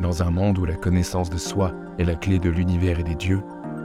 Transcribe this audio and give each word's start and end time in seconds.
Dans 0.00 0.22
un 0.22 0.30
monde 0.30 0.58
où 0.58 0.64
la 0.64 0.76
connaissance 0.76 1.28
de 1.28 1.36
soi 1.36 1.72
est 1.98 2.04
la 2.04 2.14
clé 2.14 2.38
de 2.38 2.48
l'univers 2.48 2.98
et 2.98 3.04
des 3.04 3.14
dieux, 3.14 3.42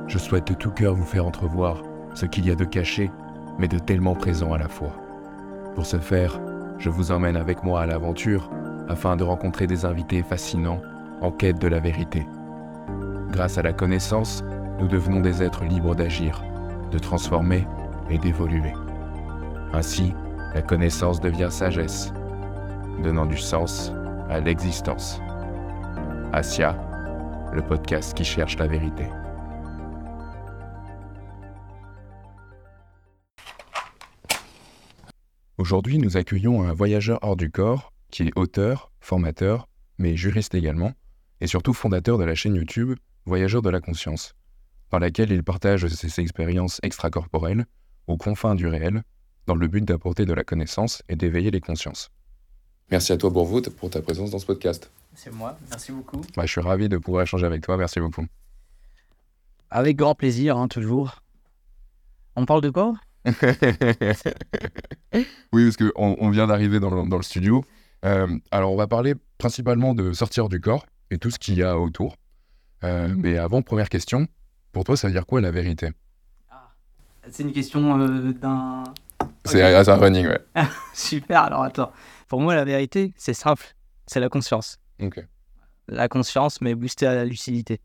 je 0.07 0.17
souhaite 0.17 0.47
de 0.47 0.53
tout 0.53 0.71
cœur 0.71 0.95
vous 0.95 1.03
faire 1.03 1.25
entrevoir 1.25 1.81
ce 2.13 2.25
qu'il 2.25 2.45
y 2.45 2.51
a 2.51 2.55
de 2.55 2.63
caché, 2.63 3.11
mais 3.59 3.67
de 3.67 3.77
tellement 3.79 4.15
présent 4.15 4.53
à 4.53 4.57
la 4.57 4.69
fois. 4.69 4.93
Pour 5.75 5.85
ce 5.85 5.97
faire, 5.97 6.39
je 6.77 6.89
vous 6.89 7.11
emmène 7.11 7.35
avec 7.35 7.63
moi 7.63 7.81
à 7.81 7.85
l'aventure 7.85 8.49
afin 8.87 9.17
de 9.17 9.25
rencontrer 9.25 9.67
des 9.67 9.83
invités 9.83 10.23
fascinants 10.23 10.81
en 11.19 11.31
quête 11.31 11.59
de 11.59 11.67
la 11.67 11.81
vérité. 11.81 12.25
Grâce 13.31 13.57
à 13.57 13.61
la 13.61 13.73
connaissance, 13.73 14.41
nous 14.79 14.87
devenons 14.87 15.19
des 15.19 15.43
êtres 15.43 15.65
libres 15.65 15.95
d'agir, 15.95 16.41
de 16.91 16.99
transformer 16.99 17.67
et 18.09 18.17
d'évoluer. 18.17 18.73
Ainsi, 19.73 20.13
la 20.53 20.61
connaissance 20.61 21.19
devient 21.19 21.49
sagesse, 21.49 22.13
donnant 23.03 23.25
du 23.25 23.37
sens 23.37 23.91
à 24.29 24.39
l'existence. 24.39 25.19
Asia, 26.37 26.73
le 27.53 27.61
podcast 27.61 28.13
qui 28.13 28.25
cherche 28.25 28.57
la 28.57 28.67
vérité. 28.67 29.05
Aujourd'hui, 35.57 35.97
nous 35.97 36.17
accueillons 36.17 36.63
un 36.63 36.73
voyageur 36.73 37.19
hors 37.21 37.37
du 37.37 37.51
corps 37.51 37.93
qui 38.11 38.23
est 38.23 38.37
auteur, 38.37 38.91
formateur, 38.99 39.69
mais 39.97 40.17
juriste 40.17 40.55
également, 40.55 40.91
et 41.39 41.47
surtout 41.47 41.73
fondateur 41.73 42.17
de 42.17 42.25
la 42.25 42.35
chaîne 42.35 42.55
YouTube 42.55 42.95
Voyageur 43.23 43.61
de 43.61 43.69
la 43.69 43.79
conscience, 43.79 44.35
dans 44.91 44.99
laquelle 44.99 45.31
il 45.31 45.41
partage 45.41 45.87
ses 45.87 46.19
expériences 46.19 46.81
extracorporelles 46.83 47.65
aux 48.07 48.17
confins 48.17 48.55
du 48.55 48.67
réel, 48.67 49.03
dans 49.47 49.55
le 49.55 49.69
but 49.69 49.85
d'apporter 49.85 50.25
de 50.25 50.33
la 50.33 50.43
connaissance 50.43 51.01
et 51.07 51.15
d'éveiller 51.15 51.51
les 51.51 51.61
consciences. 51.61 52.11
Merci 52.91 53.11
à 53.13 53.17
toi, 53.17 53.29
Bourvout, 53.29 53.61
pour 53.77 53.89
ta 53.89 54.01
présence 54.01 54.31
dans 54.31 54.39
ce 54.39 54.45
podcast. 54.45 54.91
C'est 55.15 55.33
moi, 55.33 55.57
merci 55.69 55.91
beaucoup. 55.91 56.21
Bah, 56.35 56.45
je 56.45 56.51
suis 56.51 56.61
ravi 56.61 56.87
de 56.89 56.97
pouvoir 56.97 57.23
échanger 57.23 57.45
avec 57.45 57.61
toi, 57.63 57.77
merci 57.77 57.99
beaucoup. 57.99 58.25
Avec 59.71 59.95
grand 59.97 60.13
plaisir, 60.15 60.57
hein, 60.57 60.67
toujours. 60.67 61.21
On 62.35 62.45
parle 62.45 62.61
de 62.61 62.69
quoi 62.69 62.93
Oui, 65.53 65.65
parce 65.65 65.77
qu'on 65.77 66.15
on 66.19 66.29
vient 66.29 66.47
d'arriver 66.47 66.79
dans, 66.79 66.89
le- 67.03 67.09
dans 67.09 67.17
le 67.17 67.23
studio. 67.23 67.63
Euh, 68.03 68.27
alors, 68.51 68.71
on 68.71 68.75
va 68.75 68.87
parler 68.87 69.15
principalement 69.37 69.93
de 69.95 70.13
sortir 70.13 70.47
du 70.49 70.59
corps 70.61 70.85
et 71.11 71.17
tout 71.17 71.31
ce 71.31 71.39
qu'il 71.39 71.55
y 71.55 71.63
a 71.63 71.79
autour. 71.79 72.17
Euh, 72.83 73.11
mais 73.17 73.37
avant, 73.37 73.61
première 73.63 73.89
question, 73.89 74.27
pour 74.73 74.83
toi, 74.83 74.95
ça 74.95 75.07
veut 75.07 75.13
dire 75.13 75.25
quoi 75.25 75.41
la 75.41 75.49
vérité? 75.51 75.89
C'est 77.31 77.41
une 77.41 77.53
question 77.53 77.99
euh, 77.99 78.33
d'un. 78.33 78.83
Ah, 79.19 79.25
c'est 79.45 79.63
un 79.89 79.95
running, 79.95 80.27
ouais. 80.27 80.41
Super, 80.93 81.43
alors 81.43 81.63
attends. 81.63 81.91
Pour 82.27 82.41
moi, 82.41 82.55
la 82.55 82.65
vérité, 82.65 83.13
c'est 83.17 83.33
simple. 83.33 83.75
C'est 84.07 84.19
la 84.19 84.29
conscience. 84.29 84.77
La 85.87 86.07
conscience, 86.07 86.61
mais 86.61 86.73
boostée 86.75 87.05
à 87.05 87.13
la 87.15 87.25
lucidité. 87.25 87.79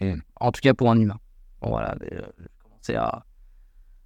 Hmm. 0.00 0.16
En 0.40 0.52
tout 0.52 0.60
cas 0.60 0.74
pour 0.74 0.90
un 0.90 0.98
humain. 1.00 1.18
Bon, 1.62 1.70
voilà, 1.70 1.96
euh, 2.12 2.20
je 2.86 2.92
à, 2.94 3.24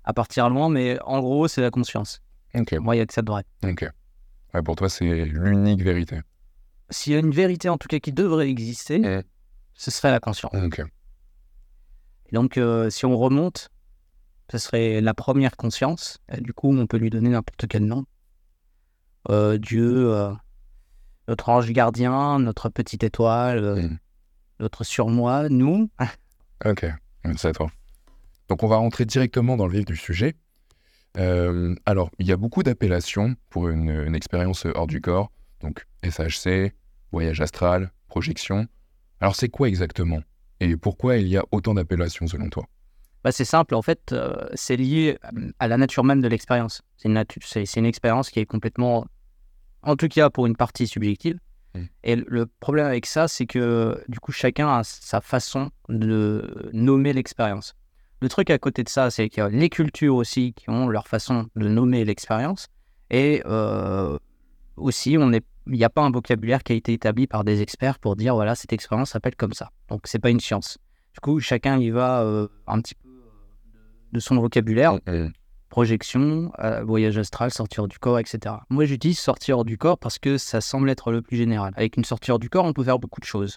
à 0.05 0.13
partir 0.13 0.49
loin, 0.49 0.69
mais 0.69 0.99
en 1.05 1.21
gros, 1.21 1.49
c'est 1.49 1.61
la 1.61 1.71
conscience. 1.71 2.21
Ok. 2.55 2.73
Moi, 2.75 2.95
il 2.95 2.99
n'y 2.99 3.03
a 3.03 3.07
que 3.07 3.13
ça 3.15 3.23
de 3.23 3.31
vrai. 3.31 3.45
Ouais, 3.65 4.63
pour 4.63 4.77
toi, 4.77 4.89
c'est 4.89 5.25
l'unique 5.25 5.83
vérité. 5.83 6.21
S'il 6.91 7.13
y 7.13 7.17
a 7.17 7.19
une 7.19 7.31
vérité, 7.33 7.69
en 7.69 7.79
tout 7.79 7.89
cas, 7.89 7.99
qui 7.99 8.13
devrait 8.13 8.49
exister, 8.49 8.99
Hmm. 8.99 9.23
ce 9.75 9.91
serait 9.91 10.11
la 10.11 10.21
conscience. 10.21 10.53
Ok. 10.55 10.81
Et 10.81 12.35
donc, 12.35 12.57
euh, 12.59 12.91
si 12.91 13.05
on 13.07 13.17
remonte, 13.19 13.71
ce 14.51 14.59
serait 14.59 15.01
la 15.01 15.15
première 15.15 15.57
conscience. 15.57 16.19
Et 16.33 16.41
du 16.41 16.53
coup, 16.53 16.73
on 16.77 16.87
peut 16.87 16.97
lui 16.99 17.11
donner 17.11 17.31
n'importe 17.31 17.67
quel 17.69 17.85
nom. 17.85 18.05
Euh, 19.29 19.59
Dieu, 19.59 20.13
euh, 20.15 20.33
notre 21.29 21.49
ange 21.49 21.71
gardien, 21.73 22.39
notre 22.39 22.69
petite 22.69 23.05
étoile, 23.05 23.65
euh, 23.65 23.83
Mm. 23.83 23.99
notre 24.61 24.85
surmoi, 24.85 25.49
nous. 25.49 25.91
Ok. 26.65 26.87
C'est 27.37 27.53
toi. 27.53 27.71
Donc, 28.49 28.63
on 28.63 28.67
va 28.69 28.77
rentrer 28.77 29.05
directement 29.05 29.57
dans 29.57 29.67
le 29.67 29.73
vif 29.73 29.85
du 29.85 29.97
sujet. 29.97 30.37
Alors, 31.15 32.11
il 32.19 32.27
y 32.27 32.33
a 32.33 32.37
beaucoup 32.37 32.63
d'appellations 32.63 33.35
pour 33.49 33.69
une, 33.69 33.89
une 33.91 34.15
expérience 34.15 34.67
hors 34.75 34.87
du 34.87 35.01
corps. 35.01 35.31
Donc, 35.61 35.87
SHC, 36.03 36.73
voyage 37.13 37.41
astral, 37.41 37.93
projection. 38.09 38.67
Alors, 39.21 39.37
c'est 39.37 39.49
quoi 39.49 39.69
exactement? 39.69 40.21
Et 40.61 40.77
pourquoi 40.77 41.17
il 41.17 41.29
y 41.29 41.37
a 41.37 41.45
autant 41.53 41.75
d'appellations 41.75 42.27
selon 42.27 42.49
toi? 42.49 42.67
Bah, 43.25 43.33
c'est 43.33 43.45
simple, 43.45 43.75
en 43.75 43.83
fait, 43.83 44.13
euh, 44.13 44.49
c'est 44.55 44.77
lié 44.77 45.19
à 45.59 45.69
la 45.69 45.77
nature 45.77 46.05
même 46.05 46.21
de 46.23 46.29
l'expérience. 46.29 46.83
Une, 47.05 47.23
c'est 47.43 47.77
une 47.77 47.87
expérience 47.87 48.31
qui 48.31 48.41
est 48.41 48.47
complètement, 48.47 49.07
en 49.83 49.97
tout 49.97 50.09
cas 50.09 50.31
pour 50.31 50.47
une 50.47 50.57
partie 50.57 50.87
subjective. 50.87 51.39
Mm. 51.75 51.81
Et 52.05 52.17
le- 52.17 52.47
problème 52.47 52.87
avec 52.87 53.07
ça, 53.07 53.29
c'est 53.29 53.47
que 53.47 54.03
du 54.09 54.19
coup, 54.21 54.33
chacun 54.33 54.69
a 54.69 54.83
sa 54.85 55.21
façon 55.21 55.71
de 55.89 56.71
nommer 56.73 57.13
l'expérience. 57.13 57.75
Le 58.21 58.29
truc 58.29 58.51
à 58.51 58.59
côté 58.59 58.83
de 58.83 58.89
ça, 58.89 59.11
c'est 59.11 59.29
qu'il 59.29 59.43
y 59.43 59.47
a 59.47 59.49
les 59.49 59.69
cultures 59.71 60.15
aussi 60.17 60.53
qui 60.53 60.69
ont 60.69 60.89
leur 60.89 61.09
façon 61.09 61.47
de 61.57 61.69
nommer 61.69 62.05
l'expérience. 62.05 62.67
Et 63.11 63.43
euh, 63.47 64.19
aussi, 64.77 65.17
on 65.19 65.33
est- 65.33 65.45
il 65.67 65.73
n'y 65.75 65.85
a 65.85 65.91
pas 65.91 66.03
un 66.03 66.11
vocabulaire 66.11 66.63
qui 66.63 66.73
a 66.73 66.77
été 66.77 66.93
établi 66.93 67.27
par 67.27 67.45
des 67.45 67.63
experts 67.63 67.99
pour 67.99 68.17
dire 68.17 68.35
voilà, 68.35 68.55
cette 68.55 68.73
expérience 68.73 69.11
s'appelle 69.11 69.37
comme 69.37 69.53
ça. 69.53 69.71
Donc, 69.89 70.03
c'est 70.05 70.19
pas 70.19 70.31
une 70.31 70.41
science. 70.41 70.79
Du 71.15 71.21
coup, 71.21 71.41
chacun 71.41 71.79
y 71.79 71.91
va 71.91 72.23
euh, 72.23 72.47
un 72.67 72.81
petit 72.81 72.95
peu 72.95 73.09
de 74.13 74.21
son 74.21 74.37
vocabulaire, 74.37 74.99
projection, 75.71 76.53
euh, 76.59 76.85
voyage 76.85 77.17
astral, 77.17 77.51
sortir 77.51 77.89
du 77.89 77.99
corps, 77.99 78.19
etc. 78.19 78.57
Moi, 78.69 78.85
j'utilise 78.85 79.19
sortir 79.19 79.65
du 79.65 79.79
corps 79.79 79.99
parce 79.99 80.19
que 80.19 80.37
ça 80.37 80.61
semble 80.61 80.91
être 80.91 81.11
le 81.11 81.23
plus 81.23 81.37
général. 81.37 81.73
Avec 81.77 81.97
une 81.97 82.05
sortir 82.05 82.39
du 82.39 82.51
corps, 82.51 82.67
on 82.67 82.75
peut 82.75 82.85
faire 82.85 82.99
beaucoup 82.99 83.21
de 83.21 83.25
choses. 83.25 83.57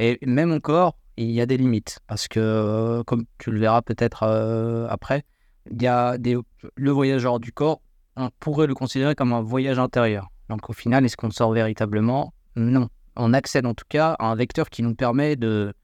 Et 0.00 0.18
même 0.26 0.50
encore, 0.50 0.96
il 1.16 1.30
y 1.30 1.40
a 1.40 1.46
des 1.46 1.56
limites. 1.56 2.00
Parce 2.08 2.26
que, 2.26 2.40
euh, 2.40 3.04
comme 3.04 3.24
tu 3.38 3.52
le 3.52 3.60
verras 3.60 3.82
peut-être 3.82 4.24
euh, 4.24 4.88
après, 4.88 5.24
il 5.70 5.80
y 5.80 5.86
a 5.86 6.18
des... 6.18 6.36
le 6.74 6.90
voyage 6.90 7.24
hors 7.24 7.38
du 7.38 7.52
corps, 7.52 7.80
on 8.16 8.30
pourrait 8.40 8.66
le 8.66 8.74
considérer 8.74 9.14
comme 9.14 9.32
un 9.32 9.42
voyage 9.42 9.78
intérieur. 9.78 10.28
Donc 10.48 10.68
au 10.68 10.72
final, 10.72 11.04
est-ce 11.04 11.16
qu'on 11.16 11.30
sort 11.30 11.52
véritablement? 11.52 12.34
Non. 12.56 12.88
On 13.16 13.32
accède 13.34 13.66
en 13.66 13.74
tout 13.74 13.84
cas 13.88 14.16
à 14.18 14.26
un 14.26 14.34
vecteur 14.34 14.70
qui 14.70 14.82
nous 14.82 14.94
permet 14.94 15.36
de, 15.36 15.74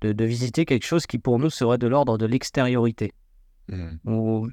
de, 0.00 0.12
de 0.12 0.24
visiter 0.24 0.64
quelque 0.66 0.84
chose 0.84 1.06
qui 1.06 1.18
pour 1.18 1.38
nous 1.38 1.50
serait 1.50 1.78
de 1.78 1.86
l'ordre 1.86 2.18
de 2.18 2.26
l'extériorité 2.26 3.12
ou 4.04 4.48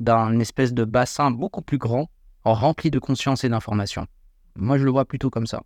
d'un 0.00 0.38
espèce 0.40 0.72
de 0.72 0.84
bassin 0.84 1.30
beaucoup 1.30 1.62
plus 1.62 1.78
grand, 1.78 2.10
rempli 2.44 2.90
de 2.90 2.98
conscience 2.98 3.44
et 3.44 3.48
d'information. 3.48 4.06
Moi, 4.56 4.78
je 4.78 4.84
le 4.84 4.90
vois 4.90 5.04
plutôt 5.04 5.30
comme 5.30 5.46
ça. 5.46 5.62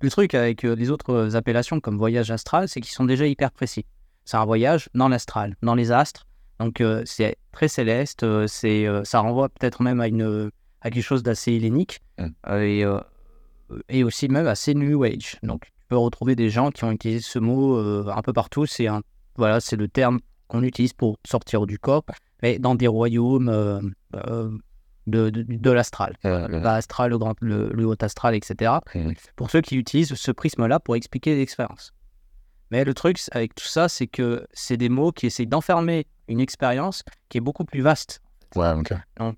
Le 0.00 0.10
truc 0.10 0.34
avec 0.34 0.64
euh, 0.64 0.74
les 0.74 0.90
autres 0.90 1.10
euh, 1.12 1.34
appellations 1.36 1.80
comme 1.80 1.96
voyage 1.96 2.30
astral, 2.30 2.68
c'est 2.68 2.80
qu'ils 2.80 2.92
sont 2.92 3.04
déjà 3.04 3.26
hyper 3.26 3.50
précis. 3.52 3.86
C'est 4.24 4.36
un 4.36 4.44
voyage 4.44 4.88
dans 4.94 5.08
l'astral, 5.08 5.56
dans 5.62 5.74
les 5.74 5.92
astres. 5.92 6.26
Donc, 6.58 6.80
euh, 6.80 7.02
c'est 7.04 7.36
très 7.52 7.68
céleste. 7.68 8.22
euh, 8.22 8.46
c'est, 8.46 8.86
euh, 8.86 9.04
ça 9.04 9.20
renvoie 9.20 9.48
peut-être 9.48 9.82
même 9.82 10.00
à, 10.00 10.08
une, 10.08 10.50
à 10.80 10.90
quelque 10.90 11.04
chose 11.04 11.22
d'assez 11.22 11.52
hellénique 11.52 12.00
Mm. 12.18 12.52
et, 12.62 12.82
et 13.90 14.02
aussi 14.02 14.28
même 14.28 14.46
assez 14.46 14.72
New 14.74 15.04
Age. 15.04 15.38
Donc, 15.42 15.66
tu 15.66 15.72
peux 15.88 15.98
retrouver 15.98 16.34
des 16.34 16.48
gens 16.48 16.70
qui 16.70 16.84
ont 16.84 16.90
utilisé 16.90 17.20
ce 17.20 17.38
mot 17.38 17.76
un 18.08 18.22
peu 18.22 18.32
partout. 18.32 18.64
C'est 18.64 18.86
un, 18.86 19.02
voilà, 19.36 19.60
c'est 19.60 19.76
le 19.76 19.86
terme 19.86 20.20
qu'on 20.48 20.62
utilise 20.62 20.94
pour 20.94 21.18
sortir 21.26 21.66
du 21.66 21.78
corps, 21.78 22.02
mais 22.42 22.58
dans 22.58 22.74
des 22.74 22.86
royaumes 22.86 23.48
euh, 23.48 23.80
euh, 24.14 24.50
de, 25.06 25.30
de, 25.30 25.42
de 25.42 25.70
l'astral. 25.70 26.16
Le 26.24 26.60
bas 26.60 26.74
astral, 26.74 27.10
le, 27.10 27.18
grand, 27.18 27.34
le, 27.40 27.70
le 27.72 27.86
haut 27.86 27.94
astral, 28.00 28.34
etc. 28.34 28.74
Pour 29.36 29.50
ceux 29.50 29.60
qui 29.60 29.76
utilisent 29.76 30.14
ce 30.14 30.30
prisme-là 30.32 30.80
pour 30.80 30.96
expliquer 30.96 31.36
l'expérience. 31.36 31.92
Mais 32.70 32.84
le 32.84 32.94
truc 32.94 33.20
avec 33.30 33.54
tout 33.54 33.66
ça, 33.66 33.88
c'est 33.88 34.08
que 34.08 34.44
c'est 34.52 34.76
des 34.76 34.88
mots 34.88 35.12
qui 35.12 35.26
essayent 35.26 35.46
d'enfermer 35.46 36.06
une 36.28 36.40
expérience 36.40 37.04
qui 37.28 37.38
est 37.38 37.40
beaucoup 37.40 37.64
plus 37.64 37.80
vaste. 37.80 38.20
Ouais. 38.56 38.74
Donc, 38.74 38.92
euh, 38.92 39.32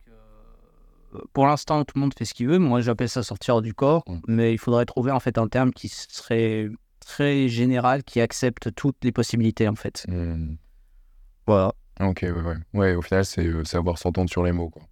pour 1.33 1.47
l'instant, 1.47 1.85
tout 1.85 1.93
le 1.97 2.01
monde 2.01 2.15
fait 2.17 2.25
ce 2.25 2.35
qu'il 2.35 2.49
veut. 2.49 2.59
Moi, 2.59 2.81
j'appelle 2.81 3.09
ça 3.09 3.23
sortir 3.23 3.61
du 3.61 3.75
corps. 3.75 4.03
Mm. 4.07 4.19
Mais 4.29 4.53
il 4.53 4.59
faudrait 4.59 4.87
trouver 4.87 5.11
en 5.11 5.21
fait 5.21 5.39
un 5.39 5.49
terme 5.49 5.73
qui 5.73 5.89
serait 5.89 6.69
très 7.01 7.49
général, 7.49 8.05
qui 8.05 8.21
accepte 8.21 8.75
toutes 8.75 8.97
les 9.03 9.13
possibilités 9.13 9.69
en 9.69 9.75
fait. 9.75 10.07
Voilà. 11.47 11.73
Ok, 12.01 12.21
ouais, 12.23 12.31
ouais. 12.31 12.57
Ouais, 12.75 12.95
au 12.95 13.03
final, 13.03 13.25
c'est 13.25 13.45
euh, 13.47 13.65
savoir 13.65 13.99
s'entendre 13.99 14.31
sur 14.31 14.43
les 14.45 14.53
mots, 14.53 14.71
quoi. 14.71 14.83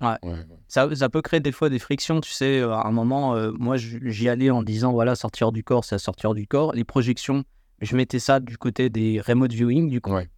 Ouais. 0.00 0.16
ouais. 0.30 0.38
Ça, 0.68 0.88
ça 0.94 1.08
peut 1.08 1.22
créer 1.22 1.40
des 1.40 1.52
fois 1.52 1.68
des 1.70 1.78
frictions, 1.78 2.20
tu 2.20 2.30
sais. 2.30 2.60
euh, 2.60 2.72
À 2.72 2.86
un 2.86 2.92
moment, 2.92 3.34
euh, 3.34 3.52
moi, 3.58 3.76
j'y 3.76 4.28
allais 4.28 4.50
en 4.50 4.62
disant, 4.62 4.92
voilà, 4.92 5.14
sortir 5.14 5.52
du 5.52 5.64
corps, 5.64 5.84
c'est 5.84 5.94
à 5.94 5.98
sortir 5.98 6.34
du 6.34 6.46
corps. 6.46 6.72
Les 6.74 6.84
projections, 6.84 7.44
je 7.80 7.96
mettais 7.96 8.18
ça 8.18 8.40
du 8.40 8.58
côté 8.58 8.90
des 8.90 9.20
remote 9.20 9.52
viewing, 9.52 9.88
du 9.88 10.00
coup. 10.00 10.12
Ouais. 10.12 10.28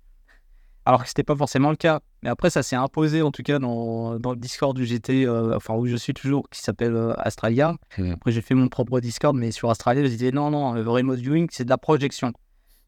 Alors 0.84 1.02
que 1.02 1.08
c'était 1.08 1.24
pas 1.24 1.34
forcément 1.34 1.70
le 1.70 1.76
cas. 1.76 2.00
Mais 2.22 2.28
après, 2.30 2.48
ça 2.48 2.62
s'est 2.62 2.76
imposé, 2.76 3.20
en 3.22 3.32
tout 3.32 3.42
cas, 3.42 3.58
dans, 3.58 4.20
dans 4.20 4.30
le 4.30 4.36
Discord 4.36 4.78
où 4.78 4.84
j'étais, 4.84 5.26
euh, 5.26 5.56
enfin, 5.56 5.74
où 5.74 5.86
je 5.86 5.96
suis 5.96 6.14
toujours, 6.14 6.48
qui 6.48 6.60
s'appelle 6.60 6.94
euh, 6.94 7.12
Astralia. 7.18 7.74
Mhm. 7.98 8.12
Après, 8.12 8.30
j'ai 8.30 8.40
fait 8.42 8.54
mon 8.54 8.68
propre 8.68 9.00
Discord, 9.00 9.34
mais 9.36 9.50
sur 9.50 9.68
Astralia, 9.68 10.04
je 10.04 10.08
disais, 10.10 10.30
non, 10.30 10.50
non, 10.50 10.74
le 10.74 10.88
remote 10.88 11.18
viewing, 11.18 11.48
c'est 11.50 11.64
de 11.64 11.70
la 11.70 11.78
projection. 11.78 12.32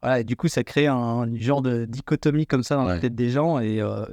Voilà, 0.01 0.19
et 0.21 0.23
du 0.23 0.35
coup, 0.35 0.47
ça 0.47 0.63
crée 0.63 0.87
un 0.87 1.27
genre 1.35 1.61
de 1.61 1.85
dichotomie 1.85 2.45
comme 2.47 2.63
ça 2.63 2.75
dans 2.75 2.85
la 2.85 2.99
tête 2.99 3.15
des 3.15 3.29
gens, 3.29 3.59
et 3.59 3.81
euh, 3.81 4.05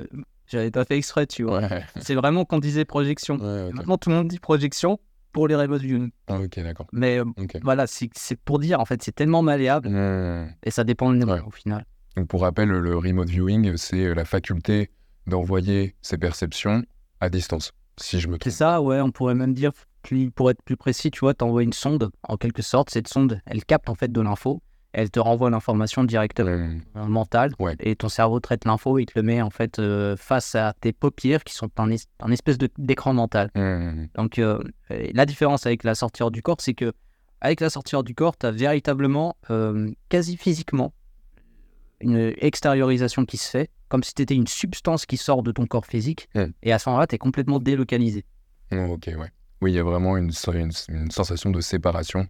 j'avais 0.46 0.70
pas 0.70 0.84
fait 0.84 0.96
exprès, 0.96 1.26
tu 1.26 1.44
vois. 1.44 1.60
Ouais. 1.60 1.84
C'est 2.00 2.14
vraiment 2.14 2.44
qu'on 2.44 2.58
disait 2.58 2.84
projection. 2.84 3.36
Ouais. 3.36 3.70
Maintenant, 3.72 3.96
tout 3.98 4.10
le 4.10 4.16
monde 4.16 4.28
dit 4.28 4.38
projection. 4.38 4.98
pour 5.32 5.48
les 5.48 5.54
remote 5.54 5.82
viewing. 5.82 6.10
Ah, 6.28 6.40
ok, 6.40 6.60
d'accord. 6.60 6.86
Mais 6.92 7.18
euh, 7.20 7.24
voilà, 7.62 7.86
c'est 7.86 8.08
c'est 8.14 8.40
pour 8.40 8.58
dire, 8.58 8.80
en 8.80 8.86
fait, 8.86 9.02
c'est 9.02 9.14
tellement 9.14 9.42
malléable 9.42 9.88
et 10.62 10.70
ça 10.70 10.82
dépend 10.82 11.12
de 11.12 11.24
Ouais. 11.24 11.40
au 11.46 11.50
final. 11.50 11.84
Donc, 12.16 12.26
pour 12.28 12.40
rappel, 12.40 12.70
le 12.70 12.96
remote 12.96 13.28
viewing, 13.28 13.76
c'est 13.76 14.14
la 14.14 14.24
faculté 14.24 14.90
d'envoyer 15.26 15.94
ses 16.02 16.16
perceptions 16.18 16.82
à 17.20 17.28
distance, 17.28 17.72
si 17.98 18.18
je 18.20 18.28
me 18.28 18.34
C'est 18.34 18.38
trompe. 18.50 18.52
ça, 18.54 18.80
ouais, 18.80 19.00
on 19.02 19.10
pourrait 19.10 19.34
même 19.34 19.52
dire, 19.54 19.72
plus- 20.02 20.30
pour 20.30 20.50
être 20.50 20.62
plus 20.62 20.76
précis, 20.78 21.10
tu 21.10 21.20
vois, 21.20 21.34
tu 21.34 21.44
envoies 21.44 21.62
une 21.64 21.72
sonde, 21.74 22.10
en 22.22 22.36
quelque 22.38 22.62
sorte, 22.62 22.90
cette 22.90 23.08
sonde, 23.08 23.40
elle 23.44 23.64
capte 23.64 23.88
en 23.90 23.94
fait 23.94 24.10
de 24.10 24.20
l'info, 24.22 24.62
elle 24.98 25.10
te 25.10 25.20
renvoie 25.20 25.50
l'information 25.50 26.04
directement 26.04 26.70
mentale, 26.94 27.52
Ouais. 27.58 27.76
et 27.80 27.94
ton 27.96 28.08
cerveau 28.08 28.40
traite 28.40 28.64
l'info, 28.64 28.98
il 28.98 29.04
te 29.04 29.12
le 29.16 29.22
met 29.22 29.42
en 29.42 29.50
fait 29.50 29.78
euh, 29.78 30.16
face 30.16 30.54
à 30.54 30.72
tes 30.80 30.92
paupières 30.94 31.44
qui 31.44 31.52
sont 31.54 31.68
un, 31.76 31.90
es- 31.90 32.06
un 32.20 32.30
espèce 32.32 32.56
de- 32.56 32.70
d'écran 32.78 33.12
mental. 33.12 33.50
Donc 34.14 34.38
euh, 34.38 34.58
la 34.90 35.26
différence 35.26 35.66
avec 35.66 35.84
la 35.84 35.94
sortie 35.94 36.22
hors 36.22 36.30
du 36.30 36.40
corps, 36.42 36.56
c'est 36.60 36.72
que 36.74 36.92
avec 37.42 37.60
la 37.60 37.68
sortie 37.68 37.94
hors 37.94 38.04
du 38.04 38.14
corps, 38.14 38.38
tu 38.38 38.46
as 38.46 38.50
véritablement, 38.50 39.36
euh, 39.50 39.90
quasi 40.08 40.38
physiquement, 40.38 40.94
une 42.00 42.32
extériorisation 42.38 43.24
qui 43.26 43.36
se 43.36 43.50
fait, 43.50 43.70
comme 43.88 44.02
si 44.02 44.14
tu 44.14 44.22
étais 44.22 44.34
une 44.34 44.46
substance 44.46 45.04
qui 45.06 45.18
sort 45.18 45.42
de 45.42 45.52
ton 45.52 45.66
corps 45.66 45.86
physique, 45.86 46.28
et 46.62 46.72
à 46.72 46.78
ce 46.78 46.88
moment-là, 46.88 47.06
tu 47.06 47.14
es 47.14 47.18
complètement 47.18 47.58
délocalisé. 47.58 48.24
Oh, 48.72 48.76
ok, 48.94 49.10
ouais. 49.18 49.30
Oui, 49.62 49.72
il 49.72 49.74
y 49.74 49.78
a 49.78 49.82
vraiment 49.84 50.16
une, 50.16 50.30
une, 50.54 50.70
une 50.88 51.10
sensation 51.10 51.50
de 51.50 51.60
séparation, 51.60 52.26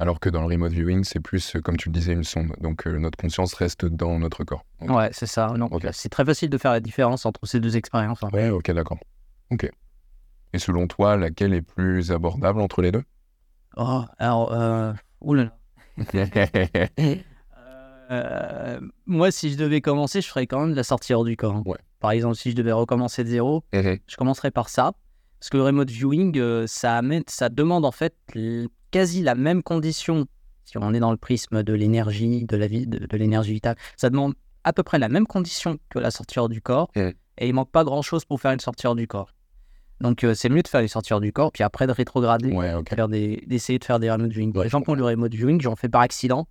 alors 0.00 0.18
que 0.18 0.28
dans 0.30 0.40
le 0.40 0.46
remote 0.48 0.72
viewing, 0.72 1.04
c'est 1.04 1.20
plus, 1.20 1.54
euh, 1.54 1.60
comme 1.60 1.76
tu 1.76 1.88
le 1.90 1.92
disais, 1.92 2.12
une 2.14 2.24
sonde. 2.24 2.52
Donc, 2.60 2.86
euh, 2.86 2.98
notre 2.98 3.16
conscience 3.18 3.54
reste 3.54 3.84
dans 3.84 4.18
notre 4.18 4.42
corps. 4.44 4.64
Ouais, 4.80 5.10
c'est 5.12 5.26
ça. 5.26 5.52
C'est 5.92 6.08
très 6.08 6.24
facile 6.24 6.50
de 6.50 6.58
faire 6.58 6.72
la 6.72 6.80
différence 6.80 7.26
entre 7.26 7.44
ces 7.46 7.60
deux 7.60 7.76
expériences. 7.76 8.22
hein. 8.24 8.30
Ouais, 8.32 8.48
ok, 8.50 8.70
d'accord. 8.72 8.98
Ok. 9.50 9.70
Et 10.52 10.58
selon 10.58 10.86
toi, 10.88 11.16
laquelle 11.16 11.54
est 11.54 11.62
plus 11.62 12.10
abordable 12.10 12.60
entre 12.60 12.82
les 12.82 12.90
deux? 12.90 13.04
Oh, 13.76 14.02
alors, 14.18 14.52
euh, 14.52 14.92
oulala. 15.20 15.56
Euh, 18.10 18.80
moi, 19.06 19.30
si 19.30 19.52
je 19.52 19.56
devais 19.56 19.80
commencer, 19.80 20.20
je 20.20 20.26
ferais 20.26 20.48
quand 20.48 20.58
même 20.62 20.72
de 20.72 20.74
la 20.76 20.82
sortie 20.82 21.14
hors 21.14 21.24
du 21.24 21.36
corps. 21.36 21.54
hein. 21.54 21.62
Ouais. 21.64 21.78
Par 22.00 22.10
exemple, 22.10 22.34
si 22.34 22.50
je 22.50 22.56
devais 22.56 22.72
recommencer 22.72 23.22
de 23.22 23.28
zéro, 23.28 23.62
Mhm. 23.72 23.98
je 24.08 24.16
commencerais 24.16 24.50
par 24.50 24.68
ça. 24.68 24.94
Parce 25.40 25.50
que 25.50 25.56
le 25.56 25.62
remote 25.64 25.90
viewing, 25.90 26.38
euh, 26.38 26.66
ça, 26.66 26.98
amène, 26.98 27.22
ça 27.26 27.48
demande 27.48 27.84
en 27.84 27.92
fait 27.92 28.14
quasi 28.90 29.22
la 29.22 29.34
même 29.34 29.62
condition. 29.62 30.26
Si 30.64 30.76
on 30.78 30.92
est 30.94 31.00
dans 31.00 31.10
le 31.10 31.16
prisme 31.16 31.62
de 31.62 31.72
l'énergie, 31.72 32.44
de 32.44 32.56
la 32.56 32.66
vie, 32.66 32.86
de, 32.86 32.98
de 32.98 33.16
l'énergie 33.16 33.54
vitale, 33.54 33.76
ça 33.96 34.10
demande 34.10 34.34
à 34.64 34.72
peu 34.72 34.82
près 34.82 34.98
la 34.98 35.08
même 35.08 35.26
condition 35.26 35.78
que 35.88 35.98
la 35.98 36.10
sortie 36.10 36.38
hors 36.38 36.48
du 36.48 36.60
corps. 36.60 36.90
Mhm. 36.94 37.12
Et 37.38 37.48
il 37.48 37.54
manque 37.54 37.70
pas 37.70 37.84
grand 37.84 38.02
chose 38.02 38.24
pour 38.24 38.40
faire 38.40 38.52
une 38.52 38.60
sortie 38.60 38.86
hors 38.86 38.94
du 38.94 39.06
corps. 39.08 39.32
Donc 40.00 40.24
euh, 40.24 40.34
c'est 40.34 40.48
mieux 40.48 40.62
de 40.62 40.68
faire 40.68 40.80
les 40.80 40.88
sorties 40.88 41.12
hors 41.12 41.20
du 41.20 41.32
corps, 41.32 41.52
puis 41.52 41.62
après 41.62 41.86
de 41.86 41.92
rétrograder, 41.92 42.52
Ouais, 42.52 42.72
d'essayer 43.46 43.78
de 43.78 43.84
faire 43.84 43.98
des 43.98 44.10
remote 44.10 44.30
viewing. 44.30 44.56
Ouais, 44.56 44.64
les 44.64 44.70
gens 44.70 44.80
qui 44.80 44.90
ont 44.90 44.94
le 44.94 45.04
remote 45.04 45.34
viewing, 45.34 45.60
j'en 45.60 45.76
fais 45.76 45.88
par 45.88 46.02
accident. 46.02 46.46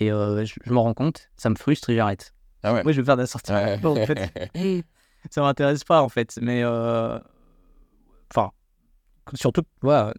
Et 0.00 0.10
euh, 0.12 0.44
je, 0.44 0.54
je 0.64 0.72
m'en 0.72 0.82
rends 0.82 0.94
compte, 0.94 1.28
ça 1.36 1.50
me 1.50 1.54
frustre 1.54 1.90
et 1.90 1.96
j'arrête. 1.96 2.34
Ah 2.62 2.74
ouais. 2.74 2.82
Moi, 2.82 2.92
je 2.92 3.00
vais 3.00 3.04
faire 3.04 3.16
de 3.16 3.22
la 3.22 3.26
sortie. 3.26 3.52
Ouais. 3.52 3.78
en 3.84 3.94
fait. 4.06 4.32
ça 5.30 5.40
m'intéresse 5.42 5.84
pas, 5.84 6.02
en 6.02 6.08
fait. 6.08 6.38
Mais, 6.42 6.62
euh, 6.64 7.18
enfin, 8.34 8.50
surtout, 9.34 9.62
voilà, 9.82 10.14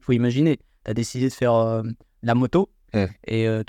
faut 0.00 0.12
imaginer, 0.12 0.56
tu 0.56 0.90
as 0.90 0.94
décidé 0.94 1.28
de 1.28 1.32
faire 1.32 1.54
euh, 1.54 1.82
la 2.22 2.34
moto 2.34 2.70
et 3.26 3.48
euh, 3.48 3.62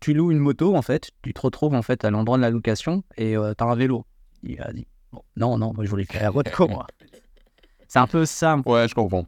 tu, 0.00 0.14
loues 0.14 0.30
une 0.32 0.38
moto, 0.38 0.74
en 0.76 0.82
fait, 0.82 1.10
tu 1.22 1.34
te 1.34 1.40
retrouves, 1.40 1.74
en 1.74 1.82
fait, 1.82 2.04
à 2.04 2.10
l'endroit 2.10 2.36
de 2.36 2.42
la 2.42 2.50
location 2.50 3.02
et 3.16 3.32
tu 3.32 3.38
as 3.64 3.66
un 3.66 3.74
vélo. 3.74 4.06
Il 4.42 4.60
a 4.62 4.72
dit, 4.72 4.86
bon, 5.12 5.22
non, 5.36 5.58
non, 5.58 5.72
moi, 5.74 5.84
je 5.84 5.90
voulais 5.90 6.04
faire 6.04 6.22
la 6.22 6.30
moto, 6.30 6.68
moi. 6.68 6.86
C'est 7.88 7.98
un 7.98 8.06
peu 8.06 8.24
ça, 8.24 8.56
Ouais, 8.64 8.88
je 8.88 8.94
comprends. 8.94 9.26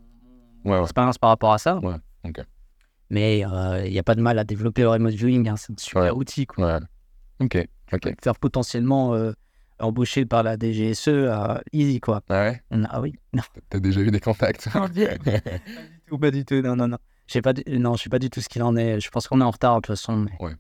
Ouais, 0.65 0.73
ouais. 0.73 0.83
expérience 0.83 1.19
par 1.19 1.29
rapport 1.29 1.53
à 1.53 1.59
ça. 1.59 1.79
Ouais, 1.81 1.97
ok. 2.25 2.41
Mais 3.11 3.41
il 3.41 3.91
n'y 3.93 3.99
a 3.99 4.03
pas 4.03 4.15
de 4.15 4.23
mal 4.23 4.39
à 4.39 4.45
développer 4.45 4.81
le 4.83 4.89
remote 4.89 5.13
viewing, 5.13 5.49
hein, 5.49 5.57
c'est 5.57 5.73
un 5.73 5.77
super 5.77 6.03
Ouais. 6.03 6.11
outil, 6.11 6.47
quoi. 6.47 6.79
Ouais. 6.79 6.81
Ok, 7.41 7.59
faire 8.23 8.39
potentiellement 8.39 9.15
embaucher 9.81 10.25
par 10.27 10.43
la 10.43 10.57
DGSE 10.57 11.09
à 11.31 11.63
easy 11.73 12.01
quoi. 12.01 12.23
Ah 12.29 12.45
ouais? 12.45 12.63
Ah 12.91 13.01
oui, 13.01 13.15
T'as 13.71 13.81
déjà 13.81 14.01
eu 14.01 14.11
des 14.11 14.21
contacts? 14.21 14.69
Pas 14.73 14.89
du 14.89 15.07
tout, 16.07 16.19
pas 16.19 16.31
du 16.31 16.45
tout, 16.45 16.61
non, 16.63 16.77
non, 16.77 16.89
non. 16.89 16.99
Pas, 17.43 17.53
du- 17.55 17.79
non, 17.79 17.97
je 17.97 18.03
sais 18.05 18.11
pas 18.11 18.19
du 18.19 18.29
tout 18.31 18.41
ce 18.41 18.49
qu'il 18.49 18.63
en 18.63 18.77
est. 18.77 19.01
Je 19.01 19.09
pense 19.11 19.27
qu'on 19.29 19.41
est 19.41 19.45
en 19.45 19.51
retard 19.51 19.77
de 19.77 19.81
toute 19.81 19.87
façon. 19.97 20.17
mais- 20.19 20.33
Ouais. 20.41 20.53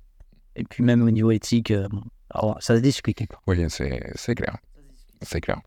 Et 0.57 0.65
puis 0.65 0.83
même 0.83 1.03
au 1.03 1.11
niveau 1.11 1.31
éthique, 1.31 1.71
euh, 1.71 1.87
bon, 1.89 2.03
alors, 2.31 2.57
ça 2.63 2.77
se 2.77 2.81
discute. 2.81 3.19
Oui, 3.47 3.65
c'est 3.69 4.35
clair. 4.35 4.57
C'est 5.23 5.41
clair. 5.41 5.61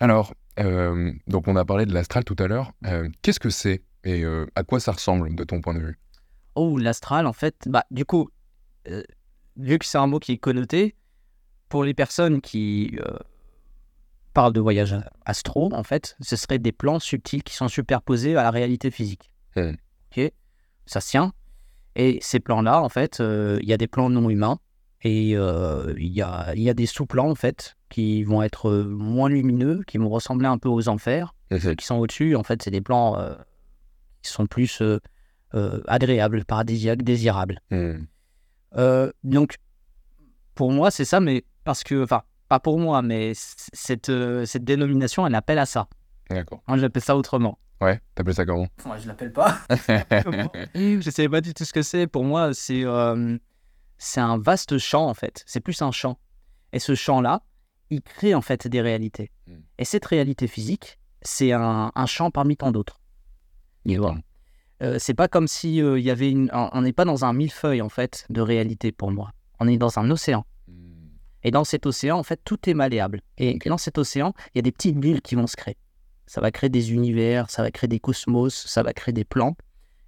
Alors, 0.00 0.34
euh, 0.60 1.12
donc 1.26 1.48
on 1.48 1.56
a 1.56 1.64
parlé 1.64 1.86
de 1.86 1.92
l'astral 1.94 2.24
tout 2.24 2.36
à 2.38 2.46
l'heure. 2.46 2.72
Euh, 2.86 3.08
Qu'est-ce 3.22 3.40
que 3.40 3.50
c'est 3.50 3.82
et 4.04 4.22
euh, 4.22 4.46
à 4.54 4.64
quoi 4.64 4.80
ça 4.80 4.92
ressemble 4.92 5.34
de 5.34 5.44
ton 5.44 5.60
point 5.60 5.74
de 5.74 5.80
vue? 5.80 5.98
Oh, 6.54 6.78
l'astral, 6.78 7.26
en 7.26 7.32
fait, 7.32 7.64
bah, 7.66 7.84
du 7.90 8.04
coup, 8.04 8.30
vu 9.56 9.78
que 9.78 9.84
c'est 9.86 9.98
un 9.98 10.06
mot 10.06 10.18
qui 10.20 10.32
est 10.32 10.38
connoté, 10.38 10.94
pour 11.68 11.84
les 11.84 11.94
personnes 11.94 12.40
qui 12.40 12.96
euh, 13.04 13.16
parlent 14.32 14.52
de 14.52 14.60
voyage 14.60 14.96
astro, 15.24 15.72
en 15.72 15.82
fait, 15.82 16.16
ce 16.20 16.36
serait 16.36 16.58
des 16.58 16.72
plans 16.72 16.98
subtils 16.98 17.42
qui 17.42 17.54
sont 17.54 17.68
superposés 17.68 18.36
à 18.36 18.42
la 18.42 18.50
réalité 18.50 18.90
physique. 18.90 19.30
Ok? 19.56 20.32
Ça 20.86 21.00
se 21.00 21.10
tient. 21.10 21.32
Et 21.96 22.18
ces 22.20 22.40
plans-là, 22.40 22.82
en 22.82 22.88
fait, 22.88 23.20
euh, 23.20 23.58
il 23.62 23.68
y 23.68 23.72
a 23.72 23.76
des 23.76 23.86
plans 23.86 24.10
non 24.10 24.28
humains 24.28 24.58
et 25.02 25.36
euh, 25.36 25.94
il 25.96 26.12
y, 26.12 26.22
a, 26.22 26.54
y 26.54 26.68
a 26.68 26.74
des 26.74 26.86
sous-plans, 26.86 27.30
en 27.30 27.34
fait, 27.34 27.76
qui 27.88 28.24
vont 28.24 28.42
être 28.42 28.72
moins 28.72 29.28
lumineux, 29.28 29.82
qui 29.86 29.98
vont 29.98 30.08
ressembler 30.08 30.46
un 30.46 30.58
peu 30.58 30.68
aux 30.68 30.88
enfers. 30.88 31.34
Ceux 31.50 31.74
qui 31.74 31.86
sont 31.86 31.96
au-dessus, 31.96 32.34
en 32.34 32.42
fait, 32.42 32.62
c'est 32.62 32.70
des 32.70 32.80
plans 32.80 33.16
qui 34.22 34.32
sont 34.32 34.46
plus 34.46 34.82
agréables, 35.86 36.44
paradisiaques, 36.44 37.02
désirables. 37.02 37.60
Donc, 39.22 39.56
pour 40.54 40.72
moi, 40.72 40.90
c'est 40.90 41.04
ça, 41.04 41.20
mais 41.20 41.44
parce 41.64 41.82
que, 41.82 42.02
enfin, 42.04 42.22
pas 42.48 42.60
pour 42.60 42.78
moi, 42.78 43.02
mais 43.02 43.32
cette, 43.34 44.08
euh, 44.10 44.44
cette 44.46 44.64
dénomination, 44.64 45.26
elle 45.26 45.34
appelle 45.34 45.58
à 45.58 45.66
ça. 45.66 45.88
D'accord. 46.30 46.62
Moi, 46.68 46.78
j'appelle 46.78 47.02
ça 47.02 47.16
autrement. 47.16 47.58
Ouais, 47.80 48.00
t'appelles 48.14 48.34
ça 48.34 48.44
comment? 48.44 48.68
Moi, 48.86 48.98
je 48.98 49.08
l'appelle 49.08 49.32
pas. 49.32 49.58
je 50.74 51.10
sais 51.10 51.28
pas 51.28 51.40
du 51.40 51.52
tout 51.54 51.64
ce 51.64 51.72
que 51.72 51.82
c'est. 51.82 52.06
Pour 52.06 52.24
moi, 52.24 52.54
c'est 52.54 52.84
euh, 52.84 53.36
c'est 53.98 54.20
un 54.20 54.38
vaste 54.38 54.78
champ, 54.78 55.06
en 55.08 55.14
fait. 55.14 55.42
C'est 55.46 55.60
plus 55.60 55.80
un 55.82 55.90
champ. 55.90 56.18
Et 56.72 56.78
ce 56.78 56.94
champ-là, 56.94 57.42
il 57.90 58.02
crée, 58.02 58.34
en 58.34 58.42
fait, 58.42 58.68
des 58.68 58.80
réalités. 58.80 59.30
Mm. 59.46 59.52
Et 59.78 59.84
cette 59.84 60.04
réalité 60.06 60.46
physique, 60.46 60.98
c'est 61.22 61.52
un, 61.52 61.92
un 61.94 62.06
champ 62.06 62.30
parmi 62.30 62.56
tant 62.56 62.70
d'autres. 62.70 63.00
Vois? 63.86 64.16
Euh, 64.82 64.96
c'est 64.98 65.14
pas 65.14 65.28
comme 65.28 65.46
si 65.46 65.82
euh, 65.82 65.98
il 65.98 66.04
y 66.04 66.10
avait 66.10 66.30
une... 66.30 66.50
On 66.52 66.82
n'est 66.82 66.92
pas 66.92 67.04
dans 67.04 67.24
un 67.24 67.32
millefeuille, 67.32 67.82
en 67.82 67.88
fait, 67.88 68.26
de 68.30 68.40
réalité 68.40 68.92
pour 68.92 69.10
moi. 69.10 69.32
On 69.60 69.68
est 69.68 69.76
dans 69.76 69.98
un 69.98 70.10
océan. 70.10 70.44
Et 71.44 71.50
dans 71.50 71.64
cet 71.64 71.86
océan, 71.86 72.18
en 72.18 72.22
fait, 72.22 72.40
tout 72.44 72.68
est 72.68 72.74
malléable. 72.74 73.20
Et 73.38 73.58
dans 73.66 73.78
cet 73.78 73.98
océan, 73.98 74.32
il 74.54 74.58
y 74.58 74.60
a 74.60 74.62
des 74.62 74.72
petites 74.72 74.96
bulles 74.96 75.20
qui 75.20 75.34
vont 75.34 75.46
se 75.46 75.56
créer. 75.56 75.76
Ça 76.26 76.40
va 76.40 76.50
créer 76.50 76.70
des 76.70 76.92
univers, 76.92 77.50
ça 77.50 77.62
va 77.62 77.70
créer 77.70 77.88
des 77.88 78.00
cosmos, 78.00 78.54
ça 78.66 78.82
va 78.82 78.92
créer 78.94 79.12
des 79.12 79.24
plans. 79.24 79.56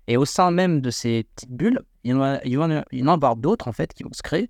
Et 0.09 0.17
au 0.17 0.25
sein 0.25 0.51
même 0.51 0.81
de 0.81 0.91
ces 0.91 1.25
petites 1.35 1.51
bulles, 1.51 1.83
il 2.05 2.13
y 2.13 2.15
en 2.15 2.23
a, 2.23 2.41
il 2.45 2.53
y 2.53 2.57
en 2.57 2.71
a, 2.71 2.85
il 2.91 3.01
y 3.01 3.03
en 3.03 3.09
a 3.21 3.35
d'autres, 3.35 3.69
en 3.69 3.73
fait, 3.73 3.93
qui 3.93 4.03
vont 4.03 4.13
se 4.13 4.23
créer 4.23 4.49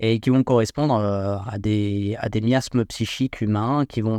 et 0.00 0.18
qui 0.18 0.30
vont 0.30 0.42
correspondre 0.42 0.96
euh, 0.96 1.36
à, 1.46 1.58
des, 1.58 2.16
à 2.18 2.28
des 2.28 2.40
miasmes 2.40 2.84
psychiques 2.84 3.40
humains 3.40 3.84
qui 3.86 4.00
vont, 4.00 4.18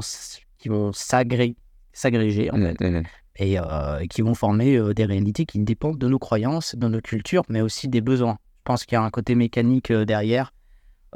qui 0.58 0.70
vont 0.70 0.92
s'agré- 0.94 1.58
s'agréger, 1.92 2.50
en 2.52 2.56
fait, 2.58 2.80
Hmm. 2.80 3.04
et 3.38 3.60
euh, 3.60 4.06
qui 4.10 4.22
vont 4.22 4.36
former 4.36 4.78
euh, 4.78 4.94
des 4.94 5.04
réalités 5.04 5.46
qui 5.46 5.60
dépendent 5.60 5.98
de 5.98 6.08
nos 6.08 6.20
croyances, 6.20 6.76
de 6.76 6.88
nos 6.88 7.02
cultures, 7.02 7.44
mais 7.50 7.60
aussi 7.60 7.90
des 7.90 8.00
besoins. 8.00 8.38
Je 8.60 8.62
pense 8.64 8.86
qu'il 8.86 8.96
y 8.96 8.98
a 8.98 9.04
un 9.04 9.10
côté 9.10 9.36
mécanique 9.36 9.92
derrière. 9.92 10.54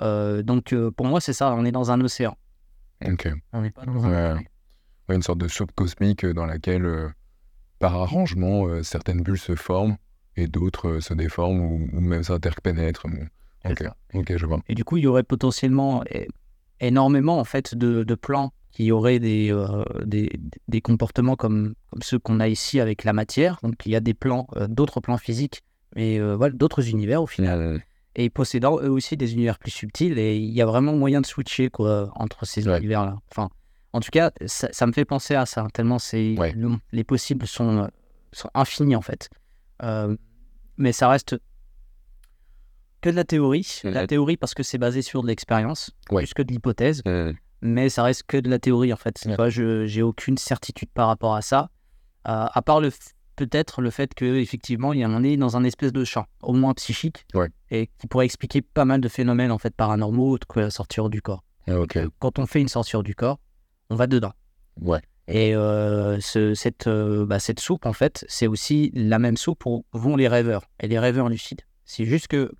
Euh, 0.01 0.43
donc 0.43 0.73
euh, 0.73 0.91
pour 0.91 1.05
moi, 1.05 1.21
c'est 1.21 1.33
ça, 1.33 1.53
on 1.53 1.65
est 1.65 1.71
dans 1.71 1.91
un 1.91 2.01
océan. 2.01 2.37
Ok. 3.05 3.29
On 3.53 3.61
n'est 3.61 3.71
pas 3.71 3.85
dans 3.85 4.05
un... 4.05 4.37
Ouais, 5.07 5.15
une 5.15 5.23
sorte 5.23 5.39
de 5.39 5.47
soupe 5.47 5.71
cosmique 5.73 6.23
euh, 6.23 6.33
dans 6.33 6.45
laquelle, 6.45 6.87
par 7.79 7.95
arrangement, 7.95 8.83
certaines 8.83 9.21
bulles 9.21 9.39
se 9.39 9.55
forment 9.55 9.97
et 10.35 10.47
d'autres 10.47 10.99
se 10.99 11.13
déforment 11.13 11.61
ou, 11.61 11.89
ou 11.93 11.99
même 12.01 12.23
s'interpénètrent. 12.23 13.07
C'est 13.65 13.89
Ok, 14.13 14.37
je 14.37 14.45
vois. 14.45 14.59
Et 14.69 14.75
du 14.75 14.83
coup, 14.83 14.97
il 14.97 15.03
y 15.03 15.07
aurait 15.07 15.23
potentiellement 15.23 16.03
é- 16.05 16.27
énormément 16.79 17.39
en 17.39 17.43
fait 17.43 17.75
de, 17.75 18.03
de 18.03 18.15
plans 18.15 18.53
qui 18.71 18.91
auraient 18.91 19.19
des, 19.19 19.51
euh, 19.51 19.83
des, 20.05 20.31
des 20.67 20.81
comportements 20.81 21.35
comme, 21.35 21.73
comme 21.89 22.01
ceux 22.01 22.19
qu'on 22.19 22.39
a 22.39 22.47
ici 22.47 22.79
avec 22.79 23.03
la 23.03 23.13
matière. 23.13 23.59
Donc 23.63 23.85
il 23.85 23.91
y 23.91 23.95
a 23.95 23.99
des 23.99 24.13
plans, 24.13 24.47
euh, 24.55 24.67
d'autres 24.67 25.01
plans 25.01 25.17
physiques, 25.17 25.63
mais 25.95 26.19
euh, 26.19 26.35
voilà, 26.35 26.53
d'autres 26.55 26.87
univers 26.87 27.21
au 27.23 27.27
final. 27.27 27.81
Et 28.15 28.29
possédant 28.29 28.79
eux 28.81 28.89
aussi 28.89 29.17
des 29.17 29.33
univers 29.33 29.57
plus 29.59 29.71
subtils. 29.71 30.17
Et 30.17 30.37
il 30.37 30.51
y 30.53 30.61
a 30.61 30.65
vraiment 30.65 30.93
moyen 30.93 31.21
de 31.21 31.25
switcher 31.25 31.69
quoi, 31.69 32.11
entre 32.15 32.45
ces 32.45 32.67
Ouais. 32.67 32.77
univers-là. 32.77 33.17
Enfin, 33.31 33.49
en 33.93 33.99
tout 33.99 34.09
cas, 34.11 34.31
ça, 34.45 34.69
ça 34.71 34.85
me 34.87 34.91
fait 34.91 35.05
penser 35.05 35.35
à 35.35 35.45
ça, 35.45 35.67
tellement 35.73 35.99
c'est 35.99 36.35
Ouais. 36.37 36.51
le- 36.53 36.77
les 36.91 37.03
possibles 37.03 37.47
sont, 37.47 37.77
euh, 37.83 37.87
sont 38.33 38.49
infinis 38.53 38.95
en 38.95 39.01
fait. 39.01 39.29
Euh, 39.83 40.15
mais 40.77 40.91
ça 40.91 41.07
reste 41.09 41.37
que 43.01 43.09
de 43.09 43.15
la 43.15 43.23
théorie. 43.23 43.79
La 43.83 44.01
Mhm. 44.01 44.07
théorie 44.07 44.37
parce 44.37 44.53
que 44.53 44.63
c'est 44.63 44.77
basé 44.77 45.01
sur 45.01 45.21
de 45.21 45.27
l'expérience, 45.27 45.91
Ouais. 46.11 46.23
plus 46.23 46.33
que 46.33 46.41
de 46.41 46.51
l'hypothèse. 46.51 47.01
Hmm. 47.05 47.31
Mais 47.61 47.89
ça 47.89 48.03
reste 48.03 48.23
que 48.23 48.37
de 48.37 48.49
la 48.49 48.59
théorie 48.59 48.93
en 48.93 48.97
fait. 48.97 49.17
Je 49.49 49.85
j'ai 49.85 50.01
aucune 50.01 50.37
certitude 50.37 50.89
par 50.93 51.07
rapport 51.07 51.35
à 51.35 51.41
ça. 51.41 51.69
à 52.53 52.61
part 52.61 52.79
le 52.81 52.91
peut-être 53.37 53.81
le 53.81 53.89
fait 53.89 54.13
il 54.93 54.99
y 54.99 55.05
en 55.05 55.23
est 55.23 55.37
dans 55.37 55.55
un 55.57 55.63
espèce 55.63 55.93
de 55.93 56.03
champ, 56.03 56.25
au 56.41 56.51
moins 56.53 56.73
psychique, 56.73 57.25
et 57.71 57.87
qui 57.97 58.07
pourrait 58.07 58.25
expliquer 58.25 58.61
pas 58.61 58.85
mal 58.85 59.01
de 59.01 59.07
phénomènes 59.07 59.51
en 59.51 59.57
fait 59.57 59.73
paranormaux 59.75 60.37
que 60.47 60.59
la 60.59 60.69
sortir 60.69 61.09
du 61.09 61.21
corps. 61.21 61.43
Ah, 61.67 61.73
Quand 62.19 62.39
on 62.39 62.45
fait 62.45 62.61
une 62.61 62.67
sortie 62.67 62.97
du 63.03 63.15
corps, 63.15 63.39
on 63.89 63.95
va 63.95 64.07
dedans. 64.07 64.33
Ouais. 64.81 65.01
Et 65.27 65.53
euh, 65.55 66.19
ce, 66.19 66.55
cette, 66.55 66.87
euh, 66.87 67.25
bah, 67.25 67.37
cette 67.39 67.59
soupe, 67.59 67.85
en 67.85 67.93
fait, 67.93 68.25
c'est 68.27 68.47
aussi 68.47 68.91
la 68.95 69.19
même 69.19 69.37
soupe 69.37 69.65
où 69.67 69.85
vont 69.93 70.15
les 70.15 70.27
rêveurs 70.27 70.63
et 70.79 70.87
les 70.87 70.97
rêveurs 70.97 71.29
lucides. 71.29 71.61
C'est 71.85 72.05
juste 72.05 72.27
que 72.27 72.51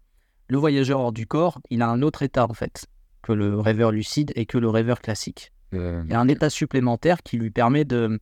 le 0.48 0.58
voyageur 0.58 1.00
hors 1.00 1.12
du 1.12 1.26
corps, 1.26 1.60
il 1.72 1.82
a 1.82 1.88
un 1.90 2.04
autre 2.04 2.22
état, 2.22 2.46
en 2.48 2.54
fait, 2.54 2.86
que 3.24 3.32
le 3.34 3.60
rêveur 3.60 3.92
lucide 3.92 4.32
et 4.36 4.46
que 4.46 4.60
le 4.60 4.70
rêveur 4.70 5.00
classique. 5.02 5.52
Euh, 5.74 6.04
Il 6.06 6.12
y 6.12 6.14
a 6.14 6.20
un 6.20 6.28
état 6.28 6.50
supplémentaire 6.52 7.24
qui 7.24 7.38
lui 7.38 7.50
permet 7.52 7.86
de 7.86 8.20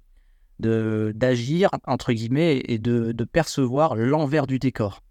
de- 0.59 1.11
d'agir, 1.15 1.69
entre 1.85 2.13
guillemets, 2.13 2.61
et 2.65 2.79
de, 2.79 3.11
de 3.11 3.23
percevoir 3.25 3.95
l'envers 3.95 4.47
du 4.47 4.57
décor. 4.59 5.03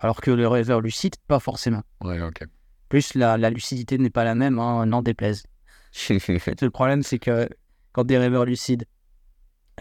Alors 0.00 0.20
que 0.20 0.30
le 0.30 0.48
rêveur 0.48 0.80
lucide, 0.80 1.14
pas 1.28 1.38
forcément. 1.40 1.82
Ouais, 2.02 2.20
ok. 2.20 2.42
Plus 2.88 3.14
la, 3.14 3.36
la 3.38 3.50
lucidité 3.50 3.98
n'est 3.98 4.10
pas 4.10 4.24
la 4.24 4.34
même, 4.34 4.58
hein, 4.58 4.84
n'en 4.86 5.02
déplaise. 5.02 5.44
Le 6.08 6.68
problème, 6.68 7.02
c'est 7.02 7.18
que 7.18 7.48
quand 7.92 8.04
des 8.04 8.18
rêveurs 8.18 8.44
lucides 8.44 8.84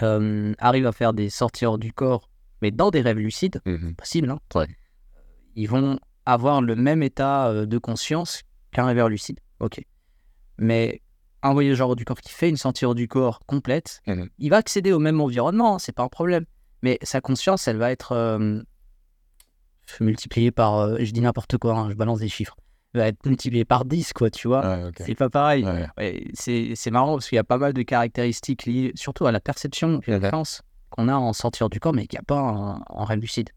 euh, 0.02 0.54
arrivent 0.60 0.88
à 0.88 0.92
faire 0.92 1.14
des 1.14 1.30
sorties 1.30 1.66
hors 1.66 1.78
du 1.78 1.94
corps, 1.94 2.30
mais 2.62 2.72
dans 2.72 2.90
des 2.92 3.02
rêves 3.02 3.18
lucides, 3.18 3.62
Mhm. 3.66 3.96
possible, 3.96 4.30
hein, 4.30 4.40
Ouais. 4.56 4.68
ils 5.56 5.68
vont 5.68 6.00
avoir 6.26 6.62
le 6.62 6.76
même 6.76 7.04
état 7.04 7.48
euh, 7.50 7.66
de 7.66 7.78
conscience 7.78 8.44
qu'un 8.72 8.86
rêveur 8.86 9.10
lucide. 9.10 9.40
Ok. 9.60 9.82
Mais 10.58 11.02
un 11.42 11.54
voyageur 11.54 11.90
hors 11.90 11.96
du 11.96 12.06
corps 12.06 12.20
qui 12.22 12.32
fait 12.32 12.50
une 12.50 12.58
sortie 12.58 12.86
hors 12.86 12.96
du 12.96 13.08
corps 13.08 13.40
complète, 13.46 14.02
Mhm. 14.08 14.30
il 14.38 14.50
va 14.50 14.58
accéder 14.58 14.92
au 14.92 15.00
même 15.00 15.20
environnement, 15.22 15.76
hein, 15.76 15.80
c'est 15.80 15.94
pas 15.96 16.04
un 16.04 16.10
problème. 16.10 16.46
Mais 16.82 16.98
sa 17.04 17.20
conscience, 17.22 17.68
elle 17.68 17.78
va 17.78 17.92
être 17.92 18.14
euh, 18.14 18.62
multipliée 20.00 20.52
par, 20.52 20.78
euh, 20.78 20.98
je 21.00 21.12
dis 21.12 21.22
n'importe 21.22 21.58
quoi, 21.58 21.76
hein, 21.76 21.90
je 21.90 21.96
balance 21.96 22.20
des 22.20 22.30
chiffres, 22.30 22.56
va 22.94 23.08
être 23.08 23.26
multipliée 23.26 23.66
par 23.66 23.86
10, 23.86 24.14
quoi, 24.14 24.30
tu 24.30 24.48
vois. 24.48 24.62
Ouais. 24.62 24.92
C'est 24.98 25.16
pas 25.16 25.30
pareil. 25.30 25.64
Ouais. 25.66 25.88
Ouais, 25.98 26.24
c'est 26.34 26.92
marrant 26.92 27.14
parce 27.14 27.30
qu'il 27.30 27.36
y 27.36 27.40
a 27.40 27.44
pas 27.44 27.58
mal 27.58 27.74
de 27.74 27.82
caractéristiques 27.82 28.66
liées 28.66 28.92
surtout 28.96 29.26
à 29.26 29.32
la 29.32 29.40
perception 29.40 30.02
et 30.08 30.14
à 30.14 30.20
la 30.20 30.32
chance 30.32 30.62
qu'on 30.90 31.08
a 31.08 31.16
en 31.16 31.34
sortir 31.34 31.70
du 31.70 31.80
corps, 31.80 31.94
mais 31.94 32.08
qu'il 32.08 32.18
n'y 32.18 32.22
a 32.22 32.26
pas 32.26 32.42
en, 32.42 32.82
en 32.88 33.04
rêve 33.06 33.20
lucide. 33.20 33.50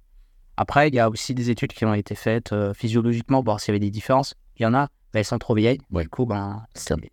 Après, 0.56 0.88
il 0.88 0.94
y 0.94 0.98
a 0.98 1.08
aussi 1.08 1.34
des 1.34 1.50
études 1.50 1.72
qui 1.72 1.84
ont 1.84 1.94
été 1.94 2.14
faites 2.14 2.52
euh, 2.52 2.74
physiologiquement 2.74 3.38
pour 3.38 3.44
voir 3.44 3.60
s'il 3.60 3.72
y 3.72 3.76
avait 3.76 3.80
des 3.80 3.90
différences. 3.90 4.34
Il 4.58 4.62
y 4.62 4.66
en 4.66 4.74
a, 4.74 4.88
mais 5.14 5.20
elles 5.20 5.24
sont 5.24 5.38
trop 5.38 5.54
vieilles. 5.54 5.80
Du 5.90 6.08
coup, 6.08 6.26
ben, 6.26 6.64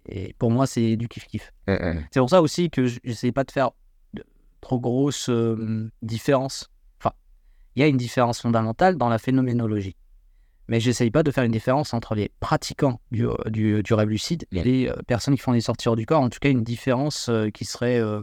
et 0.07 0.35
pour 0.37 0.51
moi, 0.51 0.67
c'est 0.67 0.97
du 0.97 1.07
kiff-kiff. 1.07 1.51
C'est 2.11 2.19
pour 2.19 2.29
ça 2.29 2.41
aussi 2.41 2.69
que 2.69 2.85
je 2.85 2.99
n'essaie 3.05 3.31
pas 3.31 3.45
de 3.45 3.51
faire 3.51 3.71
de 4.13 4.23
trop 4.59 4.79
grosses 4.79 5.29
euh, 5.29 5.89
différences. 6.01 6.69
Il 7.79 7.83
y 7.83 7.85
a 7.85 7.87
une 7.87 7.95
différence 7.95 8.41
fondamentale 8.41 8.97
dans 8.97 9.07
la 9.07 9.17
phénoménologie. 9.17 9.95
Mais 10.67 10.81
j'essaye 10.81 11.11
pas 11.11 11.23
de 11.23 11.31
faire 11.31 11.45
une 11.45 11.51
différence 11.53 11.93
entre 11.93 12.13
les 12.13 12.29
pratiquants 12.41 12.99
du, 13.09 13.25
euh, 13.25 13.33
du, 13.45 13.81
du 13.81 13.93
rêve 13.93 14.09
lucide 14.09 14.45
et 14.51 14.63
les 14.63 14.89
euh, 14.89 14.95
personnes 15.07 15.33
qui 15.35 15.39
font 15.39 15.53
des 15.53 15.61
sorties 15.61 15.87
hors 15.87 15.95
du 15.95 16.05
corps. 16.05 16.19
En 16.21 16.27
tout 16.27 16.39
cas, 16.41 16.49
une 16.49 16.61
différence 16.65 17.29
euh, 17.29 17.49
qui 17.51 17.63
serait 17.63 17.97
euh, 17.97 18.19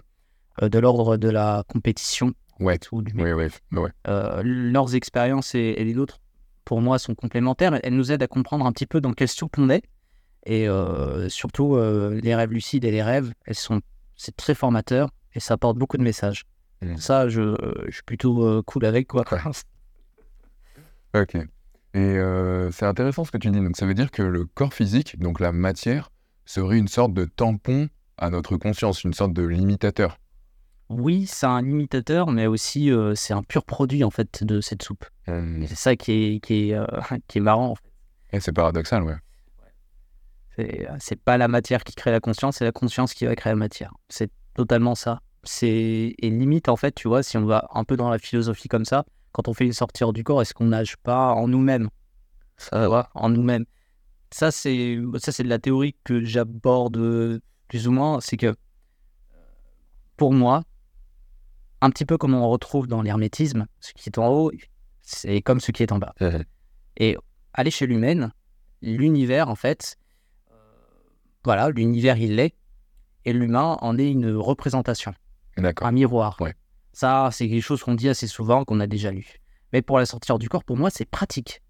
euh, 0.60 0.68
de 0.68 0.78
l'ordre 0.78 1.16
de 1.16 1.30
la 1.30 1.64
compétition 1.68 2.34
Ouais. 2.60 2.78
ou 2.92 3.00
du 3.00 3.14
Ouais, 3.14 3.32
ouais. 3.32 3.48
ouais. 3.72 3.90
euh, 4.08 4.42
leurs 4.44 4.94
expériences 4.94 5.54
et, 5.54 5.58
et 5.78 5.84
les 5.84 5.94
nôtres, 5.94 6.20
pour 6.66 6.82
moi, 6.82 6.98
sont 6.98 7.14
complémentaires. 7.14 7.80
Elles 7.82 7.96
nous 7.96 8.12
aident 8.12 8.24
à 8.24 8.28
comprendre 8.28 8.66
un 8.66 8.72
petit 8.72 8.84
peu 8.86 9.00
dans 9.00 9.14
quelle 9.14 9.28
soupe 9.28 9.56
on 9.56 9.70
est. 9.70 9.84
Et 10.44 10.68
euh, 10.68 11.30
surtout, 11.30 11.76
euh, 11.76 12.20
les 12.22 12.34
rêves 12.34 12.52
lucides 12.52 12.84
et 12.84 12.90
les 12.90 13.02
rêves, 13.02 13.32
elles 13.46 13.54
sont, 13.54 13.80
c'est 14.16 14.36
très 14.36 14.54
formateur 14.54 15.08
et 15.34 15.40
ça 15.40 15.54
apporte 15.54 15.78
beaucoup 15.78 15.96
de 15.96 16.02
messages. 16.02 16.44
Mhm. 16.90 16.96
Ça, 16.98 17.28
je, 17.28 17.56
je 17.86 17.92
suis 17.92 18.02
plutôt 18.02 18.44
euh, 18.44 18.62
cool 18.62 18.84
avec 18.84 19.08
quoi. 19.08 19.24
Ok. 21.14 21.34
Et 21.34 21.98
euh, 21.98 22.70
c'est 22.72 22.84
intéressant 22.84 23.24
ce 23.24 23.30
que 23.30 23.38
tu 23.38 23.50
dis. 23.50 23.60
Donc, 23.60 23.76
ça 23.76 23.86
veut 23.86 23.94
dire 23.94 24.10
que 24.10 24.22
le 24.22 24.44
corps 24.44 24.74
physique, 24.74 25.18
donc 25.18 25.40
la 25.40 25.52
matière, 25.52 26.10
serait 26.44 26.78
une 26.78 26.88
sorte 26.88 27.14
de 27.14 27.24
tampon 27.24 27.88
à 28.18 28.30
notre 28.30 28.56
conscience, 28.56 29.02
une 29.04 29.14
sorte 29.14 29.32
de 29.32 29.42
limitateur. 29.42 30.18
Oui, 30.88 31.26
c'est 31.26 31.46
un 31.46 31.64
imitateur, 31.64 32.30
mais 32.30 32.46
aussi 32.46 32.90
euh, 32.90 33.14
c'est 33.14 33.32
un 33.32 33.42
pur 33.42 33.64
produit 33.64 34.04
en 34.04 34.10
fait 34.10 34.44
de 34.44 34.60
cette 34.60 34.82
soupe. 34.82 35.04
Et 35.26 35.66
C'est 35.66 35.74
ça 35.74 35.96
qui 35.96 36.12
est, 36.12 36.40
qui 36.40 36.70
est, 36.70 36.74
euh, 36.74 36.86
qui 37.28 37.38
est 37.38 37.40
marrant. 37.40 37.70
En 37.70 37.74
fait. 37.74 37.90
Et 38.32 38.40
c'est 38.40 38.52
paradoxal, 38.52 39.02
ouais. 39.02 39.16
C'est, 40.54 40.88
c'est 40.98 41.20
pas 41.20 41.36
la 41.36 41.48
matière 41.48 41.82
qui 41.82 41.94
crée 41.94 42.12
la 42.12 42.20
conscience, 42.20 42.56
c'est 42.58 42.64
la 42.64 42.72
conscience 42.72 43.14
qui 43.14 43.26
va 43.26 43.34
créer 43.34 43.52
la 43.52 43.56
matière. 43.56 43.92
C'est 44.08 44.30
totalement 44.54 44.94
ça. 44.94 45.20
C'est 45.46 46.14
et 46.18 46.30
limite 46.30 46.68
en 46.68 46.76
fait, 46.76 46.94
tu 46.94 47.08
vois, 47.08 47.22
si 47.22 47.36
on 47.36 47.44
va 47.44 47.68
un 47.72 47.84
peu 47.84 47.96
dans 47.96 48.10
la 48.10 48.18
philosophie 48.18 48.68
comme 48.68 48.84
ça, 48.84 49.04
quand 49.32 49.48
on 49.48 49.54
fait 49.54 49.66
une 49.66 49.72
sortie 49.72 50.04
hors 50.04 50.12
du 50.12 50.24
corps, 50.24 50.42
est-ce 50.42 50.54
qu'on 50.54 50.66
nage 50.66 50.96
pas 50.96 51.32
en 51.32 51.48
nous-mêmes? 51.48 51.88
Ça, 52.56 52.88
vois, 52.88 53.10
en 53.14 53.28
nous-mêmes. 53.28 53.64
Ça 54.32 54.50
c'est 54.50 54.98
ça 55.18 55.30
c'est 55.32 55.44
de 55.44 55.48
la 55.48 55.58
théorie 55.58 55.94
que 56.04 56.24
j'aborde 56.24 56.96
euh, 56.96 57.40
plus 57.68 57.86
ou 57.86 57.92
moins. 57.92 58.20
C'est 58.20 58.36
que 58.36 58.54
pour 60.16 60.32
moi, 60.32 60.62
un 61.80 61.90
petit 61.90 62.04
peu 62.04 62.18
comme 62.18 62.34
on 62.34 62.48
retrouve 62.48 62.86
dans 62.86 63.02
l'hermétisme, 63.02 63.66
ce 63.80 63.92
qui 63.92 64.08
est 64.08 64.18
en 64.18 64.28
haut, 64.28 64.50
c'est 65.02 65.42
comme 65.42 65.60
ce 65.60 65.70
qui 65.70 65.82
est 65.82 65.92
en 65.92 65.98
bas. 65.98 66.14
Et 66.96 67.16
à 67.52 67.62
l'échelle 67.62 67.92
humaine, 67.92 68.32
l'univers, 68.82 69.48
en 69.48 69.54
fait, 69.54 69.96
euh, 70.50 70.54
voilà, 71.44 71.70
l'univers, 71.70 72.16
il 72.16 72.36
l'est, 72.36 72.54
et 73.24 73.32
l'humain 73.32 73.76
en 73.80 73.98
est 73.98 74.10
une 74.10 74.34
représentation. 74.34 75.14
Un 75.82 75.92
miroir. 75.92 76.36
Ouais. 76.40 76.54
Ça, 76.92 77.28
c'est 77.32 77.48
quelque 77.48 77.62
chose 77.62 77.82
qu'on 77.82 77.94
dit 77.94 78.08
assez 78.08 78.26
souvent, 78.26 78.64
qu'on 78.64 78.80
a 78.80 78.86
déjà 78.86 79.10
lu. 79.10 79.40
Mais 79.72 79.82
pour 79.82 79.98
la 79.98 80.06
sortir 80.06 80.38
du 80.38 80.48
corps, 80.48 80.64
pour 80.64 80.76
moi, 80.76 80.90
c'est 80.90 81.04
pratique. 81.04 81.62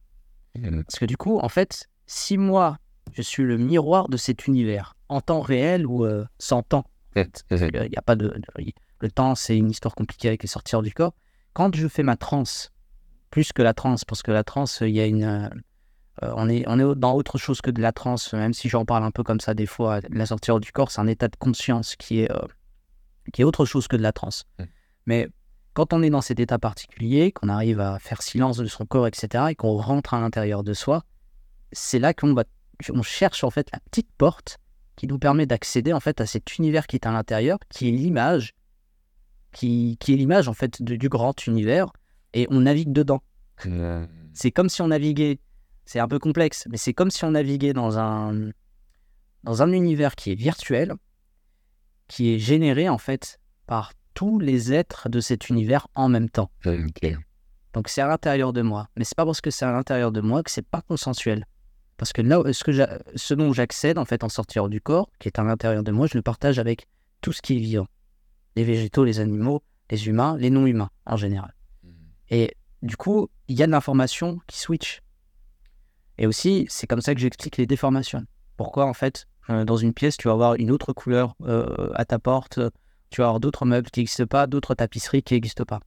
Parce 0.55 0.99
que 0.99 1.05
du 1.05 1.17
coup, 1.17 1.39
en 1.39 1.49
fait, 1.49 1.89
si 2.07 2.39
moi, 2.39 2.79
je 3.13 3.23
suis 3.23 3.43
le 3.43 3.59
miroir 3.59 4.09
de 4.09 4.17
cet 4.17 4.47
univers, 4.47 4.95
en 5.09 5.21
temps 5.21 5.41
réel 5.41 5.87
ou 5.87 6.05
euh, 6.05 6.25
sans 6.39 6.63
temps, 6.63 6.85
il 7.51 7.91
y 7.93 7.97
a 7.99 8.03
pas 8.03 8.17
de, 8.17 8.29
de- 8.29 8.73
le 9.01 9.11
temps, 9.11 9.35
c'est 9.35 9.57
une 9.57 9.71
histoire 9.71 9.95
compliquée 9.95 10.29
avec 10.29 10.43
les 10.43 10.49
sortir 10.49 10.83
du 10.83 10.93
corps. 10.93 11.15
Quand 11.53 11.75
je 11.75 11.89
fais 11.89 12.03
ma 12.03 12.17
transe, 12.17 12.71
plus 13.31 13.53
que 13.53 13.63
la 13.63 13.75
transe, 13.75 14.05
parce 14.05 14.23
que 14.23 14.31
la 14.31 14.45
transe, 14.45 14.79
il 14.81 14.91
y 14.91 15.01
a 15.01 15.07
une, 15.07 15.25
euh, 15.25 15.49
euh, 16.23 16.33
on 16.37 16.49
est, 16.49 16.65
on 16.67 16.79
est 16.79 16.95
dans 16.97 17.15
autre 17.15 17.37
chose 17.39 17.61
que 17.61 17.71
de 17.71 17.81
la 17.83 17.93
transe, 17.93 18.33
même 18.33 18.55
si 18.55 18.69
j'en 18.69 18.85
parle 18.85 19.05
un 19.05 19.11
peu 19.11 19.23
comme 19.23 19.41
ça 19.41 19.55
des 19.55 19.67
fois. 19.67 20.01
La 20.11 20.27
sortir 20.27 20.61
du 20.61 20.73
corps, 20.73 20.91
c'est 20.91 21.01
un 21.01 21.07
état 21.07 21.29
de 21.29 21.37
conscience 21.37 21.97
qui 21.97 22.21
est, 22.21 22.31
euh, 22.31 22.47
qui 23.33 23.43
est 23.43 23.45
autre 23.45 23.65
chose 23.65 23.89
que 23.89 23.97
de 23.97 24.03
la 24.03 24.13
transe. 24.13 24.45
Mm. 24.59 24.65
Mais 25.07 25.29
quand 25.75 25.93
on 25.93 26.03
est 26.03 26.11
dans 26.11 26.21
cet 26.23 26.41
état 26.41 26.59
particulier, 26.59 27.33
qu'on 27.33 27.49
arrive 27.49 27.81
à 27.81 27.99
faire 27.99 28.23
silence 28.23 28.57
de 28.57 28.67
son 28.67 28.87
corps, 28.87 29.07
etc., 29.07 29.45
et 29.51 29.55
qu'on 29.55 29.77
rentre 29.77 30.15
à 30.15 30.21
l'intérieur 30.21 30.65
de 30.65 30.73
soi, 30.73 31.05
c'est 31.73 31.99
là 31.99 32.15
qu'on 32.15 32.33
va, 32.35 32.45
on 32.93 33.03
cherche 33.03 33.45
en 33.45 33.51
fait 33.51 33.69
la 33.73 33.81
petite 33.81 34.09
porte 34.17 34.59
qui 34.97 35.07
nous 35.07 35.19
permet 35.19 35.45
d'accéder 35.45 35.93
en 35.93 36.01
fait 36.01 36.21
à 36.21 36.27
cet 36.27 36.57
univers 36.57 36.87
qui 36.87 36.97
est 36.97 37.07
à 37.07 37.13
l'intérieur, 37.13 37.59
qui 37.69 37.89
est 37.89 37.93
l'image, 37.93 38.55
qui, 39.53 39.97
qui 40.01 40.15
est 40.15 40.17
l'image 40.17 40.49
en 40.49 40.55
fait 40.55 40.83
de- 40.83 40.97
du 40.97 41.09
grand 41.09 41.47
univers, 41.47 41.93
et 42.33 42.47
on 42.51 42.61
navigue 42.61 42.93
dedans. 42.93 43.23
C'est 44.33 44.51
comme 44.51 44.69
si 44.69 44.83
on 44.83 44.89
naviguait, 44.89 45.39
c'est 45.85 45.99
un 46.01 46.09
peu 46.09 46.19
complexe, 46.19 46.67
mais 46.71 46.77
c'est 46.79 46.95
comme 46.95 47.11
si 47.11 47.25
on 47.25 47.31
naviguait 47.33 47.73
dans 47.73 47.99
un, 47.99 48.51
dans 49.45 49.63
un 49.63 49.73
univers 49.73 50.15
qui 50.15 50.33
est 50.33 50.35
virtuel, 50.35 50.95
qui 52.09 52.35
est 52.35 52.39
généré 52.39 52.89
en 52.89 52.99
fait 52.99 53.39
par 53.67 53.93
tous 54.15 54.39
les 54.39 54.73
êtres 54.73 55.09
de 55.09 55.21
cet 55.21 55.49
univers 55.51 55.89
en 55.95 56.09
même 56.09 56.31
temps. 56.31 56.51
Donc 57.73 57.89
c'est 57.89 58.01
à 58.01 58.07
l'intérieur 58.09 58.53
de 58.53 58.63
moi. 58.63 58.89
Mais 58.97 59.05
c'est 59.05 59.17
pas 59.17 59.27
parce 59.27 59.41
que 59.41 59.51
c'est 59.51 59.65
à 59.67 59.73
l'intérieur 59.73 60.11
de 60.13 60.21
moi 60.21 60.43
que 60.43 60.51
c'est 60.51 60.67
pas 60.67 60.81
consensuel. 60.83 61.45
Parce 61.99 62.13
que 62.13 62.23
là, 62.23 62.41
ce, 62.53 62.65
que 62.65 62.73
j'a- 62.73 62.99
ce 63.15 63.35
dont 63.35 63.53
j'accède 63.53 63.99
en 63.99 64.05
fait 64.05 64.25
en 64.25 64.29
sortir 64.29 64.69
du 64.69 64.81
corps, 64.81 65.11
qui 65.19 65.29
est 65.29 65.39
à 65.39 65.43
l'intérieur 65.43 65.83
de 65.83 65.91
moi, 65.93 66.07
je 66.07 66.17
le 66.17 66.23
partage 66.23 66.59
avec 66.59 66.87
tout 67.21 67.33
ce 67.33 67.43
qui 67.43 67.57
est 67.57 67.61
vivant. 67.61 67.87
Les 68.55 68.65
végétaux, 68.65 69.05
les 69.05 69.21
animaux, 69.21 69.63
les 69.91 70.09
humains, 70.09 70.37
les 70.39 70.51
non-humains 70.51 70.91
en 71.07 71.17
général. 71.17 71.55
Et 72.31 72.57
du 72.83 72.97
coup, 72.97 73.29
il 73.49 73.59
y 73.59 73.63
a 73.63 73.67
de 73.67 73.73
l'information 73.73 74.39
qui 74.47 74.59
switch. 74.59 75.01
Et 76.19 76.27
aussi, 76.27 76.67
c'est 76.71 76.87
comme 76.87 77.01
ça 77.03 77.15
que 77.15 77.21
j'explique 77.21 77.57
les 77.59 77.67
déformations. 77.67 78.25
Pourquoi, 78.57 78.87
en 78.87 78.95
fait, 78.95 79.27
dans 79.49 79.77
une 79.77 79.93
pièce, 79.93 80.17
tu 80.17 80.29
vas 80.29 80.35
avoir 80.35 80.55
une 80.57 80.71
autre 80.71 80.93
couleur 80.93 81.35
euh, 81.43 81.91
à 81.95 82.05
ta 82.05 82.19
porte, 82.19 82.59
euh, 82.59 82.71
tu 83.11 83.21
vas 83.21 83.27
avoir 83.29 83.41
d'autres 83.41 83.65
meubles 83.65 83.91
qui 83.91 84.01
n'existent 84.01 84.27
pas, 84.27 84.47
d'autres 84.47 84.75
tapisseries 84.75 85.23
qui 85.23 85.35
n'existent 85.35 85.65
pas. 85.65 85.81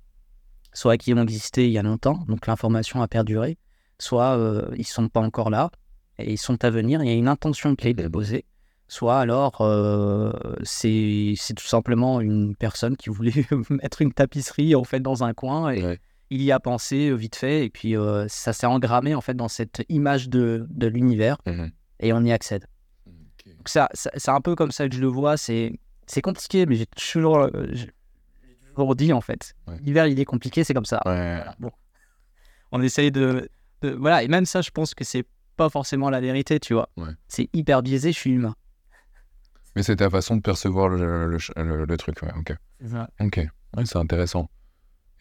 Soit 0.74 0.98
qui 0.98 1.14
ont 1.14 1.22
existé 1.24 1.66
il 1.66 1.72
y 1.72 1.78
a 1.78 1.84
longtemps, 1.84 2.24
donc 2.28 2.48
l'information 2.48 3.02
a 3.02 3.08
perduré, 3.08 3.58
soit 3.98 4.38
euh, 4.38 4.70
ils 4.78 4.86
sont 4.88 5.08
pas 5.10 5.20
encore 5.20 5.50
là, 5.50 5.72
et 6.18 6.32
ils 6.34 6.38
sont 6.38 6.64
à 6.64 6.70
venir, 6.70 7.02
il 7.04 7.08
y 7.10 7.12
a 7.12 7.16
une 7.16 7.28
intention 7.28 7.76
qui 7.76 7.88
est 7.88 7.94
déposée, 7.94 8.46
soit 8.88 9.20
alors 9.20 9.62
euh, 9.62 10.32
c'est 10.64 11.36
tout 11.56 11.66
simplement 11.66 12.22
une 12.22 12.56
personne 12.56 12.96
qui 12.98 13.10
voulait 13.10 13.46
mettre 13.70 14.02
une 14.02 14.14
tapisserie 14.14 14.76
en 14.76 14.84
fait 14.84 15.00
dans 15.00 15.24
un 15.24 15.34
coin 15.34 15.72
et 15.72 15.84
Ouais. 15.84 16.00
il 16.30 16.42
y 16.44 16.52
a 16.52 16.60
pensé 16.60 17.10
euh, 17.10 17.16
vite 17.16 17.36
fait 17.36 17.66
et 17.66 17.70
puis 17.70 17.96
euh, 17.98 18.28
ça 18.28 18.54
s'est 18.54 18.68
engrammé 18.68 19.16
en 19.16 19.22
fait 19.22 19.34
dans 19.36 19.48
cette 19.48 19.84
image 19.90 20.30
de, 20.30 20.66
de 20.70 20.88
l'univers 20.88 21.38
Mhm. 21.46 21.72
et 22.00 22.14
on 22.14 22.24
y 22.24 22.32
accède. 22.32 22.66
Donc 23.58 23.70
ça, 23.70 23.90
ça- 23.94 24.12
c'est 24.16 24.32
un 24.32 24.42
peu 24.42 24.56
comme 24.56 24.72
ça 24.72 24.88
que 24.90 24.96
je 24.96 25.02
le 25.02 25.08
vois. 25.08 25.38
C'est 25.38 25.80
c'est 26.08 26.22
compliqué, 26.22 26.66
mais 26.66 26.76
j'ai 26.76 26.86
toujours, 26.88 27.38
euh, 27.40 27.50
j'ai 27.72 27.90
redit 28.76 29.14
en 29.14 29.22
fait. 29.22 29.54
Ouais. 29.68 29.78
L'hiver, 29.82 30.08
il 30.08 30.20
est 30.20 30.26
compliqué, 30.26 30.64
c'est 30.64 30.74
comme 30.74 30.86
ça. 30.86 31.02
Ouais. 31.06 31.44
Bon. 31.60 31.72
On 32.72 32.82
essaye 32.82 33.12
de, 33.12 33.50
de- 33.82 33.90
Voilà, 33.92 34.24
et 34.24 34.28
même 34.28 34.46
ça, 34.46 34.62
je 34.62 34.72
pense 34.72 34.94
que 34.96 35.04
c'est 35.04 35.26
pas 35.56 35.70
forcément 35.70 36.10
la 36.10 36.22
vérité, 36.22 36.60
tu 36.60 36.74
vois. 36.74 36.90
Ouais. 36.98 37.10
C'est 37.28 37.50
hyper 37.54 37.82
biaisé, 37.84 38.12
je 38.12 38.18
suis 38.18 38.32
humain. 38.32 38.56
Mais 39.76 39.84
c'est 39.84 39.98
ta 39.98 40.10
façon 40.10 40.36
de 40.36 40.42
percevoir 40.42 40.90
le, 40.90 41.28
le, 41.28 41.40
ch- 41.40 41.52
le- 41.56 41.86
le 41.86 41.98
truc, 41.98 42.22
ouais, 42.24 42.32
ok. 42.38 42.56
Ok, 43.22 43.42
c'est 43.86 43.98
intéressant. 43.98 44.50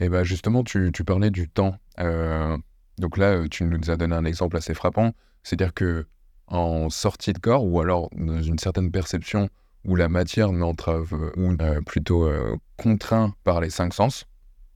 Et 0.01 0.09
bah 0.09 0.23
justement, 0.25 0.63
tu, 0.65 0.91
tu 0.93 1.05
parlais 1.05 1.31
du 1.31 1.49
temps. 1.49 1.77
Euh, 1.99 2.57
donc 2.99 3.17
là, 3.19 3.33
euh, 3.33 3.49
tu 3.49 3.65
nous 3.65 3.91
as 3.91 3.97
donné 3.97 4.15
un 4.15 4.25
exemple 4.25 4.57
assez 4.57 4.73
frappant. 4.75 5.13
C'est-à-dire 5.43 5.75
que 5.75 6.07
en 6.49 6.91
sortie 6.91 7.33
de 7.33 7.39
corps, 7.39 7.65
ou 7.65 7.81
alors 7.81 8.09
dans 8.17 8.43
une 8.43 8.59
certaine 8.59 8.91
perception 8.91 9.49
où 9.85 9.97
la 9.97 10.09
matière 10.09 10.53
n'entrave, 10.53 11.13
ou 11.37 11.53
euh, 11.61 11.81
plutôt 11.83 12.25
euh, 12.27 12.57
contraint 12.77 13.35
par 13.45 13.61
les 13.61 13.71
cinq 13.71 13.95
sens 13.95 14.25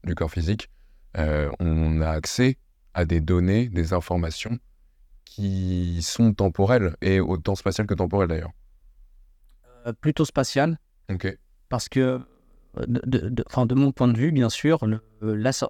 du 0.03 0.15
corps 0.15 0.31
physique, 0.31 0.69
euh, 1.17 1.49
on 1.59 2.01
a 2.01 2.09
accès 2.09 2.57
à 2.93 3.05
des 3.05 3.21
données, 3.21 3.67
des 3.67 3.93
informations 3.93 4.57
qui 5.25 6.01
sont 6.03 6.33
temporelles, 6.33 6.95
et 7.01 7.19
autant 7.19 7.55
spatiales 7.55 7.87
que 7.87 7.93
temporelles 7.95 8.29
d'ailleurs. 8.29 8.51
Euh, 9.87 9.93
plutôt 9.93 10.25
spatial, 10.25 10.77
Ok. 11.11 11.37
parce 11.69 11.89
que, 11.89 12.19
de, 12.87 13.01
de- 13.05 13.29
de- 13.29 13.43
enfin, 13.47 13.65
de 13.65 13.75
mon 13.75 13.91
point 13.91 14.07
de 14.07 14.17
vue, 14.17 14.31
bien 14.31 14.49
sûr, 14.49 14.85
le- 14.85 15.01
la 15.21 15.51
so- 15.51 15.67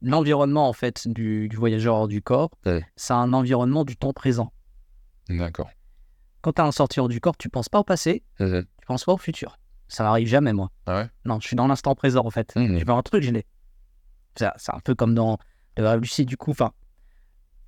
l'environnement 0.00 0.68
en 0.68 0.72
fait 0.72 1.08
du, 1.08 1.48
du 1.48 1.56
voyageur 1.56 1.94
hors 1.96 2.08
du 2.08 2.22
corps, 2.22 2.50
Ouais. 2.66 2.84
c'est 2.96 3.14
un 3.14 3.32
environnement 3.32 3.84
du 3.84 3.96
temps 3.96 4.12
présent. 4.12 4.52
D'accord. 5.28 5.70
Quand 6.40 6.52
tu 6.52 6.60
as 6.60 6.64
un 6.64 6.72
sorti 6.72 7.00
hors 7.00 7.08
du 7.08 7.20
corps, 7.20 7.36
tu 7.36 7.48
penses 7.48 7.68
pas 7.68 7.80
au 7.80 7.84
passé, 7.84 8.22
tu 8.38 8.66
penses 8.86 9.04
pas 9.04 9.12
au 9.12 9.18
futur. 9.18 9.58
Ça 9.88 10.04
n'arrive 10.04 10.26
jamais, 10.26 10.52
moi. 10.52 10.70
Ah 10.86 10.96
ouais? 10.96 11.10
Non, 11.24 11.40
je 11.40 11.46
suis 11.46 11.56
dans 11.56 11.66
l'instant 11.66 11.94
présent, 11.94 12.24
en 12.24 12.30
fait. 12.30 12.54
Mhm. 12.56 12.78
Je 12.78 12.84
veux 12.84 12.92
un 12.92 13.02
truc, 13.02 13.22
je 13.22 13.30
l'ai. 13.30 13.46
C'est 14.36 14.46
un 14.46 14.80
peu 14.82 14.94
comme 14.94 15.14
dans 15.14 15.38
le 15.76 15.96
lucide, 15.96 16.28
du 16.28 16.36
coup. 16.36 16.50
Enfin, 16.50 16.72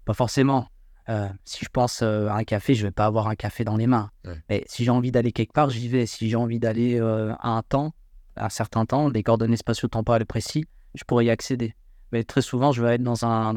pas 0.05 0.15
forcément. 0.15 0.69
Euh, 1.09 1.29
si 1.45 1.65
je 1.65 1.71
pense 1.71 2.03
euh, 2.03 2.27
à 2.29 2.35
un 2.35 2.45
café, 2.45 2.75
je 2.75 2.85
vais 2.85 2.91
pas 2.91 3.07
avoir 3.07 3.29
un 3.29 3.37
café 3.37 3.63
dans 3.63 3.77
les 3.77 3.87
mains. 3.87 4.11
Ouais. 4.25 4.43
Mais 4.49 4.65
si 4.67 4.85
j'ai 4.85 4.91
envie 4.91 5.13
d'aller 5.13 5.31
quelque 5.31 5.53
part, 5.53 5.71
j'y 5.71 5.89
vais. 5.89 6.07
Si 6.07 6.29
j'ai 6.29 6.37
envie 6.37 6.59
d'aller 6.59 7.01
euh, 7.01 7.33
à 7.39 7.51
un 7.51 7.63
temps, 7.63 7.95
à 8.35 8.47
un 8.47 8.49
certain 8.49 8.87
temps, 8.87 9.11
des 9.11 9.23
coordonnées 9.23 9.57
spatio-temporelles 9.57 10.27
précis, 10.27 10.65
je 10.95 11.05
pourrais 11.05 11.27
y 11.27 11.31
accéder. 11.31 11.75
Mais 12.11 12.25
très 12.25 12.43
souvent, 12.43 12.73
je 12.73 12.83
vais 12.83 12.95
être 12.95 13.03
dans 13.03 13.25
un, 13.25 13.55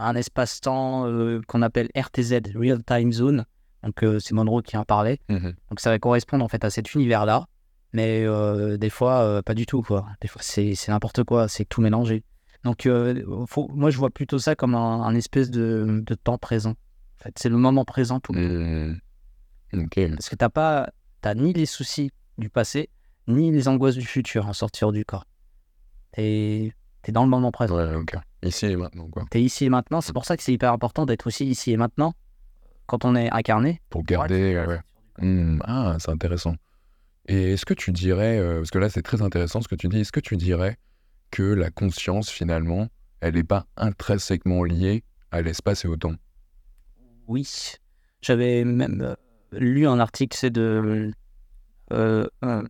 un 0.00 0.14
espace-temps 0.16 1.06
euh, 1.06 1.40
qu'on 1.46 1.62
appelle 1.62 1.88
RTZ, 1.96 2.40
Real 2.54 2.82
Time 2.84 3.12
Zone. 3.12 3.44
Donc, 3.82 4.02
euh, 4.02 4.18
c'est 4.18 4.34
Monroe 4.34 4.62
qui 4.62 4.76
en 4.76 4.84
parlait. 4.84 5.18
Mhm. 5.28 5.54
Donc 5.70 5.80
ça 5.80 5.90
va 5.90 5.98
correspondre 5.98 6.44
en 6.44 6.48
fait 6.48 6.64
à 6.64 6.70
cet 6.70 6.94
univers-là, 6.94 7.46
mais 7.92 8.24
euh, 8.24 8.76
des 8.76 8.90
fois 8.90 9.42
pas 9.42 9.54
du 9.54 9.64
tout 9.66 9.82
quoi. 9.82 10.06
Des 10.20 10.28
fois 10.28 10.42
c'est 10.42 10.74
n'importe 10.88 11.24
quoi, 11.24 11.48
c'est 11.48 11.64
tout 11.64 11.80
mélangé. 11.80 12.22
Donc 12.62 12.86
faut- 13.46 13.68
moi 13.72 13.88
je 13.90 13.96
vois 13.96 14.10
plutôt 14.10 14.38
ça 14.38 14.54
comme 14.54 14.74
un, 14.74 15.02
un 15.02 15.14
espèce 15.14 15.50
de, 15.50 16.02
de 16.04 16.14
temps 16.14 16.36
présent. 16.36 16.72
En 16.72 17.22
fait, 17.22 17.38
c'est 17.38 17.48
le 17.48 17.56
moment 17.56 17.84
présent 17.86 18.20
tout 18.20 18.32
le 18.34 18.96
temps. 19.72 19.80
Parce 20.16 20.28
que 20.28 20.36
t'as 20.36 20.48
pas, 20.50 20.90
t'as 21.22 21.34
ni 21.34 21.52
les 21.54 21.64
soucis 21.66 22.10
du 22.36 22.50
passé, 22.50 22.90
ni 23.28 23.50
les 23.50 23.66
angoisses 23.68 23.94
du 23.96 24.04
futur 24.06 24.46
en 24.46 24.52
sortir 24.52 24.92
du 24.92 25.04
corps. 25.06 25.24
T'es 26.12 26.72
es 27.06 27.12
dans 27.12 27.22
le 27.24 27.30
moment 27.30 27.50
présent. 27.52 27.76
Ouais. 27.76 28.20
Ici 28.42 28.66
et 28.66 28.76
maintenant, 28.76 29.08
quoi. 29.08 29.24
T'es 29.30 29.42
ici 29.42 29.66
et 29.66 29.68
maintenant. 29.68 30.00
C'est 30.00 30.12
pour 30.12 30.24
ça 30.24 30.36
que 30.36 30.42
c'est 30.42 30.52
hyper 30.52 30.72
important 30.72 31.04
d'être 31.06 31.26
aussi 31.26 31.46
ici 31.46 31.72
et 31.72 31.76
maintenant 31.76 32.14
quand 32.86 33.04
on 33.04 33.14
est 33.14 33.30
incarné. 33.30 33.80
Pour 33.90 34.02
garder. 34.02 34.56
ouais, 34.56 34.66
ouais. 34.66 34.80
Hmm, 35.18 35.60
Ah, 35.64 35.96
c'est 36.00 36.10
intéressant. 36.10 36.54
Et 37.26 37.52
est-ce 37.52 37.64
que 37.66 37.74
tu 37.74 37.92
dirais, 37.92 38.38
euh, 38.38 38.56
parce 38.58 38.70
que 38.70 38.78
là 38.78 38.88
c'est 38.88 39.02
très 39.02 39.22
intéressant 39.22 39.60
ce 39.60 39.68
que 39.68 39.74
tu 39.74 39.86
dis, 39.88 40.00
est-ce 40.00 40.10
que 40.12 40.20
tu 40.20 40.36
dirais 40.36 40.76
que 41.30 41.42
la 41.42 41.70
conscience 41.70 42.30
finalement, 42.30 42.88
elle 43.20 43.34
n'est 43.34 43.44
pas 43.44 43.66
intrinsèquement 43.76 44.64
liée 44.64 45.04
à 45.30 45.42
l'espace 45.42 45.84
et 45.84 45.88
au 45.88 45.96
temps? 45.96 46.14
Oui. 47.28 47.46
J'avais 48.22 48.64
même 48.64 49.00
euh, 49.02 49.14
lu 49.52 49.86
un 49.86 50.00
article, 50.00 50.36
c'est 50.36 50.50
de 50.50 51.12
euh, 51.92 52.26
euh, 52.44 52.62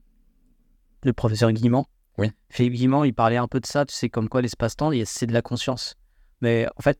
le 1.05 1.12
professeur 1.12 1.53
Guimand. 1.53 1.87
Oui. 2.18 2.31
Guimand, 2.59 3.05
il 3.05 3.14
parlait 3.14 3.37
un 3.38 3.49
peu 3.49 3.61
de 3.61 3.66
ça, 3.66 3.85
tu 3.87 3.94
sais, 3.94 4.09
comme 4.09 4.29
quoi 4.29 4.42
l'espace-temps, 4.42 4.90
c'est 5.05 5.27
de 5.27 5.33
la 5.33 5.42
conscience. 5.42 5.96
Mais 6.40 6.66
en 6.77 6.83
fait, 6.83 6.99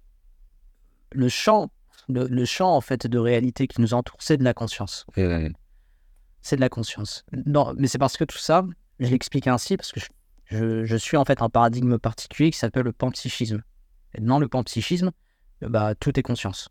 le 1.12 1.29
champ, 1.29 1.70
le, 2.09 2.27
le 2.27 2.44
champ 2.44 2.75
en 2.75 2.81
fait 2.81 3.07
de 3.07 3.18
réalité 3.18 3.66
qui 3.66 3.81
nous 3.81 3.94
entoure, 3.94 4.16
c'est 4.20 4.37
de 4.37 4.44
la 4.44 4.55
conscience. 4.55 5.05
C'est 6.42 6.57
de 6.57 6.61
la 6.61 6.68
conscience. 6.68 7.25
Non, 7.46 7.75
mais 7.77 7.87
c'est 7.87 7.99
parce 7.99 8.16
que 8.16 8.25
tout 8.25 8.38
ça, 8.38 8.64
je 8.99 9.09
l'explique 9.09 9.46
ainsi 9.46 9.77
parce 9.77 9.92
que 9.92 10.01
je, 10.01 10.07
je- 10.46 10.85
je 10.85 10.96
suis 10.96 11.16
en 11.16 11.25
fait 11.25 11.42
un 11.42 11.51
paradigme 11.51 11.99
particulier 11.99 12.51
qui 12.51 12.59
s'appelle 12.59 12.85
le 12.85 12.92
panpsychisme. 12.92 13.62
Et 14.14 14.20
dans 14.20 14.38
le 14.38 14.49
panpsychisme, 14.49 15.11
bah, 15.61 15.94
tout 15.94 16.18
est 16.18 16.23
conscience. 16.23 16.68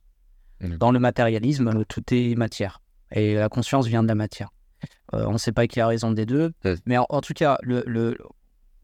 Dans 0.62 0.92
le 0.92 1.00
matérialisme, 1.00 1.86
tout 1.86 2.04
est 2.14 2.36
matière. 2.36 2.82
Et 3.12 3.36
la 3.36 3.48
conscience 3.50 3.88
vient 3.88 4.04
de 4.04 4.08
la 4.10 4.16
matière. 4.16 4.50
Euh, 5.14 5.26
on 5.28 5.34
ne 5.34 5.38
sait 5.38 5.52
pas 5.52 5.68
qui 5.68 5.80
a 5.80 5.88
raison 5.88 6.12
des 6.12 6.26
deux, 6.26 6.52
Ouais. 6.64 6.76
mais 6.86 6.98
en, 6.98 7.06
en 7.10 7.22
tout 7.22 7.34
cas, 7.34 7.58
le, 7.62 7.84
le- 7.88 8.18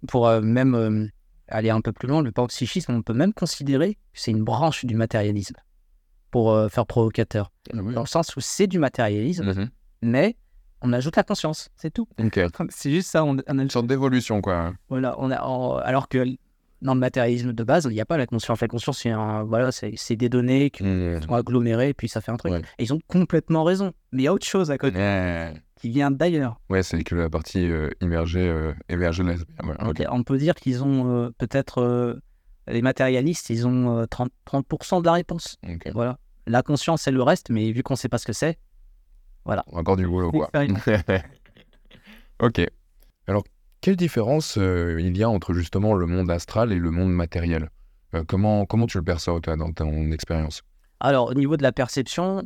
pour 0.08 0.28
euh, 0.28 0.42
même 0.42 0.76
euh, 0.76 1.08
aller 1.48 1.70
un 1.70 1.82
peu 1.82 1.92
plus 1.92 2.08
loin, 2.08 2.22
le 2.22 2.32
panpsychisme, 2.32 2.92
on 2.94 3.02
peut 3.02 3.14
même 3.14 3.34
considérer 3.34 3.94
que 3.96 4.00
c'est 4.14 4.32
une 4.32 4.44
branche 4.44 4.86
du 4.86 4.96
matérialisme, 4.96 5.56
pour 6.32 6.52
euh, 6.52 6.68
faire 6.70 6.86
provocateur. 6.86 7.52
Ah 7.74 7.78
oui. 7.82 7.94
Dans 7.94 8.02
le 8.02 8.08
sens 8.08 8.36
où 8.36 8.40
c'est 8.42 8.68
du 8.68 8.80
matérialisme, 8.80 9.46
Mhm. 9.54 9.70
mais 10.02 10.36
on 10.82 10.92
ajoute 10.94 11.16
la 11.16 11.24
conscience, 11.24 11.70
c'est 11.78 11.92
tout. 11.92 12.08
C'est 12.70 12.92
juste 12.92 13.10
ça, 13.10 13.24
on, 13.24 13.38
on 13.48 13.60
a 13.60 13.62
Une 13.64 13.70
sorte 13.70 13.88
d'évolution, 13.88 14.42
quoi. 14.42 14.74
voilà, 14.90 15.16
on 15.20 15.32
a, 15.32 15.36
alors 15.84 16.08
que 16.10 16.26
dans 16.82 16.94
le 16.94 17.00
matérialisme 17.00 17.54
de 17.54 17.64
base, 17.64 17.86
il 17.90 17.94
n'y 17.94 18.02
a 18.02 18.06
pas 18.06 18.18
la 18.18 18.28
conscience. 18.28 18.60
La 18.62 18.68
conscience, 18.68 19.00
c'est 19.00 19.14
voilà, 19.14 19.72
c'est 19.72 20.16
des 20.16 20.30
données 20.30 20.70
qui 20.70 20.84
Mhm. 20.84 21.22
sont 21.24 21.34
agglomérées, 21.34 21.94
puis 21.94 22.10
ça 22.10 22.22
fait 22.22 22.32
un 22.32 22.38
truc. 22.38 22.52
Ouais. 22.52 22.62
Et 22.78 22.84
ils 22.84 22.94
ont 22.94 23.00
complètement 23.08 23.64
raison. 23.64 23.94
Mais 24.12 24.24
il 24.24 24.26
y 24.26 24.28
a 24.28 24.34
autre 24.34 24.46
chose 24.46 24.70
à 24.70 24.78
côté 24.78 24.98
qui 25.86 25.92
vient 25.92 26.10
d'ailleurs. 26.10 26.60
Ouais, 26.70 26.82
c'est 26.82 27.04
que 27.04 27.14
la 27.16 27.30
partie 27.30 27.70
euh, 27.70 27.92
immergée, 28.02 28.48
euh, 28.48 28.74
émergée 28.90 29.24
de 29.24 29.30
la... 29.30 29.36
ouais, 29.36 29.76
ok. 29.88 30.04
On 30.10 30.24
peut 30.24 30.38
dire 30.38 30.56
qu'ils 30.56 30.84
ont 30.84 31.08
euh, 31.12 31.30
peut-être, 31.38 31.80
euh, 31.80 32.20
les 32.68 32.82
matérialistes, 32.82 33.52
ils 33.52 33.68
ont 33.68 34.00
euh, 34.00 34.06
30%, 34.06 34.30
30 34.46 35.02
de 35.02 35.06
la 35.06 35.14
réponse. 35.14 35.58
Ok. 35.68 35.92
Voilà. 35.94 36.18
La 36.48 36.64
conscience, 36.64 37.04
c'est 37.04 37.12
le 37.12 37.22
reste, 37.22 37.52
mais 37.52 37.72
vu 37.72 37.84
qu'on 37.84 37.94
ne 37.94 37.98
sait 38.00 38.10
pas 38.10 38.18
ce 38.18 38.26
que 38.26 38.34
c'est, 38.34 38.58
Encore 39.46 39.96
du 39.96 40.08
boulot, 40.08 40.32
quoi. 40.32 40.50
Ok. 42.40 42.62
Alors, 43.28 43.44
quelle 43.82 43.96
différence 43.96 44.58
il 44.58 45.18
y 45.18 45.24
a 45.24 45.30
entre 45.30 45.54
justement 45.54 45.94
le 45.94 46.06
monde 46.06 46.30
astral 46.30 46.74
et 46.74 46.80
le 46.80 46.92
monde 46.92 47.14
matériel? 47.14 47.70
Comment, 48.28 48.66
comment 48.66 48.88
tu 48.88 48.98
le 48.98 49.04
perçois, 49.04 49.40
toi, 49.40 49.56
dans 49.56 49.72
ton 49.72 50.12
expérience? 50.12 50.62
Alors, 51.00 51.30
au 51.30 51.34
niveau 51.34 51.56
de 51.56 51.64
la 51.64 51.72
perception, 51.72 52.46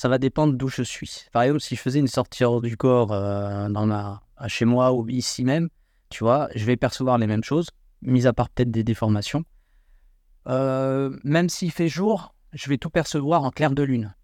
ça 0.00 0.08
va 0.08 0.16
dépendre 0.16 0.54
d'où 0.54 0.68
je 0.68 0.82
suis. 0.82 1.26
Par 1.30 1.42
exemple, 1.42 1.60
si 1.60 1.76
je 1.76 1.80
faisais 1.82 1.98
une 1.98 2.08
sortie 2.08 2.42
hors 2.42 2.62
du 2.62 2.74
corps 2.78 3.12
euh, 3.12 3.68
dans 3.68 3.84
ma, 3.84 4.22
à 4.38 4.48
chez 4.48 4.64
moi 4.64 4.94
ou 4.94 5.06
ici 5.10 5.44
même, 5.44 5.68
tu 6.08 6.24
vois, 6.24 6.48
je 6.54 6.64
vais 6.64 6.78
percevoir 6.78 7.18
les 7.18 7.26
mêmes 7.26 7.44
choses, 7.44 7.68
mis 8.00 8.26
à 8.26 8.32
part 8.32 8.48
peut-être 8.48 8.70
des 8.70 8.82
déformations. 8.82 9.44
Euh, 10.48 11.14
même 11.22 11.50
s'il 11.50 11.70
fait 11.70 11.88
jour, 11.88 12.34
je 12.54 12.70
vais 12.70 12.78
tout 12.78 12.88
percevoir 12.88 13.44
en 13.44 13.50
clair 13.50 13.72
de 13.72 13.82
lune. 13.82 14.14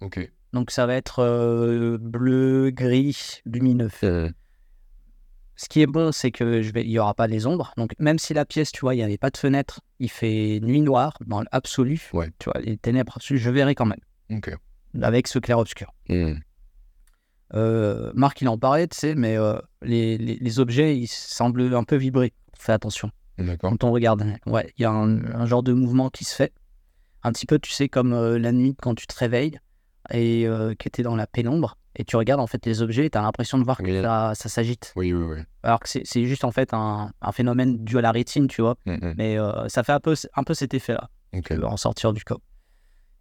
Ok. 0.00 0.30
Donc, 0.52 0.70
ça 0.70 0.86
va 0.86 0.94
être 0.94 1.18
euh, 1.18 1.98
bleu, 2.00 2.70
gris, 2.70 3.40
lumineux. 3.46 3.90
Ce 3.90 5.68
qui 5.68 5.82
est 5.82 5.88
bon, 5.88 6.12
c'est 6.12 6.30
que 6.30 6.62
je 6.62 6.70
vais, 6.70 6.84
il 6.84 6.90
n'y 6.90 7.00
aura 7.00 7.14
pas 7.14 7.26
les 7.26 7.48
ombres. 7.48 7.72
Donc, 7.76 7.96
même 7.98 8.20
si 8.20 8.32
la 8.32 8.44
pièce, 8.44 8.70
tu 8.70 8.82
vois, 8.82 8.94
il 8.94 8.98
n'y 8.98 9.02
avait 9.02 9.18
pas 9.18 9.30
de 9.30 9.38
fenêtre, 9.38 9.80
il 9.98 10.08
fait 10.08 10.60
nuit 10.62 10.82
noire 10.82 11.18
dans 11.26 11.42
l'absolu. 11.50 12.10
Ouais. 12.12 12.30
Tu 12.38 12.48
vois, 12.48 12.60
les 12.60 12.76
ténèbres 12.76 13.16
absolues, 13.16 13.40
je 13.40 13.50
verrai 13.50 13.74
quand 13.74 13.86
même, 13.86 13.98
Ok. 14.30 14.56
Avec 15.02 15.26
ce 15.28 15.38
clair-obscur. 15.38 15.92
Hmm. 16.08 16.34
Euh, 17.54 18.10
Marc, 18.14 18.40
il 18.40 18.48
en 18.48 18.58
parlait, 18.58 18.88
tu 18.88 18.96
sais, 18.98 19.14
mais 19.14 19.36
euh, 19.36 19.58
les, 19.82 20.18
les- 20.18 20.36
les 20.36 20.58
objets, 20.58 20.96
ils 20.98 21.06
semblent 21.06 21.74
un 21.74 21.84
peu 21.84 21.96
vibrer. 21.96 22.32
Fais 22.58 22.72
attention 22.72 23.10
quand 23.60 23.84
on 23.84 23.92
regarde. 23.92 24.24
Ouais, 24.46 24.72
il 24.78 24.82
y 24.82 24.84
a 24.86 24.90
un, 24.90 25.22
un 25.34 25.44
genre 25.44 25.62
de 25.62 25.74
mouvement 25.74 26.08
qui 26.08 26.24
se 26.24 26.34
fait. 26.34 26.54
Un 27.22 27.32
petit 27.32 27.44
peu, 27.44 27.58
tu 27.58 27.70
sais, 27.70 27.86
comme 27.88 28.14
euh, 28.14 28.38
la 28.38 28.50
nuit 28.50 28.74
quand 28.80 28.94
tu 28.94 29.06
te 29.06 29.14
réveilles 29.18 29.58
et 30.10 30.46
euh, 30.46 30.74
que 30.74 30.88
tu 30.88 31.02
es 31.02 31.04
dans 31.04 31.16
la 31.16 31.26
pénombre 31.26 31.76
et 31.96 32.04
tu 32.04 32.16
regardes 32.16 32.40
en 32.40 32.46
fait 32.46 32.64
les 32.64 32.80
objets 32.80 33.04
et 33.06 33.10
tu 33.10 33.18
as 33.18 33.22
l'impression 33.22 33.58
de 33.58 33.64
voir 33.64 33.76
que 33.78 33.82
Oui. 33.84 34.00
ça, 34.00 34.32
ça 34.34 34.48
s'agite. 34.48 34.92
Oui, 34.96 35.12
oui, 35.12 35.22
oui. 35.36 35.42
Alors 35.62 35.80
que 35.80 35.88
c'est 35.88 36.24
juste 36.24 36.44
en 36.44 36.50
fait 36.50 36.72
un, 36.72 37.10
un 37.20 37.32
phénomène 37.32 37.84
dû 37.84 37.98
à 37.98 38.00
la 38.00 38.10
rétine, 38.10 38.46
tu 38.48 38.62
vois. 38.62 38.76
Hmm, 38.86 38.94
hmm. 38.94 39.14
Mais 39.18 39.36
ça 39.68 39.82
fait 39.84 39.92
un 39.92 40.00
peu, 40.00 40.14
un 40.34 40.42
peu 40.42 40.54
cet 40.54 40.72
effet-là, 40.72 41.10
Ok. 41.34 41.50
euh, 41.50 41.62
en 41.64 41.76
sortir 41.76 42.14
du 42.14 42.24
corps. 42.24 42.40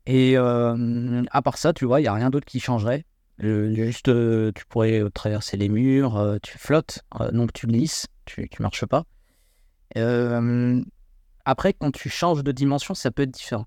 Et 0.05 0.37
euh, 0.37 1.23
à 1.31 1.41
part 1.41 1.57
ça, 1.57 1.73
tu 1.73 1.85
vois, 1.85 1.99
il 1.99 2.03
n'y 2.03 2.07
a 2.09 2.13
rien 2.13 2.29
d'autre 2.29 2.45
qui 2.45 2.59
changerait. 2.59 3.05
Euh, 3.43 3.73
juste, 3.73 4.07
euh, 4.07 4.51
tu 4.55 4.65
pourrais 4.65 5.03
traverser 5.13 5.57
les 5.57 5.67
murs, 5.67 6.15
euh, 6.17 6.37
tu 6.41 6.57
flottes, 6.57 6.99
donc 7.33 7.51
tu 7.53 7.67
glisses, 7.67 8.07
tu 8.25 8.41
ne 8.41 8.63
marches 8.63 8.85
pas. 8.85 9.03
Après, 11.45 11.73
quand 11.73 11.91
tu 11.91 12.09
changes 12.09 12.43
de 12.43 12.51
dimension, 12.51 12.93
ça 12.93 13.11
peut 13.11 13.23
être 13.23 13.31
différent. 13.31 13.65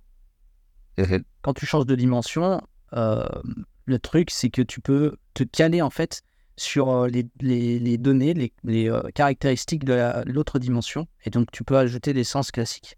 Mhm. 0.96 1.22
Quand 1.42 1.54
tu 1.54 1.66
changes 1.66 1.86
de 1.86 1.94
dimension, 1.94 2.60
le 2.92 3.98
truc, 3.98 4.30
c'est 4.30 4.50
que 4.50 4.62
tu 4.62 4.80
peux 4.80 5.16
te 5.34 5.44
caler 5.44 5.82
en 5.82 5.90
fait 5.90 6.22
sur 6.56 7.06
les, 7.06 7.26
les- 7.40 7.78
les 7.78 7.98
données, 7.98 8.34
les, 8.34 8.52
les, 8.64 8.90
caractéristiques 9.14 9.84
de 9.84 9.92
la- 9.94 10.24
l'autre 10.24 10.58
dimension. 10.58 11.06
Et 11.24 11.30
donc, 11.30 11.50
tu 11.52 11.62
peux 11.62 11.76
ajouter 11.78 12.12
des 12.12 12.24
sens 12.24 12.50
classiques. 12.50 12.96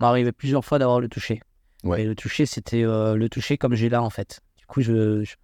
Arrivé 0.00 0.32
plusieurs 0.32 0.64
fois 0.64 0.78
d'avoir 0.78 0.98
le 1.00 1.08
toucher. 1.08 1.40
Ouais. 1.82 2.02
Et 2.02 2.04
le 2.04 2.14
toucher, 2.14 2.46
c'était 2.46 2.84
euh, 2.84 3.16
le 3.16 3.28
toucher 3.28 3.58
comme 3.58 3.74
j'ai 3.74 3.88
là, 3.88 4.02
en 4.02 4.10
fait. 4.10 4.40
Du 4.56 4.66
coup, 4.66 4.80
je, 4.82 5.24
je, 5.24 5.34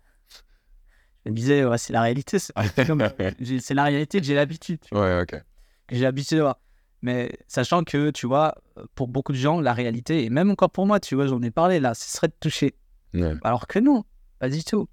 je 1.24 1.31
me 1.31 1.35
disais, 1.35 1.64
ouais, 1.64 1.79
c'est 1.79 1.92
la 1.92 2.03
réalité. 2.03 2.38
C'est 2.38 2.55
la 3.74 3.85
réalité 3.85 4.20
que 4.20 4.27
j'ai 4.27 4.35
l'habitude. 4.35 4.81
ouais, 4.92 5.20
ok. 5.22 5.42
Que 5.87 5.96
j'ai 5.96 6.03
l'habitude 6.03 6.38
de 6.38 6.42
voir. 6.42 6.59
Mais 7.03 7.31
sachant 7.46 7.85
que, 7.85 8.11
tu 8.11 8.27
vois, 8.27 8.55
pour 8.94 9.09
beaucoup 9.09 9.33
de 9.33 9.38
gens, 9.38 9.61
la 9.61 9.72
réalité, 9.72 10.24
et 10.24 10.31
même 10.31 10.51
encore 10.51 10.70
pour 10.70 10.87
moi, 10.87 11.01
tu 11.01 11.14
vois, 11.14 11.27
j'en 11.27 11.40
ai 11.42 11.51
parlé 11.51 11.81
là, 11.81 11.94
ce 11.94 12.11
serait 12.11 12.29
de 12.29 12.37
toucher. 12.40 12.74
Ouais. 13.14 13.35
Alors 13.42 13.66
que 13.66 13.79
non, 13.79 14.05
pas 14.38 14.48
du 14.48 14.64
tout. 14.64 14.88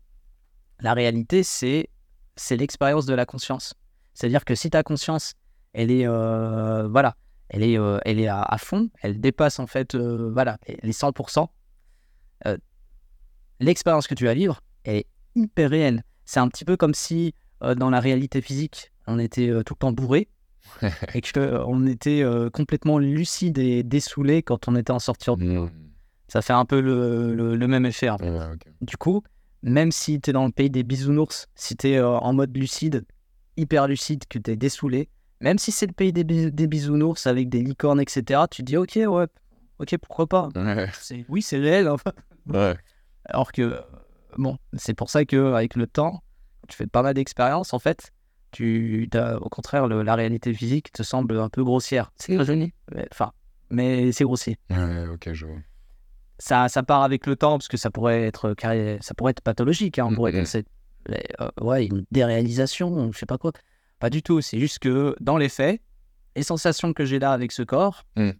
La 0.79 0.93
réalité, 0.93 1.43
c'est 1.43 1.89
c'est 2.35 2.57
l'expérience 2.57 3.05
de 3.05 3.13
la 3.13 3.25
conscience. 3.25 3.73
C'est-à-dire 4.13 4.45
que 4.45 4.55
si 4.55 4.69
ta 4.69 4.83
conscience, 4.83 5.33
elle 5.73 5.89
est 5.91 6.07
euh, 6.07 6.87
voilà, 6.87 7.15
elle 7.49 7.63
est 7.63 7.77
euh, 7.77 7.99
elle 8.05 8.19
est 8.19 8.27
à, 8.27 8.41
à 8.41 8.57
fond, 8.57 8.89
elle 9.01 9.19
dépasse 9.21 9.59
en 9.59 9.67
fait 9.67 9.95
euh, 9.95 10.29
voilà 10.33 10.57
les 10.83 10.91
100%. 10.93 11.47
euh, 12.47 12.57
L'expérience 13.59 14.07
que 14.07 14.15
tu 14.15 14.25
vas 14.25 14.33
vivre, 14.33 14.61
elle 14.83 14.95
est 14.97 15.07
hyper 15.35 15.69
réelle. 15.69 16.03
C'est 16.25 16.39
un 16.39 16.47
petit 16.49 16.65
peu 16.65 16.75
comme 16.77 16.93
si 16.93 17.33
dans 17.77 17.89
la 17.89 17.99
réalité 17.99 18.41
physique, 18.41 18.91
on 19.07 19.17
était 19.17 19.47
tout 19.63 19.73
le 19.73 19.79
temps 19.79 19.91
bourré 19.93 20.27
et 21.13 21.21
que 21.21 21.39
euh, 21.39 21.63
on 21.65 21.85
était 21.87 22.23
complètement 22.53 22.97
lucide 22.99 23.57
et 23.59 23.83
dessoulé 23.83 24.43
quand 24.43 24.67
on 24.67 24.75
était 24.75 24.91
en 24.91 24.99
sortir. 24.99 25.37
du- 25.37 25.45
Mm. 25.45 25.69
Ça 26.27 26.41
fait 26.41 26.53
un 26.53 26.65
peu 26.65 26.81
le, 26.81 27.35
le- 27.35 27.55
le 27.55 27.67
même 27.67 27.85
effet. 27.85 28.07
hein. 28.07 28.17
Ouais. 28.19 28.57
Du 28.81 28.97
coup, 28.97 29.21
même 29.61 29.91
si 29.91 30.19
tu 30.19 30.31
es 30.31 30.33
dans 30.33 30.45
le 30.47 30.51
pays 30.51 30.71
des 30.71 30.81
bisounours, 30.83 31.45
si 31.53 31.77
tu 31.77 31.89
es 31.89 32.01
en 32.01 32.33
mode 32.33 32.55
lucide, 32.57 33.05
hyper 33.57 33.87
lucide, 33.87 34.23
que 34.27 34.39
tu 34.39 34.49
es 34.51 34.55
dessoulé, 34.55 35.07
même 35.41 35.57
si 35.57 35.71
c'est 35.71 35.87
le 35.87 35.93
pays 35.93 36.13
des, 36.13 36.23
bis- 36.23 36.51
des 36.51 36.67
bisounours 36.67 37.27
avec 37.27 37.49
des 37.49 37.61
licornes, 37.61 37.99
etc., 38.01 38.47
tu 38.49 38.61
te 38.63 38.67
dis 38.67 38.77
ok, 38.77 38.93
ouais, 39.07 39.27
ok, 39.79 39.97
pourquoi 40.01 40.27
pas. 40.27 40.49
Ouais. 40.55 40.89
Oui, 41.29 41.41
c'est 41.41 41.57
réel. 41.57 41.87
hein. 41.87 41.97
Ouais. 42.47 42.75
Alors 43.25 43.51
que, 43.51 43.79
bon, 44.37 44.57
c'est 44.73 44.93
pour 44.93 45.09
ça 45.09 45.25
qu'avec 45.25 45.75
le 45.75 45.87
temps, 45.87 46.21
tu 46.67 46.75
fais 46.77 46.87
pas 46.87 47.01
mal 47.01 47.13
d'expériences, 47.15 47.73
en 47.73 47.79
fait, 47.79 48.11
tu 48.51 49.09
au 49.41 49.49
contraire, 49.49 49.87
le- 49.87 50.01
la 50.03 50.15
réalité 50.15 50.53
physique 50.53 50.91
te 50.91 51.03
semble 51.03 51.39
un 51.39 51.49
peu 51.49 51.63
grossière. 51.63 52.11
C'est 52.15 52.35
très 52.35 52.45
joli, 52.45 52.73
enfin, 53.11 53.31
mais 53.69 54.11
c'est 54.11 54.23
grossier. 54.23 54.57
Ouais, 54.69 55.07
ok, 55.07 55.33
je 55.33 55.45
vois. 55.45 55.57
ça, 56.37 56.67
ça 56.69 56.83
part 56.83 57.01
avec 57.03 57.25
le 57.27 57.35
temps 57.35 57.57
parce 57.57 57.67
que 57.69 57.77
ça 57.77 57.89
pourrait 57.89 58.23
être 58.23 58.53
carré- 58.53 58.97
ça 59.01 59.13
pourrait 59.13 59.31
être 59.31 59.41
pathologique 59.41 59.99
hein, 59.99 60.07
on 60.09 60.13
pourrait 60.15 60.33
Mhm. 60.33 60.39
penser 60.41 60.65
mais, 61.09 61.23
euh, 61.39 61.49
ouais 61.61 61.85
une 61.85 62.03
déréalisation 62.11 63.09
je 63.13 63.17
sais 63.17 63.25
pas 63.25 63.37
quoi 63.37 63.51
pas 63.99 64.09
du 64.09 64.21
tout 64.21 64.41
c'est 64.41 64.59
juste 64.59 64.79
que 64.79 65.15
dans 65.19 65.37
les 65.37 65.49
faits 65.49 65.81
les 66.35 66.43
sensations 66.43 66.93
que 66.93 67.05
j'ai 67.05 67.19
là 67.19 67.31
avec 67.31 67.51
ce 67.51 67.63
corps 67.63 68.03
Mhm. 68.17 68.33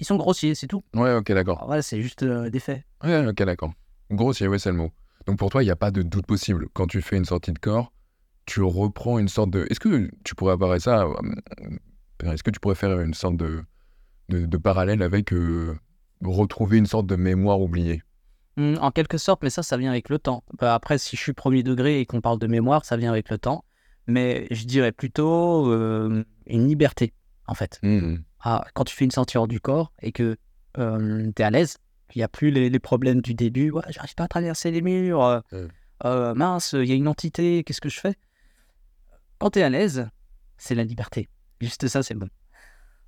ils 0.00 0.06
sont 0.06 0.16
grossiers 0.16 0.54
c'est 0.54 0.66
tout 0.66 0.84
Ouais, 0.94 1.14
ok, 1.14 1.32
d'accord. 1.32 1.64
Voilà 1.66 1.82
c'est 1.82 2.00
juste 2.02 2.22
euh, 2.22 2.50
des 2.50 2.60
faits 2.60 2.82
Ouais, 3.04 3.26
ok, 3.26 3.42
d'accord. 3.44 3.72
Grossier, 4.10 4.46
ouais, 4.48 4.58
c'est 4.58 4.70
le 4.70 4.76
mot. 4.76 4.92
Donc 5.26 5.38
pour 5.38 5.48
toi, 5.50 5.62
il 5.62 5.66
n'y 5.66 5.72
a 5.72 5.76
pas 5.76 5.90
de 5.90 6.02
doute 6.02 6.26
possible. 6.26 6.66
Quand 6.74 6.86
tu 6.86 7.00
fais 7.02 7.16
une 7.16 7.24
sortie 7.24 7.52
de 7.52 7.58
corps, 7.58 7.92
tu 8.46 8.60
reprends 8.62 9.18
une 9.18 9.28
sorte 9.28 9.50
de. 9.50 9.66
Est-ce 9.70 9.80
que 9.80 10.10
tu 10.24 10.34
pourrais 10.34 10.52
apparaître 10.52 10.84
ça 10.84 11.04
euh, 11.04 12.32
Est-ce 12.32 12.42
que 12.42 12.50
tu 12.50 12.60
pourrais 12.60 12.74
faire 12.74 13.00
une 13.00 13.14
sorte 13.14 13.36
de, 13.36 13.62
de, 14.28 14.44
de 14.46 14.56
parallèle 14.58 15.02
avec 15.02 15.32
euh, 15.32 15.76
retrouver 16.22 16.78
une 16.78 16.86
sorte 16.86 17.06
de 17.06 17.16
mémoire 17.16 17.60
oubliée? 17.60 18.02
Hmm, 18.56 18.74
en 18.80 18.90
quelque 18.90 19.16
sorte 19.16 19.42
mais 19.42 19.48
ça 19.50 19.62
ça 19.62 19.78
vient 19.78 19.90
avec 19.90 20.10
le 20.10 20.18
temps 20.18 20.44
Bah, 20.58 20.74
après 20.74 20.98
si 20.98 21.16
je 21.16 21.22
suis 21.22 21.32
premier 21.32 21.62
degré 21.62 22.00
et 22.00 22.06
qu'on 22.06 22.20
parle 22.20 22.38
de 22.38 22.46
mémoire 22.46 22.84
ça 22.84 22.98
vient 22.98 23.10
avec 23.10 23.30
le 23.30 23.38
temps 23.38 23.64
mais 24.06 24.46
je 24.50 24.64
dirais 24.64 24.92
plutôt 24.92 25.70
euh, 25.70 26.24
une 26.46 26.66
liberté 26.68 27.12
en 27.46 27.54
fait 27.54 27.78
Mhm. 27.82 28.22
Ah, 28.44 28.64
quand 28.74 28.84
tu 28.84 28.94
fais 28.96 29.04
une 29.04 29.10
sortie 29.12 29.36
hors 29.38 29.46
du 29.48 29.60
corps 29.60 29.92
et 30.02 30.10
que 30.12 30.36
tu 30.74 30.80
es 30.80 31.42
à 31.44 31.50
l'aise, 31.50 31.76
qu'il 32.08 32.20
n'y 32.20 32.24
a 32.24 32.28
plus 32.28 32.50
les, 32.50 32.68
les 32.70 32.78
problèmes 32.80 33.20
du 33.20 33.34
début, 33.34 33.70
ouais, 33.70 33.82
j'arrive 33.90 34.14
pas 34.14 34.24
à 34.24 34.28
traverser 34.28 34.70
les 34.70 34.82
murs, 34.82 35.22
euh, 35.24 35.40
Ouais. 35.52 35.68
euh, 36.06 36.34
mince, 36.34 36.72
il 36.72 36.84
y 36.86 36.92
a 36.92 36.94
une 36.96 37.08
entité, 37.08 37.62
qu'est-ce 37.62 37.80
que 37.80 37.88
je 37.88 38.00
fais? 38.00 38.14
Quand 39.38 39.50
tu 39.50 39.58
es 39.58 39.62
à 39.62 39.70
l'aise, 39.70 40.08
c'est 40.58 40.74
la 40.74 40.84
liberté. 40.84 41.28
Juste 41.60 41.86
ça, 41.88 42.02
c'est 42.02 42.14
bon. 42.14 42.28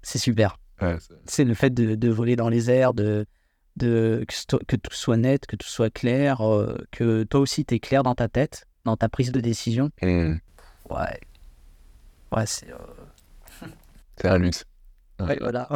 C'est 0.03 0.19
super. 0.19 0.59
Ouais, 0.81 0.97
c'est- 1.27 1.45
le 1.45 1.55
fait 1.55 1.71
de, 1.71 1.95
de 1.95 2.09
voler 2.11 2.37
dans 2.37 2.49
les 2.49 2.71
airs, 2.71 2.95
de, 2.95 3.27
de, 3.77 4.25
que, 4.67 4.77
tout 4.77 4.95
soit 4.95 5.17
net, 5.17 5.47
que 5.47 5.57
tout 5.57 5.67
soit 5.69 5.91
clair, 5.91 6.41
euh, 6.43 6.77
que 6.91 7.25
toi 7.25 7.41
aussi 7.41 7.65
tu 7.65 7.75
es 7.75 7.81
clair 7.81 8.03
dans 8.03 8.15
ta 8.15 8.29
tête, 8.29 8.67
dans 8.85 8.97
ta 8.97 9.09
prise 9.09 9.33
de 9.33 9.41
décision. 9.41 9.91
Mhm. 10.03 10.41
Ouais. 10.95 11.21
Ouais, 12.33 12.47
c'est. 12.47 12.71
euh, 12.71 12.77
C'est 14.17 14.29
un 14.29 14.39
luxe. 14.39 14.65
ouais, 15.21 15.39
voilà. 15.41 15.69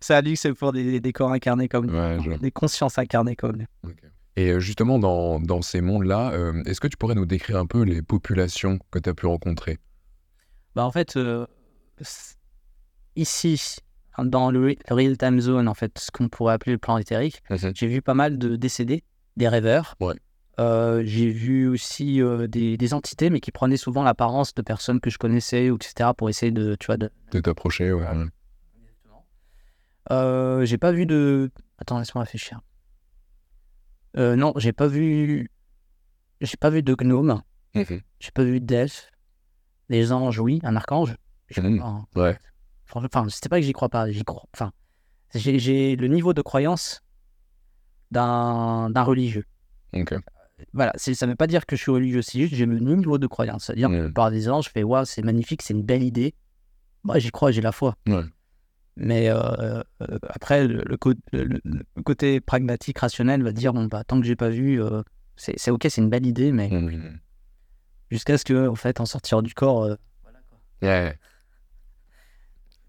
Ça 0.00 0.18
a 0.18 0.22
dit 0.22 0.34
que 0.34 0.38
c'est 0.38 0.52
pour 0.52 0.72
des, 0.72 1.00
des 1.00 1.12
corps 1.12 1.32
incarnés 1.32 1.68
comme 1.68 1.86
nous. 1.86 2.22
Je 2.22 2.36
des 2.36 2.50
consciences 2.50 2.98
incarnées 2.98 3.36
comme 3.36 3.56
nous. 3.56 3.90
Et 4.36 4.50
euh, 4.50 4.60
justement, 4.60 4.98
dans, 4.98 5.40
dans 5.40 5.62
ces 5.62 5.80
mondes-là, 5.80 6.32
euh, 6.32 6.62
est-ce 6.64 6.80
que 6.80 6.88
tu 6.88 6.96
pourrais 6.96 7.14
nous 7.14 7.24
décrire 7.24 7.56
un 7.56 7.66
peu 7.66 7.82
les 7.82 8.02
populations 8.02 8.78
que 8.90 8.98
tu 8.98 9.08
as 9.08 9.14
pu 9.14 9.26
rencontrer? 9.26 9.78
Bah, 10.74 10.84
en 10.84 10.90
fait, 10.90 11.16
euh, 11.16 11.46
ici, 13.16 13.76
dans 14.18 14.50
le, 14.50 14.68
le 14.68 14.76
real 14.94 15.16
time 15.16 15.40
zone, 15.40 15.68
en 15.68 15.74
fait, 15.74 15.98
ce 15.98 16.10
qu'on 16.10 16.28
pourrait 16.28 16.54
appeler 16.54 16.72
le 16.72 16.78
plan 16.78 16.98
éthérique, 16.98 17.42
j'ai 17.74 17.86
vu 17.86 18.02
pas 18.02 18.14
mal 18.14 18.38
de 18.38 18.56
décédés, 18.56 19.04
des 19.36 19.48
rêveurs. 19.48 19.94
Euh, 20.60 21.02
j'ai 21.04 21.30
vu 21.30 21.66
aussi 21.66 22.22
euh, 22.22 22.46
des, 22.46 22.76
des 22.76 22.94
entités, 22.94 23.28
mais 23.30 23.40
qui 23.40 23.50
prenaient 23.50 23.76
souvent 23.76 24.02
l'apparence 24.02 24.54
de 24.54 24.62
personnes 24.62 25.00
que 25.00 25.10
je 25.10 25.18
connaissais, 25.18 25.70
ou 25.70 25.76
etc., 25.76 26.10
pour 26.16 26.28
essayer 26.28 26.52
de, 26.52 26.76
tu 26.78 26.86
vois, 26.86 26.96
de... 26.96 27.10
De 27.32 27.40
t'approcher, 27.40 27.92
ouais. 27.92 28.06
Euh, 30.10 30.64
j'ai 30.64 30.78
pas 30.78 30.92
vu 30.92 31.06
de... 31.06 31.50
Attends, 31.78 31.98
laisse-moi 31.98 32.24
réfléchir. 32.24 32.60
Non, 34.16 34.52
j'ai 34.56 34.72
pas 34.72 34.86
vu... 34.86 35.50
J'ai 36.40 36.56
pas 36.56 36.70
vu 36.70 36.82
de 36.82 36.94
gnome. 36.94 37.42
Mhm. 37.74 38.00
J'ai 38.20 38.30
pas 38.30 38.44
vu 38.44 38.60
d'elfe. 38.60 39.10
Les 39.88 40.12
anges, 40.12 40.38
oui. 40.38 40.60
Un 40.62 40.76
archange. 40.76 41.16
Mhm. 41.56 41.78
pas, 41.78 41.84
hein. 41.84 42.06
Ouais. 42.14 42.38
Enfin, 42.94 43.28
c'était 43.28 43.48
pas 43.48 43.58
que 43.58 43.66
j'y 43.66 43.72
crois 43.72 43.88
pas. 43.88 44.10
J'y 44.10 44.24
crois. 44.24 44.44
Enfin, 44.54 44.72
j'ai 45.34 45.96
le 45.96 46.06
niveau 46.06 46.32
de 46.32 46.42
croyance 46.42 47.02
d'un 48.10 48.90
d'un 48.90 49.02
religieux. 49.02 49.44
Ok. 49.92 50.14
Voilà, 50.72 50.92
ça 50.96 51.10
ne 51.26 51.32
veut 51.32 51.36
pas 51.36 51.46
dire 51.46 51.66
que 51.66 51.76
je 51.76 51.82
suis 51.82 51.90
religieux, 51.90 52.22
c'est 52.22 52.38
juste 52.40 52.54
j'ai 52.54 52.66
le 52.66 52.78
niveau 52.78 53.18
de 53.18 53.26
croyance. 53.26 53.64
C'est-à-dire 53.66 53.88
que 53.90 54.08
par 54.08 54.30
des 54.30 54.48
anges, 54.48 54.66
je 54.66 54.70
fais 54.70 54.82
waouh, 54.82 55.04
c'est 55.04 55.22
magnifique, 55.22 55.62
c'est 55.62 55.74
une 55.74 55.82
belle 55.82 56.02
idée. 56.02 56.34
Moi, 57.02 57.18
j'y 57.18 57.30
crois, 57.30 57.50
j'ai 57.50 57.60
la 57.60 57.72
foi. 57.72 57.96
Ouais. 58.06 58.22
Mais 58.96 59.28
euh, 59.28 59.82
euh, 60.02 60.18
après, 60.28 60.66
le, 60.68 60.82
le 60.86 60.96
co- 60.96 61.12
le- 61.32 61.44
le- 61.44 61.60
le 61.64 62.02
côté 62.04 62.40
pragmatique, 62.40 62.98
rationnel 62.98 63.42
va 63.42 63.50
dire 63.52 63.72
bon, 63.72 63.86
bah, 63.86 64.04
tant 64.04 64.20
que 64.20 64.26
j'ai 64.26 64.36
pas 64.36 64.48
vu, 64.50 64.80
euh, 64.80 65.02
c'est 65.36 65.70
ok, 65.72 65.86
c'est 65.90 66.00
une 66.00 66.08
belle 66.10 66.26
idée, 66.26 66.52
mais 66.52 66.68
Mhm. 66.70 67.18
jusqu'à 68.12 68.38
ce 68.38 68.44
que, 68.44 68.68
en 68.68 68.76
fait, 68.76 69.00
en 69.00 69.06
sortir 69.06 69.42
du 69.42 69.52
corps. 69.54 69.82
euh, 69.84 69.96
Ouais. 70.82 71.16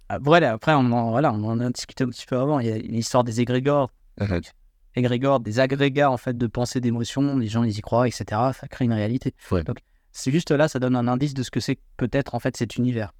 ah, 0.10 0.20
voilà, 0.22 0.52
après, 0.54 0.74
on 0.74 0.92
en, 0.92 1.10
voilà, 1.12 1.34
on 1.34 1.44
en 1.44 1.60
a 1.60 1.70
discuté 1.72 2.04
un 2.04 2.10
petit 2.10 2.26
peu 2.28 2.38
avant. 2.38 2.60
Il 2.60 2.68
y 2.68 2.72
a 2.72 2.78
l'histoire 2.78 3.24
des 3.24 3.42
égrégores. 3.42 3.92
Mhm. 4.22 4.42
Égrégores, 4.96 5.40
des 5.40 5.60
agrégats 5.60 6.12
en 6.12 6.18
fait 6.18 6.38
de 6.38 6.48
pensée, 6.48 6.80
d'émotions, 6.82 7.38
les 7.38 7.48
gens 7.48 7.64
ils 7.64 7.78
y 7.78 7.82
croient, 7.82 8.08
etc. 8.08 8.26
Ça 8.60 8.68
crée 8.70 8.86
une 8.86 8.94
réalité. 8.94 9.34
Ouais. 9.52 9.64
Donc 9.64 9.80
c'est 10.12 10.32
juste 10.32 10.52
là, 10.52 10.68
ça 10.68 10.80
donne 10.80 10.96
un 10.96 11.08
indice 11.08 11.34
de 11.34 11.44
ce 11.44 11.52
que 11.52 11.60
c'est 11.60 11.80
peut-être 11.98 12.36
en 12.36 12.40
fait 12.40 12.56
cet 12.56 12.78
univers. 12.78 13.14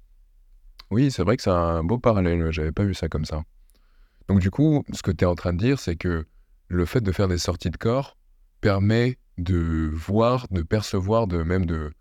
Oui, 0.90 1.10
c'est 1.10 1.22
vrai 1.22 1.36
que 1.36 1.42
c'est 1.42 1.50
un 1.50 1.82
beau 1.82 1.98
parallèle, 1.98 2.50
j'avais 2.50 2.72
pas 2.72 2.84
vu 2.84 2.94
ça 2.94 3.08
comme 3.08 3.24
ça. 3.24 3.42
Donc 4.28 4.40
du 4.40 4.50
coup, 4.50 4.84
ce 4.92 5.02
que 5.02 5.10
tu 5.10 5.24
es 5.24 5.26
en 5.26 5.34
train 5.34 5.52
de 5.52 5.58
dire, 5.58 5.78
c'est 5.78 5.96
que 5.96 6.26
le 6.68 6.84
fait 6.86 7.00
de 7.00 7.12
faire 7.12 7.28
des 7.28 7.38
sorties 7.38 7.70
de 7.70 7.76
corps 7.76 8.16
permet 8.60 9.18
de 9.38 9.90
voir, 9.92 10.46
de 10.50 10.62
percevoir, 10.62 11.26
de 11.26 11.42
même 11.42 11.66
de, 11.66 11.92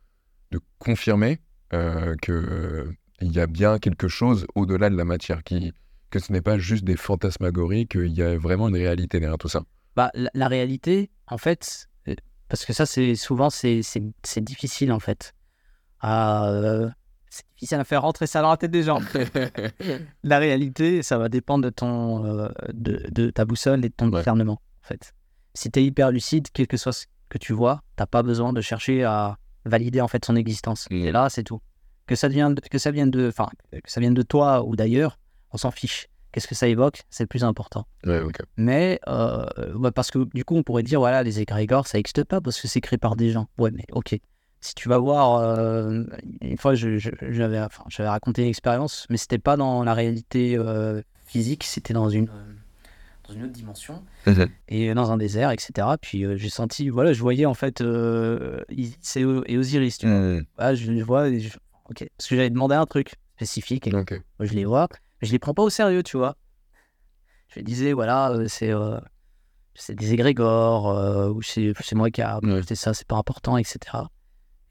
de 0.51 0.59
confirmer 0.79 1.39
euh, 1.73 2.15
que 2.21 2.31
euh, 2.31 2.93
y 3.21 3.39
a 3.39 3.47
bien 3.47 3.79
quelque 3.79 4.07
chose 4.07 4.47
au-delà 4.55 4.89
de 4.89 4.95
la 4.95 5.05
matière, 5.05 5.43
qui, 5.43 5.73
que 6.09 6.19
ce 6.19 6.31
n'est 6.31 6.41
pas 6.41 6.57
juste 6.57 6.83
des 6.83 6.95
fantasmagories, 6.97 7.87
qu'il 7.87 8.11
y 8.15 8.21
a 8.21 8.37
vraiment 8.37 8.67
une 8.69 8.75
réalité 8.75 9.19
derrière 9.19 9.37
tout 9.37 9.49
ça. 9.49 9.61
Bah, 9.95 10.11
la, 10.13 10.29
la 10.33 10.47
réalité, 10.47 11.09
en 11.27 11.37
fait, 11.37 11.87
euh, 12.07 12.15
parce 12.49 12.65
que 12.65 12.73
ça 12.73 12.85
c'est 12.85 13.15
souvent 13.15 13.49
c'est 13.49 13.81
difficile 14.41 14.91
en 14.91 14.99
fait. 14.99 15.33
à, 15.99 16.49
euh, 16.49 16.89
c'est 17.29 17.43
difficile 17.57 17.79
à 17.79 17.83
faire 17.83 18.01
rentrer 18.03 18.27
ça 18.27 18.41
dans 18.41 18.49
la 18.49 18.57
tête 18.57 18.71
des 18.71 18.83
gens. 18.83 18.99
la 20.23 20.37
réalité, 20.39 21.03
ça 21.03 21.17
va 21.17 21.29
dépendre 21.29 21.65
de 21.65 21.69
ton 21.69 22.25
euh, 22.25 22.49
de, 22.73 23.05
de 23.11 23.29
ta 23.29 23.45
boussole 23.45 23.83
et 23.85 23.89
de 23.89 23.93
ton 23.95 24.09
Ouais. 24.11 24.19
discernement 24.19 24.61
en 24.83 24.87
fait. 24.87 25.13
Si 25.53 25.71
tu 25.71 25.79
es 25.79 25.85
hyper 25.85 26.11
lucide, 26.11 26.47
quel 26.53 26.67
que 26.67 26.77
soit 26.77 26.91
ce 26.93 27.05
que 27.29 27.37
tu 27.37 27.53
vois, 27.53 27.81
t'as 27.95 28.05
pas 28.05 28.23
besoin 28.23 28.53
de 28.53 28.61
chercher 28.61 29.03
à 29.03 29.37
valider 29.65 30.01
en 30.01 30.07
fait 30.07 30.23
son 30.25 30.35
existence. 30.35 30.87
Mm. 30.91 30.95
Et 31.05 31.11
là, 31.11 31.29
c'est 31.29 31.43
tout. 31.43 31.61
Que 32.07 32.15
ça 32.15 32.27
vienne 32.27 32.55
que 32.55 32.77
ça 32.77 32.91
vienne 32.91 33.09
de 33.09 33.27
enfin 33.29 33.49
que 33.71 33.89
ça 33.89 33.99
vienne 33.99 34.13
de 34.13 34.21
toi 34.21 34.63
ou 34.63 34.75
d'ailleurs, 34.75 35.17
on 35.51 35.57
s'en 35.57 35.71
fiche. 35.71 36.07
Qu'est-ce 36.31 36.47
que 36.47 36.55
ça 36.55 36.67
évoque? 36.67 37.01
C'est 37.09 37.23
le 37.23 37.27
plus 37.27 37.43
important. 37.45 37.87
ouais. 38.05 38.21
Mais 38.57 38.99
euh, 39.07 39.45
ouais, 39.75 39.91
parce 39.91 40.11
que 40.11 40.19
du 40.33 40.43
coup, 40.43 40.55
on 40.57 40.63
pourrait 40.63 40.83
dire 40.83 40.99
voilà, 40.99 41.23
les 41.23 41.39
égrégores, 41.39 41.87
ça 41.87 41.97
n'existe 41.97 42.23
pas 42.25 42.41
parce 42.41 42.59
que 42.59 42.67
c'est 42.67 42.81
créé 42.81 42.97
par 42.97 43.15
des 43.15 43.31
gens. 43.31 43.47
Ouais, 43.57 43.71
mais 43.71 43.85
ok. 43.93 44.17
si 44.61 44.73
tu 44.75 44.89
vas 44.89 44.97
voir, 44.97 45.35
euh, 45.37 46.03
une 46.41 46.57
fois, 46.57 46.73
je- 46.75 46.97
je- 46.97 47.11
j'avais 47.29 47.59
enfin, 47.61 47.83
j'avais 47.87 48.09
raconté 48.09 48.41
une 48.41 48.47
expérience, 48.49 49.05
mais 49.11 49.17
c'était 49.17 49.37
pas 49.37 49.55
dans 49.57 49.83
la 49.83 49.93
réalité 49.93 50.57
euh, 50.57 51.01
physique, 51.25 51.63
c'était 51.63 51.93
dans 51.93 52.09
une, 52.09 52.25
dans 53.27 53.33
une 53.33 53.43
autre 53.43 53.51
dimension, 53.53 54.03
Mhm. 54.25 54.47
et 54.69 54.93
dans 54.95 55.11
un 55.11 55.17
désert, 55.17 55.51
etc. 55.51 55.97
Puis 56.01 56.25
euh, 56.25 56.35
j'ai 56.35 56.49
senti, 56.49 56.89
voilà, 56.89 57.13
je 57.13 57.21
voyais 57.21 57.45
en 57.45 57.53
fait 57.53 57.81
euh, 57.81 58.59
Isis 58.69 59.17
et, 59.17 59.21
et 59.45 59.57
Osiris, 59.57 59.99
tu 59.99 60.07
vois. 60.07 60.15
Mhm. 60.19 60.45
Ah, 60.57 60.73
je 60.75 60.91
les 60.91 61.03
vois, 61.03 61.29
je- 61.31 61.49
ok, 61.89 62.07
parce 62.17 62.27
que 62.29 62.35
j'avais 62.35 62.49
demandé 62.49 62.73
un 62.75 62.85
truc 62.87 63.13
spécifique, 63.37 63.87
et 63.87 63.91
moi, 64.39 64.47
je 64.47 64.53
les 64.53 64.65
vois, 64.65 64.87
mais 65.21 65.27
je 65.27 65.31
les 65.31 65.39
prends 65.39 65.53
pas 65.53 65.63
au 65.63 65.69
sérieux, 65.69 66.03
tu 66.03 66.17
vois. 66.17 66.35
Je 67.47 67.59
disais, 67.61 67.93
voilà, 67.93 68.31
euh, 68.31 68.47
c'est 68.47 68.71
euh, 68.71 68.99
c'est 69.75 69.95
des 69.95 70.13
égrégores, 70.13 70.89
euh, 70.89 71.29
ou 71.29 71.41
c'est 71.41 71.73
moi 71.93 72.09
qui 72.09 72.21
a 72.21 72.39
Ouais. 72.43 72.61
ça, 72.75 72.93
c'est 72.93 73.07
pas 73.07 73.17
important, 73.17 73.57
etc. 73.57 73.77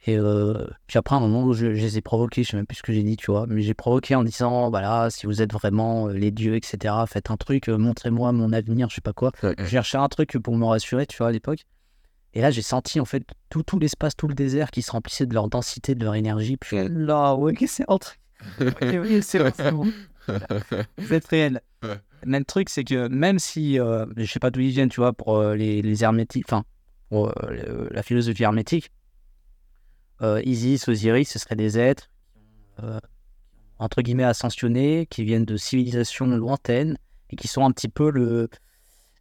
Et 0.06 0.18
euh, 0.18 0.66
puis 0.86 0.98
après, 0.98 1.14
à 1.14 1.18
un 1.18 1.20
moment 1.22 1.44
où 1.44 1.54
je, 1.54 1.74
je 1.74 1.80
les 1.80 1.96
ai 1.98 2.02
provoqués, 2.02 2.42
je 2.44 2.50
sais 2.50 2.56
même 2.56 2.66
plus 2.66 2.76
ce 2.76 2.82
que 2.82 2.92
j'ai 2.92 3.02
dit, 3.02 3.16
tu 3.16 3.30
vois, 3.30 3.46
mais 3.46 3.62
j'ai 3.62 3.72
provoqué 3.72 4.14
en 4.14 4.22
disant, 4.22 4.68
voilà, 4.68 5.08
si 5.10 5.24
vous 5.26 5.40
êtes 5.40 5.52
vraiment 5.52 6.08
les 6.08 6.30
dieux, 6.30 6.56
etc., 6.56 6.94
faites 7.06 7.30
un 7.30 7.36
truc, 7.38 7.68
montrez-moi 7.68 8.32
mon 8.32 8.52
avenir, 8.52 8.90
je 8.90 8.96
sais 8.96 9.00
pas 9.00 9.14
quoi. 9.14 9.32
Ouais. 9.42 9.54
Je 9.58 9.64
cherchais 9.64 9.96
un 9.96 10.08
truc 10.08 10.36
pour 10.38 10.56
me 10.56 10.66
rassurer, 10.66 11.06
tu 11.06 11.16
vois, 11.18 11.28
à 11.28 11.32
l'époque. 11.32 11.60
Et 12.34 12.40
là, 12.42 12.50
j'ai 12.50 12.62
senti, 12.62 13.00
en 13.00 13.04
fait, 13.06 13.24
tout, 13.48 13.62
tout 13.62 13.78
l'espace, 13.78 14.16
tout 14.16 14.26
le 14.28 14.34
désert 14.34 14.70
qui 14.72 14.82
se 14.82 14.90
remplissait 14.90 15.24
de 15.24 15.32
leur 15.32 15.48
densité, 15.48 15.94
de 15.94 16.04
leur 16.04 16.16
énergie. 16.16 16.56
Puis 16.58 16.76
là, 16.88 17.34
ouais, 17.34 17.54
c'est 17.66 17.84
un 17.88 17.96
truc. 17.96 18.18
C'est 19.22 19.70
bon. 19.70 19.86
Vous 20.98 21.12
êtes 21.12 21.26
réel. 21.26 21.60
Ouais. 21.82 22.00
Mais 22.26 22.38
le 22.38 22.44
truc, 22.44 22.70
c'est 22.70 22.84
que 22.84 23.08
même 23.08 23.38
si, 23.38 23.78
euh, 23.78 24.06
je 24.16 24.24
sais 24.24 24.38
pas 24.38 24.50
d'où 24.50 24.60
ils 24.60 24.70
viennent, 24.70 24.88
tu 24.88 25.00
vois, 25.00 25.12
pour 25.12 25.36
euh, 25.36 25.54
les, 25.54 25.82
les 25.82 26.02
hermétiques, 26.02 26.46
enfin, 26.46 26.64
pour 27.10 27.28
euh, 27.44 27.88
la 27.90 28.02
philosophie 28.02 28.42
hermétique, 28.42 28.90
euh, 30.22 30.40
Isis, 30.44 30.88
Osiris, 30.88 31.28
ce 31.30 31.38
seraient 31.38 31.56
des 31.56 31.78
êtres, 31.78 32.08
entre 33.78 34.02
guillemets, 34.02 34.24
ascensionnés, 34.24 35.06
qui 35.10 35.24
viennent 35.24 35.44
de 35.44 35.56
civilisations 35.56 36.26
lointaines 36.26 36.96
et 37.30 37.36
qui 37.36 37.48
sont 37.48 37.64
un 37.64 37.70
petit 37.72 37.88
peu 37.88 38.10
le, 38.10 38.48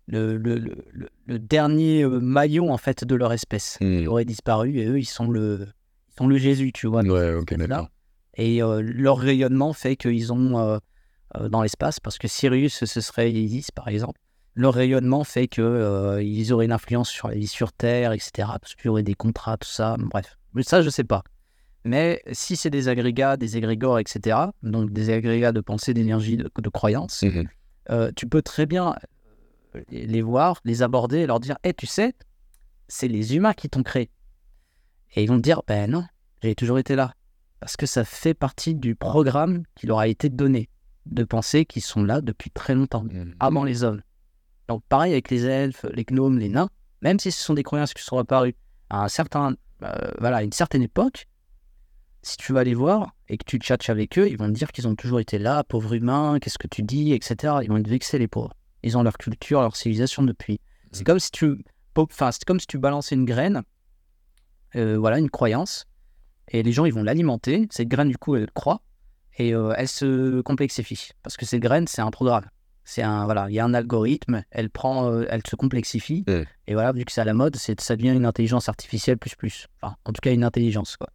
le, 0.08 0.38
le, 0.38 0.58
le, 0.58 0.76
le- 0.92 1.10
le 1.26 1.40
dernier 1.40 2.06
maillon, 2.06 2.72
en 2.72 2.78
fait, 2.78 3.04
de 3.04 3.16
leur 3.16 3.34
espèce. 3.34 3.78
Mhm. 3.82 4.00
Ils 4.02 4.08
auraient 4.08 4.26
disparu 4.26 4.78
et 4.80 4.86
eux, 4.86 5.00
ils 5.00 5.06
sont 5.06 5.28
le, 5.28 5.68
ils 6.10 6.14
sont 6.18 6.28
le 6.28 6.38
Jésus, 6.38 6.72
tu 6.72 6.88
vois. 6.88 7.02
Ouais, 7.04 7.34
ok, 7.34 7.54
d'accord. 7.56 7.90
Et 8.36 8.60
leur 8.60 9.18
rayonnement 9.18 9.74
fait 9.74 9.96
qu'ils 9.96 10.32
ont 10.34 10.80
dans 11.50 11.62
l'espace, 11.62 12.00
parce 12.00 12.18
que 12.18 12.28
Sirius, 12.28 12.86
ce 12.86 13.02
serait 13.02 13.32
Isis, 13.32 13.72
par 13.72 13.88
exemple. 13.88 14.20
Leur 14.56 14.76
rayonnement 14.76 15.24
fait 15.24 15.48
que 15.48 15.62
euh, 15.62 16.54
auraient 16.54 16.66
une 16.66 16.72
influence 16.72 17.10
sur 17.10 17.28
la 17.28 17.36
vie 17.36 17.48
sur 17.48 17.72
Terre, 17.74 18.12
etc. 18.12 18.32
Parce 18.62 18.76
qu'il 18.76 18.86
y 18.86 18.90
aurait 18.90 19.02
des 19.04 19.16
contrats, 19.16 19.58
tout 19.58 19.68
ça. 19.70 19.96
Bref, 19.98 20.38
mais 20.54 20.62
ça, 20.62 20.82
je 20.84 20.90
sais 20.92 21.04
pas. 21.04 21.24
Mais 21.86 22.22
si 22.32 22.56
c'est 22.56 22.70
des 22.70 22.88
agrégats, 22.88 23.36
des 23.36 23.58
égrégores, 23.58 24.00
etc., 24.00 24.38
donc 24.62 24.92
des 24.92 25.10
agrégats 25.10 25.52
de 25.52 25.60
pensée, 25.60 25.94
d'énergie, 25.94 26.38
de, 26.38 26.50
de 26.56 26.70
croyance, 26.70 27.24
Mhm. 27.24 27.48
euh, 27.90 28.12
tu 28.16 28.28
peux 28.28 28.42
très 28.44 28.66
bien 28.68 28.96
euh, 29.76 29.82
les 29.90 30.22
voir, 30.22 30.60
les 30.66 30.84
aborder 30.84 31.20
et 31.20 31.26
leur 31.26 31.40
dire 31.40 31.58
Eh, 31.64 31.74
tu 31.74 31.88
sais, 31.88 32.14
c'est 32.88 33.08
les 33.08 33.36
humains 33.36 33.54
qui 33.54 33.70
t'ont 33.70 33.84
créé. 33.84 34.12
Et 35.16 35.24
ils 35.24 35.28
vont 35.28 35.38
te 35.38 35.42
dire 35.42 35.62
Ben 35.68 35.90
non, 35.90 36.06
j'ai 36.44 36.54
toujours 36.56 36.78
été 36.78 36.96
là. 36.96 37.14
Parce 37.60 37.76
que 37.76 37.86
ça 37.88 38.06
fait 38.06 38.34
partie 38.36 38.76
du 38.76 38.94
programme 38.96 39.64
qui 39.76 39.88
leur 39.88 40.00
a 40.00 40.08
été 40.08 40.30
donné 40.30 40.70
de 41.06 41.24
penser 41.24 41.66
qu'ils 41.66 41.82
sont 41.82 42.04
là 42.04 42.22
depuis 42.22 42.50
très 42.52 42.76
longtemps, 42.76 43.04
Mhm. 43.04 43.36
avant 43.40 43.64
les 43.64 43.84
hommes. 43.84 44.02
Donc, 44.70 44.84
pareil 44.88 45.12
avec 45.14 45.30
les 45.30 45.46
elfes, 45.46 45.86
les 45.94 46.06
gnomes, 46.06 46.40
les 46.40 46.50
nains, 46.50 46.70
même 47.02 47.20
si 47.20 47.32
ce 47.32 47.44
sont 47.44 47.54
des 47.54 47.64
croyances 47.64 47.94
qui 47.94 48.04
sont 48.04 48.18
apparues 48.18 48.56
à 48.90 49.04
un 49.04 49.08
certain, 49.10 49.56
euh, 49.84 50.12
voilà, 50.20 50.38
à 50.38 50.44
une 50.44 50.54
certaine 50.54 50.82
époque, 50.84 51.28
si 52.22 52.38
tu 52.38 52.54
vas 52.54 52.64
les 52.64 52.74
voir 52.74 53.14
et 53.28 53.38
que 53.38 53.44
tu 53.46 53.58
tchatches 53.58 53.90
avec 53.90 54.18
eux, 54.18 54.30
ils 54.30 54.38
vont 54.38 54.48
te 54.48 54.54
dire 54.54 54.72
qu'ils 54.72 54.88
ont 54.88 54.96
toujours 54.96 55.20
été 55.20 55.38
là, 55.40 55.64
pauvres 55.66 55.94
humains, 55.94 56.40
qu'est-ce 56.40 56.58
que 56.58 56.68
tu 56.68 56.82
dis, 56.82 57.12
etc. 57.12 57.56
Ils 57.64 57.70
vont 57.70 57.82
te 57.84 57.90
vexer, 57.90 58.18
les 58.18 58.30
pauvres. 58.30 58.54
Ils 58.82 58.98
ont 58.98 59.04
leur 59.04 59.18
culture, 59.18 59.60
leur 59.62 59.76
civilisation 59.76 60.24
depuis. 60.24 60.60
C'est 60.94 61.02
Mhm. 61.02 61.06
comme 61.06 61.20
si 61.20 61.32
tu, 61.32 61.66
enfin, 61.98 62.32
c'est 62.32 62.46
comme 62.46 62.62
si 62.62 62.68
tu 62.68 62.78
balançais 62.78 63.16
une 63.16 63.26
graine, 63.26 63.64
euh, 64.76 64.98
voilà, 64.98 65.20
une 65.20 65.30
croyance, 65.30 65.86
et 66.48 66.64
les 66.64 66.72
gens 66.72 66.86
ils 66.86 66.94
vont 66.94 67.04
l'alimenter. 67.04 67.68
Cette 67.72 67.88
graine 67.90 68.10
du 68.10 68.18
coup 68.18 68.36
elle 68.36 68.50
croît 68.52 68.82
et 69.38 69.54
euh, 69.54 69.74
elle 69.78 69.88
se 69.88 70.42
complexifie 70.42 71.10
parce 71.24 71.38
que 71.38 71.46
cette 71.46 71.62
graine 71.62 71.88
c'est 71.88 72.02
un 72.02 72.12
programme. 72.12 72.46
C'est 72.86 73.02
un 73.02 73.24
voilà, 73.26 73.48
il 73.50 73.54
y 73.54 73.60
a 73.60 73.66
un 73.66 73.74
algorithme, 73.74 74.44
elle 74.52 74.70
prend, 74.70 75.10
euh, 75.10 75.26
elle 75.30 75.42
se 75.50 75.56
complexifie 75.56 76.26
et 76.68 76.74
voilà 76.74 76.92
vu 76.92 77.06
que 77.06 77.12
c'est 77.14 77.22
à 77.22 77.26
la 77.26 77.34
mode, 77.34 77.56
c'est 77.56 77.80
ça 77.80 77.96
devient 77.96 78.10
une 78.12 78.26
intelligence 78.26 78.68
artificielle 78.68 79.18
plus 79.18 79.36
plus. 79.36 79.68
Enfin, 79.82 79.96
en 80.06 80.12
tout 80.12 80.20
cas 80.22 80.34
une 80.34 80.44
intelligence 80.44 80.98
quoi. 80.98 81.08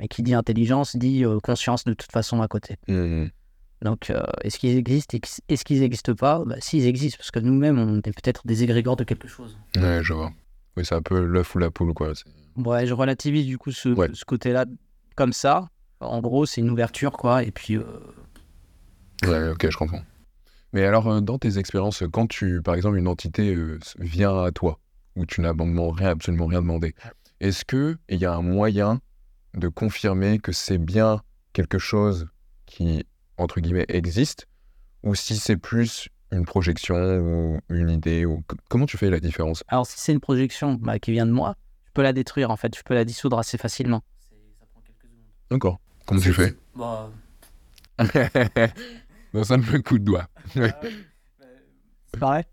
Mais 0.00 0.08
qui 0.08 0.22
dit 0.22 0.34
intelligence 0.34 0.94
dit 0.96 1.24
euh, 1.24 1.38
conscience 1.40 1.84
de 1.84 1.94
toute 1.94 2.12
façon 2.12 2.42
à 2.42 2.48
côté. 2.48 2.76
Donc, 3.82 4.10
est-ce 4.42 4.58
qu'ils 4.58 4.76
existent 4.78 5.14
Ex- 5.16 5.42
Est-ce 5.48 5.62
qu'ils 5.64 5.80
n'existent 5.80 6.14
pas? 6.14 6.42
Bah, 6.46 6.56
S'ils 6.60 6.86
existent, 6.86 7.18
parce 7.18 7.30
que 7.30 7.38
nous-mêmes, 7.40 7.78
on 7.78 7.98
est 7.98 8.02
peut-être 8.02 8.40
des 8.46 8.62
égrégores 8.62 8.96
de 8.96 9.04
quelque 9.04 9.28
chose. 9.28 9.58
Ouais, 9.76 10.00
je 10.02 10.14
vois. 10.14 10.32
Oui, 10.76 10.86
c'est 10.86 10.94
un 10.94 11.02
peu 11.02 11.20
l'œuf 11.22 11.54
ou 11.54 11.58
la 11.58 11.70
poule, 11.70 11.92
quoi. 11.92 12.12
Ouais, 12.56 12.86
je 12.86 12.94
relativise 12.94 13.44
du 13.46 13.58
coup 13.58 13.72
ce, 13.72 13.90
Ouais. 13.90 14.08
ce 14.14 14.24
côté-là 14.24 14.64
comme 15.16 15.34
ça. 15.34 15.68
En 16.04 16.20
gros, 16.20 16.46
c'est 16.46 16.60
une 16.60 16.70
ouverture, 16.70 17.12
quoi. 17.12 17.42
Et 17.42 17.50
puis, 17.50 17.76
euh, 17.76 17.84
Ouais, 19.26 19.48
ok, 19.50 19.70
je 19.70 19.76
comprends. 19.76 20.02
Mais 20.72 20.84
alors, 20.84 21.08
euh, 21.08 21.20
dans 21.20 21.38
tes 21.38 21.58
expériences, 21.58 22.02
quand 22.12 22.26
tu, 22.26 22.60
par 22.62 22.74
exemple, 22.74 22.98
une 22.98 23.08
entité 23.08 23.54
euh, 23.54 23.78
vient 23.98 24.42
à 24.42 24.50
toi, 24.50 24.80
où 25.16 25.24
tu 25.24 25.40
n'as 25.40 25.50
absolument 25.50 25.90
rien, 25.90 26.08
absolument 26.08 26.46
rien 26.46 26.60
demandé, 26.60 26.94
est-ce 27.40 27.64
que 27.64 27.96
il 28.08 28.18
y 28.18 28.26
a 28.26 28.34
un 28.34 28.42
moyen 28.42 29.00
de 29.54 29.68
confirmer 29.68 30.38
que 30.38 30.52
c'est 30.52 30.78
bien 30.78 31.22
quelque 31.52 31.78
chose 31.78 32.28
qui, 32.66 33.06
entre 33.38 33.60
guillemets, 33.60 33.86
existe, 33.88 34.48
ou 35.04 35.14
si 35.14 35.36
c'est 35.36 35.56
plus 35.56 36.08
une 36.32 36.44
projection 36.44 36.96
ou 36.96 37.60
une 37.68 37.90
idée, 37.90 38.24
ou 38.26 38.42
comment 38.68 38.86
tu 38.86 38.96
fais 38.96 39.10
la 39.10 39.20
différence? 39.20 39.62
Alors 39.68 39.86
si 39.86 39.98
c'est 39.98 40.12
une 40.12 40.20
projection 40.20 40.74
bah, 40.74 40.98
qui 40.98 41.12
vient 41.12 41.26
de 41.26 41.30
moi, 41.30 41.54
je 41.86 41.92
peux 41.92 42.02
la 42.02 42.12
détruire, 42.12 42.50
en 42.50 42.56
fait. 42.56 42.76
Je 42.76 42.82
peux 42.82 42.94
la 42.94 43.04
dissoudre 43.04 43.38
assez 43.38 43.56
facilement. 43.56 44.02
Ça 44.58 44.66
prend 44.66 44.80
quelques 44.80 45.02
secondes. 45.02 45.20
D'accord. 45.50 45.80
Comment 46.06 46.20
tu 46.20 46.32
fais 46.32 46.54
Bah, 46.76 47.10
Dans 49.32 49.52
un 49.52 49.60
coup 49.82 49.98
de 49.98 50.04
doigt. 50.04 50.26
c'est 50.54 52.20
pareil 52.20 52.44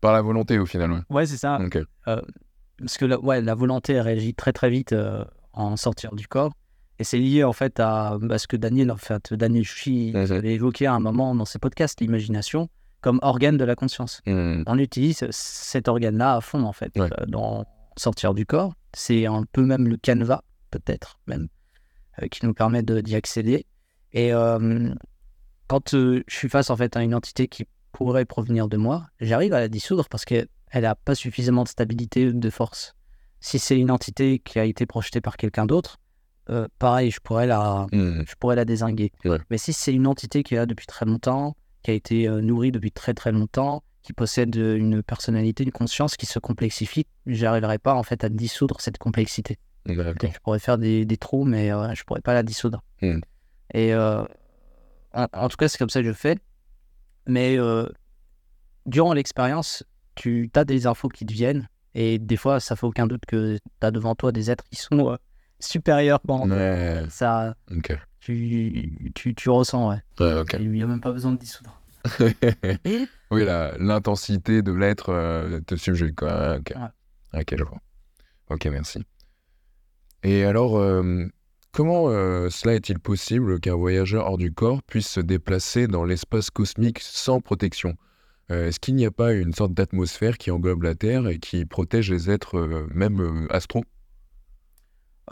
Par 0.00 0.12
la 0.12 0.22
volonté, 0.22 0.58
au 0.58 0.66
final. 0.66 0.92
Ouais. 0.92 1.00
Ouais, 1.10 1.26
c'est 1.26 1.36
ça. 1.38 1.58
Ok. 1.60 1.78
Parce 2.04 2.96
que 2.96 3.04
la, 3.04 3.18
ouais, 3.20 3.40
la 3.42 3.54
volonté 3.54 3.92
elle 3.92 4.00
réagit 4.02 4.34
très 4.34 4.52
très 4.52 4.70
vite 4.70 4.92
euh, 4.94 5.22
en 5.52 5.76
sortir 5.76 6.14
du 6.14 6.26
corps. 6.26 6.52
Et 6.98 7.04
c'est 7.04 7.18
lié 7.18 7.44
en 7.44 7.52
fait 7.52 7.78
à, 7.80 8.16
à 8.30 8.38
ce 8.38 8.46
que 8.46 8.56
Daniel, 8.56 8.90
en 8.90 8.96
fait, 8.96 9.32
Daniel 9.34 9.64
Chouchi 9.64 10.12
avait 10.14 10.54
évoqué 10.54 10.86
à 10.86 10.94
un 10.94 11.00
moment 11.00 11.34
dans 11.34 11.44
ses 11.46 11.58
podcasts, 11.58 12.00
l'imagination, 12.00 12.68
comme 13.02 13.18
organe 13.22 13.56
de 13.58 13.64
la 13.64 13.74
conscience. 13.74 14.20
Hmm. 14.26 14.62
On 14.66 14.78
utilise 14.78 15.26
cet 15.30 15.88
organe-là 15.88 16.36
à 16.36 16.40
fond 16.40 16.62
en 16.64 16.72
fait, 16.72 16.92
Ouais. 16.98 17.08
euh, 17.20 17.26
dans 17.26 17.64
sortir 17.96 18.32
du 18.34 18.44
corps. 18.46 18.72
C'est 18.94 19.26
un 19.26 19.44
peu 19.52 19.62
même 19.64 19.86
le 19.88 19.96
canevas, 19.96 20.40
peut-être 20.70 21.18
même, 21.26 21.44
euh, 21.44 21.46
qui 22.28 22.44
nous 22.46 22.54
permet 22.54 22.82
d'y 22.82 23.14
accéder. 23.14 23.66
Et 24.12 24.32
euh, 24.32 24.92
quand 25.68 25.94
euh, 25.94 26.22
je 26.26 26.36
suis 26.36 26.48
face 26.48 26.70
en 26.70 26.76
fait 26.76 26.96
à 26.96 27.02
une 27.02 27.14
entité 27.14 27.48
qui 27.48 27.66
pourrait 27.92 28.24
provenir 28.24 28.68
de 28.68 28.76
moi, 28.76 29.06
j'arrive 29.20 29.52
à 29.52 29.60
la 29.60 29.68
dissoudre 29.68 30.08
parce 30.08 30.24
qu'elle 30.24 30.48
n'a 30.74 30.94
pas 30.94 31.14
suffisamment 31.14 31.64
de 31.64 31.68
stabilité, 31.68 32.32
de 32.32 32.50
force. 32.50 32.94
Si 33.40 33.58
c'est 33.58 33.78
une 33.78 33.90
entité 33.90 34.38
qui 34.38 34.58
a 34.58 34.64
été 34.64 34.86
projetée 34.86 35.20
par 35.20 35.36
quelqu'un 35.36 35.66
d'autre, 35.66 35.98
euh, 36.50 36.66
pareil, 36.78 37.10
je 37.10 37.20
pourrais 37.20 37.46
la, 37.46 37.86
Hmm. 37.92 38.22
je 38.26 38.34
pourrais 38.38 38.56
la 38.56 38.64
désinguer. 38.64 39.12
Ouais. 39.24 39.38
Mais 39.50 39.58
si 39.58 39.72
c'est 39.72 39.92
une 39.94 40.06
entité 40.06 40.42
qui 40.42 40.54
est 40.54 40.58
là 40.58 40.66
depuis 40.66 40.86
très 40.86 41.06
longtemps, 41.06 41.56
qui 41.82 41.90
a 41.90 41.94
été 41.94 42.28
euh, 42.28 42.40
nourrie 42.40 42.72
depuis 42.72 42.90
très 42.92 43.14
très 43.14 43.32
longtemps, 43.32 43.82
qui 44.02 44.12
possède 44.12 44.56
euh, 44.56 44.76
une 44.76 45.02
personnalité, 45.02 45.62
une 45.62 45.72
conscience 45.72 46.16
qui 46.16 46.26
se 46.26 46.38
complexifie, 46.38 47.06
j'arriverai 47.26 47.78
pas 47.78 47.94
en 47.94 48.02
fait 48.02 48.24
à 48.24 48.28
dissoudre 48.28 48.80
cette 48.80 48.98
complexité. 48.98 49.58
D'accord. 49.86 50.30
Je 50.32 50.38
pourrais 50.40 50.58
faire 50.58 50.78
des, 50.78 51.04
des 51.04 51.16
trous, 51.16 51.44
mais 51.44 51.72
euh, 51.72 51.94
je 51.94 52.04
pourrais 52.04 52.20
pas 52.20 52.34
la 52.34 52.42
dissoudre. 52.42 52.82
Hmm. 53.02 53.20
Et 53.74 53.92
euh, 53.94 54.22
en, 55.14 55.26
en 55.32 55.48
tout 55.48 55.56
cas, 55.56 55.68
c'est 55.68 55.78
comme 55.78 55.90
ça 55.90 56.00
que 56.00 56.06
je 56.06 56.12
fais. 56.12 56.38
Mais 57.26 57.56
euh, 57.58 57.86
durant 58.86 59.12
l'expérience, 59.12 59.84
tu 60.14 60.50
as 60.54 60.64
des 60.64 60.86
infos 60.86 61.08
qui 61.08 61.24
te 61.26 61.32
viennent. 61.32 61.68
Et 61.94 62.18
des 62.18 62.36
fois, 62.36 62.60
ça 62.60 62.76
fait 62.76 62.86
aucun 62.86 63.06
doute 63.06 63.24
que 63.26 63.56
tu 63.56 63.86
as 63.86 63.90
devant 63.90 64.14
toi 64.14 64.32
des 64.32 64.50
êtres 64.50 64.64
qui 64.70 64.76
sont 64.76 65.10
euh, 65.12 65.16
supérieurs. 65.58 66.20
Bon, 66.24 66.48
Ouais. 66.48 67.04
ça, 67.08 67.54
tu, 68.20 69.12
tu, 69.14 69.34
tu 69.34 69.48
ressens, 69.50 69.88
ouais. 69.90 70.02
Ouais. 70.20 70.44
Il 70.60 70.70
n'y 70.70 70.82
a 70.82 70.86
même 70.86 71.00
pas 71.00 71.10
besoin 71.12 71.32
de 71.32 71.38
dissoudre. 71.38 71.80
oui, 73.30 73.44
l'intensité 73.78 74.62
de 74.62 74.72
l'être 74.72 75.10
euh, 75.10 75.60
te 75.60 75.74
subjugue, 75.76 76.14
quoi. 76.14 76.56
Ok. 76.58 76.72
Ok, 77.34 77.54
je 77.58 77.64
vois. 77.64 77.78
Ok, 78.50 78.66
merci. 78.66 79.04
Et 80.22 80.44
alors, 80.44 80.78
euh, 80.78 81.24
comment 81.72 82.08
euh, 82.08 82.50
cela 82.50 82.74
est-il 82.74 82.98
possible 82.98 83.58
qu'un 83.60 83.74
voyageur 83.74 84.26
hors 84.26 84.38
du 84.38 84.52
corps 84.52 84.82
puisse 84.82 85.08
se 85.08 85.20
déplacer 85.20 85.86
dans 85.86 86.04
l'espace 86.04 86.50
cosmique 86.50 86.98
sans 87.00 87.40
protection? 87.40 87.94
Euh, 88.50 88.68
Est-ce 88.68 88.80
qu'il 88.80 88.96
n'y 88.96 89.06
a 89.06 89.10
pas 89.10 89.32
une 89.32 89.54
sorte 89.54 89.72
d'atmosphère 89.72 90.36
qui 90.36 90.50
englobe 90.50 90.82
la 90.82 90.94
Terre 90.94 91.28
et 91.28 91.38
qui 91.38 91.64
protège 91.64 92.10
les 92.10 92.30
êtres, 92.30 92.58
euh, 92.58 92.86
même 92.92 93.20
euh, 93.20 93.46
astro? 93.50 93.84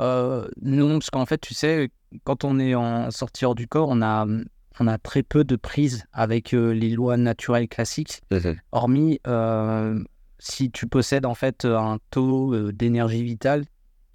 Euh, 0.00 0.48
non, 0.62 0.98
parce 0.98 1.10
qu'en 1.10 1.26
fait, 1.26 1.40
tu 1.40 1.54
sais, 1.54 1.90
quand 2.24 2.44
on 2.44 2.58
est 2.58 2.74
en 2.74 3.10
sortie 3.10 3.44
hors 3.44 3.56
du 3.56 3.66
corps, 3.66 3.88
on 3.90 4.00
a, 4.00 4.26
on 4.78 4.86
a 4.86 4.98
très 4.98 5.24
peu 5.24 5.42
de 5.42 5.56
prise 5.56 6.04
avec 6.12 6.54
euh, 6.54 6.72
les 6.72 6.90
lois 6.90 7.16
naturelles 7.16 7.68
classiques, 7.68 8.22
hormis 8.70 9.20
euh, 9.26 10.02
si 10.38 10.70
tu 10.70 10.86
possèdes 10.86 11.26
en 11.26 11.34
fait 11.34 11.64
un 11.64 11.98
taux 12.10 12.70
d'énergie 12.70 13.24
vitale 13.24 13.64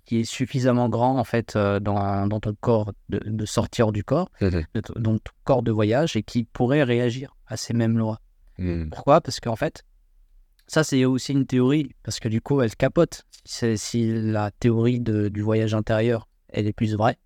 qui 0.06 0.20
est 0.20 0.24
suffisamment 0.26 0.90
grand 0.90 1.18
en 1.18 1.24
fait 1.24 1.56
euh, 1.56 1.80
dans, 1.80 2.28
dans 2.28 2.40
ton 2.40 2.54
corps 2.60 2.92
de, 3.10 3.20
de 3.26 3.46
sortir 3.46 3.92
du 3.92 4.04
corps, 4.04 4.30
de 4.74 4.82
t- 4.82 4.94
dans 4.98 5.18
ton 5.18 5.32
corps 5.46 5.64
de 5.64 5.72
voyage 5.72 6.16
et 6.18 6.24
qui 6.24 6.44
pourrait 6.44 6.84
réagir 6.84 7.36
à 7.48 7.56
ces 7.58 7.74
mêmes 7.74 7.98
lois. 7.98 8.20
Hmm. 8.58 8.90
Pourquoi? 8.90 9.22
Parce 9.22 9.40
qu'en 9.40 9.56
fait, 9.56 9.84
ça 10.68 10.84
c'est 10.84 11.06
aussi 11.06 11.32
une 11.34 11.46
théorie, 11.46 11.90
parce 12.04 12.20
que 12.20 12.28
du 12.28 12.42
coup 12.42 12.62
elle 12.62 12.76
capote. 12.76 13.24
Si 13.46 14.22
la 14.22 14.52
théorie 14.52 15.00
de- 15.00 15.30
du 15.30 15.42
voyage 15.42 15.74
intérieur, 15.74 16.28
elle 16.50 16.68
est 16.68 16.74
plus 16.74 16.96
vraie. 16.96 17.18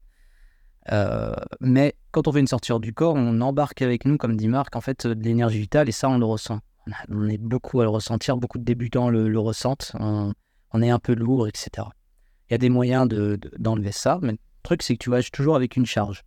Euh, 0.91 1.33
mais 1.59 1.95
quand 2.11 2.27
on 2.27 2.31
fait 2.31 2.39
une 2.39 2.47
sortie 2.47 2.71
du 2.79 2.93
corps, 2.93 3.15
on 3.15 3.41
embarque 3.41 3.81
avec 3.81 4.05
nous, 4.05 4.17
comme 4.17 4.37
dit 4.37 4.47
Marc, 4.47 4.75
en 4.75 4.81
fait, 4.81 5.05
de 5.05 5.21
l'énergie 5.23 5.59
vitale 5.59 5.89
et 5.89 5.91
ça 5.91 6.09
on 6.09 6.17
le 6.17 6.25
ressent. 6.25 6.59
On, 6.87 6.91
a- 6.91 6.95
on 7.09 7.27
est 7.27 7.37
beaucoup 7.37 7.81
à 7.81 7.83
le 7.83 7.89
ressentir, 7.89 8.37
beaucoup 8.37 8.57
de 8.57 8.63
débutants 8.63 9.09
le, 9.09 9.27
le 9.27 9.39
ressentent. 9.39 9.91
On, 9.99 10.33
on 10.71 10.81
est 10.81 10.89
un 10.89 10.99
peu 10.99 11.13
lourd, 11.13 11.47
etc. 11.47 11.87
Il 12.49 12.53
y 12.53 12.55
a 12.55 12.57
des 12.57 12.69
moyens 12.69 13.07
de- 13.07 13.35
de- 13.35 13.51
d'enlever 13.57 13.91
ça, 13.91 14.19
mais 14.21 14.33
le 14.33 14.37
truc 14.63 14.81
c'est 14.83 14.93
que 14.95 15.03
tu 15.03 15.09
voyages 15.09 15.31
toujours 15.31 15.55
avec 15.55 15.75
une 15.75 15.85
charge. 15.85 16.23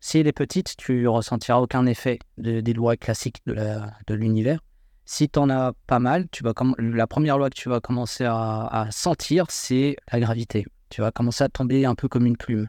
Si 0.00 0.18
elle 0.18 0.26
est 0.28 0.32
petite, 0.32 0.76
tu 0.76 1.06
ressentiras 1.08 1.58
aucun 1.58 1.84
effet 1.86 2.18
de- 2.36 2.60
des 2.60 2.72
lois 2.72 2.96
classiques 2.96 3.40
de 3.46 4.14
l'univers. 4.14 4.60
Si 5.04 5.28
tu 5.28 5.38
en 5.38 5.48
as 5.50 5.72
pas 5.86 5.98
mal, 5.98 6.28
tu 6.30 6.44
vas 6.44 6.52
la 6.78 7.06
première 7.06 7.38
loi 7.38 7.48
que 7.50 7.56
tu 7.56 7.68
vas 7.68 7.80
commencer 7.80 8.24
à, 8.24 8.66
à 8.66 8.90
sentir, 8.90 9.46
c'est 9.48 9.96
la 10.12 10.20
gravité. 10.20 10.66
Tu 10.90 11.00
vas 11.00 11.10
commencer 11.10 11.42
à 11.44 11.48
tomber 11.48 11.84
un 11.86 11.94
peu 11.94 12.08
comme 12.08 12.26
une 12.26 12.36
plume. 12.36 12.68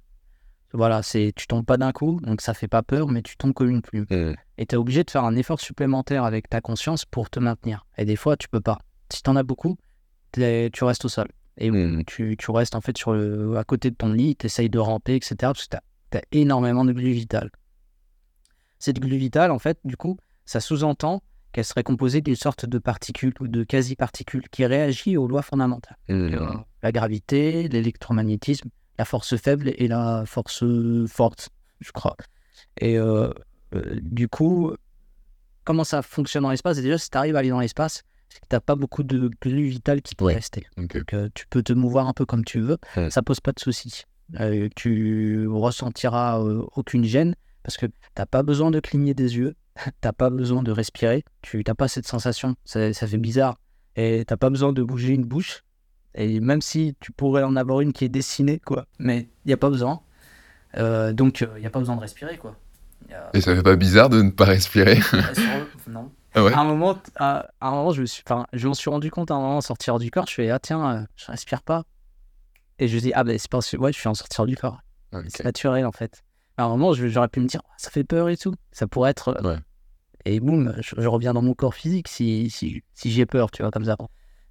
Voilà, 0.74 1.02
c'est 1.04 1.34
tu 1.36 1.48
tombes 1.48 1.65
pas 1.65 1.78
d'un 1.78 1.92
coup, 1.92 2.20
donc 2.22 2.42
ça 2.42 2.54
fait 2.54 2.68
pas 2.68 2.84
peur, 2.84 3.08
mais 3.10 3.22
tu 3.24 3.36
tombes 3.38 3.54
comme 3.54 3.70
une 3.70 3.82
plume. 3.82 4.06
Et 4.58 4.65
tu 4.65 4.76
es 4.76 4.78
obligé 4.78 5.04
de 5.04 5.10
faire 5.12 5.24
un 5.26 5.36
effort 5.36 5.60
supplémentaire 5.60 6.24
avec 6.24 6.48
ta 6.50 6.62
conscience 6.62 7.06
pour 7.06 7.30
te 7.30 7.39
maintenir. 7.39 7.86
Et 7.98 8.06
des 8.06 8.15
fois, 8.15 8.38
tu 8.38 8.48
peux 8.50 8.62
pas. 8.62 8.78
Si 9.12 9.22
tu 9.24 9.30
en 9.30 9.36
as 9.36 9.44
beaucoup, 9.44 9.78
tu 10.34 10.84
restes 10.84 11.06
au 11.06 11.10
sol. 11.10 11.28
Et 11.60 11.69
Mhm. 11.72 12.06
tu, 12.06 12.36
tu 12.38 12.52
restes 12.52 12.74
en 12.76 12.82
fait 12.82 12.98
sur 12.98 13.13
le, 13.13 13.58
à 13.58 13.63
côté 13.63 13.91
de 13.91 13.95
ton 13.95 14.12
lit, 14.12 14.36
tu 14.36 14.45
essayes 14.45 14.69
de 14.69 14.80
ramper, 14.80 15.15
etc. 15.15 15.36
Parce 15.41 15.67
que 15.67 15.78
tu 16.12 16.17
as, 16.17 16.22
énormément 16.32 16.86
de 16.86 16.93
glu 16.93 17.12
vital. 17.12 17.52
Cette 18.80 19.00
glu 19.00 19.17
vitale, 19.17 19.52
en 19.52 19.60
fait, 19.60 19.78
du 19.84 19.98
coup, 19.98 20.17
ça 20.45 20.60
sous-entend 20.62 21.22
qu'elle 21.52 21.65
serait 21.65 21.84
composée 21.84 22.22
d'une 22.22 22.36
sorte 22.36 22.65
de 22.65 22.78
particules 22.80 23.34
ou 23.39 23.48
de 23.48 23.63
quasi-particules 23.63 24.48
qui 24.50 24.65
réagit 24.65 25.17
aux 25.17 25.28
lois 25.28 25.41
fondamentales. 25.41 25.98
Hmm. 26.08 26.34
Euh, 26.34 26.54
La 26.82 26.91
gravité, 26.91 27.67
l'électromagnétisme, 27.67 28.69
la 28.98 29.06
force 29.06 29.36
faible 29.36 29.74
et 29.76 29.88
la 29.88 30.24
force 30.26 30.63
forte, 31.08 31.50
je 31.82 31.91
crois. 31.91 32.15
Et 32.80 32.98
euh, 32.98 33.32
euh, 33.76 34.00
du 34.02 34.28
coup, 34.30 34.74
comment 35.65 35.84
ça 35.84 36.02
fonctionne 36.02 36.43
dans 36.43 36.52
l'espace? 36.52 36.78
Et 36.78 36.82
Déjà, 36.82 36.98
si 36.98 37.10
tu 37.10 37.17
arrives 37.17 37.36
à 37.36 37.39
aller 37.39 37.50
dans 37.50 37.60
l'espace, 37.60 38.04
c'est 38.30 38.39
que 38.42 38.46
tu 38.50 38.56
n'as 38.56 38.60
pas 38.60 38.76
beaucoup 38.76 39.04
de 39.04 39.30
glu 39.42 39.63
vital 39.68 40.02
qui 40.02 40.15
peut 40.15 40.26
Ouais. 40.26 40.36
rester. 40.36 40.65
Ok. 40.78 40.98
Donc, 40.98 41.13
euh, 41.13 41.30
tu 41.34 41.46
peux 41.48 41.63
te 41.63 41.74
mouvoir 41.74 42.08
un 42.08 42.13
peu 42.13 42.26
comme 42.26 42.46
tu 42.46 42.60
veux, 42.60 42.78
Ouais. 42.96 43.10
ça 43.10 43.22
pose 43.22 43.39
pas 43.39 43.52
de 43.52 43.60
soucis. 43.60 44.04
Euh, 44.39 44.70
tu 44.76 45.48
ressentiras 45.48 46.39
euh, 46.39 46.63
aucune 46.76 47.04
gêne 47.04 47.36
parce 47.63 47.78
que 47.78 47.88
t'as 48.15 48.26
pas 48.28 48.44
besoin 48.44 48.70
de 48.72 48.80
cligner 48.80 49.13
des 49.13 49.38
yeux, 49.38 49.56
t'as 50.02 50.13
pas 50.13 50.30
besoin 50.30 50.62
de 50.63 50.72
respirer, 50.72 51.24
tu 51.42 51.63
t'as 51.63 51.74
pas 51.74 51.88
cette 51.88 52.08
sensation, 52.08 52.56
ça, 52.65 52.94
ça 52.94 53.08
fait 53.08 53.18
bizarre. 53.18 53.58
Et 53.96 54.24
t'as 54.26 54.38
pas 54.38 54.50
besoin 54.50 54.72
de 54.72 54.84
bouger 54.84 55.13
une 55.13 55.26
bouche. 55.26 55.63
Et 56.15 56.39
même 56.39 56.62
si 56.62 56.96
tu 57.00 57.12
pourrais 57.12 57.44
en 57.44 57.56
avoir 57.56 57.82
une 57.82 57.92
qui 57.94 58.06
est 58.06 58.10
dessinée, 58.10 58.60
quoi, 58.60 58.86
mais 59.00 59.30
il 59.46 59.52
y 59.52 59.54
a 59.54 59.58
pas 59.58 59.70
besoin. 59.70 60.02
Euh, 60.78 61.12
donc 61.13 61.46
il 61.58 61.63
y 61.63 61.65
a 61.65 61.70
pas 61.70 61.80
besoin 61.80 61.96
de 61.96 62.02
respirer, 62.02 62.38
quoi. 62.38 62.56
Et 63.34 63.42
ça 63.42 63.56
fait 63.56 63.63
pas 63.63 63.76
bizarre 63.76 64.10
de 64.10 64.22
ne 64.22 64.30
pas 64.30 64.46
respirer? 64.46 65.00
Le- 65.13 65.92
non. 65.92 66.12
Ah 66.36 66.44
ouais 66.44 66.54
À 66.54 66.60
un 66.60 66.63
moment, 66.65 66.98
à, 67.15 67.48
à 67.60 67.68
un 67.70 67.72
moment, 67.72 67.92
je 67.92 68.02
me 68.02 68.06
suis, 68.06 68.24
enfin, 68.26 68.46
je 68.54 68.68
m'en 68.68 68.74
suis 68.74 68.89
rendu 68.89 69.10
compte 69.12 69.32
à 69.32 69.34
un 69.36 69.39
moment 69.39 69.58
en 69.58 69.62
sortir 69.62 69.98
du 70.00 70.12
corps. 70.12 70.28
Je 70.28 70.34
fais 70.36 70.50
ah 70.52 70.60
tiens, 70.60 70.96
euh, 70.96 71.06
je 71.15 71.26
respire 71.28 71.62
pas. 71.63 71.84
Et 72.78 72.88
je 72.88 72.98
dis 73.00 73.12
ah 73.13 73.24
ben 73.24 73.38
c'est 73.38 73.50
parce 73.50 73.70
que 73.72 73.78
ouais, 73.78 73.92
je 73.92 74.00
suis 74.00 74.08
en 74.08 74.13
sortir 74.13 74.46
du 74.46 74.56
corps. 74.56 74.80
Ok. 75.13 75.26
C'est 75.30 75.44
naturel 75.44 75.86
en 75.86 75.92
fait. 75.92 76.24
À 76.58 76.63
un 76.63 76.70
moment, 76.70 76.94
j'aurais 76.94 77.28
pu 77.30 77.39
me 77.39 77.48
dire 77.48 77.62
ça 77.78 77.89
fait 77.89 78.04
peur 78.04 78.30
et 78.30 78.38
tout. 78.38 78.54
Ça 78.72 78.88
pourrait 78.88 79.12
être. 79.12 79.30
euh, 79.44 79.54
Ouais. 79.56 79.60
Et 80.26 80.39
boum, 80.42 80.76
je, 80.82 80.96
je 80.98 81.08
reviens 81.08 81.34
dans 81.34 81.42
mon 81.42 81.54
corps 81.54 81.74
physique 81.74 82.08
si 82.10 82.50
si, 82.50 82.84
si 82.94 83.12
j'ai 83.12 83.26
peur, 83.26 83.50
tu 83.52 83.62
vois 83.63 83.72
comme 83.72 83.86
ça. 83.86 83.96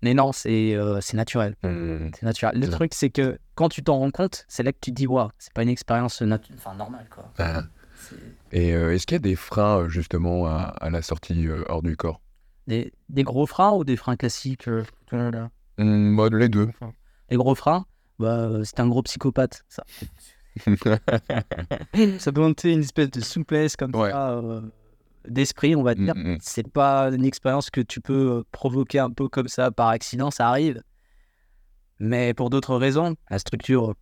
Mais 0.03 0.14
non, 0.14 0.33
c'est 0.33 0.75
euh, 0.75 1.01
naturel. 1.14 1.55
Hmm. 1.62 2.09
C'est 2.14 2.23
naturel. 2.25 2.59
Le 2.59 2.69
truc 2.69 2.95
c'est 2.95 3.11
que 3.11 3.38
quand 3.55 3.69
tu 3.69 3.83
t'en 3.85 3.99
rends 3.99 4.11
compte, 4.11 4.45
c'est 4.49 4.62
là 4.62 4.73
que 4.73 4.79
tu 4.81 4.91
te 4.91 4.97
dis 4.97 5.07
waouh, 5.07 5.29
c'est 5.38 5.53
pas 5.53 5.62
une 5.62 5.69
expérience 5.69 6.23
enfin 6.55 6.75
normale 6.75 7.07
quoi. 7.11 7.31
Ah. 7.38 7.62
Et 8.53 8.75
euh, 8.75 8.95
est-ce 8.95 9.07
qu'il 9.07 9.15
y 9.15 9.17
a 9.17 9.21
des 9.21 9.37
freins 9.37 9.81
euh, 9.81 9.89
justement 9.89 10.47
à, 10.47 10.57
à 10.81 10.91
la 10.91 11.03
sortie 11.03 11.47
euh, 11.47 11.65
hors 11.69 11.83
du 11.83 11.97
corps? 11.97 12.21
Des, 12.67 12.93
des 13.09 13.23
gros 13.23 13.47
freins 13.47 13.73
ou 13.73 13.85
des 13.85 13.97
freins 13.97 14.17
classiques. 14.17 14.67
Hmm, 15.79 16.17
bah, 16.17 16.29
Les 16.33 16.49
deux. 16.49 16.69
Les 17.31 17.37
gros 17.37 17.55
freins, 17.55 17.85
bah, 18.19 18.51
c'est 18.65 18.81
un 18.81 18.89
gros 18.89 19.03
psychopathe, 19.03 19.65
ça. 19.69 19.85
ça 22.19 22.33
monter 22.33 22.73
une 22.73 22.81
espèce 22.81 23.11
de 23.11 23.21
souplesse 23.21 23.77
comme 23.77 23.95
Ouais. 23.95 24.11
ça, 24.11 24.31
euh, 24.33 24.61
d'esprit, 25.27 25.77
on 25.77 25.83
va 25.83 25.95
dire. 25.95 26.15
Mm, 26.17 26.33
mm. 26.35 26.39
C'est 26.41 26.69
pas 26.69 27.11
une 27.11 27.25
expérience 27.25 27.71
que 27.71 27.81
tu 27.81 28.01
peux 28.01 28.45
provoquer 28.51 28.99
un 28.99 29.11
peu 29.11 29.29
comme 29.29 29.49
ça 29.49 29.71
par 29.71 29.89
accident, 29.89 30.31
ça 30.31 30.49
arrive. 30.49 30.83
Mais 32.01 32.35
pour 32.35 32.51
d'autres 32.51 32.77
raisons, 32.77 33.15
la 33.31 33.39
structure 33.39 33.95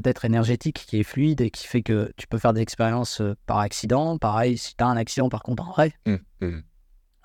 peut-être 0.00 0.24
énergétique 0.24 0.84
qui 0.88 0.98
est 1.00 1.02
fluide 1.04 1.40
et 1.40 1.50
qui 1.50 1.66
fait 1.66 1.82
que 1.82 2.12
tu 2.16 2.26
peux 2.26 2.38
faire 2.38 2.52
des 2.52 2.60
expériences 2.62 3.20
euh, 3.20 3.34
par 3.46 3.58
accident. 3.58 4.18
Pareil, 4.18 4.58
si 4.58 4.74
tu 4.76 4.82
as 4.82 4.88
un 4.88 4.96
accident 4.96 5.28
par 5.28 5.42
contre 5.42 5.62
en 5.68 5.70
vrai, 5.72 5.92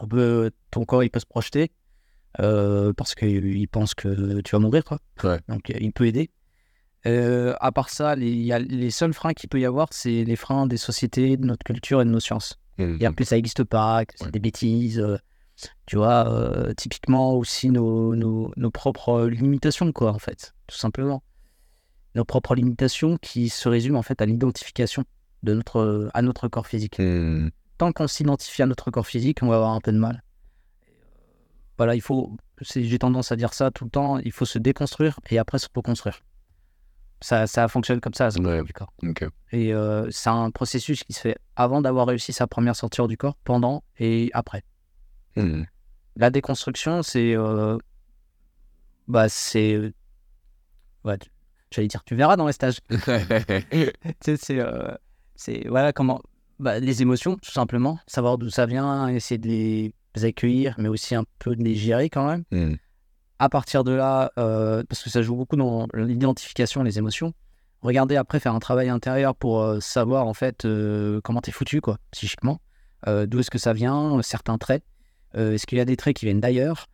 on 0.01 0.07
peut, 0.07 0.51
ton 0.71 0.85
corps 0.85 1.03
il 1.03 1.09
peut 1.09 1.19
se 1.19 1.25
projeter 1.25 1.71
euh, 2.39 2.93
parce 2.93 3.15
qu'il 3.15 3.67
pense 3.69 3.95
que 3.95 4.41
tu 4.41 4.51
vas 4.51 4.59
mourir 4.59 4.83
quoi. 4.83 4.99
Ouais. 5.23 5.39
Donc 5.47 5.69
il 5.69 5.91
peut 5.91 6.05
aider. 6.05 6.29
Euh, 7.07 7.55
à 7.59 7.71
part 7.71 7.89
ça, 7.89 8.15
les, 8.15 8.29
y 8.31 8.51
a, 8.53 8.59
les 8.59 8.91
seuls 8.91 9.13
freins 9.13 9.33
qu'il 9.33 9.49
peut 9.49 9.59
y 9.59 9.65
avoir, 9.65 9.87
c'est 9.91 10.23
les 10.25 10.35
freins 10.35 10.67
des 10.67 10.77
sociétés, 10.77 11.37
de 11.37 11.45
notre 11.45 11.63
culture 11.63 12.01
et 12.01 12.05
de 12.05 12.09
nos 12.09 12.19
sciences. 12.19 12.59
Hmm. 12.77 12.97
Et 12.99 13.05
après 13.05 13.25
ça 13.25 13.35
n'existe 13.35 13.63
pas, 13.63 14.05
que 14.05 14.13
c'est 14.17 14.25
Ouais. 14.25 14.31
des 14.31 14.39
bêtises. 14.39 14.99
euh, 14.99 15.17
tu 15.85 15.97
vois, 15.97 16.29
euh, 16.31 16.73
typiquement 16.73 17.33
aussi 17.33 17.69
nos, 17.69 18.15
nos, 18.15 18.53
nos 18.55 18.71
propres 18.71 19.25
limitations 19.27 19.91
quoi 19.91 20.11
en 20.13 20.19
fait, 20.19 20.53
tout 20.67 20.77
simplement. 20.77 21.21
Nos 22.19 22.25
propres 22.25 22.53
limitations 22.53 23.15
qui 23.21 23.47
se 23.47 23.69
résument 23.69 23.97
en 23.99 24.01
fait 24.03 24.21
à 24.21 24.25
l'identification 24.25 25.05
de 25.43 25.53
notre 25.53 26.09
à 26.13 26.21
notre 26.21 26.49
corps 26.49 26.67
physique 26.67 26.97
Hmm. 26.99 27.47
tant 27.77 27.93
qu'on 27.93 28.07
s'identifie 28.07 28.61
à 28.61 28.65
notre 28.65 28.91
corps 28.91 29.07
physique, 29.07 29.41
on 29.41 29.47
va 29.47 29.55
avoir 29.55 29.71
un 29.71 29.79
peu 29.79 29.93
de 29.93 29.97
mal. 29.97 30.21
Euh, 30.83 30.91
Voilà, 31.77 31.95
il 31.95 32.01
faut, 32.01 32.35
j'ai 32.59 32.99
tendance 32.99 33.31
à 33.31 33.37
dire 33.37 33.53
ça 33.53 33.71
tout 33.71 33.85
le 33.85 33.89
temps, 33.89 34.17
il 34.17 34.33
faut 34.33 34.43
se 34.43 34.59
déconstruire 34.59 35.17
et 35.29 35.37
après 35.39 35.59
se 35.59 35.67
reconstruire. 35.73 36.19
Ça, 37.21 37.47
ça 37.47 37.69
fonctionne 37.69 38.01
comme 38.01 38.13
ça, 38.13 38.31
ça 38.31 38.39
Ouais. 38.41 38.63
du 38.63 38.73
corps. 38.73 38.91
Ok. 39.03 39.23
Et 39.53 39.73
euh, 39.73 40.05
c'est 40.11 40.29
un 40.29 40.51
processus 40.51 41.05
qui 41.05 41.13
se 41.13 41.21
fait 41.21 41.37
avant 41.55 41.79
d'avoir 41.81 42.05
réussi 42.07 42.33
sa 42.33 42.47
première 42.47 42.75
sortie 42.75 43.01
du 43.07 43.15
corps, 43.15 43.37
pendant 43.45 43.81
et 43.97 44.29
après. 44.33 44.63
Hmm. 45.37 45.63
La 46.17 46.29
déconstruction, 46.31 47.01
c'est. 47.01 47.33
euh, 47.33 47.77
bah, 49.07 49.29
c'est. 49.29 49.73
euh, 49.75 49.93
Ouais, 51.05 51.17
j'allais 51.71 51.87
dire, 51.87 52.03
tu 52.03 52.15
verras 52.15 52.35
dans 52.35 52.47
les 52.47 52.53
stages. 52.53 52.79
c'est. 54.21 54.59
euh, 54.59 54.91
c'est 55.35 55.67
voilà 55.67 55.93
comment. 55.93 56.21
Bah, 56.59 56.79
les 56.79 57.01
émotions, 57.01 57.37
tout 57.37 57.51
simplement. 57.51 57.99
Savoir 58.05 58.37
d'où 58.37 58.49
ça 58.49 58.65
vient, 58.65 59.07
essayer 59.07 59.37
de 59.37 59.47
les 59.47 59.93
accueillir, 60.21 60.75
mais 60.77 60.89
aussi 60.89 61.15
un 61.15 61.23
peu 61.39 61.55
de 61.55 61.63
les 61.63 61.75
gérer 61.75 62.09
quand 62.09 62.27
même. 62.27 62.43
Hmm. 62.51 62.75
À 63.39 63.47
partir 63.47 63.85
de 63.85 63.93
là, 63.93 64.33
euh, 64.37 64.83
parce 64.89 65.01
que 65.01 65.09
ça 65.09 65.21
joue 65.21 65.37
beaucoup 65.37 65.55
dans 65.55 65.87
l'identification, 65.93 66.83
les 66.83 66.97
émotions, 66.97 67.33
regarder 67.81 68.17
après, 68.17 68.41
faire 68.41 68.53
un 68.53 68.59
travail 68.59 68.89
intérieur 68.89 69.33
pour 69.35 69.61
euh, 69.61 69.79
savoir 69.79 70.27
en 70.27 70.33
fait 70.33 70.67
comment 71.23 71.39
t'es 71.39 71.51
foutu, 71.51 71.79
quoi, 71.79 71.97
psychiquement. 72.11 72.59
D'où 73.07 73.39
est-ce 73.39 73.49
que 73.49 73.57
ça 73.57 73.71
vient, 73.71 74.21
certains 74.21 74.57
traits. 74.57 74.83
Est-ce 75.33 75.65
qu'il 75.65 75.77
y 75.77 75.81
a 75.81 75.85
des 75.85 75.95
traits 75.95 76.17
qui 76.17 76.25
viennent 76.25 76.41
d'ailleurs? 76.41 76.87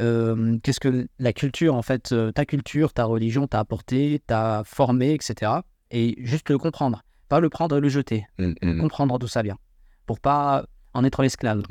Euh, 0.00 0.58
Qu'est-ce 0.62 0.80
que 0.80 1.06
la 1.18 1.32
culture, 1.32 1.74
en 1.74 1.82
fait, 1.82 2.12
euh, 2.12 2.32
ta 2.32 2.44
culture, 2.44 2.92
ta 2.92 3.04
religion 3.04 3.46
t'a 3.46 3.58
apporté, 3.60 4.22
t'a 4.26 4.62
formé, 4.64 5.12
etc. 5.12 5.52
Et 5.90 6.16
juste 6.18 6.48
le 6.50 6.58
comprendre. 6.58 7.02
Pas 7.28 7.40
le 7.40 7.48
prendre 7.48 7.76
et 7.76 7.80
le 7.80 7.88
jeter 7.88 8.26
Hmm, 8.38 8.52
hmm. 8.62 8.80
comprendre 8.80 9.18
d'où 9.18 9.26
ça 9.26 9.42
vient, 9.42 9.58
pour 10.06 10.20
pas 10.20 10.64
en 10.94 11.04
être 11.04 11.22
l'esclave. 11.22 11.62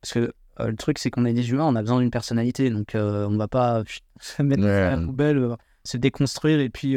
Parce 0.00 0.12
que 0.12 0.32
euh, 0.60 0.68
le 0.70 0.76
truc, 0.76 0.98
c'est 0.98 1.10
qu'on 1.10 1.24
est 1.24 1.32
des 1.32 1.50
humains, 1.50 1.64
on 1.64 1.76
a 1.76 1.82
besoin 1.82 2.00
d'une 2.00 2.10
personnalité, 2.10 2.70
donc 2.70 2.94
euh, 2.94 3.26
on 3.28 3.36
va 3.36 3.48
pas 3.48 3.84
pff, 3.84 4.00
se 4.20 4.42
mettre 4.42 4.64
à 4.64 4.90
la 4.90 4.98
poubelle, 4.98 5.56
se 5.84 5.96
déconstruire 5.96 6.60
et 6.60 6.68
puis 6.68 6.96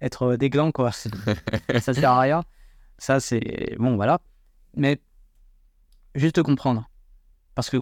être 0.00 0.36
des 0.36 0.50
glands, 0.50 0.72
quoi. 0.72 0.90
Ça 1.80 1.94
sert 1.94 2.10
à 2.10 2.20
rien. 2.20 2.44
Ça, 2.98 3.18
c'est 3.18 3.76
bon, 3.78 3.96
voilà. 3.96 4.20
Mais 4.76 5.00
juste 6.14 6.42
comprendre, 6.42 6.88
parce 7.54 7.70
que 7.70 7.78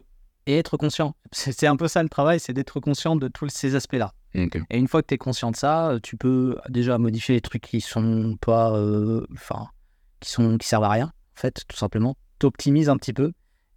et 0.48 0.56
être 0.58 0.76
conscient. 0.78 1.14
C'est 1.30 1.66
un 1.66 1.76
peu 1.76 1.88
ça 1.88 2.02
le 2.02 2.08
travail, 2.08 2.40
c'est 2.40 2.52
d'être 2.54 2.80
conscient 2.80 3.16
de 3.16 3.28
tous 3.28 3.48
ces 3.50 3.74
aspects-là. 3.74 4.12
Et 4.70 4.78
une 4.78 4.88
fois 4.88 5.02
que 5.02 5.06
tu 5.08 5.14
es 5.14 5.18
conscient 5.18 5.50
de 5.50 5.56
ça, 5.56 5.90
euh, 5.90 6.00
tu 6.02 6.16
peux 6.16 6.58
déjà 6.68 6.96
modifier 6.98 7.34
les 7.34 7.40
trucs 7.40 7.62
qui 7.62 7.80
sont 7.80 8.36
pas. 8.40 8.72
euh, 8.72 9.26
Enfin, 9.34 9.68
qui, 10.20 10.30
sont, 10.30 10.56
qui 10.58 10.66
servent 10.66 10.84
à 10.84 10.88
rien, 10.90 11.06
en 11.06 11.40
fait, 11.40 11.64
tout 11.68 11.76
simplement. 11.76 12.16
Tu 12.40 12.46
optimises 12.46 12.88
un 12.88 12.96
petit 12.96 13.12
peu. 13.12 13.32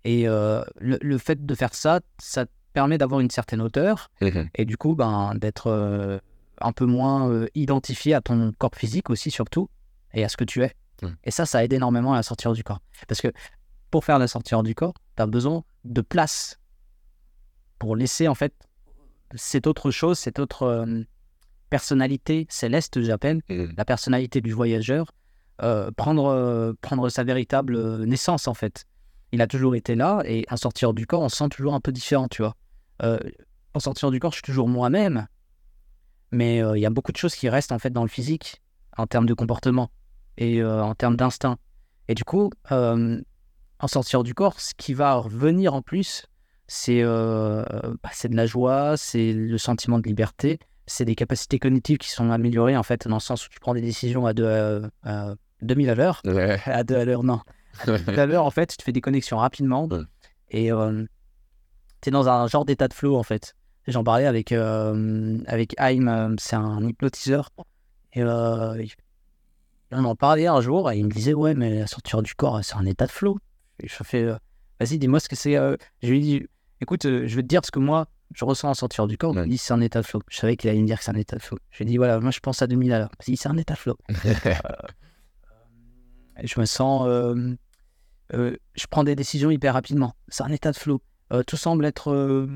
Et 0.06 0.28
euh, 0.28 0.64
le, 0.80 0.98
le 1.02 1.18
fait 1.18 1.46
de 1.46 1.56
faire 1.56 1.74
ça, 1.76 2.00
ça 2.20 2.46
te 2.46 2.52
permet 2.74 2.98
d'avoir 2.98 3.20
une 3.20 3.30
certaine 3.30 3.62
hauteur 3.62 4.10
et 4.56 4.66
du 4.66 4.78
coup, 4.78 4.96
ben, 4.96 5.36
d'être 5.36 5.68
euh, 5.68 6.20
un 6.62 6.72
peu 6.72 6.86
moins 6.86 7.46
identifié 7.54 8.14
à 8.14 8.22
ton 8.22 8.54
corps 8.58 8.76
physique 8.76 9.10
aussi, 9.10 9.30
surtout, 9.30 9.70
et 10.14 10.24
à 10.24 10.30
ce 10.30 10.38
que 10.38 10.46
tu 10.46 10.64
es. 10.64 10.74
Et 11.26 11.32
ça, 11.32 11.46
ça 11.46 11.64
aide 11.64 11.74
énormément 11.74 12.14
à 12.14 12.18
la 12.18 12.24
sortir 12.24 12.54
du 12.54 12.64
corps. 12.64 12.80
Parce 13.08 13.20
que 13.22 13.28
pour 13.90 14.06
faire 14.06 14.20
la 14.20 14.28
sortir 14.28 14.64
du 14.64 14.74
corps, 14.76 14.94
tu 15.18 15.22
as 15.24 15.28
besoin 15.28 15.64
de 15.84 16.02
place 16.02 16.60
pour 17.82 17.96
laisser, 17.96 18.28
en 18.28 18.36
fait, 18.36 18.54
cette 19.34 19.66
autre 19.66 19.90
chose, 19.90 20.20
cette 20.20 20.38
autre 20.38 20.62
euh, 20.68 21.02
personnalité 21.72 22.46
céleste, 22.48 23.02
j'appelle, 23.02 23.42
Mhm. 23.50 23.74
la 23.76 23.86
personnalité 23.86 24.40
du 24.40 24.52
voyageur, 24.52 25.12
euh, 25.64 25.90
prendre, 25.90 26.26
euh, 26.28 26.74
prendre 26.82 27.10
sa 27.10 27.24
véritable 27.24 28.06
naissance, 28.06 28.48
en 28.48 28.54
fait. 28.54 28.86
Il 29.32 29.42
a 29.42 29.48
toujours 29.48 29.74
été 29.74 29.96
là, 29.96 30.22
et 30.26 30.46
en 30.52 30.58
sortir 30.58 30.94
du 30.94 31.08
corps, 31.08 31.22
on 31.24 31.30
se 31.30 31.38
sent 31.38 31.50
toujours 31.50 31.74
un 31.74 31.80
peu 31.80 31.92
différent, 31.92 32.28
tu 32.28 32.44
vois. 32.44 32.56
En 33.74 33.80
sortir 33.80 34.12
du 34.12 34.20
corps, 34.20 34.32
je 34.32 34.36
suis 34.36 34.44
toujours 34.44 34.68
moi-même, 34.68 35.26
mais 36.30 36.58
il 36.58 36.80
y 36.80 36.86
a 36.86 36.92
beaucoup 36.92 37.12
de 37.12 37.18
choses 37.18 37.34
qui 37.34 37.50
restent, 37.50 37.72
en 37.72 37.80
fait, 37.80 37.90
dans 37.90 38.04
le 38.04 38.10
physique, 38.10 38.62
en 38.96 39.08
termes 39.08 39.26
de 39.26 39.34
comportement 39.34 39.90
et 40.38 40.64
en 40.64 40.94
termes 40.94 41.16
d'instinct. 41.16 41.58
Et 42.10 42.14
du 42.14 42.26
coup, 42.26 42.52
en 42.70 43.88
sortir 43.88 44.22
du 44.22 44.36
corps, 44.36 44.60
ce 44.60 44.76
qui 44.78 44.94
va 44.94 45.16
revenir 45.16 45.74
en 45.74 45.82
plus, 45.82 46.28
c'est 46.74 47.02
euh, 47.02 47.64
bah, 48.02 48.12
de 48.24 48.36
la 48.36 48.46
joie, 48.46 48.96
c'est 48.96 49.34
le 49.34 49.58
sentiment 49.58 50.00
de 50.00 50.08
liberté, 50.08 50.58
c'est 50.88 51.04
des 51.04 51.16
capacités 51.16 51.60
cognitives 51.60 51.98
qui 51.98 52.10
sont 52.10 52.32
améliorées, 52.32 52.78
en 52.78 52.84
fait, 52.84 53.10
dans 53.10 53.18
le 53.18 53.22
sens 53.22 53.46
où 53.46 53.50
tu 53.50 53.60
prends 53.60 53.74
des 53.74 53.82
décisions 53.82 54.26
à, 54.26 54.34
deux, 54.34 54.48
à, 54.48 54.80
à 55.04 55.36
2000 55.62 55.90
à 55.90 55.96
l'heure. 55.96 56.22
Ouais. 56.24 56.62
À 56.66 56.86
2 56.86 56.96
à 56.96 57.04
l'heure, 57.04 57.24
non. 57.24 57.42
À 57.86 57.98
2 57.98 58.18
à 58.20 58.26
l'heure, 58.26 58.46
en 58.46 58.52
fait, 58.52 58.78
tu 58.78 58.86
fais 58.86 58.94
des 58.94 59.02
connexions 59.02 59.38
rapidement. 59.38 59.86
Ouais. 59.88 60.00
Et 60.50 60.70
tu 62.02 62.08
es 62.08 62.12
dans 62.12 62.30
un 62.30 62.48
genre 62.48 62.64
d'état 62.64 62.88
de 62.88 62.94
flow, 62.94 63.18
en 63.18 63.24
fait. 63.24 63.54
J'en 63.88 64.06
parlais 64.06 64.26
avec, 64.26 64.54
euh, 64.54 65.40
avec 65.48 65.76
Haim, 65.78 66.08
euh, 66.08 66.36
c'est 66.40 66.56
un 66.56 66.88
hypnotiseur. 66.88 67.50
Et 68.14 68.22
euh, 68.22 68.82
on 69.92 70.06
en 70.06 70.16
parlait 70.16 70.48
un 70.48 70.62
jour, 70.62 70.90
et 70.90 70.98
il 71.00 71.06
me 71.06 71.12
disait 71.12 71.34
Ouais, 71.34 71.54
mais 71.54 71.80
la 71.80 71.88
sortir 71.88 72.22
du 72.22 72.34
corps, 72.34 72.64
c'est 72.64 72.76
un 72.76 72.86
état 72.86 73.08
de 73.08 73.12
flow. 73.12 73.40
Et 73.84 73.90
je 73.90 74.04
fais 74.04 74.24
euh, 74.24 74.36
Vas-y, 74.80 75.00
dis-moi 75.00 75.20
ce 75.20 75.28
que 75.28 75.36
c'est. 75.36 75.58
euh. 75.58 75.76
Je 76.02 76.10
lui 76.10 76.18
ai 76.18 76.22
dit 76.22 76.48
Écoute, 76.82 77.06
euh, 77.06 77.28
je 77.28 77.36
vais 77.36 77.42
te 77.44 77.48
dire 77.48 77.62
ce 77.64 77.72
que 77.72 77.80
moi, 77.80 78.08
je 78.34 78.44
ressens 78.46 78.70
en 78.70 78.74
sortir 78.74 79.08
du 79.08 79.18
corps. 79.18 79.34
Il 79.36 79.40
Ouais. 79.40 79.48
dit 79.48 79.58
C'est 79.58 79.74
un 79.74 79.82
état 79.82 80.02
de 80.02 80.06
flow. 80.06 80.22
Je 80.30 80.38
savais 80.38 80.56
qu'il 80.58 80.70
allait 80.70 80.82
me 80.82 80.88
dire 80.88 80.98
que 80.98 81.04
c'est 81.04 81.12
un 81.12 81.16
état 81.16 81.38
de 81.38 81.42
flow. 81.42 81.58
Je 81.70 81.78
lui 81.80 81.84
ai 81.84 81.88
dit 81.92 81.98
Voilà, 81.98 82.20
moi, 82.20 82.32
je 82.32 82.40
pense 82.40 82.62
à 82.62 82.68
2000 82.68 82.92
à 82.94 83.00
l'heure. 83.00 83.12
Il 83.28 83.32
dit 83.32 83.38
C'est 83.38 83.50
un 83.50 83.58
état 83.58 83.74
de 83.76 83.80
flow. 83.80 83.98
Et 86.42 86.48
je 86.48 86.60
me 86.60 86.66
sens. 86.66 87.04
euh, 87.08 87.56
euh, 88.34 88.56
je 88.76 88.86
prends 88.90 89.04
des 89.04 89.16
décisions 89.16 89.52
hyper 89.52 89.74
rapidement. 89.74 90.16
C'est 90.30 90.44
un 90.44 90.52
état 90.52 90.72
de 90.72 90.78
flow. 90.78 91.02
Euh, 91.34 91.44
tout 91.44 91.58
semble 91.58 91.86
être. 91.86 92.12
euh, 92.12 92.48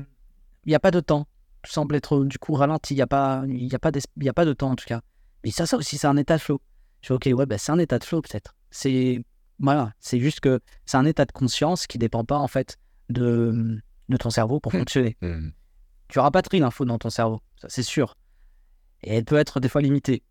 Il 0.64 0.70
n'y 0.70 0.74
a 0.74 0.80
pas 0.80 0.90
de 0.90 1.00
temps. 1.00 1.26
Tout 1.62 1.70
semble 1.72 1.94
être 1.94 2.16
euh, 2.16 2.24
du 2.26 2.38
coup 2.38 2.54
ralenti. 2.54 2.94
Il 2.94 2.96
n'y 2.96 3.02
a, 3.02 3.06
pas- 3.06 3.44
y 3.46 3.74
a, 3.74 3.78
pas 3.78 3.90
y 4.20 4.28
a 4.28 4.32
pas 4.32 4.44
de 4.44 4.52
temps 4.54 4.70
en 4.70 4.76
tout 4.76 4.86
cas. 4.86 5.00
Mais 5.44 5.50
ça, 5.50 5.66
ça 5.66 5.76
aussi, 5.76 5.98
c'est 5.98 6.06
un 6.06 6.16
état 6.16 6.36
de 6.36 6.42
flow. 6.42 6.60
Je 7.02 7.08
fais 7.08 7.14
OK, 7.14 7.28
ouais, 7.38 7.46
bah, 7.46 7.58
c'est 7.58 7.70
un 7.72 7.78
état 7.78 7.98
de 7.98 8.04
flow 8.04 8.22
peut-être. 8.22 8.54
C'est. 8.70 9.22
Voilà. 9.58 9.92
C'est 10.00 10.18
juste 10.18 10.40
que 10.40 10.60
c'est 10.84 10.96
un 10.96 11.04
état 11.04 11.24
de 11.24 11.32
conscience 11.32 11.86
qui 11.86 11.98
ne 11.98 12.00
dépend 12.00 12.24
pas 12.24 12.38
en 12.38 12.48
fait 12.48 12.76
de, 13.08 13.78
de 14.08 14.16
ton 14.16 14.30
cerveau 14.30 14.60
pour 14.60 14.72
Hmm. 14.74 14.78
fonctionner. 14.78 15.16
Mhm. 15.22 15.52
Tu 16.08 16.18
rapatries 16.18 16.60
l'info 16.60 16.84
dans 16.84 16.98
ton 16.98 17.10
cerveau. 17.10 17.40
Ça, 17.60 17.68
c'est 17.68 17.82
sûr. 17.82 18.16
Et 19.02 19.14
elle 19.16 19.24
peut 19.24 19.36
être 19.36 19.60
des 19.60 19.68
fois 19.68 19.82
limitée. 19.82 20.22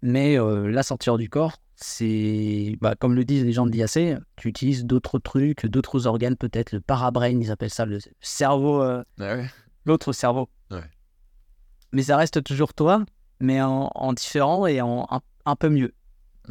Mais 0.00 0.38
euh, 0.38 0.68
la 0.70 0.82
sortir 0.82 1.18
du 1.18 1.28
corps, 1.28 1.56
c'est, 1.76 2.76
bah, 2.80 2.94
comme 2.98 3.14
le 3.14 3.24
disent 3.24 3.44
les 3.44 3.52
gens 3.52 3.66
de 3.66 3.70
l'IAC, 3.72 4.18
tu 4.36 4.48
utilises 4.48 4.84
d'autres 4.84 5.18
trucs, 5.18 5.66
d'autres 5.66 6.06
organes 6.06 6.36
peut-être, 6.36 6.72
le 6.72 6.80
parabrain, 6.80 7.28
ils 7.28 7.50
appellent 7.50 7.70
ça 7.70 7.84
le 7.84 7.98
cerveau, 8.20 8.82
euh, 8.82 9.02
Ah 9.20 9.36
ouais. 9.36 9.46
l'autre 9.84 10.12
cerveau. 10.12 10.48
Ouais. 10.70 10.82
Mais 11.92 12.02
ça 12.02 12.16
reste 12.16 12.42
toujours 12.44 12.74
toi, 12.74 13.04
mais 13.40 13.60
en, 13.60 13.90
en 13.94 14.12
différent 14.12 14.66
et 14.66 14.80
en 14.80 15.06
un, 15.10 15.20
un 15.46 15.56
peu 15.56 15.68
mieux. 15.68 15.92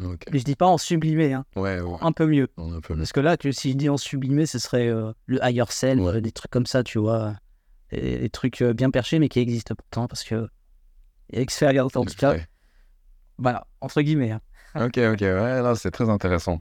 Ok. 0.02 0.22
Je 0.32 0.42
dis 0.44 0.54
pas 0.56 0.66
en 0.66 0.78
sublimé, 0.78 1.32
hein, 1.32 1.44
Ouais, 1.56 1.80
ouais. 1.80 1.96
un 2.00 2.12
peu 2.12 2.26
mieux. 2.26 2.48
On 2.56 2.72
est 2.72 2.76
un 2.76 2.80
peu 2.80 2.94
mieux. 2.94 3.00
Parce 3.00 3.12
que 3.12 3.20
là, 3.20 3.36
tu, 3.36 3.52
si 3.52 3.72
je 3.72 3.76
dis 3.76 3.88
en 3.88 3.96
sublimé, 3.96 4.46
ce 4.46 4.58
serait 4.58 4.88
euh, 4.88 5.12
le 5.26 5.38
higher 5.42 5.64
self, 5.70 6.00
Ouais. 6.00 6.20
des 6.20 6.30
trucs 6.32 6.50
comme 6.50 6.66
ça, 6.66 6.82
tu 6.84 6.98
vois. 6.98 7.34
Des, 7.90 8.18
des 8.18 8.30
trucs 8.30 8.60
euh, 8.62 8.72
bien 8.74 8.90
perchés, 8.90 9.18
mais 9.18 9.28
qui 9.28 9.40
existent 9.40 9.74
pourtant, 9.74 10.06
parce 10.08 10.22
que 10.24 10.48
expérience 11.32 11.96
en 11.96 12.04
tout 12.04 12.14
cas. 12.14 12.36
Voilà, 13.38 13.66
entre 13.80 14.02
guillemets. 14.02 14.32
hein. 14.32 14.40
Ok, 14.74 14.98
ok, 14.98 15.20
ouais, 15.20 15.62
là, 15.62 15.74
c'est 15.74 15.90
très 15.90 16.08
intéressant. 16.10 16.60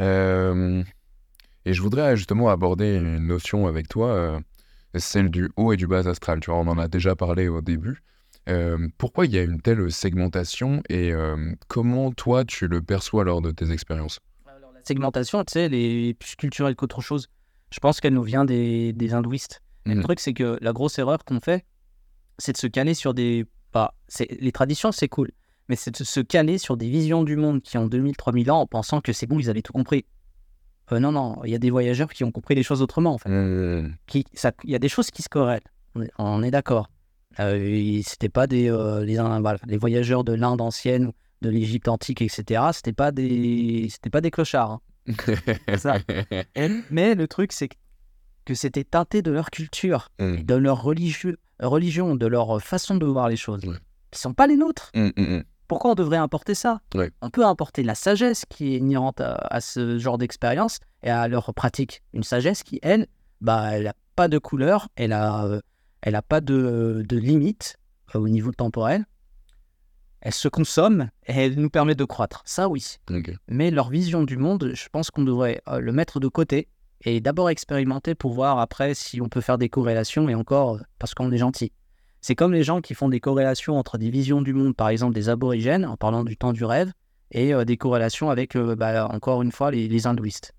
Euh, 0.00 0.82
et 1.64 1.72
je 1.74 1.82
voudrais 1.82 2.16
justement 2.16 2.48
aborder 2.48 2.96
une 2.96 3.18
notion 3.26 3.66
avec 3.66 3.88
toi, 3.88 4.08
euh, 4.14 4.40
celle 4.96 5.30
du 5.30 5.50
haut 5.56 5.72
et 5.72 5.76
du 5.76 5.86
bas 5.86 6.08
astral. 6.08 6.40
Tu 6.40 6.50
vois, 6.50 6.58
on 6.60 6.66
en 6.66 6.78
a 6.78 6.88
déjà 6.88 7.14
parlé 7.14 7.48
au 7.48 7.60
début. 7.60 8.02
Euh, 8.48 8.88
pourquoi 8.98 9.26
il 9.26 9.32
y 9.32 9.38
a 9.38 9.42
une 9.42 9.60
telle 9.60 9.90
segmentation 9.92 10.82
et 10.88 11.12
euh, 11.12 11.52
comment 11.68 12.10
toi 12.10 12.44
tu 12.44 12.66
le 12.68 12.82
perçois 12.82 13.24
lors 13.24 13.42
de 13.42 13.50
tes 13.50 13.70
expériences? 13.70 14.18
Alors, 14.46 14.72
la 14.72 14.80
segmentation, 14.84 15.44
tu 15.44 15.52
sais, 15.52 15.64
elle 15.66 15.74
est 15.74 16.14
plus 16.18 16.36
culturelle 16.36 16.74
qu'autre 16.74 17.00
chose. 17.00 17.28
Je 17.72 17.78
pense 17.80 18.00
qu'elle 18.00 18.14
nous 18.14 18.22
vient 18.22 18.44
des, 18.44 18.92
des 18.92 19.14
hindouistes. 19.14 19.62
Le 19.86 20.02
truc, 20.02 20.20
c'est 20.20 20.32
que 20.34 20.58
la 20.60 20.72
grosse 20.72 20.98
erreur 20.98 21.24
qu'on 21.24 21.40
fait, 21.40 21.64
c'est 22.38 22.52
de 22.52 22.56
se 22.56 22.66
caler 22.66 22.94
sur 22.94 23.14
des. 23.14 23.46
Bah, 23.72 23.94
les 24.40 24.52
traditions, 24.52 24.90
c'est 24.92 25.08
cool. 25.08 25.30
Mais 25.68 25.76
c'est 25.76 25.92
de 25.92 26.04
se 26.04 26.20
caler 26.20 26.58
sur 26.58 26.76
des 26.76 26.88
visions 26.90 27.22
du 27.22 27.36
monde 27.36 27.62
qui 27.62 27.78
ont 27.78 27.86
2000, 27.86 28.16
3000 28.16 28.50
ans 28.50 28.60
en 28.60 28.66
pensant 28.66 29.00
que 29.00 29.12
c'est 29.12 29.26
bon, 29.26 29.38
ils 29.38 29.48
avaient 29.48 29.62
tout 29.62 29.72
compris. 29.72 30.04
Euh, 30.92 30.98
non, 30.98 31.12
non, 31.12 31.40
il 31.44 31.50
y 31.50 31.54
a 31.54 31.58
des 31.58 31.70
voyageurs 31.70 32.12
qui 32.12 32.24
ont 32.24 32.32
compris 32.32 32.56
les 32.56 32.64
choses 32.64 32.82
autrement, 32.82 33.14
en 33.14 33.18
fait. 33.18 33.30
Ça- 34.34 34.52
il 34.64 34.70
y 34.70 34.74
a 34.74 34.80
des 34.80 34.88
choses 34.88 35.10
qui 35.12 35.22
se 35.22 35.28
corrèlent. 35.28 35.60
On 35.94 36.02
est, 36.02 36.10
on 36.18 36.42
est 36.42 36.50
d'accord. 36.50 36.88
Euh, 37.38 38.00
c'était 38.04 38.28
pas 38.28 38.46
des 38.46 38.70
euh, 38.70 39.04
les, 39.04 39.16
voilà, 39.16 39.58
les 39.66 39.76
voyageurs 39.76 40.24
de 40.24 40.32
l'Inde 40.32 40.60
ancienne, 40.60 41.12
de 41.42 41.48
l'Égypte 41.48 41.88
antique, 41.88 42.22
etc. 42.22 42.62
C'était 42.72 42.92
pas 42.92 43.12
des 43.12 43.86
c'était 43.90 44.10
pas 44.10 44.20
des 44.20 44.30
clochards. 44.30 44.80
hein. 45.08 45.76
Ça. 45.76 45.98
Mais 46.90 47.14
le 47.14 47.28
truc 47.28 47.52
c'est 47.52 47.68
que- 47.68 48.54
c'était 48.54 48.82
teinté 48.82 49.22
de 49.22 49.30
leur 49.30 49.50
culture, 49.50 50.08
Mhm. 50.18 50.42
de 50.42 50.54
leur 50.56 50.82
religieux, 50.82 51.38
religion, 51.60 52.16
de 52.16 52.26
leur 52.26 52.60
façon 52.60 52.96
de 52.96 53.06
voir 53.06 53.28
les 53.28 53.36
choses, 53.36 53.64
Ouais. 53.64 53.76
qui 54.10 54.18
sont 54.20 54.34
pas 54.34 54.48
les 54.48 54.56
nôtres. 54.56 54.90
Mhm, 54.96 55.12
mhm. 55.16 55.44
Pourquoi 55.68 55.92
on 55.92 55.94
devrait 55.94 56.16
importer 56.16 56.56
ça? 56.56 56.80
Ouais. 56.96 57.12
On 57.22 57.30
peut 57.30 57.46
importer 57.46 57.84
la 57.84 57.94
sagesse 57.94 58.44
qui 58.48 58.74
est 58.74 58.78
inhérente 58.78 59.20
à, 59.20 59.34
à 59.34 59.60
ce 59.60 59.98
genre 60.00 60.18
d'expérience 60.18 60.80
et 61.04 61.10
à 61.10 61.28
leur 61.28 61.54
pratique. 61.54 62.02
Une 62.12 62.24
sagesse 62.24 62.64
qui, 62.64 62.80
elle, 62.82 63.06
bah, 63.40 63.68
elle 63.76 63.84
n'a 63.84 63.94
pas 64.16 64.26
de 64.26 64.38
couleur, 64.38 64.88
elle 64.96 65.12
a, 65.12 65.44
euh, 65.46 65.60
elle 66.02 66.14
a 66.14 66.22
pas 66.22 66.40
de, 66.40 67.04
de 67.06 67.16
limite 67.16 67.76
euh, 68.14 68.18
au 68.18 68.28
niveau 68.28 68.52
temporel. 68.52 69.06
Elle 70.20 70.34
se 70.34 70.48
consomme 70.48 71.08
et 71.26 71.32
elle 71.32 71.54
nous 71.54 71.70
permet 71.70 71.94
de 71.94 72.04
croître. 72.04 72.42
Ça, 72.44 72.68
oui. 72.68 72.98
Mais 73.48 73.70
leur 73.70 73.88
vision 73.88 74.22
du 74.22 74.36
monde, 74.36 74.72
je 74.74 74.88
pense 74.90 75.10
qu'on 75.10 75.24
devrait 75.24 75.62
euh, 75.68 75.80
le 75.80 75.92
mettre 75.92 76.20
de 76.20 76.28
côté 76.28 76.68
et 77.02 77.20
d'abord 77.20 77.48
expérimenter 77.48 78.14
pour 78.14 78.32
voir 78.32 78.58
après 78.58 78.94
si 78.94 79.20
on 79.20 79.28
peut 79.28 79.40
faire 79.40 79.58
des 79.58 79.68
corrélations 79.68 80.28
et 80.28 80.34
encore 80.34 80.76
euh, 80.76 80.80
parce 80.98 81.14
qu'on 81.14 81.32
est 81.32 81.38
gentil. 81.38 81.72
C'est 82.20 82.34
comme 82.34 82.52
les 82.52 82.64
gens 82.64 82.82
qui 82.82 82.94
font 82.94 83.08
des 83.08 83.20
corrélations 83.20 83.78
entre 83.78 83.96
des 83.96 84.10
visions 84.10 84.42
du 84.42 84.52
monde, 84.52 84.76
par 84.76 84.90
exemple 84.90 85.14
des 85.14 85.30
aborigènes, 85.30 85.86
en 85.86 85.96
parlant 85.96 86.22
du 86.22 86.36
temps 86.36 86.52
du 86.52 86.64
rêve, 86.64 86.92
et 87.30 87.54
euh, 87.54 87.64
des 87.64 87.78
corrélations 87.78 88.28
avec, 88.28 88.56
euh, 88.56 88.76
bah, 88.76 89.08
encore 89.10 89.42
une 89.42 89.52
fois, 89.52 89.70
les, 89.70 89.88
les 89.88 90.06
hindouistes. 90.06 90.54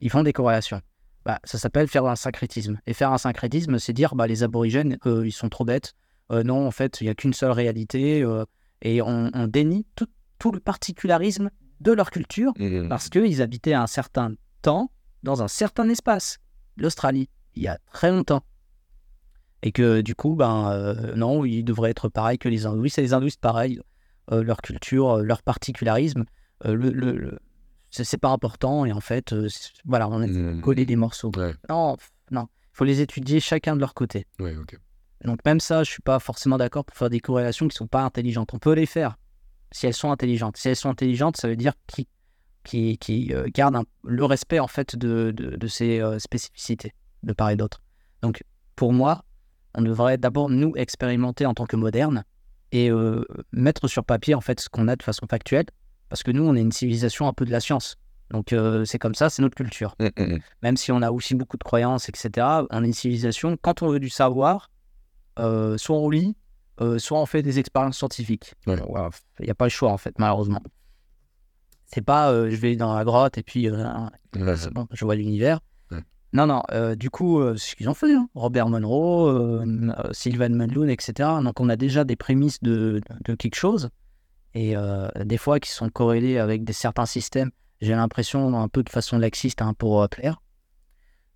Ils 0.00 0.10
font 0.10 0.22
des 0.22 0.32
corrélations. 0.32 0.82
Bah, 1.24 1.38
ça 1.44 1.58
s'appelle 1.58 1.88
faire 1.88 2.06
un 2.06 2.16
syncrétisme. 2.16 2.78
Et 2.86 2.94
faire 2.94 3.12
un 3.12 3.18
syncrétisme, 3.18 3.78
c'est 3.78 3.92
dire 3.92 4.14
bah, 4.14 4.26
les 4.26 4.42
aborigènes, 4.42 4.98
euh, 5.06 5.26
ils 5.26 5.32
sont 5.32 5.48
trop 5.48 5.64
bêtes. 5.64 5.94
Euh, 6.30 6.42
non, 6.42 6.66
en 6.66 6.70
fait, 6.70 7.00
il 7.00 7.04
n'y 7.04 7.10
a 7.10 7.14
qu'une 7.14 7.32
seule 7.34 7.50
réalité. 7.50 8.22
euh, 8.22 8.44
et 8.82 9.02
on, 9.02 9.30
on 9.34 9.46
dénie 9.48 9.86
tout, 9.96 10.06
tout 10.38 10.52
le 10.52 10.60
particularisme 10.60 11.50
de 11.80 11.92
leur 11.92 12.10
culture 12.10 12.52
Mhm. 12.58 12.88
parce 12.88 13.08
qu'ils 13.08 13.42
habitaient 13.42 13.72
à 13.72 13.82
un 13.82 13.86
certain 13.88 14.32
temps 14.62 14.90
dans 15.24 15.42
un 15.42 15.48
certain 15.48 15.88
espace, 15.88 16.38
l'Australie, 16.76 17.28
il 17.56 17.62
y 17.64 17.68
a 17.68 17.78
très 17.92 18.10
longtemps. 18.10 18.42
Et 19.62 19.72
que 19.72 20.00
du 20.00 20.14
coup, 20.14 20.36
ben 20.36 20.94
non, 21.16 21.44
ils 21.44 21.64
devraient 21.64 21.90
être 21.90 22.08
pareils 22.08 22.38
que 22.38 22.48
les 22.48 22.66
hindouistes. 22.66 22.98
Et 22.98 23.02
les 23.02 23.12
hindouistes, 23.14 23.40
pareil, 23.40 23.80
leur 24.30 24.62
culture, 24.62 25.18
leur 25.18 25.42
particularisme, 25.42 26.24
le, 26.64 26.74
le- 26.76 26.90
le- 27.16 27.38
c'est 27.90 28.18
pas 28.18 28.30
important. 28.30 28.84
Et 28.84 28.92
en 28.92 29.00
fait, 29.00 29.32
euh, 29.32 29.48
voilà, 29.84 30.08
on 30.08 30.20
a 30.22 30.26
Mhm. 30.26 30.60
collé 30.60 30.84
les 30.84 30.96
morceaux. 30.96 31.30
Ouais, 31.36 31.54
Non, 31.68 31.96
non, 32.30 32.48
il 32.50 32.68
faut 32.76 32.84
les 32.84 33.00
étudier 33.00 33.40
chacun 33.40 33.74
de 33.74 33.80
leur 33.80 33.94
côté. 33.94 34.26
ouais, 34.40 34.56
ok. 34.56 34.78
Donc 35.24 35.44
même 35.44 35.58
ça, 35.60 35.82
je 35.82 35.90
suis 35.90 36.02
pas 36.02 36.18
forcément 36.20 36.58
d'accord 36.58 36.84
pour 36.84 36.96
faire 36.96 37.10
des 37.10 37.18
corrélations 37.20 37.66
qui 37.66 37.76
sont 37.76 37.88
pas 37.88 38.02
intelligentes. 38.02 38.54
On 38.54 38.58
peut 38.58 38.74
les 38.74 38.86
faire 38.86 39.16
si 39.72 39.86
elles 39.86 39.94
sont 39.94 40.10
intelligentes. 40.12 40.56
Si 40.56 40.68
elles 40.68 40.76
sont 40.76 40.90
intelligentes, 40.90 41.36
ça 41.36 41.48
veut 41.48 41.56
dire 41.56 41.72
qu'ils 41.86 42.06
qui, 42.64 42.98
qui, 42.98 43.32
euh, 43.32 43.46
gardent 43.52 43.76
un- 43.76 43.84
le 44.04 44.24
respect 44.26 44.58
en 44.58 44.66
fait 44.68 44.94
de, 44.94 45.30
de, 45.34 45.56
de 45.56 45.66
ces 45.68 46.00
euh, 46.00 46.18
spécificités 46.18 46.92
de 47.22 47.32
part 47.32 47.48
et 47.50 47.56
d'autre. 47.56 47.82
Donc, 48.20 48.42
pour 48.76 48.92
moi, 48.92 49.24
on 49.74 49.80
devrait 49.82 50.18
d'abord 50.18 50.50
nous 50.50 50.72
expérimenter 50.76 51.46
en 51.46 51.54
tant 51.54 51.64
que 51.66 51.76
modernes 51.76 52.24
et 52.72 52.90
euh, 52.90 53.24
mettre 53.52 53.88
sur 53.88 54.04
papier 54.04 54.34
en 54.34 54.40
fait 54.42 54.60
ce 54.60 54.68
qu'on 54.68 54.86
a 54.88 54.96
de 54.96 55.02
façon 55.02 55.26
factuelle, 55.26 55.64
parce 56.08 56.22
que 56.22 56.30
nous, 56.30 56.44
on 56.44 56.54
est 56.54 56.60
une 56.60 56.72
civilisation 56.72 57.28
un 57.28 57.32
peu 57.32 57.44
de 57.44 57.50
la 57.50 57.60
science. 57.60 57.96
Donc, 58.30 58.52
euh, 58.52 58.84
c'est 58.84 58.98
comme 58.98 59.14
ça, 59.14 59.30
c'est 59.30 59.40
notre 59.42 59.54
culture. 59.54 59.94
Mm, 60.00 60.04
mm, 60.04 60.22
mm. 60.34 60.38
Même 60.62 60.76
si 60.76 60.92
on 60.92 61.00
a 61.02 61.10
aussi 61.10 61.34
beaucoup 61.34 61.56
de 61.56 61.64
croyances, 61.64 62.08
etc., 62.08 62.46
on 62.70 62.82
est 62.82 62.86
une 62.86 62.92
civilisation. 62.92 63.56
Quand 63.60 63.82
on 63.82 63.88
veut 63.88 64.00
du 64.00 64.10
savoir, 64.10 64.70
euh, 65.38 65.78
soit 65.78 65.96
on 65.96 66.10
lit, 66.10 66.36
euh, 66.80 66.98
soit 66.98 67.18
on 67.20 67.26
fait 67.26 67.42
des 67.42 67.58
expériences 67.58 67.96
scientifiques. 67.96 68.54
Ouais. 68.66 68.76
Il 69.40 69.44
n'y 69.44 69.50
a 69.50 69.54
pas 69.54 69.64
le 69.66 69.70
choix, 69.70 69.90
en 69.90 69.96
fait, 69.98 70.18
malheureusement. 70.18 70.62
C'est 71.86 72.02
pas 72.02 72.30
je 72.50 72.56
vais 72.56 72.76
dans 72.76 72.94
la 72.94 73.02
grotte 73.04 73.38
et 73.38 73.42
puis 73.42 73.66
bon, 73.70 74.86
je 74.92 75.04
vois 75.06 75.14
l'univers. 75.14 75.60
Non, 76.34 76.46
non, 76.46 76.62
du 76.96 77.08
coup, 77.08 77.42
c'est 77.56 77.70
ce 77.70 77.76
qu'ils 77.76 77.88
ont 77.88 77.94
fait. 77.94 78.12
hein. 78.12 78.28
Robert 78.34 78.68
Monroe, 78.68 79.30
euh, 79.30 80.12
Sylvan 80.12 80.60
etc. 80.90 81.30
Donc, 81.42 81.58
on 81.60 81.70
a 81.70 81.76
déjà 81.76 82.04
des 82.04 82.16
prémices 82.16 82.62
de, 82.62 83.00
de 83.24 83.34
quelque 83.34 83.54
chose. 83.54 83.88
Et 84.54 84.76
euh, 84.76 85.08
des 85.24 85.36
fois, 85.36 85.60
qui 85.60 85.70
sont 85.70 85.88
corrélés 85.88 86.38
avec 86.38 86.64
des, 86.64 86.72
certains 86.72 87.06
systèmes, 87.06 87.50
j'ai 87.80 87.94
l'impression, 87.94 88.58
un 88.58 88.68
peu 88.68 88.82
de 88.82 88.90
façon 88.90 89.18
laxiste 89.18 89.62
hein, 89.62 89.74
pour 89.74 90.02
euh, 90.02 90.08
plaire. 90.08 90.40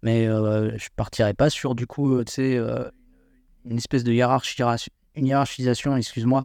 Mais 0.02 0.26
euh, 0.26 0.76
je 0.76 0.88
partirais 0.96 1.34
pas 1.34 1.50
sur, 1.50 1.74
du 1.74 1.86
coup, 1.86 2.14
euh, 2.14 2.24
tu 2.24 2.32
sais, 2.32 2.56
euh, 2.56 2.90
une 3.64 3.76
espèce 3.76 4.02
de 4.02 4.12
hiérarchie, 4.12 4.60
une 5.14 5.26
hiérarchisation, 5.26 5.96
excuse-moi, 5.96 6.44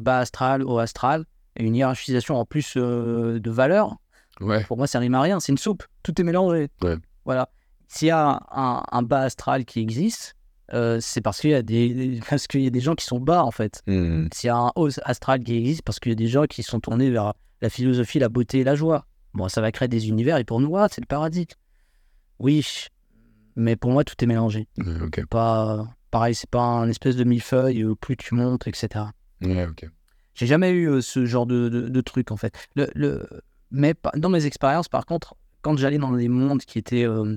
bas 0.00 0.18
astral, 0.18 0.62
haut 0.62 0.78
astral, 0.78 1.26
et 1.56 1.64
une 1.64 1.74
hiérarchisation 1.74 2.36
en 2.36 2.44
plus 2.44 2.76
de 2.76 3.50
valeur. 3.50 3.96
Ouais. 4.40 4.64
Pour 4.64 4.76
moi, 4.76 4.86
ça 4.86 5.00
rime 5.00 5.16
à 5.16 5.20
rien. 5.20 5.40
C'est 5.40 5.52
une 5.52 5.58
soupe. 5.58 5.84
Tout 6.04 6.18
est 6.20 6.24
mélangé. 6.24 6.68
Ouais. 6.80 6.96
Voilà. 7.24 7.50
S'il 7.88 8.08
y 8.08 8.10
a 8.12 8.40
un, 8.50 8.82
un 8.90 9.02
bas 9.02 9.22
astral 9.22 9.64
qui 9.64 9.80
existe, 9.80 10.36
euh, 10.74 10.98
c'est 11.00 11.20
parce 11.20 11.40
qu'il 11.40 11.50
y 11.50 11.54
a 11.54 11.62
des 11.62 12.20
parce 12.28 12.46
qu'il 12.46 12.60
y 12.62 12.66
a 12.66 12.70
des 12.70 12.80
gens 12.80 12.94
qui 12.94 13.04
sont 13.04 13.20
bas 13.20 13.42
en 13.44 13.50
fait. 13.50 13.82
Mm. 13.86 14.26
S'il 14.32 14.48
y 14.48 14.50
a 14.50 14.56
un 14.56 14.70
haut 14.76 14.88
astral 15.02 15.42
qui 15.42 15.56
existe, 15.56 15.82
parce 15.82 15.98
qu'il 16.00 16.12
y 16.12 16.14
a 16.14 16.16
des 16.16 16.28
gens 16.28 16.44
qui 16.44 16.62
sont 16.62 16.80
tournés 16.80 17.10
vers 17.10 17.32
la 17.60 17.70
philosophie, 17.70 18.18
la 18.18 18.28
beauté 18.28 18.60
et 18.60 18.64
la 18.64 18.74
joie. 18.74 19.06
Bon, 19.34 19.48
ça 19.48 19.60
va 19.60 19.70
créer 19.72 19.88
des 19.88 20.08
univers 20.08 20.36
et 20.38 20.44
pour 20.44 20.60
nous, 20.60 20.76
ah, 20.76 20.88
c'est 20.90 21.00
le 21.00 21.06
paradis. 21.06 21.46
Oui, 22.38 22.64
mais 23.56 23.76
pour 23.76 23.90
moi, 23.90 24.04
tout 24.04 24.14
est 24.22 24.26
mélangé. 24.26 24.68
Ouais, 24.78 25.00
ok. 25.02 25.26
Pas 25.26 25.86
pareil, 26.10 26.34
c'est 26.34 26.48
pas 26.50 26.62
un 26.62 26.88
espèce 26.88 27.16
de 27.16 27.24
millefeuille. 27.24 27.82
euh, 27.82 27.94
Plus 27.94 28.16
tu 28.16 28.34
montes, 28.34 28.66
etc. 28.66 29.06
Ouais, 29.42 29.66
ok. 29.66 29.86
J'ai 30.34 30.46
jamais 30.46 30.70
eu 30.70 30.88
euh, 30.88 31.00
ce 31.00 31.26
genre 31.26 31.46
de, 31.46 31.68
de, 31.68 31.88
de 31.88 32.00
truc 32.00 32.30
en 32.30 32.36
fait. 32.36 32.54
Le, 32.76 32.88
le... 32.94 33.26
Mais 33.70 33.94
dans 34.14 34.28
mes 34.30 34.46
expériences, 34.46 34.88
par 34.88 35.04
contre, 35.04 35.34
quand 35.62 35.76
j'allais 35.76 35.98
dans 35.98 36.12
des 36.12 36.28
mondes 36.28 36.60
qui 36.62 36.78
étaient 36.78 37.04
euh, 37.06 37.36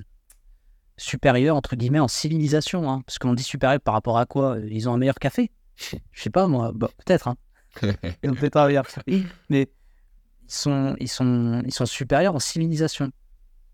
supérieurs, 1.02 1.56
entre 1.56 1.76
guillemets, 1.76 2.00
en 2.00 2.08
civilisation, 2.08 2.90
hein, 2.90 3.02
parce 3.06 3.18
qu'on 3.20 3.34
dit 3.34 3.44
supérieur 3.44 3.82
par 3.82 3.94
rapport 3.94 4.18
à 4.18 4.26
quoi? 4.26 4.58
Ils 4.70 4.88
ont 4.88 4.94
un 4.94 4.98
meilleur 4.98 5.16
café? 5.20 5.52
Je 5.76 5.98
sais 6.14 6.30
pas 6.30 6.48
moi, 6.48 6.72
bah, 6.74 6.90
peut-être. 6.98 7.28
Hein. 7.28 7.38
Ils 8.24 8.30
ont 8.30 8.36
peut-être 8.36 8.58
un 8.58 8.68
meilleur 8.68 8.86
café. 8.86 9.24
Mais 9.50 9.70
ils 10.44 10.54
sont, 10.54 10.96
ils, 11.00 11.08
sont, 11.08 11.62
ils 11.66 11.74
sont 11.74 11.86
supérieurs 11.86 12.36
en 12.36 12.40
civilisation. 12.40 13.12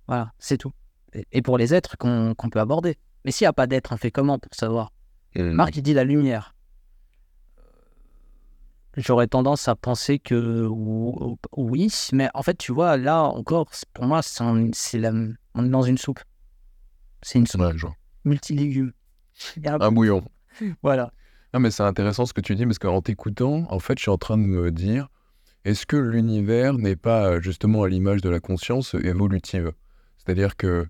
Voilà, 0.07 0.31
c'est 0.39 0.57
tout. 0.57 0.71
Et, 1.13 1.25
et 1.31 1.41
pour 1.41 1.57
les 1.57 1.73
êtres 1.73 1.97
qu'on 1.97 2.49
peut 2.51 2.59
aborder. 2.59 2.97
Mais 3.25 3.31
s'il 3.31 3.45
n'y 3.45 3.49
a 3.49 3.53
pas 3.53 3.67
d'être, 3.67 3.91
on 3.91 3.97
fait 3.97 4.11
comment 4.11 4.39
pour 4.39 4.53
savoir? 4.53 4.93
Mm. 5.35 5.51
Marc, 5.51 5.75
il 5.75 5.81
dit 5.81 5.93
la 5.93 6.03
lumière. 6.03 6.53
J'aurais 8.95 9.27
tendance 9.27 9.67
à 9.67 9.75
penser 9.75 10.17
que 10.17 10.65
ou- 10.65 11.37
oui, 11.55 11.91
mais 12.13 12.29
en 12.33 12.41
fait, 12.41 12.57
tu 12.57 12.71
vois, 12.71 12.97
là 12.97 13.23
encore, 13.23 13.69
pour 13.93 14.05
moi, 14.05 14.21
c'est 14.23 14.43
on 14.43 14.69
est 14.69 15.69
dans 15.69 15.83
une 15.83 15.97
soupe. 15.97 16.19
C'est 17.21 17.39
une 17.39 17.47
soupe 17.47 17.61
multilégumes. 18.25 18.93
Un- 19.65 19.79
Un 19.81 19.91
bouillon. 19.91 20.23
Voilà. 20.83 21.11
Ah, 21.53 21.59
mais 21.59 21.71
c'est 21.71 21.83
intéressant 21.83 22.25
ce 22.25 22.33
que 22.33 22.41
tu 22.41 22.55
dis 22.55 22.65
parce 22.65 22.79
qu'en 22.79 23.01
t'écoutant, 23.01 23.65
en 23.69 23.79
fait, 23.79 23.97
je 23.97 24.03
suis 24.03 24.11
en 24.11 24.17
train 24.17 24.37
de 24.37 24.43
me 24.43 24.71
dire 24.71 25.07
est-ce 25.65 25.85
que 25.85 25.97
l'univers 25.97 26.73
n'est 26.77 26.95
pas 26.95 27.27
euh, 27.27 27.41
justement 27.41 27.83
à 27.83 27.89
l'image 27.89 28.21
de 28.21 28.29
la 28.29 28.39
conscience 28.39 28.93
évolutive? 28.95 29.71
C'est-à-dire 30.17 30.55
que 30.57 30.87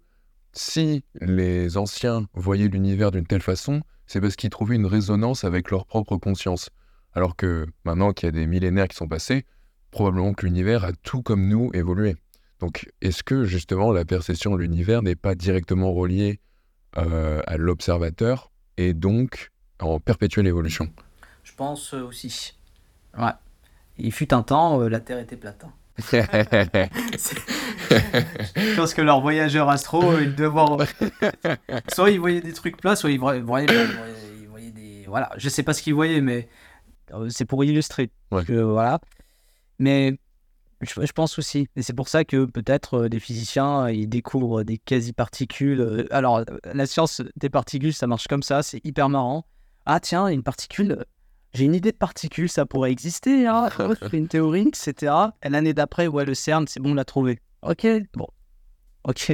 si 0.53 1.03
les 1.21 1.77
anciens 1.77 2.25
voyaient 2.33 2.67
l'univers 2.67 3.11
d'une 3.11 3.25
telle 3.27 3.41
façon, 3.41 3.81
c'est 4.07 4.21
parce 4.21 4.35
qu'ils 4.35 4.49
trouvaient 4.49 4.75
une 4.75 4.85
résonance 4.85 5.43
avec 5.43 5.69
leur 5.71 5.85
propre 5.85 6.17
conscience. 6.17 6.69
Alors 7.13 7.35
que 7.35 7.65
maintenant 7.85 8.13
qu'il 8.13 8.27
y 8.27 8.29
a 8.29 8.31
des 8.31 8.47
millénaires 8.47 8.87
qui 8.87 8.95
sont 8.97 9.07
passés, 9.07 9.45
probablement 9.91 10.33
que 10.33 10.45
l'univers 10.45 10.83
a 10.85 10.93
tout 10.93 11.21
comme 11.21 11.47
nous 11.47 11.69
évolué. 11.73 12.15
Donc, 12.59 12.89
est-ce 13.01 13.23
que 13.23 13.43
justement 13.45 13.91
la 13.91 14.03
perception 14.05 14.55
de 14.55 14.61
l'univers 14.61 15.01
n'est 15.03 15.15
pas 15.15 15.35
directement 15.35 15.93
reliée 15.93 16.39
euh, 16.97 17.41
à 17.45 17.57
l'observateur 17.57 18.51
et 18.77 18.93
donc 18.93 19.51
en 19.79 19.99
perpétuelle 19.99 20.47
évolution? 20.47 20.89
Je 21.43 21.53
pense 21.53 21.93
euh, 21.93 22.01
aussi. 22.03 22.55
Ouais. 23.17 23.31
Il 23.99 24.11
fut 24.11 24.33
un 24.33 24.41
temps, 24.43 24.81
euh, 24.81 24.89
la 24.89 24.99
Terre 24.99 25.19
était 25.19 25.37
plate. 25.37 25.63
hein. 25.65 25.71
Je 27.89 28.75
pense 28.75 28.93
que 28.93 29.01
leurs 29.01 29.21
voyageurs 29.21 29.69
astro, 29.69 30.17
ils 30.19 30.35
devaient 30.35 30.47
voir. 30.49 30.77
soit 31.89 32.11
ils 32.11 32.19
voyaient 32.19 32.41
des 32.41 32.53
trucs 32.53 32.77
plats, 32.77 32.95
soit 32.95 33.11
ils 33.11 33.19
voyaient, 33.19 33.41
voyaient- 33.41 33.65
voyaient- 33.67 34.13
ils 34.41 34.47
voyaient 34.47 34.71
des. 34.71 35.05
Voilà, 35.07 35.31
je 35.37 35.49
sais 35.49 35.63
pas 35.63 35.73
ce 35.73 35.81
qu'ils 35.81 35.93
voyaient, 35.95 36.21
mais 36.21 36.47
euh, 37.13 37.29
c'est 37.29 37.45
pour 37.45 37.63
illustrer. 37.63 38.09
Ouais. 38.31 38.43
Que, 38.45 38.53
voilà. 38.61 38.99
Mais 39.79 40.17
je, 40.81 41.05
je 41.05 41.11
pense 41.11 41.37
aussi. 41.39 41.67
Et 41.75 41.81
c'est 41.81 41.93
pour 41.93 42.07
ça 42.07 42.23
que 42.23 42.45
peut-être 42.45 42.93
euh, 43.05 43.09
des 43.09 43.19
physiciens, 43.19 43.85
euh, 43.85 43.91
ils 43.91 44.07
découvrent 44.07 44.63
des 44.63 44.77
quasi-particules. 44.77 45.81
euh, 45.81 46.05
Alors, 46.11 46.43
la 46.73 46.85
science 46.85 47.21
des 47.35 47.49
particules, 47.49 47.93
ça 47.93 48.07
marche 48.07 48.27
comme 48.27 48.43
ça, 48.43 48.63
c'est 48.63 48.79
hyper 48.85 49.09
marrant. 49.09 49.45
Ah, 49.85 49.99
tiens, 49.99 50.27
une 50.27 50.43
particule. 50.43 51.05
J'ai 51.53 51.63
une 51.65 51.73
idée 51.75 51.91
de 51.93 51.97
particule, 51.97 52.49
ça 52.49 52.65
pourrait 52.65 52.91
exister. 52.91 53.47
Hein. 53.47 53.69
Une 54.13 54.27
théorie, 54.27 54.67
etc. 54.67 55.13
Et 55.43 55.49
l'année 55.49 55.73
d'après, 55.73 56.07
ouais, 56.07 56.25
le 56.25 56.33
CERN, 56.35 56.67
c'est 56.67 56.79
bon, 56.81 56.91
on 56.91 56.95
l'a 56.95 57.05
trouvé. 57.05 57.39
Ok, 57.63 57.87
bon. 58.13 58.27
Ok. 59.05 59.33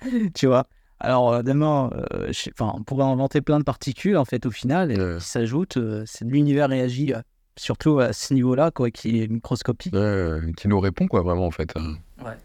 tu 0.34 0.46
vois 0.46 0.66
Alors, 1.00 1.42
demain, 1.42 1.90
euh, 2.12 2.30
on 2.60 2.82
pourrait 2.82 3.04
inventer 3.04 3.40
plein 3.40 3.58
de 3.58 3.64
particules, 3.64 4.16
en 4.16 4.24
fait, 4.24 4.46
au 4.46 4.50
final, 4.50 4.92
et 4.92 4.98
Ouais. 5.00 5.16
qui 5.18 5.24
s'ajoutent. 5.26 5.78
euh, 5.78 6.04
l'univers 6.20 6.68
réagit, 6.68 7.12
surtout 7.56 7.98
à 8.00 8.12
ce 8.12 8.34
niveau-là, 8.34 8.70
quoi, 8.70 8.90
qui 8.90 9.22
est 9.22 9.28
microscopique. 9.28 9.94
Ouais, 9.94 10.40
qui 10.56 10.68
nous 10.68 10.80
répond, 10.80 11.06
quoi, 11.06 11.22
vraiment, 11.22 11.46
en 11.46 11.50
fait. 11.50 11.74
Ouais. 11.76 12.38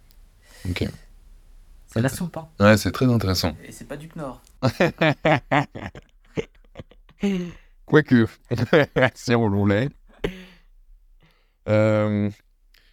Ok. 0.69 0.87
C'est 1.87 2.01
la 2.01 2.09
soupe, 2.09 2.37
hein. 2.37 2.47
Ouais, 2.59 2.77
c'est 2.77 2.91
très 2.91 3.05
intéressant. 3.05 3.55
Et 3.63 3.71
c'est 3.71 3.87
pas 3.87 3.97
du 3.97 4.07
Knorr. 4.09 4.41
Quoique, 7.85 8.27
si 9.15 9.33
on 9.33 9.49
voulait. 9.49 9.89
Euh, 11.67 12.29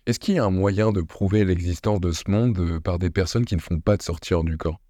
Est-ce 0.07 0.19
qu'il 0.19 0.35
y 0.35 0.39
a 0.39 0.45
un 0.45 0.51
moyen 0.51 0.93
de 0.93 1.03
prouver 1.03 1.45
l'existence 1.45 2.01
de 2.01 2.11
ce 2.13 2.31
monde 2.31 2.59
euh, 2.59 2.81
par 2.81 2.99
des 2.99 3.11
personnes 3.11 3.45
qui 3.45 3.55
ne 3.57 3.61
font 3.61 3.79
pas 3.81 3.97
de 3.99 4.03
sortir 4.03 4.43
du 4.43 4.57
corps? 4.57 4.81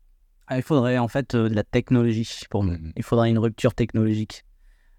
Ah, 0.47 0.57
il 0.59 0.62
faudrait, 0.62 0.99
en 0.99 1.09
fait, 1.09 1.35
euh, 1.35 1.49
de 1.49 1.55
la 1.55 1.64
technologie 1.64 2.29
pour 2.51 2.62
nous. 2.62 2.72
Mhm. 2.74 2.93
Il 2.97 3.03
faudrait 3.03 3.29
une 3.29 3.39
rupture 3.39 3.74
technologique. 3.74 4.45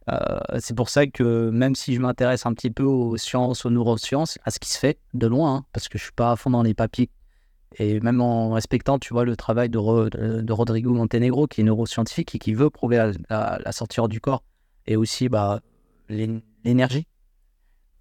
Euh, 0.09 0.39
c'est 0.59 0.75
pour 0.75 0.89
ça 0.89 1.05
que 1.07 1.49
même 1.49 1.75
si 1.75 1.93
je 1.93 1.99
m'intéresse 1.99 2.45
un 2.45 2.53
petit 2.53 2.71
peu 2.71 2.83
aux 2.83 3.17
sciences, 3.17 3.65
aux 3.65 3.69
neurosciences, 3.69 4.37
à 4.45 4.51
ce 4.51 4.59
qui 4.59 4.69
se 4.69 4.79
fait 4.79 4.99
de 5.13 5.27
loin, 5.27 5.55
hein, 5.55 5.65
parce 5.73 5.89
que 5.89 5.97
je 5.97 6.03
suis 6.03 6.13
pas 6.13 6.31
à 6.31 6.35
fond 6.37 6.49
dans 6.49 6.63
les 6.63 6.73
papiers, 6.73 7.09
et 7.77 7.99
même 7.99 8.21
en 8.21 8.51
respectant, 8.51 8.99
tu 8.99 9.13
vois, 9.13 9.25
le 9.25 9.35
travail 9.35 9.69
de, 9.69 10.41
de- 10.41 10.53
Rodrigo 10.53 10.93
Montenegro, 10.93 11.47
qui 11.47 11.61
est 11.61 11.63
neuroscientifique 11.65 12.33
et 12.35 12.39
qui 12.39 12.53
veut 12.53 12.69
prouver 12.69 12.97
la, 12.97 13.11
la, 13.29 13.59
la 13.63 13.71
sortie 13.73 13.99
du 14.07 14.21
corps, 14.21 14.43
et 14.85 14.95
aussi 14.95 15.27
bah, 15.27 15.59
l'é- 16.07 16.41
l'énergie. 16.63 17.05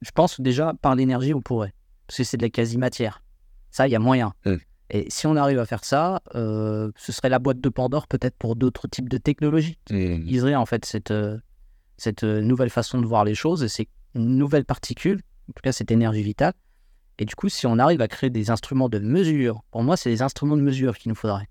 Je 0.02 0.11
pense 0.12 0.40
déjà, 0.40 0.74
par 0.80 0.94
l'énergie, 0.94 1.34
on 1.34 1.40
pourrait, 1.42 1.74
parce 2.07 2.18
que 2.18 2.24
c'est 2.24 2.36
de 2.36 2.42
la 2.42 2.50
quasi-matière. 2.50 3.22
Ça, 3.70 3.88
il 3.88 3.90
y 3.90 3.96
a 3.96 3.98
moyen. 3.98 4.32
Mm. 4.44 4.54
Et 4.90 5.07
si 5.11 5.26
on 5.26 5.34
arrive 5.34 5.59
à 5.59 5.66
faire 5.66 5.84
ça, 5.84 6.20
euh, 6.36 6.92
ce 6.96 7.11
serait 7.11 7.28
la 7.28 7.40
boîte 7.40 7.61
de 7.61 7.68
Pandore 7.68 8.07
peut-être 8.07 8.36
pour 8.36 8.54
d'autres 8.54 8.86
types 8.86 9.09
de 9.09 9.18
technologies 9.18 9.78
Mhm. 9.90 10.20
utiliserait 10.22 10.54
en 10.54 10.64
fait 10.64 10.84
cette, 10.84 11.11
euh, 11.11 11.38
cette 11.97 12.24
euh, 12.24 12.40
nouvelle 12.40 12.70
façon 12.70 13.01
de 13.01 13.07
voir 13.07 13.24
les 13.24 13.34
choses 13.34 13.62
et 13.62 13.68
c'est 13.68 13.88
une 14.14 14.36
nouvelle 14.36 14.64
particule, 14.64 15.20
en 15.49 15.53
tout 15.53 15.62
cas 15.62 15.72
cette 15.72 15.90
énergie 15.90 16.22
vitale. 16.22 16.55
Et 17.18 17.24
du 17.24 17.34
coup, 17.34 17.49
si 17.49 17.66
on 17.66 17.78
arrive 17.78 18.03
à 18.03 18.09
créer 18.09 18.30
des 18.30 18.51
instruments 18.51 18.88
de 18.88 18.99
mesure, 18.99 19.62
pour 19.70 19.82
moi, 19.82 19.97
c'est 19.97 20.11
des 20.11 20.22
instruments 20.22 20.57
de 20.57 20.62
mesure 20.62 20.99
qu'il 20.99 21.09
nous 21.09 21.14
faudrait. 21.14 21.49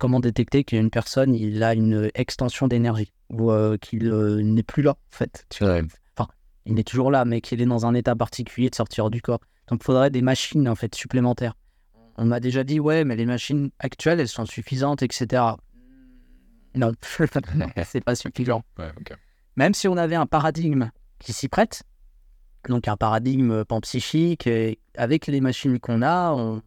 Comment 0.00 0.18
détecter 0.18 0.64
qu'une 0.64 0.90
personne 0.90 1.34
il 1.34 1.62
a 1.62 1.74
une 1.74 2.10
extension 2.14 2.66
d'énergie 2.66 3.12
ou 3.30 3.52
euh, 3.52 3.76
qu'il 3.76 4.08
euh, 4.08 4.42
n'est 4.42 4.64
plus 4.64 4.82
là, 4.82 4.92
en 4.92 5.16
fait. 5.16 5.46
Tu. 5.50 5.64
Ouais. 5.64 5.82
Il 6.66 6.78
est 6.78 6.84
toujours 6.84 7.10
là, 7.10 7.26
mais 7.26 7.42
qu'il 7.42 7.60
est 7.60 7.66
dans 7.66 7.84
un 7.84 7.92
état 7.94 8.16
particulier 8.16 8.70
de 8.70 8.74
sortir 8.74 9.10
du 9.10 9.20
corps. 9.20 9.40
Donc, 9.68 9.80
il 9.82 9.84
faudrait 9.84 10.10
des 10.10 10.22
machines 10.22 10.66
en 10.66 10.74
fait 10.74 10.94
supplémentaires. 10.94 11.54
On 12.16 12.24
m'a 12.24 12.40
déjà 12.40 12.64
dit, 12.64 12.80
ouais, 12.80 13.04
mais 13.04 13.16
les 13.16 13.26
machines 13.26 13.70
actuelles, 13.78 14.20
elles 14.20 14.28
sont 14.28 14.46
suffisantes, 14.46 15.02
etc. 15.02 15.42
Non, 16.74 16.92
c'est 17.84 18.00
pas 18.00 18.14
suffisant. 18.14 18.62
Ouais, 18.78 18.90
ok. 18.98 19.16
Même 19.56 19.74
si 19.74 19.88
on 19.88 19.96
avait 19.96 20.16
un 20.16 20.26
paradigme 20.26 20.90
qui 21.18 21.32
s'y 21.32 21.48
prête, 21.48 21.82
donc 22.68 22.88
un 22.88 22.96
paradigme 22.96 23.64
panpsychique, 23.64 24.46
et 24.46 24.78
avec 24.96 25.26
les 25.26 25.40
machines 25.40 25.78
qu'on 25.78 26.02
a, 26.02 26.32
on, 26.32 26.62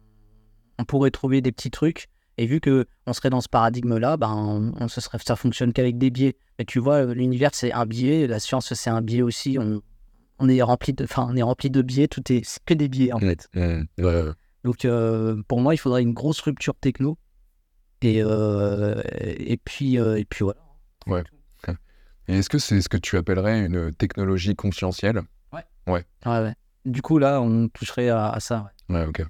on 0.78 0.84
pourrait 0.84 1.10
trouver 1.10 1.40
des 1.40 1.52
petits 1.52 1.70
trucs 1.70 2.06
Et 2.38 2.46
vu 2.46 2.60
que 2.60 2.86
on 3.06 3.12
serait 3.12 3.30
dans 3.30 3.40
ce 3.40 3.48
paradigme-là, 3.48 4.16
ben, 4.16 4.32
on, 4.32 4.72
on- 4.80 4.88
ce 4.88 5.00
serait, 5.00 5.18
ça 5.18 5.34
fonctionne 5.36 5.72
qu'avec 5.72 5.98
des 5.98 6.10
biais. 6.10 6.36
Mais 6.58 6.64
tu 6.64 6.78
vois, 6.78 7.04
euh, 7.06 7.14
l'univers, 7.14 7.50
c'est 7.52 7.72
un 7.72 7.84
biais, 7.84 8.26
la 8.28 8.38
science, 8.38 8.72
c'est 8.74 8.90
un 8.90 9.02
biais 9.02 9.22
aussi. 9.22 9.58
On, 9.60 9.82
on 10.38 10.48
est 10.48 10.62
rempli 10.62 10.92
de, 10.92 11.02
enfin, 11.04 11.26
on 11.28 11.36
est 11.36 11.42
rempli 11.42 11.68
de 11.68 11.82
biais, 11.82 12.06
tout 12.06 12.22
est, 12.32 12.60
que 12.64 12.74
des 12.74 12.88
biais, 12.88 13.12
en 13.12 13.18
fait. 13.18 13.48
Ouais, 13.98 14.04
ouais. 14.22 14.32
Donc, 14.64 14.84
euh, 14.84 15.42
pour 15.48 15.60
moi, 15.60 15.74
il 15.74 15.78
faudrait 15.78 16.02
une 16.02 16.14
grosse 16.14 16.40
rupture 16.40 16.76
techno. 16.76 17.18
Et, 18.02 18.22
euh, 18.22 19.02
et, 19.10 19.56
puis, 19.56 19.98
euh, 19.98 20.16
et 20.20 20.24
puis 20.24 20.44
voilà. 20.44 20.60
Et 22.28 22.38
est-ce 22.38 22.48
que 22.50 22.58
c'est 22.58 22.80
ce 22.82 22.88
que 22.88 22.96
tu 22.98 23.16
appellerais 23.16 23.64
une 23.66 23.92
technologie 23.94 24.54
conscientielle 24.54 25.22
Ouais, 25.52 26.04
ouais. 26.26 26.54
Du 26.84 27.00
coup, 27.02 27.18
là, 27.18 27.40
on 27.40 27.68
toucherait 27.68 28.10
à, 28.10 28.28
à 28.30 28.40
ça. 28.40 28.70
ouais. 28.90 28.96
Ouais, 28.96 29.06
ok. 29.06 29.22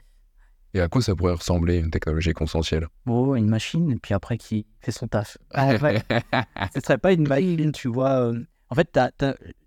Et 0.74 0.80
à 0.80 0.88
quoi 0.88 1.00
ça 1.00 1.14
pourrait 1.14 1.32
ressembler 1.34 1.76
une 1.78 1.90
technologie 1.90 2.32
conscientielle 2.32 2.88
Bon, 3.06 3.34
une 3.34 3.48
machine, 3.48 3.90
et 3.92 3.96
puis 3.96 4.12
après, 4.14 4.36
qui 4.36 4.66
fait 4.80 4.90
son 4.92 5.06
taf. 5.08 5.38
En 5.54 5.78
fait, 5.78 6.04
ce 6.74 6.80
serait 6.80 6.98
pas 6.98 7.12
une 7.12 7.26
machine, 7.26 7.72
tu 7.72 7.88
vois. 7.88 8.20
euh, 8.32 8.40
En 8.70 8.74
fait, 8.74 8.90
t'as- 8.92 9.10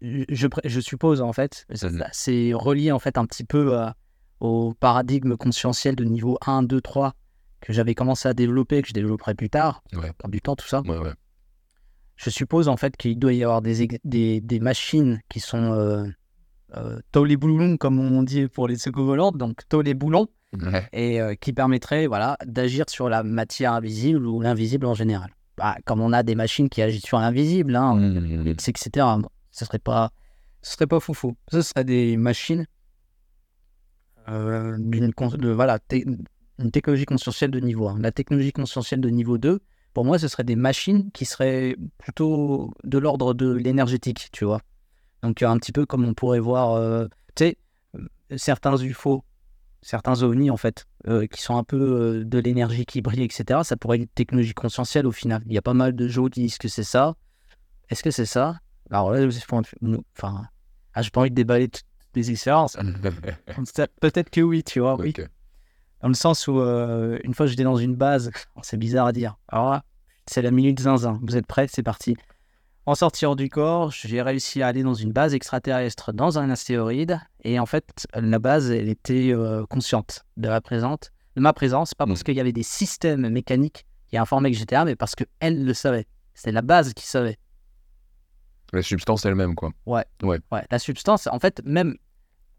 je, 0.01 0.47
je 0.65 0.79
suppose, 0.79 1.21
en 1.21 1.33
fait, 1.33 1.65
ça- 1.73 1.89
c'est 2.11 2.51
relié, 2.53 2.91
en 2.91 2.99
fait, 2.99 3.17
un 3.17 3.25
petit 3.25 3.43
peu 3.45 3.77
à- 3.77 3.95
au 4.41 4.73
paradigme 4.73 5.37
conscientiel 5.37 5.95
de 5.95 6.03
niveau 6.03 6.37
1, 6.45 6.61
2, 6.63 6.81
3 6.81 7.15
que 7.61 7.73
j'avais 7.73 7.95
commencé 7.95 8.27
à 8.29 8.33
développer, 8.33 8.81
que 8.81 8.87
je 8.89 8.93
développerai 8.93 9.33
plus 9.35 9.49
tard, 9.49 9.83
Ouais. 9.93 10.11
du 10.29 10.41
temps, 10.41 10.55
tout 10.55 10.67
ça. 10.67 10.81
Ouais, 10.81 10.97
ouais. 10.97 11.13
Je 12.23 12.29
suppose, 12.29 12.67
en 12.67 12.77
fait, 12.77 12.95
qu'il 12.97 13.17
doit 13.17 13.33
y 13.33 13.43
avoir 13.43 13.61
des, 13.61 13.87
des, 14.03 14.41
des 14.41 14.59
machines 14.59 15.19
qui 15.29 15.39
sont 15.39 15.73
euh, 15.73 16.05
euh, 16.77 16.99
boulons, 17.35 17.77
comme 17.77 17.99
on 17.99 18.21
dit 18.23 18.47
pour 18.47 18.67
les 18.67 18.77
secours 18.77 19.05
volantes, 19.05 19.37
donc 19.37 19.61
les 19.81 19.93
boulons, 19.95 20.27
Ouais. 20.61 20.85
et 20.91 21.21
euh, 21.21 21.33
qui 21.35 21.53
permettrait 21.53 22.07
voilà, 22.07 22.37
d'agir 22.45 22.85
sur 22.89 23.07
la 23.09 23.23
matière 23.23 23.71
invisible 23.73 24.27
ou 24.27 24.41
l'invisible 24.41 24.85
en 24.85 24.93
général. 24.93 25.31
Bah, 25.57 25.77
comme 25.85 26.01
on 26.01 26.11
a 26.11 26.23
des 26.23 26.35
machines 26.35 26.67
qui 26.69 26.81
agissent 26.81 27.05
sur 27.05 27.19
l'invisible, 27.19 27.75
hein, 27.75 27.95
Mm. 27.95 28.47
etc. 28.49 28.89
Bon, 29.19 29.29
ce 29.51 29.63
serait 29.65 29.79
pas, 29.79 30.11
ce 30.61 30.73
serait 30.73 30.87
pas 30.87 30.99
foufou. 30.99 31.35
Ce 31.51 31.61
serait 31.61 31.85
des 31.85 32.17
machines 32.17 32.65
euh, 34.29 34.75
d'une 34.79 35.11
de, 35.37 35.49
voilà, 35.49 35.79
te- 35.79 35.95
une 36.59 36.71
technologie 36.71 37.05
conscientielle 37.05 37.49
de 37.51 37.59
niveau 37.59 37.87
1. 37.87 37.99
La 37.99 38.11
technologie 38.11 38.51
conscientielle 38.51 39.01
de 39.01 39.09
niveau 39.09 39.37
2, 39.37 39.59
pour 39.93 40.05
moi, 40.05 40.19
ce 40.19 40.27
serait 40.27 40.43
des 40.43 40.55
machines 40.55 41.11
qui 41.11 41.25
seraient 41.25 41.75
plutôt 41.97 42.73
de 42.83 42.97
l'ordre 42.97 43.33
de 43.33 43.51
l'énergétique, 43.51 44.29
tu 44.31 44.45
vois. 44.45 44.61
Donc, 45.23 45.41
un 45.41 45.57
petit 45.57 45.71
peu 45.71 45.85
comme 45.85 46.05
on 46.05 46.13
pourrait 46.13 46.39
voir, 46.39 46.71
euh, 46.71 47.07
tu 47.35 47.45
sais, 47.45 47.57
certains 48.37 48.77
UFO, 48.77 49.23
certains 49.81 50.23
ovnis, 50.23 50.49
en 50.49 50.57
fait, 50.57 50.85
euh, 51.07 51.27
qui 51.27 51.41
sont 51.41 51.57
un 51.57 51.63
peu 51.63 51.77
euh, 51.77 52.25
de 52.25 52.39
l'énergie 52.39 52.85
qui 52.85 53.01
brille, 53.01 53.23
etc. 53.23 53.61
Ça 53.63 53.77
pourrait 53.77 53.97
être 53.97 54.03
une 54.03 54.07
technologie 54.09 54.53
conscientielle 54.53 55.05
au 55.05 55.11
final. 55.11 55.43
Il 55.45 55.53
y 55.53 55.57
a 55.57 55.61
pas 55.61 55.73
mal 55.73 55.95
de 55.95 56.07
gens 56.07 56.27
qui 56.27 56.41
disent 56.41 56.57
que 56.57 56.67
c'est 56.67 56.83
ça. 56.83 57.15
Est-ce 57.89 58.03
que 58.03 58.11
c'est 58.11 58.25
ça? 58.25 58.59
Alors 58.89 59.11
là, 59.11 59.27
enfin, 60.17 60.43
ah, 60.93 61.01
j'ai 61.01 61.09
pas 61.09 61.21
envie 61.21 61.29
de 61.29 61.35
déballer 61.35 61.69
toutes 61.69 61.85
les 62.15 62.31
expériences. 62.31 62.77
Peut-être 64.01 64.29
que 64.29 64.41
oui, 64.41 64.63
tu 64.63 64.79
vois, 64.79 64.95
oui. 64.95 65.13
Dans 66.01 66.07
le 66.07 66.13
sens 66.13 66.47
où, 66.47 66.59
euh, 66.59 67.19
une 67.23 67.33
fois, 67.33 67.45
j'étais 67.45 67.63
dans 67.63 67.75
une 67.77 67.95
base, 67.95 68.31
c'est 68.63 68.77
bizarre 68.77 69.07
à 69.07 69.11
dire. 69.11 69.37
Alors 69.47 69.69
là, 69.71 69.83
c'est 70.25 70.41
la 70.41 70.51
minute 70.51 70.79
zinzin. 70.79 71.19
Vous 71.21 71.37
êtes 71.37 71.45
prêts? 71.45 71.67
C'est 71.69 71.83
parti. 71.83 72.15
En 72.87 72.95
sortir 72.95 73.35
du 73.35 73.47
corps, 73.49 73.91
j'ai 73.91 74.21
réussi 74.23 74.63
à 74.63 74.67
aller 74.67 74.81
dans 74.81 74.95
une 74.95 75.11
base 75.11 75.35
extraterrestre 75.35 76.11
dans 76.13 76.39
un 76.39 76.49
astéroïde. 76.49 77.19
Et 77.43 77.59
en 77.59 77.67
fait, 77.67 78.07
la 78.15 78.39
base, 78.39 78.71
elle 78.71 78.89
était 78.89 79.31
euh, 79.31 79.65
consciente 79.67 80.25
de, 80.37 80.47
la 80.49 80.61
présente, 80.61 81.11
de 81.35 81.41
ma 81.41 81.53
présence. 81.53 81.93
Pas 81.93 82.07
parce 82.07 82.21
Mhm. 82.21 82.23
qu'il 82.23 82.35
y 82.35 82.39
avait 82.39 82.51
des 82.53 82.63
systèmes 82.63 83.29
mécaniques 83.29 83.85
qui 84.07 84.17
informaient 84.17 84.51
que 84.51 84.57
j'étais 84.57 84.75
là, 84.75 84.85
mais 84.85 84.95
parce 84.95 85.13
qu'elle 85.15 85.63
le 85.63 85.73
savait. 85.75 86.07
C'est 86.33 86.51
la 86.51 86.63
base 86.63 86.93
qui 86.93 87.05
savait. 87.05 87.37
La 88.73 88.81
substance 88.81 89.25
elle-même, 89.25 89.53
quoi. 89.53 89.71
Ouais, 89.85 90.05
la 90.71 90.79
substance, 90.79 91.27
en 91.27 91.39
fait, 91.39 91.61
même 91.65 91.95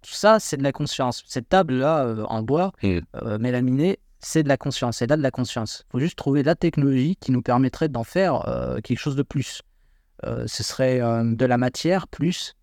tout 0.03 0.13
ça, 0.13 0.39
c'est 0.41 0.57
de 0.57 0.63
la 0.63 0.73
conscience. 0.73 1.23
Cette 1.27 1.49
table-là, 1.49 2.05
euh, 2.05 2.25
en 2.25 2.43
bois, 2.43 2.73
euh, 3.23 3.39
mélaminée, 3.39 3.99
c'est 4.21 4.43
de 4.43 4.49
la 4.49 4.57
conscience. 4.57 4.99
C'est 4.99 5.07
là 5.07 5.17
de 5.17 5.23
la 5.23 5.31
conscience. 5.31 5.85
Il 5.89 5.93
faut 5.93 5.99
juste 6.01 6.17
trouver 6.17 6.43
la 6.43 6.55
technologie 6.55 7.17
qui 7.17 7.33
nous 7.33 7.43
permettrait 7.43 7.89
d'en 7.89 8.05
faire 8.05 8.49
euh, 8.49 8.81
quelque 8.81 8.99
chose 8.99 9.17
de 9.17 9.23
plus. 9.23 9.63
Euh, 10.25 10.45
ce 10.47 10.63
serait 10.63 10.99
de 11.01 11.45
la 11.45 11.57
matière 11.59 12.07
plus 12.09 12.55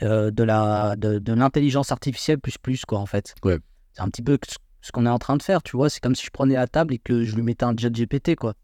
de 0.00 0.42
la 0.44 0.94
de, 0.96 1.18
de 1.18 1.32
l'intelligence 1.32 1.90
artificielle 1.90 2.38
plus 2.38 2.56
plus 2.56 2.84
quoi 2.84 2.98
en 3.00 3.06
fait. 3.06 3.34
Ouais. 3.44 3.58
C'est 3.92 4.00
un 4.02 4.08
petit 4.08 4.22
peu 4.22 4.38
ce- 4.48 4.56
ce 4.80 4.92
qu'on 4.92 5.06
est 5.06 5.10
en 5.10 5.18
train 5.18 5.36
de 5.36 5.42
faire, 5.42 5.60
tu 5.62 5.76
vois. 5.76 5.90
C'est 5.90 6.00
comme 6.00 6.14
si 6.14 6.24
je 6.24 6.30
prenais 6.30 6.54
la 6.54 6.68
table 6.68 6.94
et 6.94 6.98
que 6.98 7.24
je 7.24 7.34
lui 7.34 7.42
mettais 7.42 7.64
un 7.64 7.74
jet 7.76 7.90
GPT 7.92 8.36
quoi. 8.36 8.54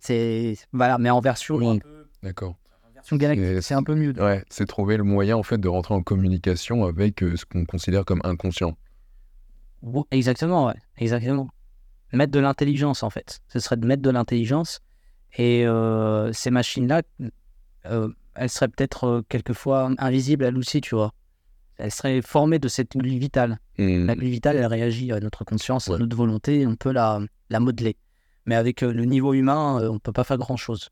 C'est 0.00 0.56
voilà, 0.72 0.96
mais 0.98 1.10
en 1.10 1.20
version 1.20 1.56
Oui. 1.56 1.80
D'accord. 2.22 2.56
Version 2.98 3.16
galactique, 3.16 3.62
c'est 3.62 3.74
un 3.74 3.82
peu 3.82 3.94
mieux. 3.94 4.12
Ouais, 4.20 4.44
c'est 4.50 4.66
trouver 4.66 4.96
le 4.96 5.04
moyen, 5.04 5.36
en 5.36 5.42
fait, 5.42 5.58
de 5.58 5.68
rentrer 5.68 5.94
en 5.94 6.02
communication 6.02 6.84
avec 6.84 7.22
euh, 7.22 7.36
ce 7.36 7.44
qu'on 7.44 7.64
considère 7.64 8.04
comme 8.04 8.20
inconscient. 8.24 8.76
Exactement, 10.10 10.66
ouais, 10.66 10.74
exactement. 10.96 11.48
Mettre 12.12 12.32
de 12.32 12.40
l'intelligence, 12.40 13.02
en 13.02 13.10
fait. 13.10 13.40
Ce 13.48 13.60
serait 13.60 13.76
de 13.76 13.86
mettre 13.86 14.02
de 14.02 14.10
l'intelligence. 14.10 14.80
Et 15.36 15.66
euh, 15.66 16.32
ces 16.32 16.50
machines-là, 16.50 17.02
euh, 17.86 18.08
elles 18.34 18.48
seraient 18.48 18.68
peut-être 18.68 19.22
quelquefois 19.28 19.90
invisibles, 19.98 20.44
elles 20.44 20.56
aussi, 20.56 20.80
tu 20.80 20.94
vois. 20.94 21.12
Elles 21.76 21.92
seraient 21.92 22.22
formées 22.22 22.58
de 22.58 22.66
cette 22.66 22.96
glue 22.96 23.18
vitale. 23.18 23.58
Mm. 23.78 24.06
La 24.06 24.16
glue 24.16 24.30
vitale, 24.30 24.56
elle 24.56 24.66
réagit 24.66 25.12
à 25.12 25.20
notre 25.20 25.44
conscience, 25.44 25.88
à 25.88 25.98
notre 25.98 26.16
volonté, 26.16 26.66
on 26.66 26.74
peut 26.74 26.90
la, 26.90 27.20
la 27.50 27.60
modeler. 27.60 27.96
Mais 28.46 28.56
avec 28.56 28.80
le 28.80 29.04
niveau 29.04 29.34
humain, 29.34 29.80
on 29.88 29.98
peut 29.98 30.12
pas 30.12 30.24
faire 30.24 30.38
grand-chose. 30.38 30.88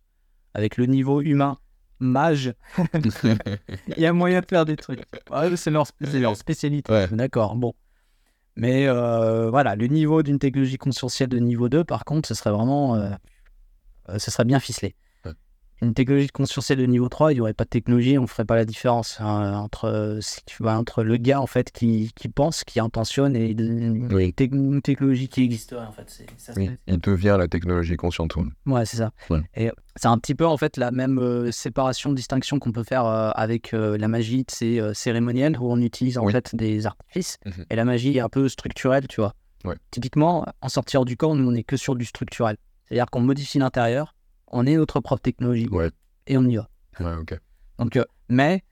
Avec 0.54 0.76
le 0.76 0.86
niveau 0.86 1.22
humain, 1.22 1.58
mage, 1.98 2.54
il 3.96 3.98
y 3.98 4.06
a 4.06 4.12
moyen 4.12 4.40
de 4.40 4.46
faire 4.46 4.64
des 4.64 4.76
trucs. 4.76 5.02
Ouais, 5.30 5.56
c'est 5.56 5.70
leur, 5.70 5.86
spécialité. 6.36 6.92
Ouais. 6.92 7.08
D'accord, 7.10 7.56
bon. 7.56 7.74
Mais 8.56 8.86
euh, 8.86 9.50
voilà, 9.50 9.76
le 9.76 9.86
niveau 9.86 10.22
d'une 10.22 10.38
technologie 10.38 10.78
conscientielle 10.78 11.28
de 11.28 11.38
niveau 11.38 11.68
2, 11.68 11.84
par 11.84 12.04
contre, 12.04 12.28
ce 12.28 12.34
serait 12.34 12.50
vraiment. 12.50 12.96
euh, 12.96 13.10
euh, 14.08 14.18
ce 14.18 14.30
serait 14.30 14.44
bien 14.44 14.60
ficelé. 14.60 14.94
Une 15.82 15.92
technologie 15.92 16.28
conscientielle 16.28 16.78
de 16.78 16.86
niveau 16.86 17.08
3, 17.10 17.32
il 17.32 17.36
n'y 17.36 17.40
aurait 17.42 17.52
pas 17.52 17.64
de 17.64 17.68
technologie, 17.68 18.16
on 18.18 18.22
ne 18.22 18.26
ferait 18.26 18.46
pas 18.46 18.56
la 18.56 18.64
différence 18.64 19.18
hein, 19.20 19.52
entre, 19.58 19.84
euh, 19.84 20.20
entre 20.64 21.02
le 21.02 21.18
gars 21.18 21.38
en 21.40 21.46
fait 21.46 21.70
qui, 21.70 22.10
qui 22.16 22.28
pense, 22.28 22.64
qui 22.64 22.80
intentionne 22.80 23.36
et 23.36 23.52
de- 23.52 23.64
une, 23.64 24.12
Oui. 24.12 24.32
tec- 24.32 24.54
une 24.54 24.80
technologie 24.80 25.28
qui 25.28 25.42
existerait 25.44 25.84
en 25.84 25.92
fait. 25.92 26.04
C'est, 26.08 26.26
ça 26.38 26.54
Oui, 26.56 26.64
serait- 26.66 26.78
il 26.86 26.98
devient 26.98 27.36
la 27.38 27.46
technologie 27.46 27.96
consciente. 27.96 28.34
ouais. 28.36 28.84
C'est 28.86 28.96
ça. 28.96 29.10
Ouais. 29.28 29.42
Et 29.54 29.70
c'est 29.96 30.08
un 30.08 30.16
petit 30.18 30.34
peu 30.34 30.46
en 30.46 30.56
fait 30.56 30.78
la 30.78 30.90
même 30.92 31.18
euh, 31.18 31.52
séparation, 31.52 32.12
distinction 32.14 32.58
qu'on 32.58 32.72
peut 32.72 32.82
faire 32.84 33.04
euh, 33.04 33.30
avec 33.34 33.74
euh, 33.74 33.98
la 33.98 34.08
magie, 34.08 34.46
c'est 34.48 34.80
cérémonielle 34.94 35.58
où 35.58 35.70
on 35.70 35.80
utilise 35.80 36.16
en 36.16 36.24
Oui. 36.24 36.32
fait 36.32 36.54
des 36.56 36.86
artifices 36.86 37.36
Mhm. 37.44 37.64
et 37.68 37.76
la 37.76 37.84
magie 37.84 38.16
est 38.16 38.20
un 38.20 38.30
peu 38.30 38.48
structurelle, 38.48 39.06
tu 39.08 39.20
vois. 39.20 39.34
Ouais. 39.66 39.76
Typiquement, 39.90 40.46
en 40.62 40.68
sortir 40.70 41.04
du 41.04 41.18
corps, 41.18 41.34
nous 41.34 41.46
on 41.50 41.54
est 41.54 41.64
que 41.64 41.76
sur 41.76 41.96
du 41.96 42.06
structurel. 42.06 42.56
C'est-à-dire 42.88 43.06
qu'on 43.10 43.20
modifie 43.20 43.58
l'intérieur, 43.58 44.14
on 44.48 44.66
est 44.66 44.76
notre 44.76 45.00
propre 45.00 45.22
technologie 45.22 45.68
Ouais. 45.70 45.90
et 46.26 46.36
on 46.38 46.44
y 46.44 46.56
va. 46.56 46.68
Ouais. 47.00 47.38
Donc, 47.78 47.96
euh, 47.96 48.04
mais 48.28 48.62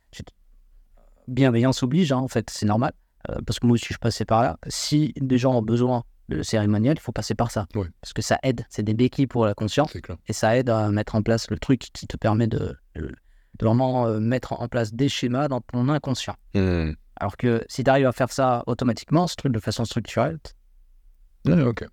bienveillance 1.28 1.82
oblige, 1.82 2.12
hein, 2.12 2.18
en 2.18 2.28
fait, 2.28 2.50
c'est 2.50 2.66
normal. 2.66 2.92
euh, 3.30 3.40
parce 3.46 3.58
que 3.58 3.66
moi 3.66 3.74
aussi 3.74 3.92
je 3.94 3.98
passais 3.98 4.26
par 4.26 4.42
là. 4.42 4.58
Si 4.68 5.14
des 5.16 5.38
gens 5.38 5.54
ont 5.54 5.62
besoin 5.62 6.04
de 6.28 6.42
cérémoniel, 6.42 6.96
il 6.98 7.00
faut 7.00 7.12
passer 7.12 7.34
par 7.34 7.50
ça. 7.50 7.66
Ouais. 7.74 7.86
Parce 8.02 8.12
que 8.12 8.20
ça 8.20 8.38
aide, 8.42 8.66
c'est 8.68 8.82
des 8.82 8.92
béquilles 8.94 9.26
pour 9.26 9.46
la 9.46 9.54
conscience 9.54 9.96
et 10.26 10.32
ça 10.34 10.56
aide 10.58 10.68
à 10.68 10.90
mettre 10.90 11.14
en 11.14 11.22
place 11.22 11.50
le 11.50 11.58
truc 11.58 11.80
qui 11.92 12.06
te 12.06 12.16
permet 12.18 12.46
de, 12.46 12.76
vraiment 13.60 14.06
euh, 14.06 14.20
mettre 14.20 14.52
en 14.60 14.68
place 14.68 14.92
des 14.92 15.08
schémas 15.08 15.48
dans 15.48 15.60
ton 15.62 15.88
inconscient. 15.88 16.36
Mm. 16.54 16.90
Alors 17.16 17.36
que 17.38 17.64
si 17.68 17.82
tu 17.84 17.88
arrives 17.90 18.06
à 18.06 18.12
faire 18.12 18.30
ça 18.30 18.62
automatiquement, 18.66 19.26
ce 19.26 19.36
truc 19.36 19.52
de 19.52 19.60
façon 19.60 19.84
structurelle, 19.86 20.38
Ouais, 21.46 21.62
ok. 21.62 21.86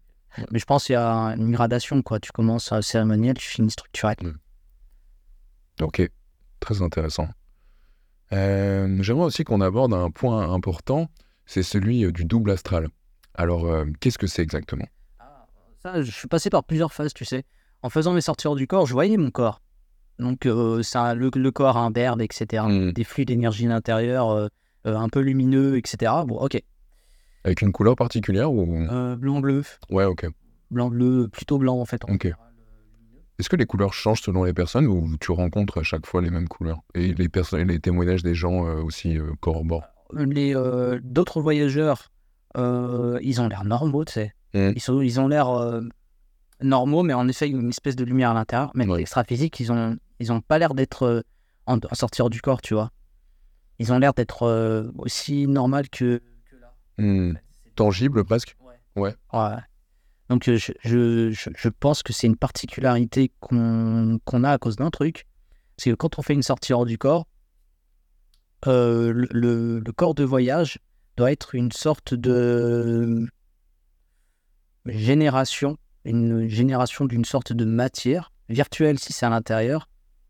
Mais 0.51 0.59
je 0.59 0.65
pense 0.65 0.85
qu'il 0.85 0.93
y 0.93 0.97
a 0.97 1.35
une 1.37 1.51
gradation, 1.51 2.01
quoi. 2.01 2.19
Tu 2.19 2.31
commences 2.31 2.71
à 2.71 2.81
cérémoniel, 2.81 3.35
tu 3.35 3.47
finis 3.49 3.71
structurel. 3.71 4.15
Ok. 5.81 6.01
Très 6.59 6.81
intéressant. 6.81 7.27
Euh, 8.33 8.97
J'aimerais 9.01 9.25
aussi 9.25 9.43
qu'on 9.43 9.61
aborde 9.61 9.93
un 9.93 10.09
point 10.09 10.49
important, 10.51 11.09
c'est 11.45 11.63
celui 11.63 12.05
euh, 12.05 12.11
du 12.11 12.23
double 12.23 12.51
astral. 12.51 12.87
Alors, 13.35 13.65
euh, 13.65 13.85
qu'est-ce 13.99 14.17
que 14.17 14.27
c'est 14.27 14.41
exactement? 14.41 14.85
Ça, 15.83 16.01
je 16.01 16.11
suis 16.11 16.27
passé 16.27 16.49
par 16.49 16.63
plusieurs 16.63 16.93
phases, 16.93 17.13
tu 17.13 17.25
sais. 17.25 17.43
En 17.81 17.89
faisant 17.89 18.13
mes 18.13 18.21
sorties 18.21 18.47
hors 18.47 18.55
du 18.55 18.67
corps, 18.67 18.85
je 18.85 18.93
voyais 18.93 19.17
mon 19.17 19.31
corps. 19.31 19.61
Donc, 20.19 20.45
euh, 20.45 20.83
ça, 20.83 21.15
le, 21.15 21.31
le 21.33 21.51
corps 21.51 21.77
imberbe, 21.77 22.21
etc. 22.21 22.63
Mm. 22.67 22.91
Des 22.91 23.03
flux 23.03 23.25
d'énergie 23.25 23.65
à 23.65 23.69
l'intérieur, 23.69 24.49
un 24.85 25.09
peu 25.09 25.19
lumineux, 25.19 25.77
etc. 25.77 26.11
Bon, 26.25 26.37
ok. 26.37 26.61
Avec 27.43 27.61
une 27.61 27.71
couleur 27.71 27.95
particulière 27.95 28.51
ou? 28.51 28.75
Euh, 28.91 29.15
blanc-bleu. 29.15 29.63
Ouais, 29.89 30.05
ok. 30.05 30.27
Blanc-bleu, 30.69 31.27
plutôt 31.27 31.57
blanc, 31.57 31.79
en 31.79 31.85
fait. 31.85 32.03
en 32.05 32.13
Ok. 32.13 32.27
Est-ce 33.39 33.49
que 33.49 33.55
les 33.55 33.65
couleurs 33.65 33.93
changent 33.93 34.21
selon 34.21 34.43
les 34.43 34.53
personnes 34.53 34.85
ou 34.85 35.17
tu 35.19 35.31
rencontres 35.31 35.79
à 35.79 35.83
chaque 35.83 36.05
fois 36.05 36.21
les 36.21 36.29
mêmes 36.29 36.47
couleurs? 36.47 36.81
Et 36.93 37.13
les, 37.13 37.27
les 37.65 37.79
témoignages 37.79 38.21
des 38.21 38.35
gens 38.35 38.67
euh, 38.67 38.83
aussi 38.83 39.17
euh, 39.17 39.31
corroborent? 39.39 39.87
Les 40.13 40.55
euh, 40.55 40.99
d'autres 41.01 41.41
voyageurs, 41.41 42.11
ils 42.55 43.41
ont 43.41 43.47
l'air 43.47 43.63
normaux, 43.63 44.05
tu 44.05 44.13
sais. 44.13 44.35
Mm. 44.53 44.71
Ils, 44.75 44.81
sont, 44.81 45.01
ils 45.01 45.19
ont 45.19 45.27
l'air 45.27 45.81
normaux, 46.61 47.01
mais 47.01 47.13
en 47.13 47.27
effet, 47.27 47.49
une 47.49 47.69
espèce 47.69 47.95
de 47.95 48.03
lumière 48.03 48.31
à 48.31 48.33
l'intérieur. 48.35 48.71
Mais 48.75 48.85
Ouais. 48.85 48.97
les 48.97 49.01
extra-physiques, 49.03 49.59
ils 49.59 49.71
ont, 49.71 49.97
ils 50.19 50.31
ont 50.31 50.41
pas 50.41 50.59
l'air 50.59 50.75
d'être 50.75 51.23
en, 51.65 51.77
en 51.77 51.95
sortir 51.95 52.29
du 52.29 52.41
corps, 52.41 52.61
tu 52.61 52.75
vois. 52.75 52.91
Ils 53.79 53.91
ont 53.91 53.97
l'air 53.97 54.13
d'être 54.13 54.91
aussi 54.99 55.47
normal 55.47 55.89
que, 55.89 56.21
Hmm. 57.01 57.33
Tangible 57.75 58.23
presque 58.25 58.55
Ouais. 58.95 59.15
Donc, 60.29 60.47
euh, 60.47 60.57
je, 60.57 60.71
je, 60.83 61.31
je, 61.31 61.49
je 61.55 61.69
pense 61.69 62.03
que 62.03 62.13
c'est 62.13 62.27
une 62.27 62.35
particularité 62.37 63.31
qu'on 63.39 64.19
qu'on 64.25 64.43
a 64.43 64.51
à 64.51 64.57
cause 64.57 64.75
d'un 64.75 64.89
truc. 64.91 65.25
C'est 65.77 65.89
que 65.91 65.95
quand 65.95 66.19
on 66.19 66.21
fait 66.21 66.33
une 66.33 66.43
sortie 66.43 66.73
hors 66.73 66.85
du 66.85 66.97
corps, 66.97 67.25
euh, 68.67 69.11
le, 69.13 69.27
le- 69.31 69.79
le 69.79 69.91
corps 69.91 70.13
de 70.13 70.23
voyage 70.23 70.79
doit 71.17 71.31
être 71.31 71.55
une 71.55 71.71
sorte 71.71 72.13
de 72.13 73.27
génération, 74.85 75.77
une 76.05 76.47
génération 76.47 77.05
d'une 77.05 77.25
sorte 77.25 77.53
de 77.53 77.65
matière 77.65 78.31
virtuelle 78.49 78.99
si 78.99 79.13
c'est 79.13 79.25
à 79.25 79.29
l'intérieur, 79.29 79.87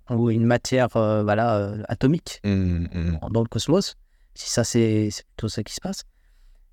ou 0.10 0.30
une 0.30 0.46
matière 0.46 0.96
euh, 0.98 1.24
voilà, 1.24 1.58
euh, 1.58 1.84
atomique 1.88 2.40
Hmm, 2.44 2.86
hmm. 2.94 3.18
dans 3.32 3.42
le 3.42 3.48
cosmos, 3.48 3.96
si 4.36 4.50
ça 4.50 4.64
c'est 4.64 5.10
c'est 5.12 5.26
plutôt 5.28 5.48
ça 5.48 5.64
qui 5.64 5.74
se 5.74 5.82
passe. 5.82 6.04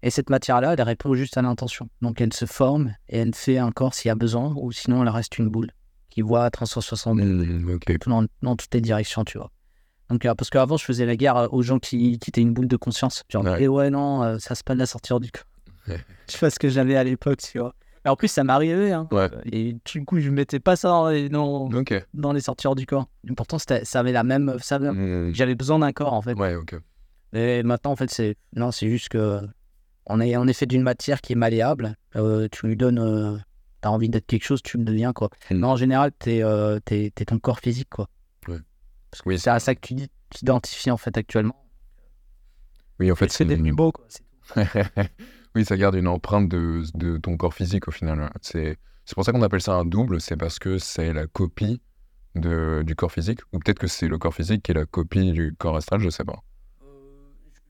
Et 0.02 0.10
cette 0.10 0.30
matière-là, 0.30 0.74
elle 0.74 0.82
répond 0.82 1.14
juste 1.14 1.36
à 1.36 1.42
l'intention. 1.42 1.88
Donc 2.02 2.20
elle 2.20 2.32
se 2.32 2.44
forme 2.46 2.94
et 3.08 3.18
elle 3.18 3.34
fait 3.34 3.58
un 3.58 3.72
corps 3.72 3.94
s'il 3.94 4.08
y 4.08 4.12
a 4.12 4.14
besoin, 4.14 4.54
ou 4.56 4.70
sinon 4.72 5.02
elle 5.02 5.08
reste 5.08 5.38
une 5.38 5.48
boule 5.48 5.70
qui 6.10 6.22
voit 6.22 6.44
à 6.44 6.50
360 6.50 7.18
Hmm, 7.18 7.70
ok. 7.70 8.06
dans, 8.06 8.24
dans 8.42 8.56
toutes 8.56 8.72
les 8.74 8.80
directions, 8.80 9.24
tu 9.24 9.38
vois. 9.38 9.50
Donc, 10.10 10.24
euh, 10.24 10.34
parce 10.34 10.48
qu'avant, 10.48 10.78
je 10.78 10.84
faisais 10.84 11.04
la 11.04 11.16
guerre 11.16 11.36
euh, 11.36 11.48
aux 11.50 11.60
gens 11.60 11.78
qui, 11.78 12.18
qui 12.18 12.30
étaient 12.30 12.40
une 12.40 12.54
boule 12.54 12.66
de 12.68 12.76
conscience. 12.78 13.24
Genre, 13.28 13.44
Ouais. 13.44 13.62
et 13.64 13.68
ouais, 13.68 13.90
non, 13.90 14.22
euh, 14.22 14.38
ça 14.38 14.54
se 14.54 14.64
passe 14.64 14.76
de 14.76 14.80
la 14.80 14.86
sortir 14.86 15.20
du 15.20 15.30
corps. 15.30 15.44
Ouais. 15.86 16.00
Je 16.28 16.32
sais 16.32 16.38
pas 16.38 16.48
ce 16.48 16.58
que 16.58 16.70
j'avais 16.70 16.96
à 16.96 17.04
l'époque, 17.04 17.40
tu 17.42 17.58
vois. 17.58 17.74
Mais 18.06 18.10
en 18.10 18.16
plus, 18.16 18.28
ça 18.28 18.42
m'arrivait. 18.42 18.92
Hein. 18.92 19.06
Ouais. 19.12 19.28
Et 19.52 19.76
du 19.84 20.04
coup, 20.06 20.18
je 20.18 20.30
mettais 20.30 20.60
pas 20.60 20.76
ça 20.76 20.88
dans 20.88 21.08
les, 21.10 21.28
dans, 21.28 21.68
les 22.32 22.40
sorties 22.40 22.66
hors 22.68 22.74
du 22.74 22.86
corps. 22.86 23.06
Et 23.28 23.34
pourtant, 23.34 23.58
ça 23.58 23.76
avait 24.00 24.12
la 24.12 24.22
même. 24.24 24.56
Avait- 24.70 24.90
Hmm. 24.92 25.34
J'avais 25.34 25.54
besoin 25.54 25.78
d'un 25.80 25.92
corps, 25.92 26.14
en 26.14 26.22
fait. 26.22 26.32
Ouais, 26.32 26.54
ok. 26.54 26.76
Et 27.34 27.62
maintenant, 27.62 27.90
en 27.90 27.96
fait, 27.96 28.08
c'est. 28.10 28.36
Non, 28.56 28.70
c'est 28.70 28.88
juste 28.88 29.10
que. 29.10 29.42
On 30.08 30.20
est 30.20 30.36
en 30.36 30.48
effet 30.48 30.66
d'une 30.66 30.82
matière 30.82 31.20
qui 31.20 31.32
est 31.34 31.36
malléable. 31.36 31.96
Euh, 32.16 32.48
tu 32.50 32.66
lui 32.66 32.76
donnes. 32.76 32.98
euh, 32.98 33.36
T'as 33.80 33.90
envie 33.90 34.08
d'être 34.08 34.26
quelque 34.26 34.44
chose, 34.44 34.60
tu 34.62 34.76
le 34.76 34.84
deviens, 34.84 35.12
quoi. 35.12 35.30
Mm. 35.50 35.54
Mais 35.58 35.66
en 35.66 35.76
général, 35.76 36.10
t'es 36.18 36.42
euh, 36.42 36.80
t'es 36.80 37.10
ton 37.10 37.38
corps 37.38 37.60
physique, 37.60 37.88
quoi. 37.90 38.08
Ouais. 38.48 38.58
Parce 39.10 39.22
que 39.22 39.28
Oui, 39.28 39.38
c'est 39.38 39.50
à 39.50 39.60
ça 39.60 39.74
que 39.76 39.80
tu 39.80 39.94
t'identifies, 40.30 40.90
en 40.90 40.96
fait, 40.96 41.16
actuellement. 41.16 41.64
Oui, 42.98 43.12
en 43.12 43.14
fait, 43.14 43.30
c'est 43.30 43.44
des 43.44 43.56
plus 43.56 43.72
beaux, 43.72 43.92
quoi. 43.92 44.06
oui, 45.54 45.64
ça 45.64 45.76
garde 45.76 45.94
une 45.94 46.08
empreinte 46.08 46.48
de, 46.48 46.82
de 46.94 47.18
ton 47.18 47.36
corps 47.36 47.54
physique 47.54 47.86
au 47.86 47.90
final. 47.92 48.20
hein. 48.20 48.30
C'est 48.40 48.78
c'est 49.04 49.14
pour 49.14 49.24
ça 49.24 49.32
qu'on 49.32 49.42
appelle 49.42 49.60
ça 49.62 49.74
un 49.74 49.84
double, 49.84 50.20
c'est 50.20 50.36
parce 50.36 50.58
que 50.58 50.78
c'est 50.78 51.12
la 51.12 51.26
copie 51.26 51.80
de, 52.34 52.82
du 52.84 52.94
corps 52.94 53.12
physique, 53.12 53.40
ou 53.52 53.58
peut-être 53.58 53.78
que 53.78 53.86
c'est 53.86 54.06
le 54.08 54.18
corps 54.18 54.34
physique 54.34 54.62
qui 54.62 54.72
est 54.72 54.74
la 54.74 54.84
copie 54.86 55.32
du 55.32 55.54
corps 55.56 55.76
astral, 55.76 56.00
je 56.00 56.10
sais 56.10 56.24
pas. 56.24 56.42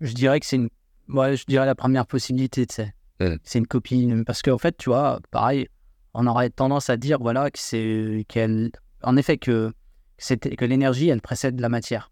Je 0.00 0.12
dirais 0.14 0.40
que 0.40 0.46
c'est 0.46 0.56
une. 0.56 0.68
Ouais, 1.08 1.36
je 1.36 1.44
dirais 1.46 1.66
la 1.66 1.74
première 1.74 2.06
possibilité, 2.06 2.66
tu 2.66 2.74
sais. 2.74 2.94
C'est 3.42 3.58
une 3.58 3.66
copie. 3.66 4.12
Parce 4.26 4.42
qu'en 4.42 4.58
fait, 4.58 4.76
tu 4.76 4.90
vois, 4.90 5.20
pareil, 5.30 5.68
on 6.14 6.26
aurait 6.26 6.50
tendance 6.50 6.90
à 6.90 6.96
dire, 6.96 7.18
voilà, 7.20 7.50
que 7.50 7.58
c'est. 7.58 8.24
qu'elle. 8.28 8.70
En 9.02 9.16
effet, 9.16 9.38
que, 9.38 9.72
que 10.18 10.64
l'énergie, 10.64 11.08
elle 11.08 11.20
précède 11.20 11.58
la 11.60 11.68
matière. 11.68 12.10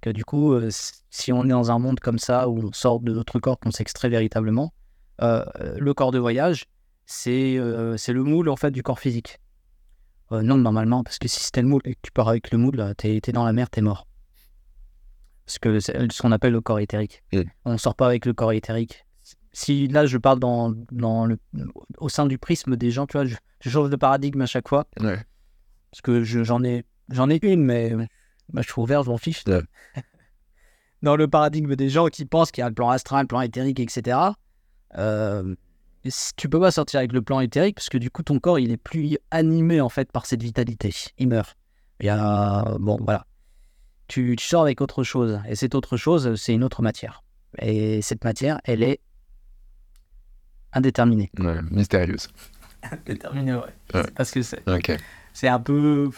Que 0.00 0.10
du 0.10 0.24
coup, 0.24 0.52
euh, 0.52 0.68
si 1.10 1.32
on 1.32 1.44
est 1.44 1.48
dans 1.48 1.70
un 1.70 1.78
monde 1.78 2.00
comme 2.00 2.18
ça, 2.18 2.48
où 2.48 2.58
on 2.68 2.72
sort 2.72 3.00
de 3.00 3.12
notre 3.12 3.38
corps, 3.38 3.58
qu'on 3.58 3.70
s'extrait 3.70 4.08
véritablement, 4.08 4.72
euh, 5.20 5.44
le 5.78 5.94
corps 5.94 6.10
de 6.10 6.18
voyage, 6.18 6.64
c'est 7.06 7.56
euh, 7.58 7.96
c'est 7.96 8.12
le 8.12 8.24
moule, 8.24 8.48
en 8.48 8.56
fait, 8.56 8.70
du 8.70 8.82
corps 8.82 8.98
physique. 8.98 9.38
Non, 10.30 10.56
normalement, 10.56 11.04
parce 11.04 11.18
que 11.18 11.28
si 11.28 11.44
c'était 11.44 11.60
le 11.60 11.68
moule 11.68 11.82
et 11.84 11.94
que 11.94 12.00
tu 12.00 12.10
pars 12.10 12.26
avec 12.26 12.52
le 12.52 12.58
moule, 12.58 12.94
t'es 12.96 13.20
t'es 13.20 13.32
dans 13.32 13.44
la 13.44 13.52
mer, 13.52 13.68
t'es 13.68 13.82
mort. 13.82 14.06
Que 15.60 15.80
c'est 15.80 16.10
ce 16.12 16.22
qu'on 16.22 16.32
appelle 16.32 16.52
le 16.52 16.60
corps 16.60 16.78
éthérique. 16.80 17.22
On 17.64 17.72
ne 17.72 17.76
sort 17.78 17.94
pas 17.94 18.06
avec 18.06 18.26
le 18.26 18.32
corps 18.32 18.52
éthérique. 18.52 19.04
Si 19.52 19.86
là, 19.88 20.06
je 20.06 20.16
parle 20.18 20.38
dans, 20.40 20.72
dans 20.90 21.26
le, 21.26 21.38
au 21.98 22.08
sein 22.08 22.26
du 22.26 22.38
prisme 22.38 22.76
des 22.76 22.90
gens, 22.90 23.06
tu 23.06 23.12
vois, 23.18 23.26
je, 23.26 23.36
je 23.60 23.68
change 23.70 23.90
de 23.90 23.96
paradigme 23.96 24.40
à 24.40 24.46
chaque 24.46 24.68
fois. 24.68 24.86
Parce 25.90 26.00
que 26.02 26.22
je- 26.22 26.42
j'en 26.42 26.64
ai, 26.64 26.84
j'en 27.10 27.28
ai 27.28 27.38
une, 27.42 27.62
mais 27.64 27.92
bah, 28.52 28.62
je 28.64 28.70
suis 28.72 28.80
ouvert, 28.80 29.02
je 29.02 29.10
m'en 29.10 29.18
fiche. 29.18 29.44
Dans 31.02 31.16
le 31.16 31.26
paradigme 31.28 31.74
des 31.74 31.88
gens 31.88 32.06
qui 32.06 32.24
pensent 32.24 32.50
qu'il 32.52 32.62
y 32.62 32.64
a 32.64 32.68
le 32.68 32.74
plan 32.74 32.88
astral, 32.90 33.22
le 33.22 33.26
plan 33.26 33.40
éthérique, 33.40 33.80
etc., 33.80 34.18
euh, 34.96 35.54
tu 36.36 36.48
peux 36.48 36.60
pas 36.60 36.70
sortir 36.70 36.98
avec 36.98 37.12
le 37.12 37.22
plan 37.22 37.40
éthérique 37.40 37.76
parce 37.76 37.88
que 37.88 37.98
du 37.98 38.10
coup, 38.10 38.22
ton 38.22 38.38
corps, 38.38 38.58
il 38.58 38.70
est 38.72 38.76
plus 38.76 39.18
animé 39.30 39.80
en 39.80 39.88
fait 39.88 40.10
par 40.12 40.26
cette 40.26 40.42
vitalité. 40.42 40.92
Il 41.18 41.28
meurt. 41.28 41.56
Il 42.00 42.06
y 42.06 42.08
a. 42.08 42.76
Bon, 42.80 42.98
voilà. 43.00 43.26
Tu, 44.12 44.36
tu 44.36 44.46
sors 44.46 44.60
avec 44.60 44.82
autre 44.82 45.02
chose. 45.04 45.40
Et 45.48 45.54
cette 45.56 45.74
autre 45.74 45.96
chose, 45.96 46.34
c'est 46.34 46.52
une 46.52 46.64
autre 46.64 46.82
matière. 46.82 47.22
Et 47.58 48.02
cette 48.02 48.22
matière, 48.24 48.60
elle 48.64 48.82
est 48.82 49.00
indéterminée. 50.74 51.30
Ouais, 51.38 51.60
mystérieuse. 51.70 52.28
Indéterminée, 52.82 53.54
ouais. 53.54 53.60
Ouais. 53.94 54.02
Parce 54.14 54.30
que 54.30 54.42
c'est. 54.42 54.68
Ok. 54.68 54.92
C'est 55.32 55.48
un 55.48 55.60
peu 55.60 56.10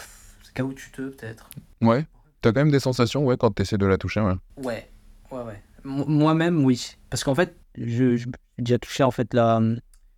c'est 0.42 0.54
caoutchouteux, 0.54 1.10
peut-être. 1.12 1.48
Ouais. 1.82 2.04
T'as 2.40 2.50
quand 2.52 2.60
même 2.62 2.72
des 2.72 2.80
sensations, 2.80 3.24
ouais, 3.24 3.36
quand 3.36 3.52
t'essaies 3.52 3.78
de 3.78 3.86
la 3.86 3.96
toucher, 3.96 4.20
ouais. 4.22 4.34
Ouais, 4.56 4.90
ouais, 5.30 5.42
ouais. 5.42 5.62
Mo- 5.84 6.06
Moi-même, 6.06 6.64
oui. 6.64 6.96
Parce 7.10 7.22
qu'en 7.22 7.36
fait, 7.36 7.56
je, 7.78 8.16
je- 8.16 8.24
j'ai 8.26 8.64
déjà 8.64 8.78
touché 8.80 9.04
en 9.04 9.12
fait 9.12 9.32
la, 9.34 9.60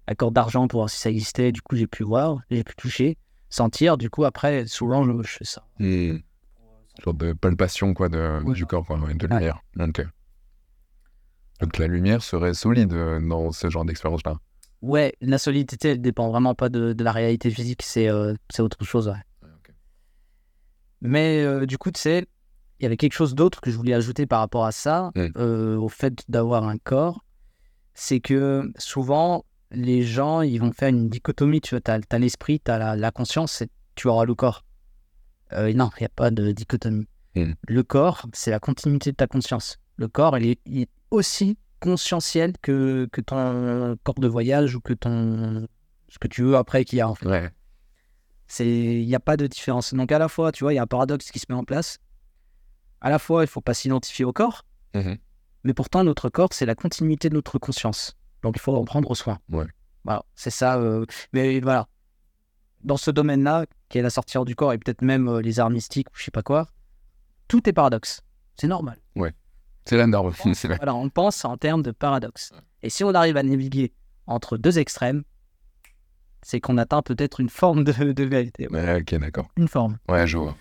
la 0.08 0.14
corde 0.14 0.32
d'argent 0.34 0.66
pour 0.66 0.80
voir 0.80 0.88
si 0.88 0.98
ça 0.98 1.10
existait. 1.10 1.52
Du 1.52 1.60
coup, 1.60 1.76
j'ai 1.76 1.86
pu 1.86 2.04
voir, 2.04 2.38
j'ai 2.50 2.64
pu 2.64 2.74
toucher, 2.74 3.18
sentir. 3.50 3.98
Du 3.98 4.08
coup, 4.08 4.24
après, 4.24 4.66
souvent, 4.66 5.04
je, 5.04 5.12
je 5.22 5.28
fais 5.36 5.44
ça. 5.44 5.66
Hmm. 5.78 6.18
Genre 7.04 7.14
de 7.14 7.32
palpation, 7.32 7.94
quoi, 7.94 8.08
de, 8.08 8.42
Ouais. 8.44 8.54
du 8.54 8.66
corps, 8.66 8.84
quoi, 8.86 8.96
de 8.96 9.02
Ouais. 9.02 9.14
lumière. 9.14 9.60
Donc 11.60 11.78
la 11.78 11.86
lumière 11.86 12.22
serait 12.22 12.54
solide 12.54 12.92
euh, 12.92 13.20
dans 13.20 13.50
ce 13.52 13.70
genre 13.70 13.84
d'expérience-là. 13.84 14.38
Ouais, 14.82 15.14
la 15.20 15.38
solidité, 15.38 15.90
elle 15.90 16.02
dépend 16.02 16.30
vraiment 16.30 16.54
pas 16.54 16.68
de, 16.68 16.92
de 16.92 17.04
la 17.04 17.12
réalité 17.12 17.50
physique. 17.50 17.82
C'est 17.82 18.08
euh, 18.08 18.34
autre 18.58 18.84
chose, 18.84 19.08
ouais. 19.08 19.14
Mais 21.00 21.42
euh, 21.44 21.66
du 21.66 21.78
coup, 21.78 21.90
tu 21.90 22.00
sais, 22.00 22.26
il 22.78 22.82
y 22.82 22.86
avait 22.86 22.96
quelque 22.96 23.12
chose 23.14 23.34
d'autre 23.34 23.60
que 23.60 23.70
je 23.70 23.76
voulais 23.76 23.94
ajouter 23.94 24.26
par 24.26 24.40
rapport 24.40 24.64
à 24.64 24.72
ça, 24.72 25.10
Mm. 25.14 25.26
euh, 25.36 25.76
au 25.76 25.88
fait 25.88 26.22
d'avoir 26.28 26.64
un 26.68 26.76
corps. 26.78 27.24
C'est 27.94 28.20
que 28.20 28.70
souvent, 28.76 29.44
les 29.70 30.02
gens, 30.02 30.42
ils 30.42 30.58
vont 30.58 30.72
faire 30.72 30.88
une 30.88 31.08
dichotomie. 31.08 31.60
Tu 31.62 31.74
vois, 31.74 31.80
tu 31.80 31.90
as, 31.90 32.18
l'esprit, 32.18 32.60
tu 32.60 32.70
as 32.70 32.78
la, 32.78 32.96
la 32.96 33.10
conscience, 33.10 33.62
et 33.62 33.68
tu 33.94 34.08
auras 34.08 34.24
le 34.26 34.34
corps. 34.34 34.64
Euh, 35.52 35.72
non, 35.72 35.90
il 35.98 36.02
n'y 36.02 36.06
a 36.06 36.10
pas 36.10 36.30
de 36.30 36.52
dichotomie. 36.52 37.06
Mm. 37.34 37.52
Le 37.68 37.82
corps, 37.82 38.26
c'est 38.32 38.50
la 38.50 38.58
continuité 38.60 39.10
de 39.12 39.16
ta 39.16 39.26
conscience. 39.26 39.78
Le 39.96 40.08
corps, 40.08 40.36
il 40.38 40.46
est, 40.50 40.60
il 40.66 40.82
est 40.82 40.88
aussi 41.10 41.56
conscientiel 41.80 42.54
que, 42.62 43.08
que 43.12 43.20
ton 43.20 43.96
corps 44.02 44.14
de 44.18 44.28
voyage 44.28 44.74
ou 44.74 44.80
que 44.80 44.92
ton. 44.94 45.66
ce 46.08 46.18
que 46.18 46.28
tu 46.28 46.42
veux 46.42 46.56
après 46.56 46.84
qu'il 46.84 46.98
y 46.98 47.00
a 47.00 47.08
en 47.08 47.14
fait. 47.14 47.26
Ouais. 47.28 47.50
C'est, 48.48 48.66
il 48.68 49.06
n'y 49.06 49.14
a 49.14 49.20
pas 49.20 49.36
de 49.36 49.46
différence. 49.46 49.92
Donc 49.94 50.10
à 50.12 50.18
la 50.18 50.28
fois, 50.28 50.52
tu 50.52 50.64
vois, 50.64 50.72
il 50.72 50.76
y 50.76 50.78
a 50.78 50.82
un 50.82 50.86
paradoxe 50.86 51.30
qui 51.30 51.38
se 51.38 51.46
met 51.48 51.54
en 51.56 51.64
place. 51.64 51.98
À 53.00 53.10
la 53.10 53.18
fois, 53.18 53.42
il 53.44 53.46
faut 53.48 53.60
pas 53.60 53.74
s'identifier 53.74 54.24
au 54.24 54.32
corps, 54.32 54.64
Mhm. 54.94 55.18
mais 55.64 55.74
pourtant 55.74 56.02
notre 56.04 56.28
corps, 56.30 56.48
c'est 56.52 56.64
la 56.66 56.74
continuité 56.74 57.28
de 57.28 57.34
notre 57.34 57.58
conscience. 57.58 58.16
Donc 58.42 58.56
il 58.56 58.60
faut 58.60 58.74
en 58.74 58.84
prendre 58.84 59.14
soin. 59.14 59.38
Ouais. 59.50 59.66
Voilà, 60.04 60.24
c'est 60.34 60.50
ça. 60.50 60.78
euh, 60.78 61.04
Mais 61.32 61.60
voilà, 61.60 61.88
dans 62.86 62.96
ce 62.96 63.10
domaine-là, 63.10 63.66
qui 63.88 63.98
est 63.98 64.02
la 64.02 64.10
sortie 64.10 64.38
hors 64.38 64.44
du 64.44 64.54
corps 64.54 64.72
et 64.72 64.78
peut-être 64.78 65.02
même 65.02 65.28
euh, 65.28 65.42
les 65.42 65.60
arts 65.60 65.70
mystiques 65.70 66.08
ou 66.08 66.12
je 66.14 66.24
sais 66.24 66.30
pas 66.30 66.42
quoi, 66.42 66.68
tout 67.48 67.68
est 67.68 67.72
paradoxe. 67.72 68.22
C'est 68.56 68.68
normal. 68.68 68.98
C'est 69.84 69.96
la 69.96 70.06
norme. 70.08 70.30
vrai. 70.44 70.76
Voilà, 70.76 70.94
on 70.94 71.08
pense 71.08 71.44
en 71.44 71.56
termes 71.56 71.82
de 71.82 71.92
paradoxe. 71.92 72.52
Et 72.82 72.90
si 72.90 73.04
on 73.04 73.14
arrive 73.14 73.36
à 73.36 73.42
naviguer 73.44 73.92
entre 74.26 74.56
deux 74.56 74.78
extrêmes, 74.80 75.22
c'est 76.42 76.60
qu'on 76.60 76.76
atteint 76.76 77.02
peut-être 77.02 77.40
une 77.40 77.48
forme 77.48 77.84
de, 77.84 78.12
de 78.12 78.24
vérité. 78.24 78.66
Ouais, 78.68 78.84
Ouais, 78.84 79.00
ok, 79.00 79.14
d'accord. 79.20 79.48
Une 79.56 79.68
forme. 79.68 79.98
Ouais, 80.08 80.26
je 80.26 80.38
vois. 80.38 80.56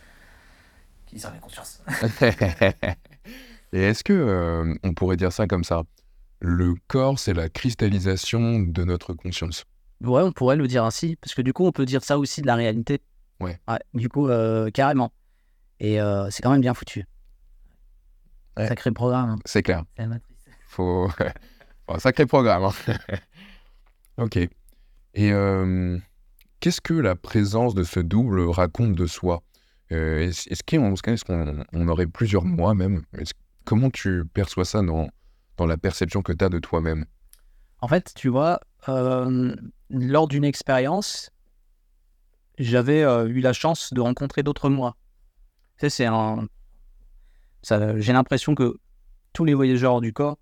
Qui 1.07 1.19
sert 1.19 1.31
la 1.31 1.39
conscience. 1.39 1.81
Et 3.73 3.81
est-ce 3.81 4.03
que 4.03 4.13
euh, 4.13 4.75
on 4.83 4.93
pourrait 4.93 5.17
dire 5.17 5.33
ça 5.33 5.47
comme 5.47 5.63
ça 5.63 5.83
Le 6.39 6.75
corps, 6.87 7.17
c'est 7.17 7.33
la 7.33 7.49
cristallisation 7.49 8.59
de 8.59 8.83
notre 8.83 9.13
conscience? 9.13 9.65
Ouais, 10.01 10.21
on 10.21 10.31
pourrait 10.31 10.55
le 10.57 10.67
dire 10.67 10.83
ainsi, 10.83 11.15
parce 11.15 11.33
que 11.33 11.41
du 11.41 11.53
coup, 11.53 11.65
on 11.65 11.71
peut 11.71 11.85
dire 11.85 12.03
ça 12.03 12.17
aussi 12.19 12.41
de 12.41 12.47
la 12.47 12.55
réalité. 12.55 13.01
Ouais. 13.39 13.59
du 13.93 14.07
coup, 14.09 14.27
euh, 14.29 14.69
carrément. 14.71 15.11
Et 15.79 15.99
euh, 16.01 16.29
c'est 16.29 16.41
quand 16.41 16.51
même 16.51 16.61
bien 16.61 16.73
foutu. 16.73 17.05
Ouais. 18.57 18.67
Sacré 18.67 18.91
programme. 18.91 19.29
hein. 19.31 19.35
C'est 19.45 19.63
clair. 19.63 19.83
C'est 19.95 20.03
la 20.03 20.07
matrice. 20.09 20.37
Faut 20.67 21.09
un 21.87 21.99
sacré 21.99 22.25
programme. 22.25 22.63
hein. 22.65 22.97
ok. 24.17 24.37
Et 24.37 25.31
euh, 25.31 25.97
qu'est-ce 26.59 26.81
que 26.81 26.93
la 26.93 27.15
présence 27.15 27.73
de 27.75 27.83
ce 27.83 27.99
double 27.99 28.41
raconte 28.49 28.93
de 28.95 29.05
soi? 29.05 29.43
Est-ce 29.89 31.23
qu'on 31.23 31.87
aurait 31.87 32.07
plusieurs 32.07 32.43
moi 32.43 32.73
même? 32.73 33.03
Comment 33.65 33.89
tu 33.89 34.23
perçois 34.33 34.65
ça 34.65 34.81
dans, 34.81 35.09
dans 35.57 35.65
la 35.65 35.77
perception 35.77 36.21
que 36.21 36.33
tu 36.33 36.43
as 36.43 36.49
de 36.49 36.59
toi-même? 36.59 37.05
En 37.81 37.87
fait, 37.87 38.13
tu 38.15 38.29
vois, 38.29 38.59
euh, 38.89 39.55
lors 39.89 40.27
d'une 40.27 40.43
expérience, 40.43 41.31
j'avais 42.57 43.03
euh, 43.03 43.27
eu 43.27 43.39
la 43.41 43.53
chance 43.53 43.93
de 43.93 44.01
rencontrer 44.01 44.43
d'autres 44.43 44.69
moi. 44.69 44.95
Tu 45.77 45.81
sais, 45.81 45.89
c'est 45.89 46.05
un. 46.05 46.47
J'ai 47.97 48.13
l'impression 48.13 48.55
que 48.55 48.77
tous 49.33 49.43
les 49.43 49.53
voyageurs 49.53 49.93
hors 49.93 50.01
du 50.01 50.13
corps 50.13 50.37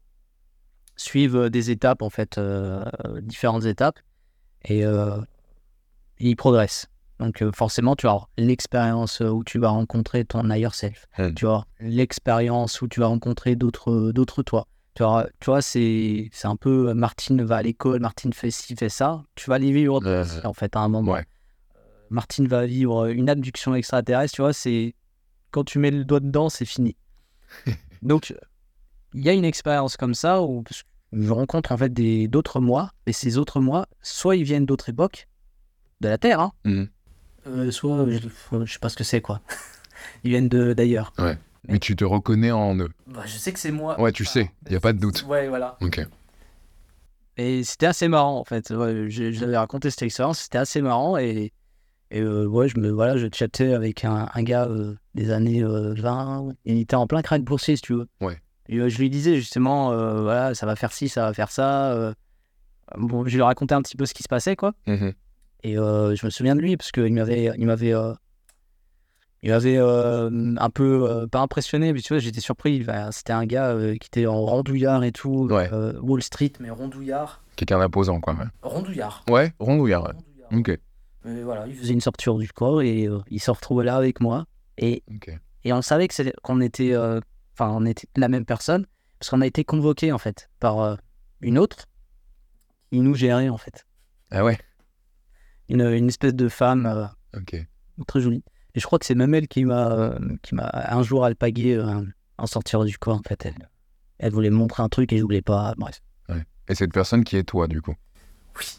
suivent 0.95 1.37
euh, 1.37 1.49
des 1.49 1.71
étapes, 1.71 2.01
en 2.01 2.09
fait, 2.09 2.37
euh, 2.37 2.83
différentes 3.21 3.65
étapes, 3.65 3.99
et, 4.65 4.83
ils 6.19 6.35
progressent. 6.35 6.87
Donc, 7.19 7.43
forcément, 7.53 7.95
tu 7.95 8.07
as 8.07 8.17
l'expérience 8.37 9.19
où 9.19 9.43
tu 9.43 9.59
vas 9.59 9.69
rencontrer 9.69 10.23
ton 10.23 10.49
higher 10.49 10.69
self. 10.71 11.05
Mm. 11.17 11.33
Tu 11.33 11.47
as 11.47 11.65
l'expérience 11.79 12.81
où 12.81 12.87
tu 12.87 13.01
vas 13.01 13.07
rencontrer 13.07 13.55
d'autres 13.55 14.43
toi. 14.43 14.67
Tu 14.95 15.01
vois, 15.01 15.27
tu 15.39 15.45
vois 15.45 15.61
c'est 15.61 16.29
c'est 16.31 16.47
un 16.47 16.55
peu 16.55 16.89
euh, 16.89 16.93
Martine 16.93 17.43
va 17.43 17.57
à 17.57 17.61
l'école, 17.63 17.99
Martine 17.99 18.31
fait 18.31 18.51
ci, 18.51 18.75
fait 18.75 18.89
ça. 18.89 19.23
Tu 19.35 19.49
vas 19.49 19.57
les 19.57 19.71
vivre 19.71 20.03
ouais. 20.03 20.45
en 20.45 20.53
fait, 20.53 20.75
à 20.75 20.79
un 20.79 20.87
moment. 20.87 21.13
Ouais. 21.13 21.25
Martine 22.09 22.47
va 22.47 22.65
vivre 22.65 23.07
une 23.07 23.29
abduction 23.29 23.73
extraterrestre, 23.73 24.35
tu 24.35 24.41
vois, 24.41 24.53
c'est 24.53 24.93
quand 25.49 25.63
tu 25.63 25.79
mets 25.79 25.89
le 25.89 26.05
doigt 26.05 26.19
dedans, 26.19 26.49
c'est 26.49 26.65
fini. 26.65 26.95
Donc, 28.03 28.35
il 29.13 29.23
y 29.23 29.29
a 29.29 29.33
une 29.33 29.45
expérience 29.45 29.97
comme 29.97 30.13
ça 30.13 30.41
où 30.43 30.63
je 31.11 31.31
rencontre 31.31 31.71
en 31.71 31.77
fait 31.77 31.91
des 31.91 32.27
d'autres 32.27 32.59
moi, 32.59 32.91
et 33.07 33.13
ces 33.13 33.37
autres 33.37 33.59
moi, 33.59 33.87
soit 34.01 34.35
ils 34.35 34.43
viennent 34.43 34.65
d'autres 34.65 34.89
époques 34.89 35.27
de 36.01 36.09
la 36.09 36.17
Terre, 36.19 36.39
hein, 36.39 36.51
euh, 37.47 37.71
soit 37.71 38.05
je, 38.09 38.19
je 38.65 38.73
sais 38.73 38.79
pas 38.79 38.89
ce 38.89 38.95
que 38.95 39.03
c'est 39.03 39.21
quoi. 39.21 39.41
ils 40.23 40.29
viennent 40.29 40.49
de 40.49 40.73
d'ailleurs. 40.73 41.13
Mais 41.67 41.79
tu 41.79 41.95
te 41.95 42.03
reconnais 42.03 42.51
en 42.51 42.77
eux. 42.79 42.89
Bah, 43.07 43.21
je 43.25 43.37
sais 43.37 43.53
que 43.53 43.59
c'est 43.59 43.71
moi. 43.71 43.99
Ouais, 43.99 44.11
tu 44.11 44.25
sais, 44.25 44.51
y 44.69 44.75
a 44.75 44.79
pas 44.79 44.91
de 44.93 44.99
doute. 44.99 45.25
Ouais, 45.27 45.47
voilà. 45.47 45.77
Ok. 45.81 46.01
Et 47.37 47.63
c'était 47.63 47.87
assez 47.87 48.07
marrant 48.07 48.37
en 48.37 48.43
fait. 48.43 48.69
Ouais, 48.69 49.09
je- 49.09 49.31
J'avais 49.31 49.57
raconté 49.57 49.89
cette 49.89 50.03
expérience, 50.03 50.39
c'était 50.39 50.59
assez 50.59 50.81
marrant 50.81 51.17
et, 51.17 51.51
et 52.11 52.21
euh, 52.21 52.45
ouais, 52.45 52.67
je 52.67 52.77
me 52.79 52.89
voilà, 52.91 53.17
je 53.17 53.27
chattais 53.33 53.73
avec 53.73 54.05
un, 54.05 54.29
un 54.33 54.43
gars 54.43 54.65
euh, 54.67 54.95
des 55.15 55.31
années 55.31 55.63
euh, 55.63 55.93
20, 55.95 56.49
il 56.65 56.79
était 56.79 56.95
en 56.95 57.07
plein 57.07 57.21
crack 57.23 57.41
boursier 57.41 57.75
si 57.75 57.81
tu 57.81 57.93
veux. 57.93 58.07
Ouais. 58.21 58.39
Et 58.69 58.77
euh, 58.77 58.87
je 58.89 58.99
lui 58.99 59.09
disais 59.09 59.35
justement, 59.35 59.91
euh, 59.91 60.21
voilà, 60.21 60.53
ça 60.53 60.65
va 60.67 60.75
faire 60.75 60.91
ci, 60.93 61.09
ça 61.09 61.25
va 61.25 61.33
faire 61.33 61.49
ça. 61.51 61.91
euh. 61.93 62.13
Bon, 62.97 63.25
je 63.25 63.33
lui 63.35 63.41
racontais 63.41 63.73
un 63.73 63.81
petit 63.81 63.97
peu 63.97 64.05
ce 64.05 64.13
qui 64.13 64.21
se 64.23 64.27
passait 64.29 64.55
quoi. 64.55 64.73
Mhm. 64.85 65.13
Et 65.63 65.77
euh, 65.77 66.15
je 66.15 66.25
me 66.25 66.29
souviens 66.29 66.55
de 66.55 66.61
lui 66.61 66.77
parce 66.77 66.91
qu'il 66.91 67.13
m'avait, 67.13 67.51
il 67.57 67.65
m'avait, 67.65 67.93
il 69.43 69.51
m'avait 69.51 69.77
euh, 69.77 70.55
un 70.57 70.69
peu 70.69 71.07
euh, 71.09 71.27
pas 71.27 71.41
impressionné, 71.41 71.91
mais 71.93 71.99
tu 72.01 72.13
vois, 72.13 72.19
j'étais 72.19 72.39
surpris. 72.39 72.85
C'était 73.11 73.33
un 73.33 73.45
gars 73.45 73.71
euh, 73.71 73.95
qui 73.97 74.07
était 74.07 74.25
en 74.25 74.39
rondouillard 74.41 75.03
et 75.03 75.11
tout, 75.11 75.47
Ouais. 75.51 75.69
Wall 76.01 76.23
Street, 76.23 76.53
mais 76.59 76.69
rondouillard, 76.69 77.43
Quelqu'un 77.55 77.77
d'imposant, 77.77 78.19
quoi. 78.19 78.33
Ouais, 78.33 78.45
rondouillard. 78.63 79.23
ouais 79.29 79.53
rondouillard. 79.59 80.13
Ok. 80.53 80.79
Mais 81.25 81.43
voilà, 81.43 81.67
il 81.67 81.75
faisait 81.75 81.93
une 81.93 82.01
sortie 82.01 82.29
du 82.37 82.51
corps 82.51 82.81
et 82.81 83.07
il 83.29 83.39
se 83.39 83.51
retrouvait 83.51 83.85
là 83.85 83.95
avec 83.95 84.19
moi. 84.21 84.45
Et, 84.77 85.03
et 85.63 85.71
on 85.73 85.81
savait 85.81 86.07
qu'on 86.41 86.59
était, 86.61 86.95
enfin, 86.97 87.69
on 87.69 87.85
était 87.85 88.07
la 88.17 88.27
même 88.29 88.45
personne 88.45 88.85
parce 89.19 89.29
qu'on 89.29 89.41
a 89.41 89.45
été 89.47 89.63
convoqué 89.63 90.11
en 90.11 90.17
fait 90.17 90.49
par 90.59 90.97
une 91.41 91.57
autre 91.59 91.85
qui 92.91 92.99
nous 92.99 93.13
gérait 93.15 93.49
en 93.49 93.57
fait, 93.57 93.85
Ah 94.31 94.43
ouais. 94.43 94.57
une, 95.69 95.81
une 95.81 96.07
espèce 96.07 96.33
de 96.33 96.49
femme. 96.49 97.09
Ok. 97.37 97.55
très 98.07 98.19
jolie. 98.21 98.43
Et 98.75 98.79
je 98.79 98.85
crois 98.85 98.99
que 98.99 99.05
c'est 99.05 99.15
même 99.15 99.33
elle 99.33 99.47
qui 99.47 99.65
m'a 99.65 99.91
euh, 99.91 100.19
qui 100.41 100.55
m'a 100.55 100.69
un 100.73 101.03
jour 101.03 101.25
alpagué 101.25 101.75
euh, 101.75 102.01
en 102.37 102.47
sortir 102.47 102.83
du 102.85 102.97
corps 102.97 103.17
en 103.17 103.27
fait. 103.27 103.45
Elle, 103.45 103.69
elle 104.17 104.31
voulait 104.31 104.49
me 104.49 104.55
montrer 104.55 104.81
un 104.81 104.89
truc 104.89 105.13
et 105.13 105.17
je 105.17 105.23
voulais 105.23 105.41
pas. 105.41 105.73
Bref. 105.77 106.01
Et 106.69 106.75
cette 106.75 106.93
personne 106.93 107.23
qui 107.23 107.35
est 107.35 107.43
toi, 107.43 107.67
du 107.67 107.81
coup? 107.81 107.95
Oui. 108.57 108.65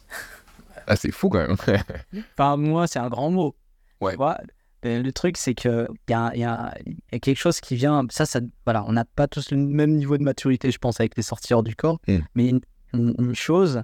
Ah, 0.87 0.97
c'est 0.97 1.13
fou 1.13 1.31
quand 1.31 1.39
même. 1.39 1.57
Enfin 2.35 2.59
moi 2.59 2.87
c'est 2.87 2.99
un 2.99 3.09
grand 3.09 3.31
mot. 3.31 3.57
Ouais. 4.03 4.11
Tu 4.13 4.17
vois 4.19 4.39
Mais 4.83 5.03
le 5.03 5.13
truc 5.13 5.39
c'est 5.39 5.55
que 5.55 5.89
il 6.09 6.11
y 6.11 6.15
a, 6.15 6.31
il 6.35 6.41
y, 6.41 6.45
a, 6.45 6.75
il 6.85 6.93
y 7.11 7.17
a 7.17 7.19
quelque 7.21 7.39
chose 7.39 7.59
qui 7.59 7.75
vient. 7.75 8.05
Ça 8.11 8.27
ça 8.27 8.41
voilà 8.67 8.85
on 8.87 8.93
n'a 8.93 9.07
pas 9.07 9.27
tous 9.27 9.51
le 9.51 9.57
même 9.57 9.93
niveau 9.93 10.19
de 10.19 10.23
maturité 10.23 10.71
je 10.71 10.77
pense 10.77 11.01
avec 11.01 11.17
les 11.17 11.23
sorties 11.23 11.55
hors 11.55 11.63
du 11.63 11.75
corps. 11.75 12.01
Mm. 12.07 12.19
Mais 12.35 12.53
une, 12.93 13.35
chose 13.35 13.83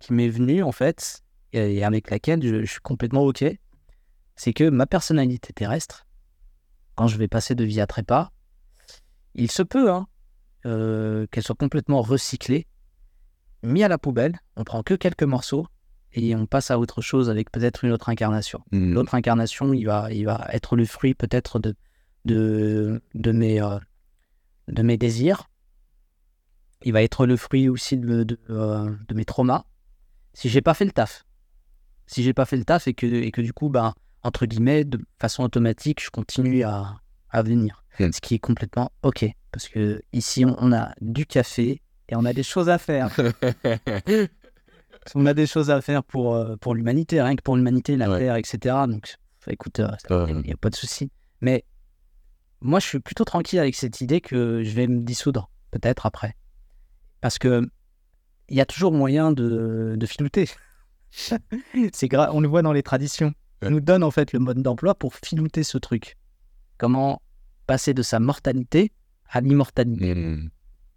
qui 0.00 0.12
m'est 0.12 0.28
venue 0.28 0.62
en 0.62 0.70
fait 0.70 1.22
et, 1.54 1.76
et 1.76 1.82
avec 1.82 2.10
laquelle 2.10 2.42
je, 2.42 2.60
je 2.60 2.70
suis 2.70 2.80
complètement 2.80 3.22
ok, 3.22 3.42
c'est 4.36 4.52
que 4.52 4.68
ma 4.68 4.86
personnalité 4.86 5.52
terrestre 5.52 6.06
quand 6.94 7.08
je 7.08 7.16
vais 7.16 7.28
passer 7.28 7.54
de 7.54 7.64
vie 7.64 7.80
à 7.80 7.86
trépas, 7.86 8.30
il 9.34 9.50
se 9.50 9.62
peut 9.62 9.90
hein, 9.90 10.06
euh, 10.66 11.26
qu'elle 11.30 11.42
soit 11.42 11.56
complètement 11.56 12.02
recyclée, 12.02 12.66
mis 13.62 13.82
à 13.82 13.88
la 13.88 13.98
poubelle, 13.98 14.38
on 14.56 14.64
prend 14.64 14.82
que 14.82 14.94
quelques 14.94 15.24
morceaux 15.24 15.66
et 16.12 16.36
on 16.36 16.46
passe 16.46 16.70
à 16.70 16.78
autre 16.78 17.02
chose 17.02 17.28
avec 17.28 17.50
peut-être 17.50 17.84
une 17.84 17.90
autre 17.90 18.08
incarnation. 18.08 18.62
Mhm. 18.70 18.94
L'autre 18.94 19.14
incarnation, 19.14 19.72
il 19.72 19.84
va, 19.84 20.12
il 20.12 20.24
va 20.24 20.46
être 20.52 20.76
le 20.76 20.84
fruit 20.84 21.14
peut-être 21.14 21.58
de, 21.58 21.74
de, 22.24 23.02
de, 23.14 23.32
mes, 23.32 23.60
euh, 23.60 23.78
de 24.68 24.82
mes 24.82 24.96
désirs. 24.96 25.48
Il 26.82 26.92
va 26.92 27.02
être 27.02 27.26
le 27.26 27.36
fruit 27.36 27.68
aussi 27.68 27.96
de, 27.96 28.22
de, 28.22 28.38
euh, 28.50 28.94
de 29.08 29.14
mes 29.14 29.24
traumas. 29.24 29.64
Si 30.34 30.48
j'ai 30.48 30.60
pas 30.60 30.74
fait 30.74 30.84
le 30.84 30.92
taf. 30.92 31.24
Si 32.06 32.22
j'ai 32.22 32.34
pas 32.34 32.44
fait 32.44 32.56
le 32.56 32.64
taf 32.64 32.86
et 32.86 32.94
que, 32.94 33.06
et 33.06 33.32
que 33.32 33.40
du 33.40 33.52
coup, 33.52 33.70
ben, 33.70 33.94
entre 34.24 34.46
guillemets, 34.46 34.84
de 34.84 34.98
façon 35.20 35.44
automatique, 35.44 36.02
je 36.02 36.10
continue 36.10 36.64
à, 36.64 36.96
à 37.30 37.42
venir. 37.42 37.84
Hmm. 38.00 38.10
Ce 38.12 38.20
qui 38.20 38.34
est 38.34 38.38
complètement 38.40 38.90
OK. 39.02 39.24
Parce 39.52 39.68
que 39.68 40.02
ici, 40.12 40.44
on, 40.44 40.56
on 40.58 40.72
a 40.72 40.92
du 41.00 41.26
café 41.26 41.80
et 42.08 42.16
on 42.16 42.24
a 42.24 42.32
des 42.32 42.42
choses 42.42 42.68
à 42.68 42.78
faire. 42.78 43.08
on 45.14 45.26
a 45.26 45.34
des 45.34 45.46
choses 45.46 45.70
à 45.70 45.80
faire 45.80 46.02
pour, 46.02 46.34
euh, 46.34 46.56
pour 46.56 46.74
l'humanité, 46.74 47.20
rien 47.22 47.36
que 47.36 47.42
pour 47.42 47.56
l'humanité, 47.56 47.96
la 47.96 48.10
Ouais. 48.10 48.18
Terre, 48.18 48.36
etc. 48.36 48.58
Donc, 48.88 49.16
écoute, 49.48 49.78
il 49.78 50.12
Euh. 50.12 50.42
n'y 50.42 50.52
a 50.52 50.56
pas 50.56 50.70
de 50.70 50.76
souci. 50.76 51.10
Mais 51.40 51.64
moi, 52.60 52.80
je 52.80 52.86
suis 52.86 53.00
plutôt 53.00 53.24
tranquille 53.24 53.58
avec 53.58 53.74
cette 53.74 54.00
idée 54.00 54.20
que 54.20 54.62
je 54.64 54.70
vais 54.74 54.86
me 54.86 55.00
dissoudre, 55.00 55.50
peut-être 55.70 56.06
après. 56.06 56.34
Parce 57.20 57.38
que 57.38 57.68
il 58.48 58.56
y 58.56 58.60
a 58.60 58.66
toujours 58.66 58.92
moyen 58.92 59.32
de, 59.32 59.94
de 59.96 60.06
filouter. 60.06 60.48
C'est 61.92 62.14
on 62.14 62.40
le 62.40 62.48
voit 62.48 62.62
dans 62.62 62.72
les 62.72 62.82
traditions. 62.82 63.32
Ouais. 63.64 63.70
nous 63.70 63.80
donne 63.80 64.02
en 64.02 64.10
fait 64.10 64.32
le 64.32 64.38
mode 64.38 64.62
d'emploi 64.62 64.94
pour 64.94 65.14
filouter 65.14 65.62
ce 65.62 65.78
truc. 65.78 66.16
Comment 66.78 67.22
passer 67.66 67.94
de 67.94 68.02
sa 68.02 68.20
mortalité 68.20 68.92
à 69.30 69.40
l'immortalité 69.40 70.14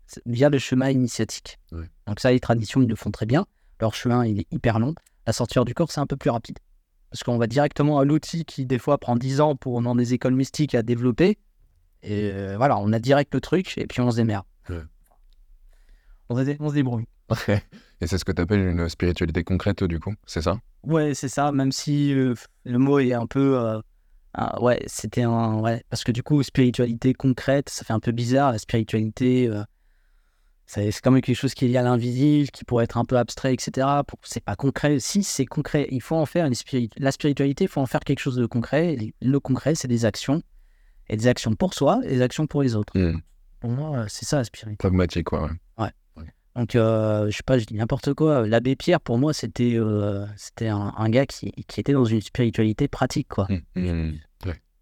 c'est 0.05 0.21
via 0.25 0.49
le 0.49 0.57
chemin 0.57 0.89
initiatique. 0.89 1.59
Ouais. 1.71 1.89
Donc 2.07 2.21
ça, 2.21 2.31
les 2.31 2.39
traditions, 2.39 2.81
ils 2.81 2.87
le 2.87 2.95
font 2.95 3.11
très 3.11 3.25
bien. 3.25 3.45
Leur 3.81 3.93
chemin, 3.93 4.25
il 4.25 4.39
est 4.39 4.47
hyper 4.51 4.79
long. 4.79 4.95
La 5.25 5.33
sortie 5.33 5.59
du 5.65 5.73
corps, 5.73 5.91
c'est 5.91 5.99
un 5.99 6.07
peu 6.07 6.15
plus 6.15 6.29
rapide. 6.29 6.57
Parce 7.11 7.23
qu'on 7.23 7.37
va 7.37 7.47
directement 7.47 7.99
à 7.99 8.05
l'outil 8.05 8.45
qui, 8.45 8.65
des 8.65 8.79
fois, 8.79 8.97
prend 8.97 9.15
10 9.15 9.41
ans 9.41 9.55
pour, 9.55 9.81
dans 9.81 9.95
des 9.95 10.13
écoles 10.13 10.33
mystiques 10.35 10.75
à 10.75 10.81
développer. 10.81 11.37
Et 12.03 12.31
euh, 12.31 12.55
voilà, 12.57 12.77
on 12.77 12.93
a 12.93 12.99
direct 12.99 13.33
le 13.33 13.41
truc 13.41 13.77
et 13.77 13.85
puis 13.85 13.99
on 14.01 14.11
se 14.11 14.15
démerde. 14.17 14.45
Ouais. 14.69 14.81
On 16.29 16.37
se 16.37 16.73
débrouille. 16.73 17.07
Et 18.01 18.07
c'est 18.07 18.17
ce 18.17 18.25
que 18.25 18.31
tu 18.31 18.41
appelles 18.41 18.67
une 18.67 18.87
spiritualité 18.89 19.43
concrète, 19.43 19.83
du 19.83 19.99
coup, 19.99 20.13
c'est 20.25 20.41
ça? 20.41 20.59
Ouais, 20.83 21.13
c'est 21.13 21.29
ça, 21.29 21.51
même 21.51 21.71
si 21.71 22.13
euh, 22.13 22.33
le 22.63 22.77
mot 22.77 22.99
est 22.99 23.13
un 23.13 23.25
peu. 23.27 23.57
euh, 23.59 23.79
ouais, 24.61 24.81
c'était 24.87 25.23
un. 25.23 25.59
Ouais, 25.59 25.83
parce 25.89 26.03
que 26.03 26.11
du 26.11 26.23
coup, 26.23 26.41
spiritualité 26.43 27.13
concrète, 27.13 27.69
ça 27.69 27.83
fait 27.83 27.93
un 27.93 27.99
peu 27.99 28.11
bizarre. 28.11 28.51
La 28.51 28.57
spiritualité, 28.59 29.47
euh, 29.47 29.63
c'est 30.65 30.91
quand 31.01 31.11
même 31.11 31.21
quelque 31.21 31.35
chose 31.35 31.53
qui 31.53 31.65
est 31.65 31.67
lié 31.69 31.77
à 31.77 31.81
l'invisible, 31.83 32.49
qui 32.51 32.63
pourrait 32.65 32.83
être 32.83 32.97
un 32.97 33.05
peu 33.05 33.17
abstrait, 33.17 33.53
etc. 33.53 34.03
Pour- 34.05 34.19
C'est 34.23 34.43
pas 34.43 34.55
concret. 34.55 34.99
Si, 34.99 35.23
c'est 35.23 35.45
concret. 35.45 35.87
Il 35.91 36.01
faut 36.01 36.15
en 36.17 36.25
faire 36.25 36.45
une 36.45 36.53
spiri- 36.53 36.89
La 36.97 37.11
spiritualité, 37.11 37.65
il 37.65 37.69
faut 37.69 37.81
en 37.81 37.85
faire 37.85 38.01
quelque 38.01 38.19
chose 38.19 38.35
de 38.35 38.45
concret. 38.45 38.93
Et 38.93 39.13
le 39.21 39.39
concret, 39.39 39.75
c'est 39.75 39.87
des 39.87 40.05
actions. 40.05 40.41
Et 41.09 41.15
des 41.15 41.27
actions 41.27 41.53
pour 41.55 41.73
soi 41.73 42.01
et 42.03 42.09
des 42.09 42.21
actions 42.21 42.47
pour 42.47 42.63
les 42.63 42.75
autres. 42.75 42.97
Mhm. 42.97 43.21
Pour 43.61 43.69
moi, 43.71 43.97
euh, 43.97 44.05
c'est 44.09 44.25
ça 44.25 44.37
la 44.37 44.43
spiritualité. 44.43 44.77
Pragmatique, 44.77 45.23
quoi. 45.25 45.43
ouais. 45.43 45.51
Donc, 46.57 46.75
euh, 46.75 47.29
je 47.29 47.37
sais 47.37 47.43
pas, 47.45 47.59
je 47.59 47.65
dis 47.65 47.75
n'importe 47.75 48.13
quoi. 48.15 48.47
L'abbé 48.47 48.75
Pierre, 48.75 48.99
pour 48.99 49.17
moi, 49.19 49.31
c'était 49.31 49.75
euh, 49.75 50.25
c'était 50.35 50.67
un, 50.69 50.91
un 50.97 51.09
gars 51.09 51.27
qui, 51.27 51.51
qui 51.67 51.79
était 51.79 51.93
dans 51.93 52.03
une 52.05 52.19
spiritualité 52.21 52.87
pratique, 52.87 53.27
quoi. 53.29 53.47
Mhm. 53.75 54.17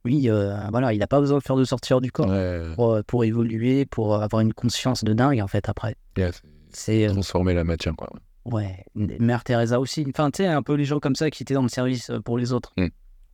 Oui, 0.06 0.30
euh, 0.30 0.56
voilà, 0.70 0.94
il 0.94 1.00
n'a 1.00 1.08
pas 1.08 1.20
besoin 1.20 1.40
de 1.40 1.44
faire 1.44 1.56
de 1.56 1.64
sortir 1.64 2.00
du 2.00 2.12
corps 2.12 2.28
Ouais, 2.30 2.62
pour, 2.76 2.94
euh, 2.94 3.02
pour 3.02 3.24
évoluer, 3.24 3.86
pour 3.88 4.22
avoir 4.22 4.40
une 4.42 4.54
conscience 4.54 5.04
de 5.04 5.14
dingue, 5.14 5.42
en 5.42 5.48
fait, 5.48 5.68
après. 5.68 5.96
yeah, 6.16 6.32
c'est 6.32 6.44
C'est, 6.72 7.08
transformer 7.08 7.56
la 7.56 7.64
matière, 7.64 7.96
quoi. 7.96 8.10
ouais, 8.46 8.86
Mère 8.94 9.44
Teresa 9.44 9.80
aussi. 9.80 10.06
Enfin, 10.08 10.30
tu 10.30 10.44
sais, 10.44 10.48
un 10.48 10.62
peu 10.62 10.76
les 10.76 10.86
gens 10.86 11.00
comme 11.00 11.16
ça 11.16 11.32
qui 11.32 11.42
étaient 11.42 11.56
dans 11.56 11.64
le 11.64 11.70
service 11.70 12.12
pour 12.24 12.38
les 12.38 12.54
autres. 12.54 12.72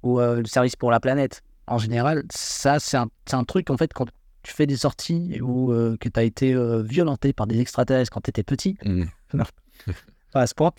Ou 0.03 0.19
le 0.19 0.45
service 0.45 0.77
pour 0.77 0.91
la 0.91 1.01
planète. 1.01 1.43
En 1.67 1.77
général, 1.77 2.23
ça, 2.33 2.79
c'est 2.79 2.95
un, 2.97 3.07
c'est 3.25 3.35
un 3.35 3.43
truc, 3.43 3.69
en 3.69 3.75
fait, 3.75 3.91
quand 3.93 4.07
tu 4.43 4.53
fais 4.53 4.65
des 4.65 4.77
sorties 4.77 5.39
ou 5.41 5.71
euh, 5.71 5.97
que 5.97 6.09
tu 6.09 6.19
as 6.19 6.23
été 6.23 6.53
euh, 6.53 6.81
violenté 6.81 7.33
par 7.33 7.47
des 7.47 7.59
extraterrestres 7.59 8.11
quand 8.11 8.21
tu 8.21 8.29
étais 8.29 8.43
petit, 8.43 8.77
pas 10.31 10.41
à 10.41 10.47
ce 10.47 10.55
point. 10.55 10.71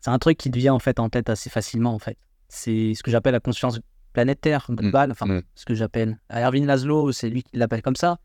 C'est 0.00 0.10
un 0.10 0.18
truc 0.18 0.36
qui 0.36 0.50
te 0.50 0.58
vient 0.58 0.74
en 0.74 0.78
fait 0.78 0.98
en 0.98 1.08
tête 1.08 1.30
assez 1.30 1.50
facilement 1.50 1.94
en 1.94 1.98
fait. 1.98 2.18
C'est 2.48 2.94
ce 2.94 3.02
que 3.02 3.10
j'appelle 3.10 3.32
la 3.32 3.40
conscience 3.40 3.80
planétaire 4.12 4.66
globale, 4.70 5.10
enfin 5.10 5.26
mm. 5.26 5.42
ce 5.54 5.64
que 5.64 5.74
j'appelle. 5.74 6.18
Erwin 6.30 6.66
Laszlo, 6.66 7.12
c'est 7.12 7.30
lui 7.30 7.42
qui 7.42 7.56
l'appelle 7.56 7.82
comme 7.82 7.96
ça. 7.96 8.18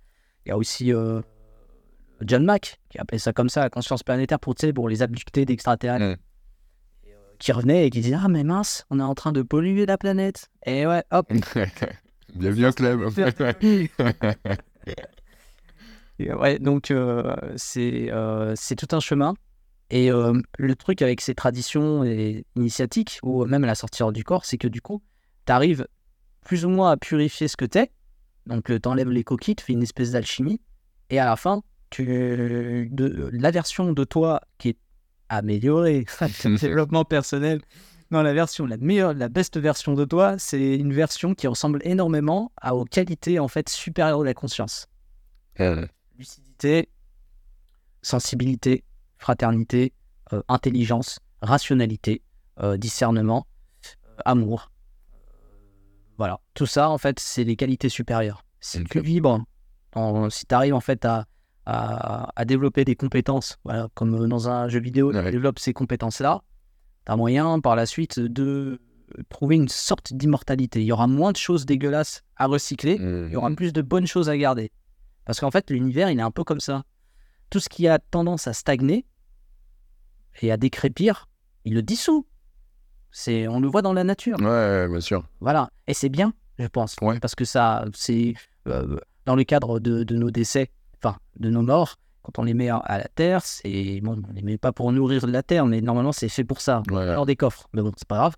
Il 0.45 0.49
y 0.49 0.51
a 0.51 0.57
aussi 0.57 0.93
euh, 0.93 1.22
John 2.22 2.43
Mack 2.43 2.80
qui 2.89 2.99
appelait 2.99 3.20
ça 3.20 3.34
comme 3.34 3.49
ça, 3.49 3.61
la 3.61 3.70
conscience 3.70 4.03
planétaire 4.03 4.39
pour, 4.39 4.55
pour 4.76 4.89
les 4.89 5.01
abductés 5.01 5.45
d'extraterrestres. 5.45 6.03
Euh, 6.03 6.15
qui 7.39 7.51
revenaient 7.51 7.86
et 7.86 7.89
qui 7.91 8.01
disaient 8.01 8.18
Ah, 8.20 8.28
mais 8.30 8.43
mince, 8.43 8.86
on 8.89 8.99
est 8.99 9.03
en 9.03 9.13
train 9.13 9.32
de 9.32 9.43
polluer 9.43 9.86
la 9.86 9.97
planète. 9.97 10.49
Et 10.65 10.88
ouais, 10.88 11.03
hop. 11.11 11.32
Bienvenue 12.38 12.68
au 12.68 12.72
club. 12.72 13.10
Ouais, 16.20 16.58
donc 16.58 16.90
euh, 16.90 17.36
c'est 17.58 18.12
euh, 18.12 18.54
c'est 18.56 18.76
tout 18.76 18.96
un 18.96 19.00
chemin. 19.00 19.36
Et 19.92 20.12
euh, 20.12 20.34
le 20.58 20.76
truc 20.76 21.04
avec 21.04 21.22
ces 21.22 21.36
traditions 21.36 22.04
initiatiques, 22.56 23.20
ou 23.22 23.46
même 23.46 23.64
à 23.64 23.68
la 23.68 23.76
sortie 23.76 24.02
du 24.12 24.24
corps, 24.24 24.44
c'est 24.44 24.58
que 24.58 24.68
du 24.68 24.82
coup, 24.82 25.04
tu 25.46 25.54
arrives 25.54 25.88
plus 26.44 26.66
ou 26.66 26.70
moins 26.70 26.92
à 26.92 26.98
purifier 26.98 27.48
ce 27.48 27.56
que 27.56 27.66
t'es. 27.66 27.92
Donc, 28.48 28.66
tu 28.66 28.88
enlèves 28.88 29.12
les 29.12 29.24
coquilles, 29.24 29.56
tu 29.56 29.64
fais 29.64 29.74
une 29.74 29.84
espèce 29.84 30.12
d'alchimie. 30.12 30.60
Et 31.12 31.20
à 31.20 31.26
la 31.26 31.36
fin, 31.36 31.62
tu, 31.92 32.90
la 33.32 33.52
version 33.52 33.94
de 33.94 34.04
toi 34.04 34.42
qui 34.58 34.70
est 34.70 34.78
améliorée, 35.30 36.06
développement 36.44 37.06
personnel, 37.06 37.62
non, 38.10 38.22
la 38.22 38.34
version, 38.34 38.66
la 38.66 38.78
meilleure, 38.78 39.14
la 39.14 39.28
best 39.28 39.58
version 39.58 39.93
de 39.93 40.05
toi, 40.05 40.38
c'est 40.38 40.76
une 40.76 40.93
version 40.93 41.36
qui 41.36 41.47
ressemble 41.47 41.80
énormément 41.84 42.51
à, 42.62 42.74
aux 42.76 42.86
qualités 42.86 43.39
en 43.39 43.47
fait 43.47 43.68
supérieures 43.70 44.20
de 44.20 44.26
la 44.26 44.34
conscience. 44.34 44.88
Lucidité, 46.18 46.89
sensibilité, 48.01 48.84
fraternité, 49.18 49.93
euh, 50.32 50.41
intelligence, 50.47 51.20
rationalité, 51.41 52.22
euh, 52.60 52.78
discernement, 52.78 53.45
euh, 54.05 54.22
amour. 54.26 54.72
voilà, 56.18 56.39
tout 56.53 56.66
ça 56.66 56.89
en 56.89 56.97
fait, 56.97 57.20
c'est 57.20 57.43
les 57.43 57.55
qualités 57.55 57.89
supérieures. 57.89 58.43
Si 58.60 58.84
tu 58.86 59.01
vibres, 59.01 59.43
si 60.30 60.45
tu 60.45 60.55
arrives 60.55 60.74
en 60.74 60.80
fait 60.80 61.05
à, 61.05 61.26
à, 61.66 62.45
développer 62.45 62.86
des 62.86 62.95
compétences, 62.95 63.58
voilà, 63.66 63.89
comme 63.93 64.28
dans 64.28 64.49
un 64.49 64.70
jeu 64.70 64.80
vidéo, 64.80 65.12
tu 65.12 65.32
développes 65.32 65.60
ces 65.60 65.74
compétences-là, 65.74 66.41
tu 67.08 67.12
as 67.12 67.16
moyen 67.16 67.60
par 67.62 67.76
la 67.76 67.86
suite 67.86 68.20
de 68.20 68.80
trouver 69.30 69.55
une 69.55 69.70
sorte 69.70 70.14
d'immortalité. 70.14 70.82
Il 70.82 70.86
y 70.86 70.91
aura 70.91 71.08
moins 71.08 71.32
de 71.32 71.38
choses 71.38 71.66
dégueulasses 71.66 72.24
à 72.36 72.45
recycler, 72.47 72.97
il 72.99 73.32
y 73.32 73.36
aura 73.38 73.49
Mhm. 73.49 73.55
plus 73.55 73.72
de 73.74 73.82
bonnes 73.82 74.05
choses 74.08 74.30
à 74.30 74.38
garder. 74.38 74.72
Parce 75.26 75.39
qu'en 75.39 75.49
fait, 75.51 75.70
l'univers, 75.72 76.10
il 76.12 76.20
est 76.20 76.24
un 76.24 76.32
peu 76.32 76.43
comme 76.43 76.60
ça. 76.60 76.84
Tout 77.49 77.60
ce 77.62 77.70
qui 77.70 77.88
a 77.88 77.97
tendance 77.99 78.47
à 78.47 78.53
stagner 78.53 79.05
et 80.41 80.51
à 80.51 80.58
décrépir, 80.58 81.30
il 81.64 81.74
le 81.74 81.82
dissout. 81.82 82.28
C'est, 83.12 83.47
on 83.47 83.60
le 83.62 83.68
voit 83.70 83.82
dans 83.82 83.93
la 83.93 84.03
nature. 84.03 84.38
Ouais, 84.41 84.88
bien 84.89 84.99
sûr. 84.99 85.24
Voilà. 85.39 85.70
Et 85.88 85.93
c'est 85.93 86.10
bien, 86.10 86.34
je 86.60 86.68
pense. 86.68 86.95
Ouais. 87.01 87.20
Parce 87.20 87.36
que 87.36 87.45
ça, 87.45 87.86
c'est 87.93 88.34
euh, 88.68 88.99
dans 89.26 89.36
le 89.36 89.43
cadre 89.45 89.80
de, 89.80 90.03
de 90.03 90.16
nos 90.18 90.30
décès, 90.30 90.72
enfin, 91.01 91.18
de 91.39 91.49
nos 91.49 91.62
morts, 91.62 91.95
quand 92.28 92.42
on 92.42 92.44
les 92.44 92.54
met 92.54 92.68
à, 92.70 92.78
à 92.78 92.98
la 92.98 93.08
terre, 93.08 93.42
c'est. 93.44 94.02
Bon, 94.02 94.22
on 94.30 94.34
les 94.34 94.42
met 94.42 94.58
pas 94.58 94.72
pour 94.74 94.92
nourrir 94.92 95.26
la 95.28 95.42
terre, 95.44 95.66
mais 95.66 95.80
normalement, 95.82 96.12
c'est 96.12 96.28
fait 96.30 96.44
pour 96.44 96.60
ça. 96.62 96.84
Ouais. 96.92 97.16
Dans 97.16 97.26
des 97.26 97.36
coffres. 97.38 97.68
Mais 97.74 97.82
bon, 97.82 97.92
c'est 97.96 98.08
pas 98.08 98.18
grave. 98.18 98.36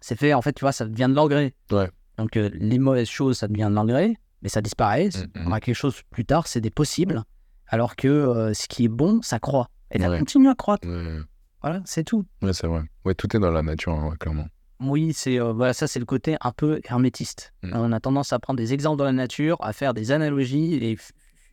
C'est 0.00 0.16
fait, 0.16 0.32
en 0.34 0.42
fait, 0.42 0.52
tu 0.52 0.60
vois, 0.60 0.72
ça 0.72 0.86
devient 0.86 1.08
de 1.10 1.14
l'engrais. 1.14 1.54
Ouais. 1.72 1.90
Donc, 2.18 2.36
euh, 2.36 2.50
les 2.54 2.78
mauvaises 2.78 3.08
choses, 3.08 3.38
ça 3.38 3.48
devient 3.48 3.66
de 3.68 3.74
l'engrais, 3.74 4.14
mais 4.42 4.48
ça 4.48 4.60
disparaît. 4.62 5.08
Mhm. 5.14 5.42
On 5.44 5.46
aura 5.48 5.60
quelque 5.60 5.74
chose 5.74 6.00
plus 6.10 6.24
tard, 6.24 6.46
c'est 6.46 6.60
des 6.60 6.70
possibles. 6.70 7.22
Alors 7.66 7.96
que 7.96 8.06
euh, 8.08 8.54
ce 8.54 8.68
qui 8.68 8.84
est 8.84 8.88
bon, 8.88 9.20
ça 9.22 9.38
croît. 9.40 9.68
Et 9.90 9.98
ça 9.98 10.08
Ouais. 10.08 10.18
continue 10.20 10.48
à 10.48 10.54
croître. 10.54 10.86
Voilà, 11.60 11.82
c'est 11.84 12.04
tout. 12.04 12.24
ouais, 12.42 12.52
c'est 12.52 12.68
vrai. 12.68 12.82
Ouais, 13.04 13.14
tout 13.14 13.36
est 13.36 13.40
dans 13.40 13.50
la 13.50 13.62
nature, 13.62 13.92
hein, 13.92 14.14
clairement. 14.20 14.46
Oui, 14.80 15.12
c'est 15.12 15.40
euh, 15.40 15.52
voilà, 15.52 15.72
ça 15.72 15.88
c'est 15.88 15.98
le 15.98 16.04
côté 16.04 16.36
un 16.40 16.52
peu 16.52 16.80
hermétiste. 16.84 17.52
Mm. 17.64 17.72
On 17.74 17.90
a 17.92 17.98
tendance 17.98 18.32
à 18.32 18.38
prendre 18.38 18.58
des 18.58 18.72
exemples 18.72 18.96
dans 18.98 19.04
la 19.04 19.12
nature, 19.12 19.56
à 19.60 19.72
faire 19.72 19.92
des 19.92 20.12
analogies 20.12 20.74
et 20.74 20.96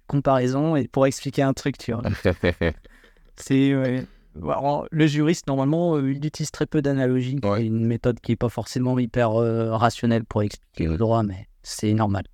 comparaisons 0.07 0.75
et 0.75 0.87
pour 0.87 1.05
expliquer 1.07 1.41
un 1.43 1.53
truc, 1.53 1.77
tu 1.77 1.91
vois. 1.93 2.01
C'est 3.37 3.75
ouais. 3.75 4.05
Alors, 4.43 4.85
le 4.91 5.07
juriste 5.07 5.47
normalement 5.47 5.95
euh, 5.95 6.11
il 6.11 6.25
utilise 6.25 6.51
très 6.51 6.65
peu 6.65 6.81
d'analogies. 6.81 7.39
Ouais. 7.43 7.59
C'est 7.59 7.65
une 7.67 7.85
méthode 7.85 8.19
qui 8.19 8.33
est 8.33 8.35
pas 8.37 8.49
forcément 8.49 8.97
hyper 8.99 9.31
euh, 9.41 9.71
rationnelle 9.75 10.25
pour 10.25 10.43
expliquer 10.43 10.87
le 10.87 10.97
droit, 10.97 11.23
mais 11.23 11.47
c'est 11.63 11.93
normal. 11.93 12.25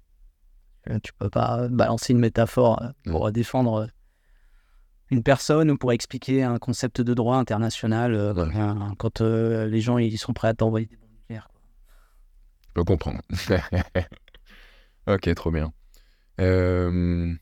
Euh, 0.89 0.97
Tu 1.03 1.13
peux 1.13 1.29
pas 1.29 1.67
balancer 1.69 2.13
une 2.13 2.19
métaphore 2.19 2.81
pour 3.05 3.31
défendre 3.31 3.87
une 5.11 5.21
personne 5.23 5.69
ou 5.69 5.77
pour 5.77 5.91
expliquer 5.91 6.41
un 6.41 6.57
concept 6.57 7.01
de 7.01 7.13
droit 7.13 7.35
international 7.37 8.15
euh, 8.15 8.33
Ouais. 8.33 8.95
quand 8.97 9.21
euh, 9.21 9.67
les 9.67 9.81
gens 9.81 9.97
ils 9.99 10.17
sont 10.17 10.33
prêts 10.33 10.47
à 10.47 10.53
t'envoyer 10.55 10.87
des 10.87 10.95
bombes 10.95 11.11
nucléaires. 11.11 11.49
Je 12.67 12.73
peux 12.73 12.83
comprendre. 12.83 13.21
ok, 15.07 15.35
trop 15.35 15.51
bien. 15.51 15.73
Euh, 16.39 17.33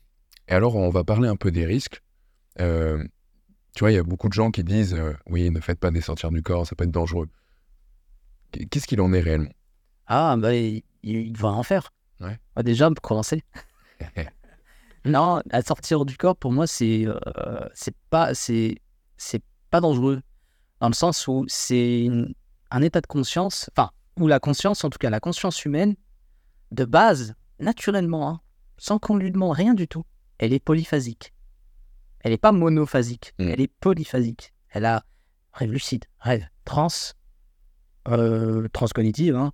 et 0.50 0.52
alors, 0.54 0.76
on 0.76 0.90
va 0.90 1.04
parler 1.04 1.28
un 1.28 1.36
peu 1.36 1.50
des 1.50 1.64
risques. 1.64 2.02
Euh, 2.60 3.02
tu 3.74 3.80
vois, 3.80 3.92
il 3.92 3.94
y 3.94 3.98
a 3.98 4.02
beaucoup 4.02 4.28
de 4.28 4.32
gens 4.34 4.50
qui 4.50 4.64
disent 4.64 4.94
euh, 4.94 5.14
oui, 5.26 5.50
ne 5.50 5.60
faites 5.60 5.78
pas 5.78 5.90
des 5.90 6.00
sortir 6.00 6.30
du 6.30 6.42
corps, 6.42 6.66
ça 6.66 6.74
peut 6.76 6.84
être 6.84 6.90
dangereux. 6.90 7.28
Qu- 8.52 8.66
Qu'est-ce 8.66 8.86
qu'il 8.86 9.00
en 9.00 9.12
est 9.12 9.20
réellement? 9.20 9.50
Ah, 10.06 10.36
bah, 10.36 10.54
il, 10.54 10.82
il 11.02 11.36
va 11.36 11.48
en 11.50 11.62
faire. 11.62 11.92
Ouais. 12.20 12.38
Bah, 12.56 12.62
déjà, 12.62 12.88
pour 12.90 13.00
commencer. 13.00 13.42
non, 15.04 15.40
à 15.50 15.62
sortir 15.62 16.04
du 16.04 16.16
corps, 16.16 16.36
pour 16.36 16.52
moi, 16.52 16.66
c'est 16.66 17.06
euh, 17.06 17.60
c'est 17.74 17.94
pas, 18.10 18.34
c'est 18.34 18.76
c'est 19.16 19.42
pas 19.70 19.80
dangereux. 19.80 20.20
Dans 20.80 20.88
le 20.88 20.94
sens 20.94 21.28
où 21.28 21.44
c'est 21.48 22.08
un 22.70 22.82
état 22.82 23.00
de 23.00 23.06
conscience, 23.06 23.70
enfin, 23.76 23.90
où 24.18 24.26
la 24.26 24.40
conscience, 24.40 24.82
en 24.84 24.90
tout 24.90 24.98
cas 24.98 25.10
la 25.10 25.20
conscience 25.20 25.64
humaine, 25.64 25.94
de 26.72 26.84
base, 26.84 27.34
naturellement, 27.58 28.28
hein, 28.28 28.40
sans 28.78 28.98
qu'on 28.98 29.16
lui 29.16 29.30
demande 29.30 29.52
rien 29.52 29.74
du 29.74 29.86
tout, 29.88 30.04
elle 30.40 30.52
est 30.54 30.58
polyphasique. 30.58 31.32
Elle 32.20 32.32
n'est 32.32 32.38
pas 32.38 32.52
monophasique, 32.52 33.34
Mm. 33.38 33.48
elle 33.48 33.60
est 33.60 33.72
polyphasique. 33.80 34.52
Elle 34.70 34.84
a 34.86 35.04
rêve 35.52 35.70
lucide, 35.72 36.04
rêve 36.20 36.46
trans, 36.64 36.88
euh, 38.08 38.66
transcognitive, 38.72 39.36
hein, 39.36 39.52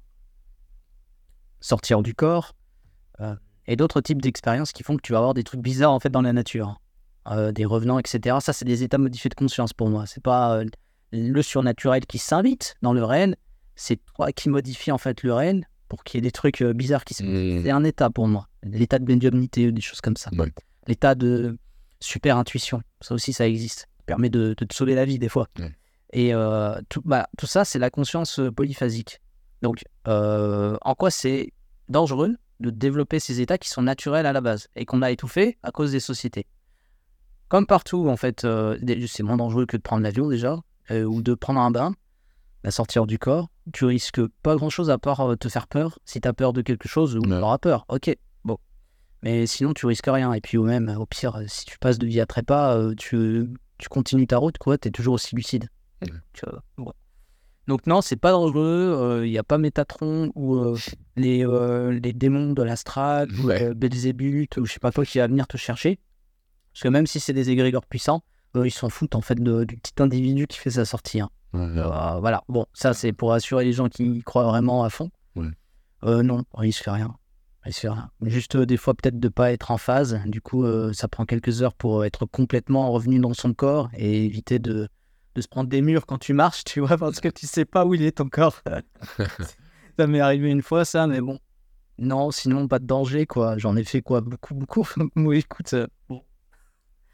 sortir 1.60 2.02
du 2.02 2.14
corps, 2.14 2.54
euh, 3.20 3.34
et 3.66 3.76
d'autres 3.76 4.00
types 4.00 4.22
d'expériences 4.22 4.72
qui 4.72 4.82
font 4.82 4.96
que 4.96 5.02
tu 5.02 5.12
vas 5.12 5.18
avoir 5.18 5.34
des 5.34 5.42
trucs 5.44 5.60
bizarres 5.60 5.92
en 5.92 6.00
fait 6.00 6.10
dans 6.10 6.22
la 6.22 6.32
nature, 6.32 6.80
Euh, 7.28 7.50
des 7.50 7.64
revenants, 7.64 7.98
etc. 7.98 8.36
Ça, 8.40 8.52
c'est 8.52 8.64
des 8.64 8.84
états 8.84 8.98
modifiés 8.98 9.28
de 9.28 9.34
conscience 9.34 9.72
pour 9.72 9.88
moi. 9.90 10.06
C'est 10.06 10.22
pas 10.22 10.58
euh, 10.58 10.64
le 11.10 11.42
surnaturel 11.42 12.06
qui 12.06 12.18
s'invite 12.18 12.76
dans 12.82 12.92
le 12.92 13.02
réel, 13.02 13.34
c'est 13.74 13.98
toi 14.14 14.30
qui 14.30 14.48
modifie 14.48 14.92
en 14.92 14.98
fait 14.98 15.24
le 15.24 15.34
réel 15.34 15.66
pour 15.88 16.04
qu'il 16.04 16.18
y 16.18 16.20
ait 16.20 16.28
des 16.28 16.30
trucs 16.30 16.62
bizarres 16.62 17.04
qui 17.04 17.14
se 17.14 17.24
Mmh. 17.24 17.62
C'est 17.64 17.70
un 17.72 17.82
état 17.82 18.10
pour 18.10 18.28
moi, 18.28 18.46
l'état 18.62 19.00
de 19.00 19.06
médiumnité, 19.06 19.72
des 19.72 19.80
choses 19.80 20.00
comme 20.00 20.16
ça. 20.16 20.30
L'état 20.86 21.14
de 21.14 21.58
super 22.00 22.36
intuition, 22.36 22.82
ça 23.00 23.14
aussi, 23.14 23.32
ça 23.32 23.48
existe. 23.48 23.80
Ça 23.80 24.04
permet 24.06 24.30
de, 24.30 24.54
de 24.56 24.64
te 24.64 24.74
sauver 24.74 24.94
la 24.94 25.04
vie 25.04 25.18
des 25.18 25.28
fois. 25.28 25.48
Et 26.12 26.32
euh, 26.32 26.80
tout, 26.88 27.02
bah, 27.04 27.28
tout 27.36 27.46
ça, 27.46 27.64
c'est 27.64 27.78
la 27.78 27.90
conscience 27.90 28.38
euh, 28.38 28.50
polyphasique. 28.50 29.20
Donc, 29.62 29.84
euh, 30.06 30.76
en 30.82 30.94
quoi 30.94 31.10
c'est 31.10 31.52
dangereux 31.88 32.36
de 32.60 32.70
développer 32.70 33.18
ces 33.18 33.40
états 33.40 33.58
qui 33.58 33.68
sont 33.68 33.82
naturels 33.82 34.26
à 34.26 34.32
la 34.32 34.40
base 34.40 34.68
et 34.76 34.84
qu'on 34.84 35.02
a 35.02 35.10
étouffés 35.10 35.58
à 35.62 35.72
cause 35.72 35.92
des 35.92 36.00
sociétés? 36.00 36.46
Comme 37.48 37.66
partout, 37.66 38.08
en 38.08 38.16
fait, 38.16 38.44
euh, 38.44 38.78
c'est 39.06 39.22
moins 39.22 39.36
dangereux 39.36 39.66
que 39.66 39.76
de 39.76 39.82
prendre 39.82 40.02
l'avion 40.02 40.28
déjà, 40.28 40.58
ou 40.90 41.20
de 41.20 41.34
prendre 41.34 41.60
un 41.60 41.70
bain, 41.72 41.94
la 42.62 42.70
sortir 42.70 43.06
du 43.06 43.18
corps. 43.18 43.48
Tu 43.72 43.84
risques 43.84 44.24
pas 44.42 44.54
grand-chose 44.54 44.88
à 44.88 44.98
part 44.98 45.36
te 45.38 45.48
faire 45.48 45.66
peur. 45.66 45.98
Si 46.04 46.20
tu 46.20 46.28
as 46.28 46.32
peur 46.32 46.52
de 46.52 46.62
quelque 46.62 46.88
chose, 46.88 47.16
ou 47.16 47.22
tu 47.22 47.32
auras 47.32 47.58
peur, 47.58 47.84
ok. 47.88 48.16
Mais 49.26 49.46
sinon, 49.48 49.74
tu 49.74 49.86
risques 49.86 50.06
rien. 50.06 50.32
Et 50.34 50.40
puis, 50.40 50.56
ou 50.56 50.62
même, 50.64 50.88
au 50.98 51.04
pire, 51.04 51.34
euh, 51.36 51.44
si 51.48 51.64
tu 51.64 51.78
passes 51.78 51.98
de 51.98 52.06
vie 52.06 52.20
à 52.20 52.26
trépas, 52.26 52.76
euh, 52.76 52.94
tu, 52.96 53.48
tu 53.78 53.88
continues 53.88 54.28
ta 54.28 54.38
route, 54.38 54.56
quoi, 54.58 54.78
tu 54.78 54.86
es 54.86 54.90
toujours 54.92 55.14
aussi 55.14 55.34
lucide. 55.34 55.68
Ouais. 56.02 56.08
Donc, 57.66 57.80
euh, 57.80 57.90
non, 57.90 58.00
c'est 58.02 58.14
pas 58.16 58.30
dangereux. 58.30 59.22
Il 59.24 59.30
n'y 59.30 59.38
a 59.38 59.42
pas 59.42 59.58
Métatron 59.58 60.30
ou 60.36 60.54
euh, 60.56 60.76
les, 61.16 61.44
euh, 61.44 61.90
les 61.90 62.12
démons 62.12 62.52
de 62.52 62.62
l'astral 62.62 63.28
ou 63.40 63.46
Ouais. 63.48 63.64
euh, 63.64 63.74
Belzébuth 63.74 64.58
ou 64.58 64.64
je 64.66 64.74
sais 64.74 64.78
pas 64.78 64.92
quoi 64.92 65.04
qui 65.04 65.18
va 65.18 65.26
venir 65.26 65.48
te 65.48 65.56
chercher. 65.56 65.98
Parce 66.72 66.82
que 66.84 66.88
même 66.88 67.06
si 67.08 67.18
c'est 67.18 67.32
des 67.32 67.50
égrégores 67.50 67.86
puissants, 67.86 68.22
ils 68.54 68.70
s'en 68.70 68.88
foutent 68.90 69.16
en 69.16 69.20
fait 69.22 69.42
de- 69.42 69.64
du 69.64 69.76
petit 69.76 70.00
individu 70.00 70.46
qui 70.46 70.58
fait 70.58 70.70
sa 70.70 70.84
sortie. 70.84 71.20
hein. 71.20 71.30
Ouais, 71.52 71.60
ouais. 71.66 71.78
Euh, 71.78 72.20
voilà, 72.20 72.44
bon, 72.48 72.66
ça 72.74 72.94
c'est 72.94 73.12
pour 73.12 73.32
assurer 73.32 73.64
les 73.64 73.72
gens 73.72 73.88
qui 73.88 74.04
y 74.04 74.22
croient 74.22 74.44
vraiment 74.46 74.84
à 74.84 74.90
fond. 74.90 75.10
Ouais. 75.34 75.48
Euh, 76.04 76.22
non, 76.22 76.44
on 76.52 76.58
risque 76.60 76.84
rien. 76.86 77.14
Juste 78.22 78.56
euh, 78.56 78.66
des 78.66 78.76
fois 78.76 78.94
peut-être 78.94 79.18
de 79.18 79.28
pas 79.28 79.52
être 79.52 79.70
en 79.70 79.78
phase. 79.78 80.20
Du 80.26 80.40
coup, 80.40 80.64
euh, 80.64 80.92
ça 80.92 81.08
prend 81.08 81.24
quelques 81.24 81.62
heures 81.62 81.74
pour 81.74 82.04
être 82.04 82.26
complètement 82.26 82.90
revenu 82.92 83.18
dans 83.18 83.34
son 83.34 83.54
corps 83.54 83.88
et 83.96 84.24
éviter 84.24 84.58
de, 84.58 84.88
de 85.34 85.40
se 85.40 85.48
prendre 85.48 85.68
des 85.68 85.82
murs 85.82 86.06
quand 86.06 86.18
tu 86.18 86.32
marches, 86.32 86.64
tu 86.64 86.80
vois, 86.80 86.96
parce 86.96 87.20
que 87.20 87.28
tu 87.28 87.46
sais 87.46 87.64
pas 87.64 87.84
où 87.84 87.94
il 87.94 88.02
est 88.02 88.18
ton 88.18 88.28
corps. 88.28 88.62
ça 89.98 90.06
m'est 90.06 90.20
arrivé 90.20 90.50
une 90.50 90.62
fois 90.62 90.84
ça, 90.84 91.06
mais 91.06 91.20
bon. 91.20 91.38
Non, 91.98 92.30
sinon 92.30 92.68
pas 92.68 92.78
de 92.78 92.86
danger 92.86 93.26
quoi. 93.26 93.56
J'en 93.58 93.74
ai 93.76 93.84
fait 93.84 94.02
quoi 94.02 94.20
beaucoup 94.20 94.54
beaucoup. 94.54 94.86
oui, 95.16 95.38
écoute, 95.38 95.72
euh, 95.72 95.86
bon. 96.08 96.22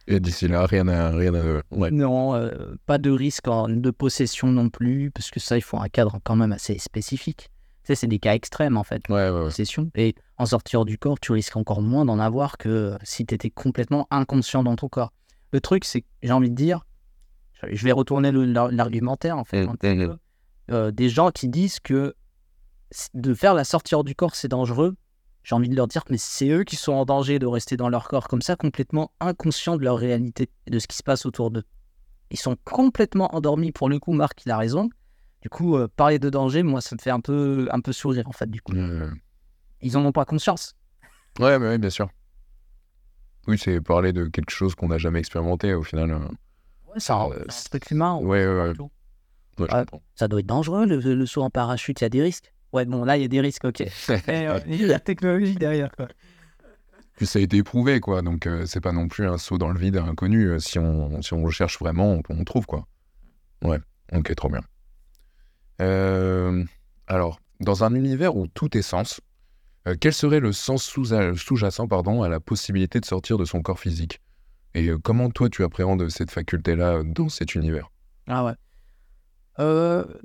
Et 0.09 0.19
d'ici 0.19 0.49
là, 0.49 0.67
rien 0.67 0.89
à. 0.89 1.11
Rien 1.11 1.33
à... 1.35 1.63
Ouais. 1.71 1.93
Non, 1.93 2.35
euh, 2.35 2.75
pas 2.87 2.99
de 2.99 3.09
risque 3.09 3.47
en- 3.47 3.69
de 3.69 3.91
possession 3.93 4.49
non 4.49 4.69
plus, 4.69 5.13
parce 5.13 5.31
que 5.31 5.39
ça, 5.39 5.57
il 5.57 5.61
faut 5.61 5.79
un 5.79 5.89
cadre 5.89 6.19
quand 6.25 6.35
même 6.35 6.51
assez 6.51 6.77
spécifique. 6.79 7.52
Sais, 7.85 7.97
c'est 7.97 8.07
des 8.07 8.21
cas 8.21 8.35
extrêmes 8.35 8.77
en 8.77 8.85
fait, 8.85 9.03
Ouais, 9.09 9.29
ouais. 9.31 9.49
Et 9.97 10.15
en 10.39 10.47
sortir 10.47 10.85
du 10.85 10.99
corps, 10.99 11.19
tu 11.19 11.33
risques 11.33 11.57
encore 11.57 11.83
moins 11.83 12.05
d'en 12.05 12.21
avoir 12.21 12.57
que 12.57 12.97
si 13.03 13.27
tu 13.27 13.35
étais 13.35 13.51
complètement 13.51 14.07
inconscient 14.11 14.63
dans 14.63 14.77
ton 14.77 14.89
corps. 14.89 15.13
Le 15.53 15.61
truc, 15.61 15.85
c'est 15.85 16.03
que 16.03 16.07
j'ai 16.23 16.33
envie 16.33 16.51
de 16.51 16.55
dire, 16.55 16.87
je 17.69 17.85
vais 17.85 17.93
retourner 17.93 18.31
l'argumentaire 18.33 19.37
en 19.37 19.45
fait. 19.45 19.67
Mm, 19.67 19.71
un 19.71 19.75
petit 19.75 19.95
mm, 19.95 20.07
peu. 20.07 20.17
Euh, 20.71 20.91
des 20.93 21.09
gens 21.09 21.31
qui 21.31 21.49
disent 21.49 21.81
que 21.81 22.15
de 23.15 23.35
faire 23.35 23.55
la 23.55 23.65
sortie 23.65 23.95
hors 23.95 24.05
du 24.05 24.15
corps 24.15 24.35
c'est 24.35 24.49
dangereux. 24.49 24.97
J'ai 25.45 25.57
envie 25.57 25.69
de 25.69 25.75
leur 25.75 25.89
dire, 25.89 26.05
mais 26.09 26.19
c'est 26.19 26.51
eux 26.51 26.63
qui 26.63 26.77
sont 26.77 26.93
en 26.93 27.05
danger 27.05 27.41
de 27.41 27.47
rester 27.47 27.77
dans 27.77 27.89
leur 27.89 28.07
corps 28.07 28.29
comme 28.29 28.43
ça, 28.43 28.55
complètement 28.55 29.11
inconscients 29.19 29.77
de 29.77 29.83
leur 29.83 29.99
réalité 29.99 30.49
et 30.67 30.71
de 30.71 30.79
ce 30.79 30.87
qui 30.87 30.97
se 30.97 31.03
passe 31.03 31.27
autour 31.27 31.51
d'eux. 31.51 31.65
Ils 32.31 32.39
sont 32.39 32.57
complètement 32.65 33.35
endormis. 33.35 33.73
Pour 33.73 33.89
le 33.89 33.99
coup, 33.99 34.13
Marc, 34.13 34.45
il 34.47 34.53
a 34.53 34.57
raison. 34.57 34.89
Du 35.43 35.49
coup, 35.49 35.77
euh, 35.77 35.89
parler 35.97 36.19
de 36.19 36.31
danger, 36.31 36.63
moi, 36.63 36.81
ça 36.81 36.95
me 36.97 37.01
fait 37.01 37.11
un 37.11 37.21
peu, 37.21 37.69
un 37.73 37.81
peu 37.81 37.93
sourire, 37.93 38.27
en 38.29 38.33
fait, 38.33 38.49
du 38.51 38.61
coup. 38.63 38.73
Ils 39.81 39.97
en 39.97 40.05
ont 40.05 40.13
pas 40.13 40.25
conscience. 40.25 40.75
Ouais, 41.41 41.59
mais 41.59 41.67
ouais, 41.69 41.79
bien 41.79 41.91
sûr. 41.91 42.09
Oui, 43.49 43.59
c'est 43.59 43.81
parler 43.81 44.13
de 44.13 44.27
quelque 44.27 44.51
chose 44.51 44.75
qu'on 44.77 44.89
n'a 44.89 44.99
jamais 44.99 45.19
expérimenté 45.19 45.75
au 45.75 45.83
final. 45.83 46.13
euh. 46.13 46.19
Ouais, 46.87 46.99
c'est 46.99 47.13
un, 47.13 47.29
Euh, 47.31 47.45
c'est 47.49 47.67
un 47.67 47.71
truc 47.71 47.91
humain. 47.91 48.15
Ouais, 48.17 48.47
ouais, 48.47 48.73
ouais. 49.59 49.85
Ça 50.15 50.29
doit 50.29 50.41
être 50.41 50.47
dangereux, 50.47 50.87
le, 50.87 50.99
le 50.99 51.27
saut 51.27 51.43
en 51.43 51.51
parachute, 51.51 52.01
il 52.01 52.05
y 52.05 52.07
a 52.07 52.09
des 52.11 52.23
risques. 52.23 52.55
Ouais, 52.73 52.85
bon, 52.87 53.05
là, 53.05 53.17
il 53.17 53.23
y 53.23 53.25
a 53.25 53.29
des 53.29 53.41
risques, 53.41 53.65
ok. 53.65 53.81
Il 54.29 54.81
y 54.81 54.85
a 54.85 54.87
la 54.87 55.01
technologie 55.01 55.57
derrière, 55.57 55.91
quoi. 55.97 56.09
Puis 57.17 57.27
ça 57.27 57.39
a 57.39 57.43
été 57.43 57.59
éprouvé, 57.59 58.01
quoi. 58.01 58.23
Donc 58.23 58.47
euh, 58.47 58.65
c'est 58.65 58.81
pas 58.81 58.93
non 58.93 59.09
plus 59.09 59.27
un 59.27 59.37
saut 59.37 59.59
dans 59.59 59.69
le 59.69 59.79
vide 59.79 59.97
inconnu. 59.99 60.59
Si 60.61 60.79
on, 60.79 61.21
si 61.21 61.35
on 61.35 61.43
recherche 61.43 61.79
vraiment, 61.79 62.13
on, 62.15 62.23
on 62.31 62.45
trouve, 62.45 62.65
quoi. 62.67 62.87
Ouais, 63.63 63.79
ok, 64.13 64.35
trop 64.35 64.49
bien. 64.49 64.63
Euh, 65.81 66.65
alors, 67.07 67.41
dans 67.61 67.85
un 67.85 67.95
univers 67.95 68.37
où 68.37 68.47
tout 68.47 68.77
est 68.77 68.83
sens, 68.83 69.21
euh, 69.89 69.95
quel 70.01 70.13
serait 70.13 70.41
le 70.41 70.53
sens 70.53 70.85
sous- 70.85 71.07
sous-jacent 71.37 71.87
à 71.87 72.29
la 72.29 72.41
possibilité 72.41 73.01
de 73.01 73.05
sortir 73.05 73.39
de 73.39 73.45
son 73.45 73.63
corps 73.63 73.81
physique? 73.81 74.21
Et 74.75 74.89
euh, 74.89 74.99
comment 74.99 75.31
toi 75.31 75.49
tu 75.49 75.65
appréhendes 75.65 76.09
cette 76.09 76.31
faculté-là 76.31 77.03
dans 77.05 77.29
cet 77.29 77.55
univers? 77.55 77.91
Ah 78.27 78.45
ouais. 78.45 78.55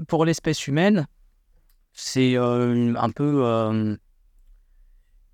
Pour 0.08 0.26
l'espèce 0.26 0.68
humaine, 0.68 1.08
c'est 1.94 2.38
un 2.38 3.10
peu 3.14 3.44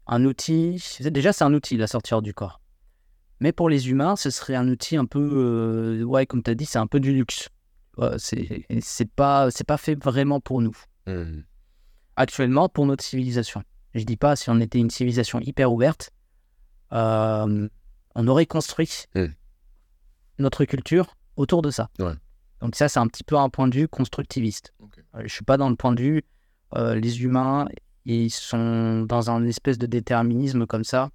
un 0.07 0.26
outil. 0.26 0.84
Déjà, 0.99 1.34
c'est 1.34 1.43
un 1.43 1.53
outil, 1.53 1.78
la 1.78 1.88
sortir 1.88 2.22
du 2.22 2.34
corps. 2.34 2.59
Mais 3.39 3.51
pour 3.51 3.70
les 3.70 3.89
humains, 3.89 4.16
ce 4.16 4.30
serait 4.30 4.55
un 4.55 4.68
outil 4.68 4.95
un 4.97 5.05
peu. 5.05 6.03
ouais, 6.03 6.26
comme 6.26 6.41
tu 6.43 6.51
as 6.51 6.55
dit, 6.55 6.66
c'est 6.66 6.80
un 6.80 6.88
peu 6.88 6.99
du 6.99 7.14
luxe. 7.14 7.49
Ouais, 7.98 8.16
c'est 8.18 9.10
pas, 9.16 9.52
c'est 9.52 9.66
pas 9.68 9.78
fait 9.78 9.96
vraiment 9.96 10.39
pour 10.39 10.62
nous. 10.62 10.76
Actuellement, 12.16 12.70
pour 12.70 12.86
notre 12.86 13.04
civilisation. 13.04 13.64
Je 13.94 14.04
dis 14.04 14.18
pas 14.18 14.36
si 14.36 14.50
on 14.50 14.60
était 14.60 14.80
une 14.80 14.89
civilisation 14.89 15.39
hyper 15.39 15.72
ouverte, 15.72 16.12
euh, 16.94 17.68
on 18.16 18.28
aurait 18.28 18.46
construit 18.46 19.06
Mm. 19.16 19.26
notre 20.39 20.66
culture 20.66 21.16
autour 21.36 21.62
de 21.62 21.72
ça. 21.72 21.89
Ouais. 22.00 22.14
Donc 22.62 22.76
ça, 22.76 22.88
c'est 22.89 23.00
un 23.00 23.08
petit 23.08 23.24
peu 23.24 23.38
un 23.38 23.50
point 23.50 23.68
de 23.68 23.76
vue 23.76 23.88
constructiviste. 23.88 24.74
Ok. 24.80 25.00
Euh, 25.16 25.22
je 25.26 25.34
suis 25.34 25.44
pas 25.44 25.58
dans 25.58 25.70
le 25.70 25.76
point 25.76 25.91
de 25.91 26.02
vue 26.02 26.24
euh, 26.76 26.96
les 26.96 27.24
humains, 27.24 27.68
ils 28.06 28.32
sont 28.32 29.02
dans 29.08 29.30
un 29.30 29.46
espèce 29.46 29.78
de 29.78 29.86
déterminisme 29.86 30.66
comme 30.66 30.84
ça 30.84 31.10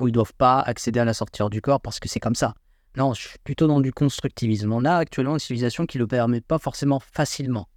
où 0.00 0.08
ils 0.08 0.12
doivent 0.12 0.34
pas 0.34 0.60
accéder 0.60 1.00
à 1.00 1.04
la 1.04 1.12
sortie 1.14 1.42
du 1.50 1.60
corps 1.60 1.80
parce 1.80 2.00
que 2.00 2.08
c'est 2.08 2.20
comme 2.20 2.34
ça. 2.34 2.54
Non, 2.96 3.12
je 3.14 3.28
suis 3.28 3.38
plutôt 3.44 3.66
dans 3.66 3.80
du 3.80 3.92
constructivisme. 3.92 4.72
On 4.72 4.84
a 4.84 4.94
actuellement 4.94 5.34
une 5.34 5.38
civilisation 5.38 5.86
qui 5.86 5.98
le 5.98 6.06
permet 6.06 6.40
pas 6.40 6.58
forcément 6.58 6.98
facilement. 7.00 7.68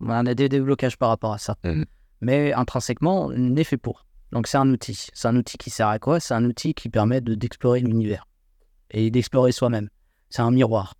On 0.00 0.08
a 0.10 0.34
des 0.34 0.48
déblocages 0.48 0.96
par 0.96 1.08
rapport 1.10 1.32
à 1.32 1.38
ça. 1.38 1.56
Mhm. 1.64 1.84
Mais 2.20 2.52
intrinsèquement, 2.52 3.26
on 3.26 3.56
est 3.56 3.64
fait 3.64 3.76
pour. 3.76 4.06
Donc 4.32 4.46
c'est 4.46 4.58
un 4.58 4.68
outil. 4.70 5.08
C'est 5.12 5.28
un 5.28 5.36
outil 5.36 5.58
qui 5.58 5.70
sert 5.70 5.88
à 5.88 5.98
quoi 5.98 6.20
C'est 6.20 6.34
un 6.34 6.44
outil 6.44 6.74
qui 6.74 6.88
permet 6.88 7.20
de- 7.20 7.34
d'explorer 7.34 7.80
l'univers 7.80 8.26
et 8.90 9.10
d'explorer 9.10 9.52
soi-même. 9.52 9.88
C'est 10.30 10.42
un 10.42 10.50
miroir. 10.50 10.94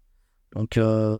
Donc 0.55 0.77
euh, 0.77 1.17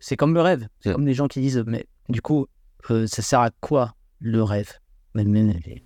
c'est 0.00 0.16
comme 0.16 0.34
le 0.34 0.40
rêve. 0.40 0.68
C'est 0.80 0.90
Mhm. 0.90 0.94
comme 0.96 1.06
les 1.06 1.14
gens 1.14 1.28
qui 1.28 1.40
disent, 1.40 1.62
mais 1.66 1.86
du 2.08 2.20
coup, 2.20 2.46
euh, 2.90 3.06
ça 3.06 3.22
sert 3.22 3.40
à 3.40 3.50
quoi 3.60 3.94
le 4.20 4.42
rêve 4.42 4.72
mais, 5.14 5.24
mais, 5.24 5.42
mais, 5.42 5.60
mais, 5.64 5.82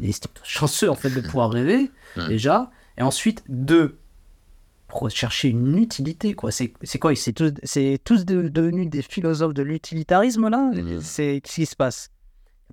les 0.00 0.12
chanceux 0.42 0.90
en 0.90 0.94
fait 0.96 1.10
de 1.10 1.20
pouvoir 1.20 1.50
rêver 1.50 1.90
déjà, 2.28 2.70
et 2.98 3.02
ensuite 3.02 3.44
de 3.48 3.98
rechercher 4.94 5.48
une 5.48 5.76
utilité 5.78 6.34
quoi. 6.34 6.50
C'est 6.50 6.72
quoi? 6.98 7.14
C'est 7.14 7.32
tous, 7.32 7.52
c'est 7.62 7.98
tous 8.04 8.24
de- 8.24 8.48
devenus 8.48 8.88
des 8.88 9.02
philosophes 9.02 9.54
de 9.54 9.62
l'utilitarisme 9.62 10.48
là? 10.48 10.70
Mhm. 10.74 11.00
C'est 11.00 11.40
qu'est-ce 11.42 11.54
qui 11.54 11.66
se 11.66 11.76
passe? 11.76 12.10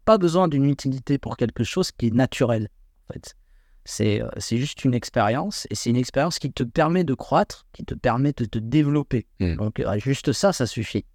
Pas 0.05 0.17
besoin 0.17 0.47
d'une 0.47 0.65
utilité 0.65 1.17
pour 1.17 1.37
quelque 1.37 1.63
chose 1.63 1.91
qui 1.91 2.07
est 2.07 2.13
naturel 2.13 2.69
en 3.09 3.13
fait. 3.13 3.35
C'est 3.85 4.21
euh, 4.21 4.27
c'est 4.37 4.57
juste 4.57 4.83
une 4.85 4.93
expérience 4.93 5.65
et 5.69 5.75
c'est 5.75 5.89
une 5.89 5.95
expérience 5.95 6.39
qui 6.39 6.51
te 6.51 6.63
permet 6.63 7.03
de 7.03 7.13
croître, 7.13 7.65
qui 7.73 7.85
te 7.85 7.93
permet 7.93 8.33
de 8.33 8.45
te 8.45 8.59
développer. 8.59 9.27
Mhm. 9.39 9.55
Donc 9.55 9.79
euh, 9.79 9.97
juste 9.99 10.33
ça, 10.33 10.53
ça 10.53 10.65
suffit. 10.65 11.05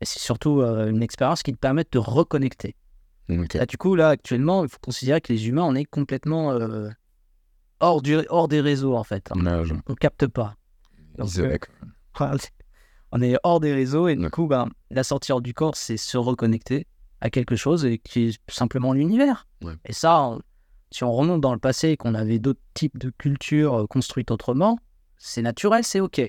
Et 0.00 0.04
c'est 0.04 0.18
surtout 0.18 0.60
euh, 0.60 0.90
une 0.90 1.02
expérience 1.02 1.42
qui 1.44 1.52
te 1.52 1.58
permet 1.58 1.84
de 1.84 1.88
te 1.88 1.98
reconnecter. 1.98 2.74
Là, 3.28 3.66
du 3.66 3.78
coup, 3.78 3.94
là, 3.94 4.08
actuellement, 4.10 4.64
il 4.64 4.68
faut 4.68 4.80
considérer 4.82 5.20
que 5.20 5.32
les 5.32 5.48
humains, 5.48 5.62
on 5.62 5.74
est 5.74 5.84
complètement 5.84 6.52
euh, 6.52 6.90
hors, 7.82 8.00
du, 8.00 8.16
hors 8.30 8.48
des 8.48 8.60
réseaux, 8.62 8.96
en 8.96 9.04
fait. 9.04 9.28
Ouais, 9.34 9.64
je- 9.64 9.74
On 9.86 9.94
capte 9.94 10.26
pas. 10.26 10.56
Donc, 11.18 11.28
quoi. 12.14 12.32
on 13.12 13.20
est 13.20 13.36
hors 13.42 13.60
des 13.60 13.74
réseaux 13.74 14.08
et 14.08 14.16
du 14.16 14.30
coup, 14.30 14.46
ben, 14.46 14.70
la 14.90 15.04
sortie 15.04 15.32
hors 15.32 15.42
du 15.42 15.52
corps, 15.52 15.76
c'est 15.76 15.98
se 15.98 16.16
reconnecter 16.16 16.86
à 17.20 17.28
quelque 17.28 17.54
chose 17.56 17.84
et 17.84 17.98
qui 17.98 18.28
est 18.28 18.40
simplement 18.48 18.92
l'univers. 18.94 19.46
Ouais. 19.62 19.74
Et 19.84 19.92
ça, 19.92 20.22
on- 20.22 20.40
si 20.90 21.04
on 21.04 21.12
remonte 21.12 21.40
dans 21.40 21.52
le 21.52 21.58
passé 21.58 21.88
et 21.90 21.96
qu'on 21.96 22.14
avait 22.14 22.38
d'autres 22.38 22.60
types 22.74 22.98
de 22.98 23.10
cultures 23.10 23.74
euh, 23.82 23.86
construites 23.86 24.30
autrement, 24.30 24.78
c'est 25.18 25.42
naturel, 25.42 25.84
c'est 25.84 26.00
OK. 26.00 26.20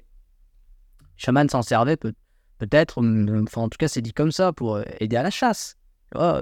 Chaman 1.17 1.47
s'en 1.49 1.61
servait 1.61 1.97
peut- 1.97 2.13
peut-être, 2.59 2.99
enfin 3.43 3.61
en 3.61 3.69
tout 3.69 3.77
cas 3.77 3.87
c'est 3.87 4.01
dit 4.01 4.13
comme 4.13 4.31
ça, 4.31 4.53
pour 4.53 4.75
euh, 4.75 4.83
aider 4.99 5.15
à 5.15 5.23
la 5.23 5.29
chasse. 5.31 5.75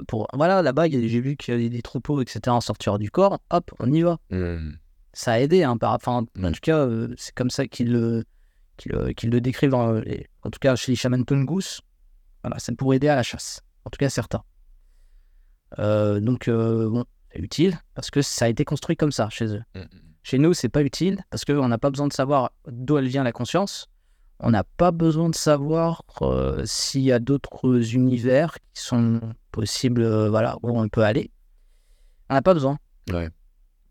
Pour, 0.08 0.28
voilà, 0.34 0.62
là-bas, 0.62 0.90
j'ai 0.90 1.22
vu 1.22 1.38
qu'il 1.38 1.54
y 1.54 1.58
avait 1.58 1.70
des 1.70 1.82
troupeaux, 1.82 2.22
etc. 2.22 2.42
en 2.50 2.60
sortir 2.60 3.00
du 3.00 3.10
corps, 3.10 3.40
hop, 3.52 3.72
on 3.80 3.90
y 3.92 4.02
va. 4.02 4.18
Mhm. 4.30 4.78
Ça 5.14 5.34
a 5.34 5.40
aidé, 5.40 5.64
hein, 5.64 5.78
par, 5.78 5.94
enfin, 5.94 6.26
en 6.42 6.52
tout 6.52 6.60
cas, 6.62 6.78
euh, 6.78 7.14
c'est 7.18 7.34
comme 7.36 7.50
ça 7.50 7.68
qu'ils 7.68 7.92
le, 7.92 8.24
le, 8.86 9.12
qu'ils 9.14 9.30
le 9.30 9.42
décrivent, 9.42 9.76
les- 10.06 10.28
en 10.44 10.50
tout 10.50 10.60
cas 10.60 10.76
chez 10.76 10.92
les 10.92 10.96
chamans 10.96 11.24
Tungus. 11.24 11.82
Voilà, 12.44 12.58
c'est 12.60 12.76
pour 12.76 12.94
aider 12.94 13.08
à 13.10 13.16
la 13.16 13.24
chasse, 13.24 13.62
en 13.86 13.90
tout 13.90 13.98
cas 13.98 14.10
certains. 14.10 14.44
Euh, 15.80 16.20
donc, 16.20 16.48
euh, 16.48 16.90
bon, 16.90 17.06
c'est 17.32 17.40
utile 17.40 17.80
parce 17.94 18.10
que 18.10 18.22
ça 18.22 18.46
a 18.46 18.48
été 18.48 18.66
construit 18.66 18.96
comme 18.96 19.12
ça 19.12 19.30
chez 19.30 19.46
eux. 19.46 19.64
Mhm. 19.76 19.88
Chez 20.24 20.38
nous, 20.38 20.54
c'est 20.54 20.70
pas 20.70 20.82
utile 20.84 21.24
parce 21.30 21.46
qu'on 21.46 21.68
n'a 21.68 21.78
pas 21.78 21.90
besoin 21.90 22.08
de 22.08 22.14
savoir 22.14 22.52
d'où 22.68 22.98
elle 22.98 23.08
vient 23.08 23.24
la 23.24 23.32
conscience. 23.32 23.88
On 24.40 24.50
n'a 24.52 24.64
pas 24.64 24.92
besoin 24.92 25.30
de 25.30 25.36
savoir 25.36 26.04
euh, 26.22 26.64
s'il 26.66 27.02
y 27.02 27.12
a 27.12 27.20
d'autres 27.20 27.94
univers 27.96 28.56
qui 28.74 28.82
sont 28.84 29.20
possibles, 29.52 30.02
euh, 30.02 30.30
voilà, 30.30 30.58
où 30.64 30.80
on 30.80 30.90
peut 30.90 31.04
aller. 31.04 31.32
On 32.30 32.34
n'a 32.36 32.42
pas 32.42 32.54
besoin. 32.54 32.78
Ouais. 33.12 33.30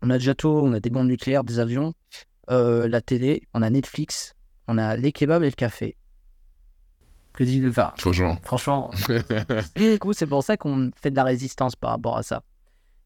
On 0.01 0.09
a 0.09 0.17
déjà 0.17 0.33
tout, 0.35 0.47
on 0.47 0.73
a 0.73 0.79
des 0.79 0.89
bombes 0.89 1.07
nucléaires, 1.07 1.43
des 1.43 1.59
avions, 1.59 1.93
euh, 2.49 2.87
la 2.87 3.01
télé, 3.01 3.43
on 3.53 3.61
a 3.61 3.69
Netflix, 3.69 4.33
on 4.67 4.77
a 4.77 4.95
les 4.97 5.11
kebabs 5.11 5.43
et 5.43 5.49
le 5.49 5.55
café. 5.55 5.95
Que 7.33 7.43
dit 7.43 7.59
le 7.59 7.69
enfin, 7.69 7.93
Franchement. 7.97 8.37
Franchement, 8.43 8.91
et 9.77 9.91
du 9.93 9.99
coup, 9.99 10.11
c'est 10.13 10.27
pour 10.27 10.43
ça 10.43 10.57
qu'on 10.57 10.91
fait 10.95 11.11
de 11.11 11.15
la 11.15 11.23
résistance 11.23 11.75
par 11.75 11.91
rapport 11.91 12.17
à 12.17 12.23
ça. 12.23 12.43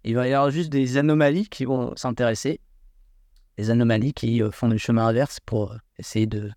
Il 0.04 0.16
va 0.16 0.28
y 0.28 0.34
avoir 0.34 0.50
juste 0.52 0.70
des 0.72 0.98
anomalies 0.98 1.48
qui 1.50 1.66
vont 1.66 1.96
s'intéresser. 1.96 2.60
Des 3.58 3.70
anomalies 3.70 4.14
qui 4.14 4.42
euh, 4.42 4.52
font 4.52 4.68
le 4.68 4.78
chemin 4.78 5.08
inverse 5.08 5.40
pour 5.46 5.72
euh, 5.72 5.78
essayer 6.00 6.26
de, 6.28 6.52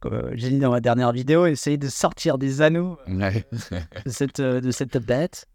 comme 0.00 0.30
j'ai 0.34 0.50
dit 0.50 0.58
dans 0.58 0.70
ma 0.70 0.80
dernière 0.80 1.12
vidéo, 1.12 1.46
essayer 1.46 1.76
de 1.78 1.88
sortir 1.88 2.38
des 2.38 2.60
anneaux 2.62 2.98
Ouais. 3.08 3.44
de 4.04 4.10
cette, 4.10 4.40
de 4.40 4.70
cette 4.70 4.98
bête. 4.98 5.46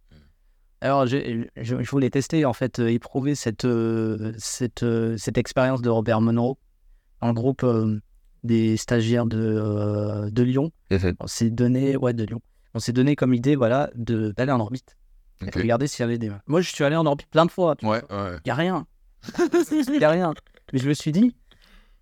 Alors, 0.84 1.08
je, 1.08 1.46
je, 1.56 1.82
je 1.82 1.90
voulais 1.92 2.10
tester, 2.10 2.44
en 2.44 2.52
fait, 2.52 2.80
euh, 2.80 2.90
éprouver 2.92 3.36
cette, 3.36 3.64
euh, 3.64 4.34
cette, 4.38 4.84
euh, 4.84 5.16
cette 5.18 5.38
expérience 5.38 5.82
de 5.82 5.90
Robert 5.90 6.20
Monroe 6.20 6.58
le 7.22 7.32
groupe 7.32 7.66
des 8.44 8.76
stagiaires 8.76 9.26
de, 9.26 10.30
de 10.30 10.44
Lyon. 10.44 10.72
On 11.22 11.28
s'est 11.28 11.50
donné, 11.50 11.96
ouais, 11.96 12.14
de 12.14 12.26
Lyon. 12.26 12.42
On 12.74 12.80
s'est 12.80 12.92
donné 12.92 13.16
comme 13.16 13.34
idée, 13.34 13.56
voilà, 13.56 13.90
de- 13.96 14.34
d'aller 14.36 14.52
en 14.52 14.60
orbite. 14.60 14.98
Et 15.42 15.46
Ok. 15.46 15.56
Regarder 15.56 15.88
s'il 15.88 16.02
y 16.02 16.04
avait 16.04 16.18
des. 16.18 16.30
Moi, 16.48 16.60
je 16.60 16.70
suis 16.70 16.84
allé 16.84 16.98
en 16.98 17.06
orbite 17.06 17.30
plein 17.30 17.46
de 17.46 17.52
fois. 17.52 17.78
tu 17.78 17.86
Ouais. 17.86 18.02
Il 18.10 18.40
n'y 18.46 18.52
a 18.52 18.56
rien. 18.56 18.86
Il 19.72 19.98
n'y 20.00 20.04
a 20.04 20.10
rien. 20.10 20.34
Mais 20.74 20.80
je 20.80 20.90
me 20.90 20.94
suis 20.94 21.14
dit, 21.14 21.34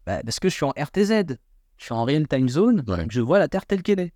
bah, 0.08 0.22
parce 0.24 0.40
que 0.40 0.50
je 0.50 0.56
suis 0.56 0.66
en 0.66 0.72
RTZ, 0.72 1.38
je 1.78 1.84
suis 1.86 1.94
en 1.94 2.04
real 2.04 2.28
time 2.28 2.50
zone, 2.50 2.84
Ouais. 2.88 2.98
donc 2.98 3.12
je 3.12 3.22
vois 3.22 3.38
la 3.38 3.48
Terre 3.48 3.68
telle 3.68 3.84
qu'elle 3.84 4.00
est. 4.00 4.14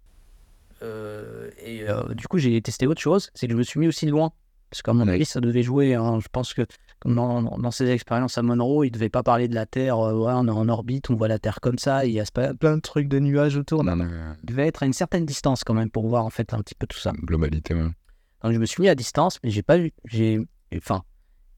Et 1.64 1.86
du 2.16 2.28
coup, 2.28 2.40
j'ai 2.40 2.60
testé 2.64 2.88
autre 2.88 3.02
chose, 3.02 3.30
c'est 3.36 3.46
que 3.46 3.54
je 3.54 3.58
me 3.58 3.64
suis 3.64 3.80
mis 3.80 3.88
aussi 3.88 4.08
loin. 4.08 4.32
Parce 4.76 4.82
qu'à 4.82 4.92
mon 4.92 5.08
avis, 5.08 5.24
ça 5.24 5.40
devait 5.40 5.64
jouer. 5.64 5.94
hein. 5.96 6.20
Je 6.20 6.28
pense 6.30 6.54
que 6.54 6.64
comme 7.00 7.16
dans, 7.16 7.42
dans- 7.42 7.72
ses 7.72 7.90
expériences 7.92 8.38
à 8.38 8.42
Monroe, 8.42 8.84
il 8.84 8.90
ne 8.90 8.94
devait 8.94 9.08
pas 9.10 9.24
parler 9.24 9.48
de 9.48 9.56
la 9.56 9.66
Terre. 9.66 9.98
euh, 10.00 10.14
ouais, 10.14 10.34
on 10.36 10.46
est 10.48 10.52
en 10.52 10.68
orbite, 10.68 11.10
on 11.10 11.16
voit 11.16 11.30
la 11.30 11.40
Terre 11.40 11.62
comme 11.62 11.78
ça, 11.78 12.06
il 12.06 12.12
y 12.12 12.20
a 12.20 12.26
plein 12.60 12.76
de 12.76 12.82
trucs 12.82 13.08
de 13.08 13.20
nuages 13.20 13.56
autour. 13.56 13.86
Non, 13.86 13.96
non. 13.96 14.06
Il 14.44 14.46
devait 14.48 14.68
être 14.68 14.84
à 14.84 14.86
une 14.86 14.92
certaine 14.92 15.26
distance 15.26 15.64
quand 15.64 15.74
même 15.74 15.90
pour 15.90 16.06
voir 16.10 16.26
en 16.26 16.30
fait 16.30 16.54
un 16.54 16.60
petit 16.60 16.76
peu 16.76 16.88
tout 16.88 17.00
ça. 17.00 17.14
Globalité, 17.24 17.74
ouais. 17.74 17.88
Donc 18.44 18.52
je 18.52 18.58
me 18.60 18.66
suis 18.66 18.82
mis 18.82 18.90
à 18.90 18.96
distance, 18.96 19.40
mais 19.44 19.50
j'ai 19.50 19.64
pas 19.64 19.80
eu, 19.80 19.94
j'ai, 20.04 20.42
enfin, 20.76 21.04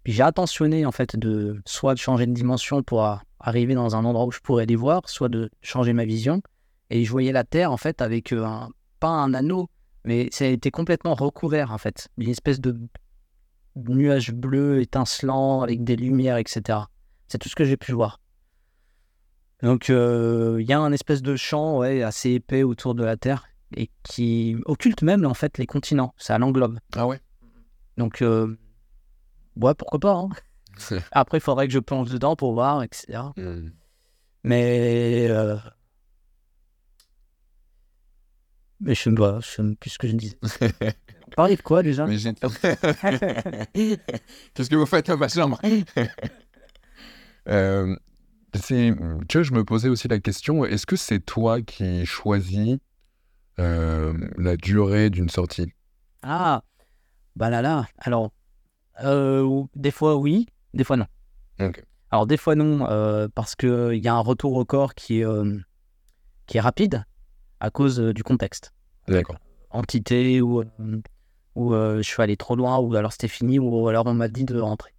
j'ai 0.05 0.21
attentionné 0.21 0.85
en 0.85 0.91
fait 0.91 1.15
de 1.17 1.59
soit 1.65 1.95
de 1.95 1.99
changer 1.99 2.27
de 2.27 2.33
dimension 2.33 2.83
pour 2.83 3.03
arriver 3.39 3.73
dans 3.73 3.95
un 3.95 4.05
endroit 4.05 4.27
où 4.27 4.31
je 4.31 4.41
pourrais 4.41 4.67
les 4.67 4.75
voir, 4.75 5.09
soit 5.09 5.29
de 5.29 5.49
changer 5.63 5.93
ma 5.93 6.05
vision. 6.05 6.41
Et 6.91 7.03
je 7.03 7.09
voyais 7.11 7.31
la 7.31 7.43
Terre, 7.43 7.71
en 7.71 7.77
fait, 7.77 8.01
avec 8.03 8.31
euh, 8.31 8.45
un, 8.45 8.69
pas 8.99 9.09
un 9.09 9.33
anneau, 9.33 9.69
mais 10.05 10.29
ça 10.31 10.45
a 10.45 10.47
été 10.47 10.71
complètement 10.71 11.15
recouvert, 11.15 11.71
en 11.73 11.77
fait. 11.77 12.07
Une 12.17 12.29
espèce 12.29 12.61
de 12.61 12.77
nuage 13.87 14.31
bleu 14.31 14.81
étincelant 14.81 15.61
avec 15.61 15.83
des 15.83 15.95
lumières, 15.95 16.37
etc. 16.37 16.79
C'est 17.27 17.37
tout 17.37 17.49
ce 17.49 17.55
que 17.55 17.65
j'ai 17.65 17.77
pu 17.77 17.91
voir. 17.91 18.19
Donc, 19.63 19.89
euh, 19.89 20.57
il 20.59 20.67
y 20.69 20.73
a 20.73 20.79
un 20.79 20.91
espèce 20.91 21.21
de 21.21 21.35
champ 21.35 21.79
ouais, 21.79 22.03
assez 22.03 22.31
épais 22.31 22.63
autour 22.63 22.93
de 22.95 23.03
la 23.03 23.17
Terre 23.17 23.47
et 23.75 23.89
qui 24.03 24.55
occulte 24.65 25.01
même, 25.01 25.25
en 25.25 25.33
fait, 25.33 25.57
les 25.57 25.65
continents. 25.65 26.13
Ça 26.17 26.37
l'englobe. 26.37 26.79
Ah 26.95 27.07
ouais? 27.07 27.19
Donc, 27.97 28.21
euh, 28.21 28.55
ouais, 29.55 29.73
pourquoi 29.73 29.99
pas. 29.99 30.13
hein. 30.13 30.29
Après, 31.11 31.39
il 31.39 31.41
faudrait 31.41 31.67
que 31.67 31.73
je 31.73 31.79
plonge 31.79 32.11
dedans 32.11 32.35
pour 32.35 32.53
voir, 32.53 32.83
etc. 32.83 33.19
Hmm. 33.35 33.69
Mais. 34.43 35.27
euh, 35.29 35.57
Mais 38.79 38.93
je 38.93 39.09
je 39.09 39.41
sais 39.41 39.75
plus 39.79 39.89
ce 39.89 39.97
que 39.97 40.07
je 40.07 40.13
disais. 40.15 40.37
Parlait 41.35 41.55
de 41.55 41.61
quoi 41.61 41.83
déjà? 41.83 42.07
Mais 42.07 42.17
j'ai- 42.17 42.33
Qu'est-ce 44.53 44.69
que 44.69 44.75
vous 44.75 44.85
faites 44.85 45.07
dans 45.07 45.17
ma 45.17 45.27
chambre? 45.27 45.59
Euh, 47.49 47.95
c'est- 48.53 48.93
Tu 49.29 49.37
vois, 49.37 49.43
je 49.43 49.51
me 49.53 49.63
posais 49.63 49.89
aussi 49.89 50.07
la 50.07 50.19
question, 50.19 50.65
est-ce 50.65 50.85
que 50.85 50.95
c'est 50.95 51.19
toi 51.19 51.61
qui 51.61 52.05
choisis 52.05 52.77
euh, 53.59 54.13
la 54.37 54.55
durée 54.57 55.09
d'une 55.09 55.29
sortie? 55.29 55.71
Ah, 56.21 56.63
bah 57.35 57.49
là 57.49 57.61
là. 57.61 57.87
Alors, 57.99 58.31
euh, 59.03 59.63
des 59.75 59.91
fois 59.91 60.15
oui, 60.15 60.47
des 60.73 60.83
fois 60.83 60.97
non. 60.97 61.05
Ok. 61.59 61.83
Alors, 62.11 62.25
des 62.27 62.37
fois 62.37 62.55
non, 62.55 62.87
euh, 62.89 63.27
parce 63.33 63.55
qu'il 63.55 63.95
y 64.01 64.07
a 64.07 64.13
un 64.15 64.19
retour 64.19 64.53
au 64.55 64.65
corps 64.65 64.93
qui 64.95 65.19
est, 65.19 65.25
euh, 65.25 65.59
qui 66.45 66.57
est 66.57 66.61
rapide 66.61 67.03
à 67.59 67.69
cause 67.69 67.99
euh, 67.99 68.13
du 68.13 68.23
contexte. 68.23 68.73
D'accord. 69.07 69.37
Entité 69.71 70.41
ou, 70.41 70.61
euh, 70.61 71.01
ou 71.57 71.73
euh, 71.73 71.97
je 71.97 72.03
suis 72.07 72.21
allé 72.21 72.37
trop 72.37 72.55
loin, 72.55 72.77
ou 72.79 72.95
alors 72.95 73.11
c'était 73.11 73.27
fini, 73.27 73.59
ou 73.59 73.87
alors 73.87 74.05
on 74.05 74.13
m'a 74.13 74.27
dit 74.27 74.45
de 74.45 74.59
rentrer. 74.59 74.91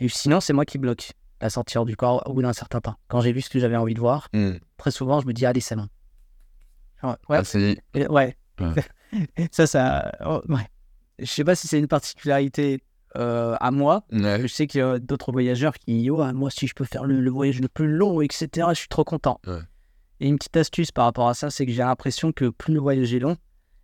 Et 0.00 0.08
sinon, 0.08 0.40
c'est 0.40 0.52
moi 0.52 0.64
qui 0.64 0.78
bloque 0.78 1.12
la 1.40 1.50
sortie 1.50 1.78
hors 1.78 1.86
du 1.86 1.96
corps 1.96 2.22
au 2.26 2.34
bout 2.34 2.42
d'un 2.42 2.52
certain 2.52 2.80
temps. 2.80 2.96
Quand 3.08 3.20
j'ai 3.20 3.32
vu 3.32 3.40
ce 3.40 3.48
que 3.50 3.58
j'avais 3.58 3.76
envie 3.76 3.94
de 3.94 4.00
voir, 4.00 4.28
Hmm. 4.32 4.52
très 4.76 4.90
souvent, 4.90 5.20
je 5.20 5.26
me 5.26 5.32
dis, 5.32 5.46
allez, 5.46 5.60
c'est 5.60 5.76
bon. 5.76 5.88
Ouais, 7.02 7.14
Ah, 7.30 7.42
et- 7.94 8.06
ouais. 8.08 8.36
Ouais. 8.60 8.72
ça, 9.52 9.66
ça. 9.66 10.12
oh, 10.24 10.40
ouais. 10.48 10.66
Je 11.18 11.24
sais 11.26 11.44
pas 11.44 11.54
si 11.54 11.68
c'est 11.68 11.78
une 11.78 11.88
particularité 11.88 12.82
euh, 13.16 13.56
à 13.60 13.70
moi. 13.70 14.04
Ouais. 14.12 14.40
Je 14.42 14.46
sais 14.48 14.66
qu'il 14.66 14.80
y 14.80 14.82
a 14.82 14.98
d'autres 14.98 15.30
voyageurs 15.32 15.74
qui, 15.78 16.10
oh, 16.10 16.24
moi, 16.34 16.50
si 16.50 16.66
je 16.66 16.74
peux 16.74 16.84
faire 16.84 17.04
le, 17.04 17.20
le 17.20 17.30
voyage 17.30 17.60
le 17.60 17.68
plus 17.68 17.88
long, 17.88 18.20
etc., 18.20 18.68
je 18.70 18.78
suis 18.80 18.88
trop 18.88 19.04
content. 19.04 19.40
Et 20.20 20.28
une 20.28 20.36
petite 20.38 20.56
astuce 20.56 20.90
par 20.92 21.04
rapport 21.04 21.28
à 21.28 21.34
ça, 21.34 21.50
c'est 21.50 21.64
que 21.66 21.72
j'ai 21.72 21.82
l'impression 21.82 22.32
que 22.32 22.48
plus 22.48 22.74
le 22.74 22.80
voyage 22.80 23.12
est 23.14 23.18
long, 23.18 23.36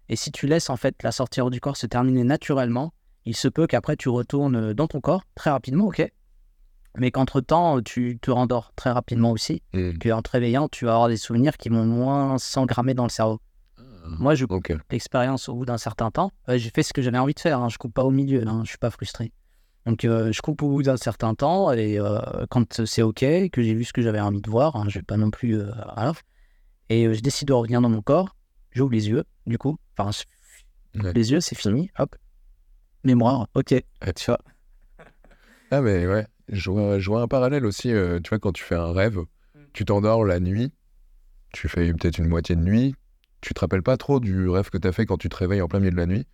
et 0.08 0.16
si 0.16 0.30
tu 0.32 0.46
laisses 0.46 0.70
en 0.70 0.76
fait 0.76 1.02
la 1.02 1.12
sortie 1.12 1.40
hors 1.40 1.50
du 1.50 1.60
corps 1.60 1.76
se 1.76 1.86
terminer 1.86 2.24
naturellement, 2.24 2.92
il 3.24 3.36
se 3.36 3.48
peut 3.48 3.66
qu'après 3.66 3.96
tu 3.96 4.08
retournes 4.08 4.72
dans 4.72 4.86
ton 4.88 5.00
corps 5.00 5.22
très 5.34 5.50
rapidement, 5.50 5.86
ok? 5.86 6.10
Mais 6.98 7.10
qu'entre-temps, 7.10 7.80
tu 7.82 8.18
te 8.20 8.30
rendors 8.30 8.72
très 8.76 8.90
rapidement 8.90 9.30
aussi, 9.30 9.62
Hmm. 9.72 9.92
qu'en 9.98 10.20
te 10.20 10.30
réveillant, 10.30 10.68
tu 10.68 10.84
vas 10.84 10.92
avoir 10.92 11.08
des 11.08 11.16
souvenirs 11.16 11.56
qui 11.56 11.68
vont 11.70 11.84
moins 11.86 12.36
s'engrammer 12.38 12.92
dans 12.94 13.04
le 13.04 13.08
cerveau. 13.10 13.40
Moi, 14.04 14.34
je 14.34 14.44
Ok. 14.48 14.74
l'expérience 14.90 15.48
au 15.48 15.54
bout 15.54 15.64
d'un 15.64 15.78
certain 15.78 16.10
temps. 16.10 16.32
Euh, 16.48 16.58
j'ai 16.58 16.70
fait 16.70 16.82
ce 16.82 16.92
que 16.92 17.00
j'avais 17.00 17.18
envie 17.18 17.34
de 17.34 17.40
faire. 17.40 17.60
hein. 17.60 17.68
Je 17.70 17.78
coupe 17.78 17.94
pas 17.94 18.02
au 18.04 18.10
milieu. 18.10 18.46
Hein. 18.46 18.62
Je 18.64 18.70
suis 18.70 18.78
pas 18.78 18.90
frustré. 18.90 19.32
Donc, 19.86 20.04
euh, 20.04 20.32
je 20.32 20.42
coupe 20.42 20.60
au 20.62 20.68
bout 20.68 20.82
d'un 20.82 20.96
certain 20.96 21.34
temps 21.36 21.72
et 21.72 21.98
euh, 22.00 22.18
quand 22.50 22.84
c'est 22.84 23.02
ok, 23.02 23.20
que 23.50 23.62
j'ai 23.62 23.74
vu 23.74 23.84
ce 23.84 23.92
que 23.92 24.02
j'avais 24.02 24.20
envie 24.20 24.40
de 24.42 24.50
voir, 24.50 24.74
hein, 24.76 24.84
je 24.88 24.98
vais 24.98 25.04
pas 25.04 25.16
non 25.16 25.30
plus. 25.30 25.56
euh. 25.56 25.70
Et 26.88 27.06
euh, 27.06 27.14
je 27.14 27.20
décide 27.20 27.48
de 27.48 27.52
revenir 27.52 27.80
dans 27.80 27.88
mon 27.88 28.02
corps. 28.02 28.34
J'ouvre 28.72 28.92
les 28.92 29.08
yeux, 29.08 29.24
du 29.46 29.58
coup. 29.58 29.76
Enfin, 29.96 30.10
Ouais. 30.94 31.12
les 31.14 31.32
yeux, 31.32 31.40
c'est 31.40 31.54
fini. 31.56 31.90
Hop. 31.98 32.14
Mémoire. 33.04 33.48
Ok. 33.54 33.74
Ah, 34.00 34.12
Tu 34.12 34.26
vois. 34.26 34.38
Ah, 35.70 35.80
mais 35.80 36.06
ouais, 36.06 36.26
je 36.48 36.70
vois, 36.70 36.98
je 36.98 37.08
vois 37.08 37.22
un 37.22 37.28
parallèle 37.28 37.64
aussi. 37.64 37.90
euh, 37.90 38.20
tu 38.20 38.28
vois, 38.28 38.38
quand 38.38 38.52
tu 38.52 38.62
fais 38.62 38.74
un 38.74 38.92
rêve, 38.92 39.20
tu 39.72 39.84
t'endors 39.84 40.24
la 40.24 40.38
nuit, 40.38 40.72
tu 41.52 41.68
fais 41.68 41.92
peut-être 41.94 42.18
une 42.18 42.28
moitié 42.28 42.56
de 42.56 42.60
nuit, 42.60 42.94
tu 43.40 43.54
te 43.54 43.60
rappelles 43.60 43.82
pas 43.82 43.96
trop 43.96 44.20
du 44.20 44.48
rêve 44.48 44.68
que 44.70 44.76
tu 44.78 44.86
as 44.86 44.92
fait 44.92 45.06
quand 45.06 45.16
tu 45.16 45.28
te 45.30 45.36
réveilles 45.36 45.62
en 45.62 45.68
plein 45.68 45.78
milieu 45.80 45.92
de 45.92 45.96
la 45.96 46.06
nuit. 46.06 46.26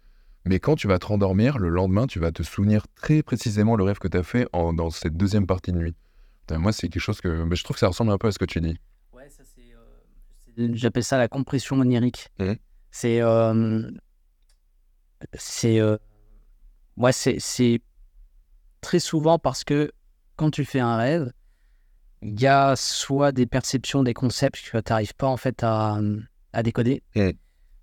Mais 0.45 0.59
quand 0.61 0.75
tu 0.77 0.89
vas 0.89 0.99
te 0.99 1.07
rendormir, 1.07 1.59
le 1.59 1.69
lendemain, 1.69 2.07
tu 2.07 2.19
vas 2.19 2.33
te 2.33 2.43
souvenir 2.43 2.87
très 2.97 3.23
précisément 3.23 3.77
le 3.77 3.85
rêve 3.85 3.99
que 3.99 4.09
tu 4.09 4.17
as 4.17 4.23
fait 4.23 4.49
en- 4.53 4.73
dans 4.73 4.91
cette 4.91 5.17
deuxième 5.17 5.47
partie 5.47 5.73
de 5.73 5.79
nuit. 5.79 5.95
Moi, 6.51 6.73
c'est 6.73 6.89
quelque 6.89 7.03
chose 7.03 7.21
que. 7.21 7.45
bah, 7.45 7.55
je 7.55 7.63
trouve 7.63 7.75
que 7.77 7.81
ça 7.81 7.89
ressemble 7.89 8.11
un 8.11 8.19
peu 8.19 8.29
à 8.29 8.33
ce 8.33 8.39
que 8.39 8.45
tu 8.47 8.61
dis. 8.61 8.79
Ouais, 9.13 9.29
ça 9.29 9.43
c'est. 9.45 9.61
euh, 9.75 9.85
J'appelle 10.73 11.05
ça 11.05 11.19
la 11.19 11.29
compression 11.29 11.79
onirique. 11.79 12.29
Mhm. 12.39 12.57
C'est. 12.91 13.21
euh, 13.23 13.91
c'est. 15.35 15.81
euh, 15.81 15.97
ouais, 16.97 17.13
c'est- 17.13 17.39
c'est 17.41 17.81
très 18.81 18.99
souvent 19.01 19.39
parce 19.39 19.65
que 19.65 19.93
quand 20.37 20.51
tu 20.51 20.65
fais 20.65 20.81
un 20.81 20.97
rêve, 20.97 21.33
il 22.23 22.41
y 22.41 22.47
a 22.47 22.75
soit 22.77 23.33
des 23.33 23.47
perceptions, 23.47 24.03
des 24.03 24.15
concepts 24.15 24.61
que 24.71 24.79
tu 24.79 24.93
n'arrives 24.93 25.15
pas 25.15 25.27
en 25.29 25.37
fait 25.37 25.63
à, 25.63 25.99
à 26.53 26.63
décoder, 26.63 27.03
Mhm. 27.15 27.33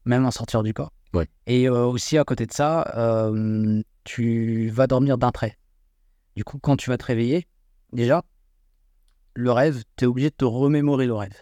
même 0.06 0.26
en 0.26 0.31
sortir 0.31 0.64
du 0.64 0.73
corps. 0.73 0.91
Ouais. 1.14 1.27
Et 1.47 1.69
euh, 1.69 1.85
aussi 1.85 2.18
à 2.18 2.23
côté 2.26 2.45
de 2.45 2.52
ça, 2.53 2.91
euh, 2.97 3.81
tu 4.03 4.69
vas 4.69 4.88
dormir 4.88 5.18
d'un 5.18 5.31
trait. 5.31 5.57
Du 6.35 6.43
coup, 6.43 6.60
quand 6.60 6.76
tu 6.76 6.89
vas 6.89 6.97
te 6.97 7.06
réveiller, 7.06 7.47
déjà, 7.93 8.23
le 9.35 9.52
rêve, 9.52 9.84
tu 9.95 10.03
es 10.03 10.07
obligé 10.07 10.30
de 10.30 10.35
te 10.35 10.43
remémorer 10.45 11.06
le 11.07 11.14
rêve. 11.14 11.34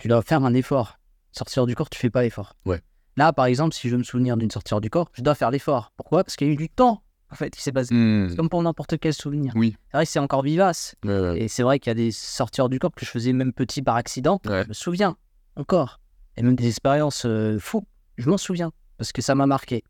Tu 0.00 0.08
dois 0.08 0.22
faire 0.22 0.42
un 0.44 0.54
effort. 0.54 0.98
Sortir 1.32 1.66
du 1.66 1.74
corps, 1.74 1.90
tu 1.90 1.98
fais 1.98 2.10
pas 2.10 2.22
l'effort. 2.22 2.54
Ouais. 2.64 2.80
Là, 3.16 3.32
par 3.32 3.44
exemple, 3.44 3.74
si 3.74 3.88
je 3.88 3.92
veux 3.92 3.98
me 3.98 4.02
souvenir 4.02 4.36
d'une 4.36 4.50
sortie 4.50 4.72
hors 4.72 4.80
du 4.80 4.90
corps, 4.90 5.10
je 5.12 5.22
dois 5.22 5.34
faire 5.34 5.50
l'effort. 5.50 5.92
Pourquoi? 5.96 6.24
Parce 6.24 6.36
qu'il 6.36 6.46
y 6.46 6.50
a 6.50 6.52
eu 6.54 6.56
du 6.56 6.68
temps, 6.70 7.02
en 7.30 7.34
fait, 7.34 7.50
qui 7.50 7.62
s'est 7.62 7.70
passé. 7.70 7.94
Hmm. 7.94 8.28
C'est 8.30 8.36
comme 8.36 8.48
pour 8.48 8.62
n'importe 8.62 8.98
quel 8.98 9.12
souvenir. 9.12 9.52
Oui. 9.54 9.76
C'est 9.90 9.96
vrai 9.98 10.06
que 10.06 10.10
c'est 10.10 10.18
encore 10.18 10.42
vivace. 10.42 10.96
Ouais, 11.04 11.20
ouais. 11.20 11.42
Et 11.42 11.48
c'est 11.48 11.62
vrai 11.62 11.78
qu'il 11.78 11.90
y 11.90 11.92
a 11.92 11.94
des 11.94 12.12
sorties 12.12 12.62
hors 12.62 12.70
du 12.70 12.78
corps 12.78 12.92
que 12.94 13.04
je 13.04 13.10
faisais 13.10 13.32
même 13.32 13.52
petit 13.52 13.82
par 13.82 13.96
accident. 13.96 14.40
Ouais. 14.46 14.62
Je 14.64 14.68
me 14.68 14.72
souviens 14.72 15.16
encore. 15.56 16.00
Et 16.36 16.42
même 16.42 16.56
des 16.56 16.66
expériences 16.66 17.24
euh, 17.26 17.58
fous, 17.58 17.86
je 18.16 18.30
m'en 18.30 18.38
souviens. 18.38 18.72
Parce 18.96 19.12
que 19.12 19.20
ça 19.20 19.34
m'a 19.34 19.46
marqué. 19.46 19.84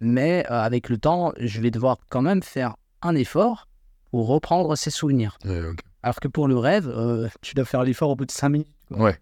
Mais 0.00 0.44
euh, 0.50 0.60
avec 0.60 0.88
le 0.88 0.98
temps, 0.98 1.32
je 1.38 1.60
vais 1.60 1.70
devoir 1.70 1.98
quand 2.08 2.22
même 2.22 2.42
faire 2.42 2.74
un 3.02 3.14
effort 3.14 3.68
pour 4.10 4.26
reprendre 4.26 4.74
ces 4.76 4.90
souvenirs. 4.90 5.38
Ouais, 5.44 5.64
ok. 5.64 5.78
Alors 6.02 6.16
que 6.20 6.28
pour 6.28 6.48
le 6.48 6.58
rêve, 6.58 6.88
euh, 6.88 7.28
tu 7.40 7.54
dois 7.54 7.64
faire 7.64 7.82
l'effort 7.82 8.10
au 8.10 8.16
bout 8.16 8.26
de 8.26 8.30
5 8.30 8.48
minutes. 8.48 8.68
quoi. 8.88 8.98
Ouais, 8.98 9.18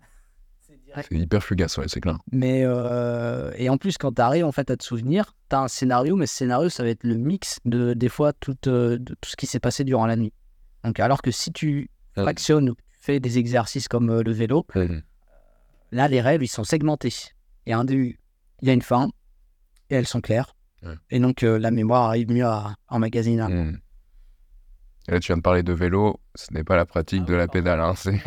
C'est 0.96 1.14
hyper 1.14 1.42
fugace, 1.42 1.76
ouais, 1.78 1.86
c'est 1.88 2.00
clair. 2.00 2.18
Mais 2.30 2.62
euh, 2.64 3.50
et 3.56 3.68
en 3.70 3.78
plus, 3.78 3.96
quand 3.98 4.12
tu 4.12 4.20
arrives 4.22 4.44
en 4.44 4.52
fait 4.52 4.70
à 4.70 4.76
te 4.76 4.84
souvenir, 4.84 5.34
tu 5.48 5.56
as 5.56 5.60
un 5.60 5.68
scénario, 5.68 6.16
mais 6.16 6.26
ce 6.26 6.36
scénario, 6.36 6.68
ça 6.68 6.82
va 6.82 6.90
être 6.90 7.04
le 7.04 7.16
mix 7.16 7.58
de 7.64 7.94
des 7.94 8.08
fois 8.08 8.32
tout, 8.32 8.56
euh, 8.66 8.98
de 8.98 9.14
tout 9.20 9.30
ce 9.30 9.36
qui 9.36 9.46
s'est 9.46 9.60
passé 9.60 9.84
durant 9.84 10.06
la 10.06 10.16
nuit. 10.16 10.32
Donc, 10.84 11.00
alors 11.00 11.22
que 11.22 11.30
si 11.30 11.52
tu 11.52 11.88
Ah. 12.16 12.22
fractionnes 12.22 12.70
ou 12.70 12.74
fais 13.00 13.20
des 13.20 13.38
exercices 13.38 13.88
comme 13.88 14.10
euh, 14.10 14.22
le 14.22 14.32
vélo, 14.32 14.66
là, 15.92 16.08
les 16.08 16.20
rêves, 16.20 16.42
ils 16.42 16.48
sont 16.48 16.64
segmentés. 16.64 17.14
Il 17.66 17.70
y 17.70 17.72
a 17.72 17.78
un 17.78 17.84
début, 17.84 18.18
il 18.60 18.68
y 18.68 18.70
a 18.70 18.74
une 18.74 18.82
fin, 18.82 19.08
et 19.90 19.94
elles 19.94 20.06
sont 20.06 20.20
claires. 20.20 20.54
Ouais. 20.82 20.94
Et 21.10 21.20
donc, 21.20 21.42
euh, 21.42 21.58
la 21.58 21.70
mémoire 21.70 22.02
arrive 22.08 22.30
mieux 22.30 22.44
à 22.44 22.74
emmagasiner. 22.88 23.44
Hmm. 23.44 23.78
Et 25.08 25.12
là, 25.12 25.20
tu 25.20 25.28
viens 25.28 25.36
de 25.36 25.42
parler 25.42 25.62
de 25.62 25.72
vélo, 25.72 26.20
ce 26.34 26.52
n'est 26.52 26.64
pas 26.64 26.76
la 26.76 26.84
pratique 26.86 27.24
de 27.24 27.34
la 27.34 27.48
pédale, 27.48 27.80
hein, 27.80 27.94
c'est... 27.96 28.20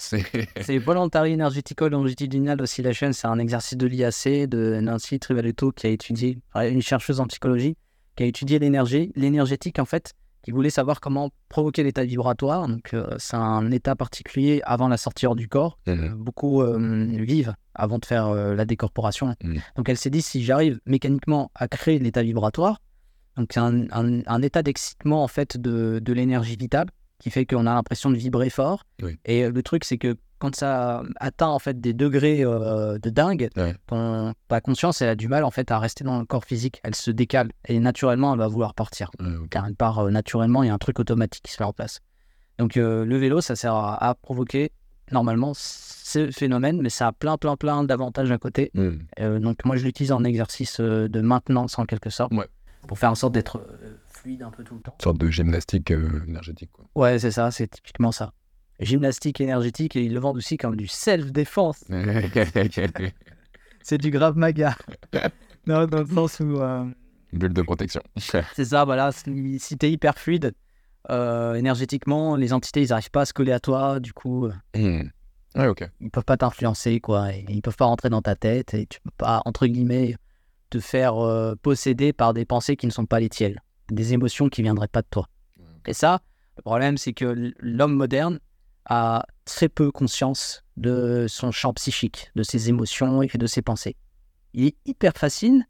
C'est 0.60 0.78
Voluntary 0.78 1.34
Energetical 1.34 1.90
Longitudinal 1.90 2.60
Oscillation. 2.60 3.12
C'est 3.12 3.26
un 3.26 3.38
exercice 3.38 3.76
de 3.76 3.86
l'IAC 3.86 4.48
de 4.48 4.80
Nancy 4.80 5.18
Trivaletto 5.18 5.72
qui 5.72 5.86
a 5.86 5.90
étudié, 5.90 6.38
une 6.54 6.82
chercheuse 6.82 7.20
en 7.20 7.26
psychologie, 7.26 7.76
qui 8.16 8.22
a 8.24 8.26
étudié 8.26 8.58
l'énergie, 8.58 9.12
l'énergétique 9.14 9.78
en 9.78 9.84
fait, 9.84 10.12
qui 10.42 10.52
voulait 10.52 10.70
savoir 10.70 11.00
comment 11.00 11.30
provoquer 11.50 11.82
l'état 11.82 12.04
vibratoire. 12.04 12.66
Donc, 12.66 12.94
euh, 12.94 13.14
c'est 13.18 13.36
un 13.36 13.70
état 13.70 13.94
particulier 13.94 14.62
avant 14.64 14.88
la 14.88 14.96
sortie 14.96 15.26
hors 15.26 15.36
du 15.36 15.48
corps. 15.48 15.78
Euh, 15.88 16.08
beaucoup 16.16 16.62
euh, 16.62 17.06
vivent 17.10 17.54
avant 17.74 17.98
de 17.98 18.06
faire 18.06 18.26
euh, 18.28 18.54
la 18.54 18.64
décorporation. 18.64 19.34
Mm. 19.44 19.56
Donc 19.76 19.88
elle 19.88 19.98
s'est 19.98 20.10
dit, 20.10 20.22
si 20.22 20.42
j'arrive 20.42 20.80
mécaniquement 20.86 21.50
à 21.54 21.68
créer 21.68 21.98
l'état 21.98 22.22
vibratoire, 22.22 22.80
donc 23.36 23.56
un, 23.56 23.82
un- 23.92 24.22
un 24.26 24.42
état 24.42 24.62
d'excitement 24.62 25.22
en 25.22 25.28
fait 25.28 25.56
de, 25.58 25.98
de 26.02 26.12
l'énergie 26.12 26.56
vitale 26.56 26.88
qui 27.20 27.30
fait 27.30 27.46
qu'on 27.46 27.66
a 27.66 27.74
l'impression 27.74 28.10
de 28.10 28.16
vibrer 28.16 28.50
fort. 28.50 28.84
Oui. 29.02 29.18
Et 29.24 29.44
euh, 29.44 29.50
le 29.50 29.62
truc, 29.62 29.84
c'est 29.84 29.98
que 29.98 30.16
quand 30.38 30.56
ça 30.56 31.02
atteint 31.16 31.48
en 31.48 31.58
fait 31.58 31.80
des 31.80 31.92
degrés 31.92 32.42
euh, 32.42 32.98
de 32.98 33.10
dingue, 33.10 33.50
Ouais. 33.56 33.74
ton, 33.86 34.32
ta 34.48 34.60
conscience 34.62 35.02
elle 35.02 35.10
a 35.10 35.14
du 35.14 35.28
mal 35.28 35.44
en 35.44 35.50
fait 35.50 35.70
à 35.70 35.78
rester 35.78 36.02
dans 36.02 36.18
le 36.18 36.24
corps 36.24 36.44
physique. 36.46 36.80
Elle 36.82 36.94
se 36.94 37.10
décale 37.10 37.50
et 37.68 37.78
naturellement 37.78 38.32
elle 38.32 38.38
va 38.38 38.48
vouloir 38.48 38.72
partir 38.74 39.10
Ouais, 39.20 39.26
car 39.50 39.66
elle 39.66 39.74
part 39.76 39.98
euh, 39.98 40.10
naturellement, 40.10 40.62
il 40.62 40.68
y 40.68 40.70
a 40.70 40.74
un 40.74 40.78
truc 40.78 40.98
automatique 40.98 41.42
qui 41.44 41.52
se 41.52 41.62
met 41.62 41.66
en 41.66 41.74
place. 41.74 42.00
Donc 42.58 42.76
euh, 42.78 43.04
le 43.04 43.16
vélo, 43.18 43.40
ça 43.42 43.54
sert 43.54 43.74
à, 43.74 44.02
à 44.02 44.14
provoquer 44.14 44.72
normalement 45.12 45.52
ce 45.54 46.30
phénomène, 46.30 46.80
mais 46.80 46.88
ça 46.88 47.08
a 47.08 47.12
plein, 47.12 47.36
plein, 47.36 47.56
plein 47.56 47.84
d'avantages 47.84 48.30
à 48.30 48.38
côté. 48.38 48.70
Hmm. 48.74 48.98
Donc 49.40 49.64
moi, 49.64 49.76
je 49.76 49.84
l'utilise 49.84 50.12
en 50.12 50.22
exercice 50.24 50.80
de 50.80 51.20
maintenance 51.20 51.78
en 51.78 51.84
quelque 51.84 52.10
sorte, 52.10 52.32
Ouais. 52.32 52.46
pour 52.86 52.98
faire 52.98 53.10
en 53.10 53.14
sorte 53.16 53.32
d'être 53.34 53.60
fluide 54.20 54.42
un 54.42 54.50
peu 54.50 54.62
tout 54.64 54.74
le 54.74 54.80
temps. 54.80 54.94
Une 54.98 55.02
sorte 55.02 55.18
de 55.18 55.30
gymnastique 55.30 55.90
euh, 55.90 56.24
énergétique, 56.28 56.70
quoi. 56.72 56.84
Ouais, 56.94 57.18
c'est 57.18 57.30
ça, 57.30 57.50
c'est 57.50 57.68
typiquement 57.68 58.12
ça. 58.12 58.32
gymnastique 58.80 59.40
énergétique 59.40 59.96
et 59.96 60.02
ils 60.04 60.12
le 60.14 60.20
vendent 60.20 60.36
aussi 60.36 60.56
comme 60.56 60.76
du 60.76 60.86
self-défense. 60.86 61.84
C'est 63.82 63.98
du 63.98 64.10
grave 64.10 64.36
maga. 64.36 64.76
non, 65.66 65.86
dans 65.86 66.00
le 66.00 66.06
sens 66.06 66.40
où. 66.40 66.60
euh, 66.60 66.84
Bulle 67.32 67.54
de 67.54 67.62
protection. 67.62 68.02
c'est 68.16 68.64
ça, 68.64 68.84
voilà. 68.84 69.10
Si, 69.12 69.58
si 69.58 69.78
t'es 69.78 69.90
hyper 69.90 70.18
fluide, 70.18 70.52
euh, 71.10 71.54
énergétiquement, 71.54 72.36
les 72.36 72.52
entités, 72.52 72.82
ils 72.82 72.88
n'arrivent 72.90 73.10
pas 73.10 73.22
à 73.22 73.24
se 73.24 73.32
coller 73.32 73.52
à 73.52 73.60
toi. 73.60 74.00
Du 74.00 74.12
coup, 74.12 74.48
Hmm. 74.76 75.02
Ouais, 75.56 75.66
ok. 75.66 75.88
ils 76.00 76.10
peuvent 76.10 76.24
pas 76.24 76.36
t'influencer, 76.36 77.00
quoi. 77.00 77.32
Et 77.32 77.44
ils 77.48 77.62
peuvent 77.62 77.76
pas 77.76 77.86
rentrer 77.86 78.10
dans 78.10 78.22
ta 78.22 78.36
tête 78.36 78.74
et 78.74 78.86
tu 78.86 79.00
peux 79.00 79.10
pas, 79.16 79.40
entre 79.46 79.66
guillemets, 79.66 80.14
te 80.68 80.78
faire 80.78 81.16
euh, 81.16 81.54
posséder 81.62 82.12
par 82.12 82.34
des 82.34 82.44
pensées 82.44 82.76
qui 82.76 82.86
ne 82.86 82.92
sont 82.92 83.06
pas 83.06 83.18
les 83.18 83.28
tiennes, 83.28 83.58
des 83.94 84.12
émotions 84.12 84.48
qui 84.48 84.62
viendraient 84.62 84.88
pas 84.88 85.02
de 85.02 85.08
toi. 85.10 85.28
Et 85.86 85.92
ça, 85.92 86.20
le 86.56 86.62
problème, 86.62 86.98
c'est 86.98 87.12
que 87.12 87.52
l'homme 87.58 87.94
moderne 87.94 88.38
a 88.84 89.24
très 89.44 89.68
peu 89.68 89.90
conscience 89.90 90.64
de 90.76 91.26
son 91.28 91.50
champ 91.50 91.72
psychique, 91.74 92.30
de 92.34 92.42
ses 92.42 92.68
émotions 92.68 93.22
et 93.22 93.28
de 93.28 93.46
ses 93.46 93.62
pensées. 93.62 93.96
Il 94.52 94.66
est 94.66 94.76
hyper 94.84 95.12
facile 95.16 95.64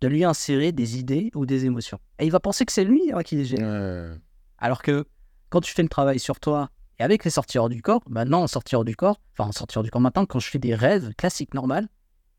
de 0.00 0.08
lui 0.08 0.24
insérer 0.24 0.72
des 0.72 0.98
idées 0.98 1.30
ou 1.34 1.46
des 1.46 1.64
émotions. 1.64 1.98
Et 2.18 2.26
il 2.26 2.32
va 2.32 2.40
penser 2.40 2.64
que 2.64 2.72
c'est 2.72 2.84
lui 2.84 3.12
hein, 3.12 3.22
qui 3.22 3.36
les 3.36 3.44
gère. 3.44 3.60
Ouais. 3.60 4.16
Alors 4.58 4.82
que 4.82 5.06
quand 5.48 5.60
tu 5.60 5.72
fais 5.72 5.82
le 5.82 5.88
travail 5.88 6.18
sur 6.18 6.40
toi 6.40 6.70
et 6.98 7.02
avec 7.02 7.24
les 7.24 7.30
sorties 7.30 7.58
hors 7.58 7.68
du 7.68 7.82
corps, 7.82 8.02
maintenant 8.08 8.42
en 8.42 8.46
sortie 8.46 8.74
hors 8.74 8.84
du 8.84 8.96
corps, 8.96 9.20
enfin 9.32 9.48
en 9.48 9.52
sortie 9.52 9.78
hors 9.78 9.84
du 9.84 9.90
corps 9.90 10.00
maintenant, 10.00 10.26
quand 10.26 10.38
je 10.38 10.48
fais 10.48 10.58
des 10.58 10.74
rêves 10.74 11.12
classiques 11.16 11.54
normales, 11.54 11.88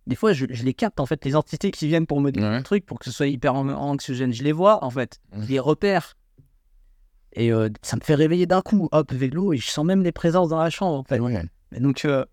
des 0.07 0.15
fois 0.15 0.33
je, 0.33 0.45
je 0.49 0.63
les 0.63 0.73
capte 0.73 0.99
en 0.99 1.05
fait, 1.05 1.23
les 1.25 1.35
entités 1.35 1.71
qui 1.71 1.87
viennent 1.87 2.05
pour 2.07 2.19
me 2.21 2.31
dire 2.31 2.43
Ouais. 2.43 2.49
un 2.49 2.61
truc, 2.61 2.85
pour 2.85 2.99
que 2.99 3.05
ce 3.05 3.11
soit 3.11 3.27
hyper 3.27 3.55
an- 3.55 3.69
anxiogène, 3.69 4.33
je 4.33 4.43
les 4.43 4.51
vois 4.51 4.83
en 4.83 4.89
fait, 4.89 5.19
Mhm. 5.35 5.43
je 5.43 5.47
les 5.49 5.59
repère. 5.59 6.15
Et 7.35 7.51
euh, 7.51 7.69
ça 7.81 7.95
me 7.95 8.01
fait 8.01 8.15
réveiller 8.15 8.45
d'un 8.45 8.61
coup, 8.61 8.89
hop, 8.91 9.11
vélo, 9.11 9.53
et 9.53 9.57
je 9.57 9.67
sens 9.67 9.85
même 9.85 10.03
les 10.03 10.11
présences 10.11 10.49
dans 10.49 10.59
la 10.61 10.69
chambre 10.69 10.99
en 10.99 11.03
fait. 11.03 11.19
Ouais. 11.19 11.43
Et 11.75 11.79
donc, 11.79 12.05
euh, 12.05 12.25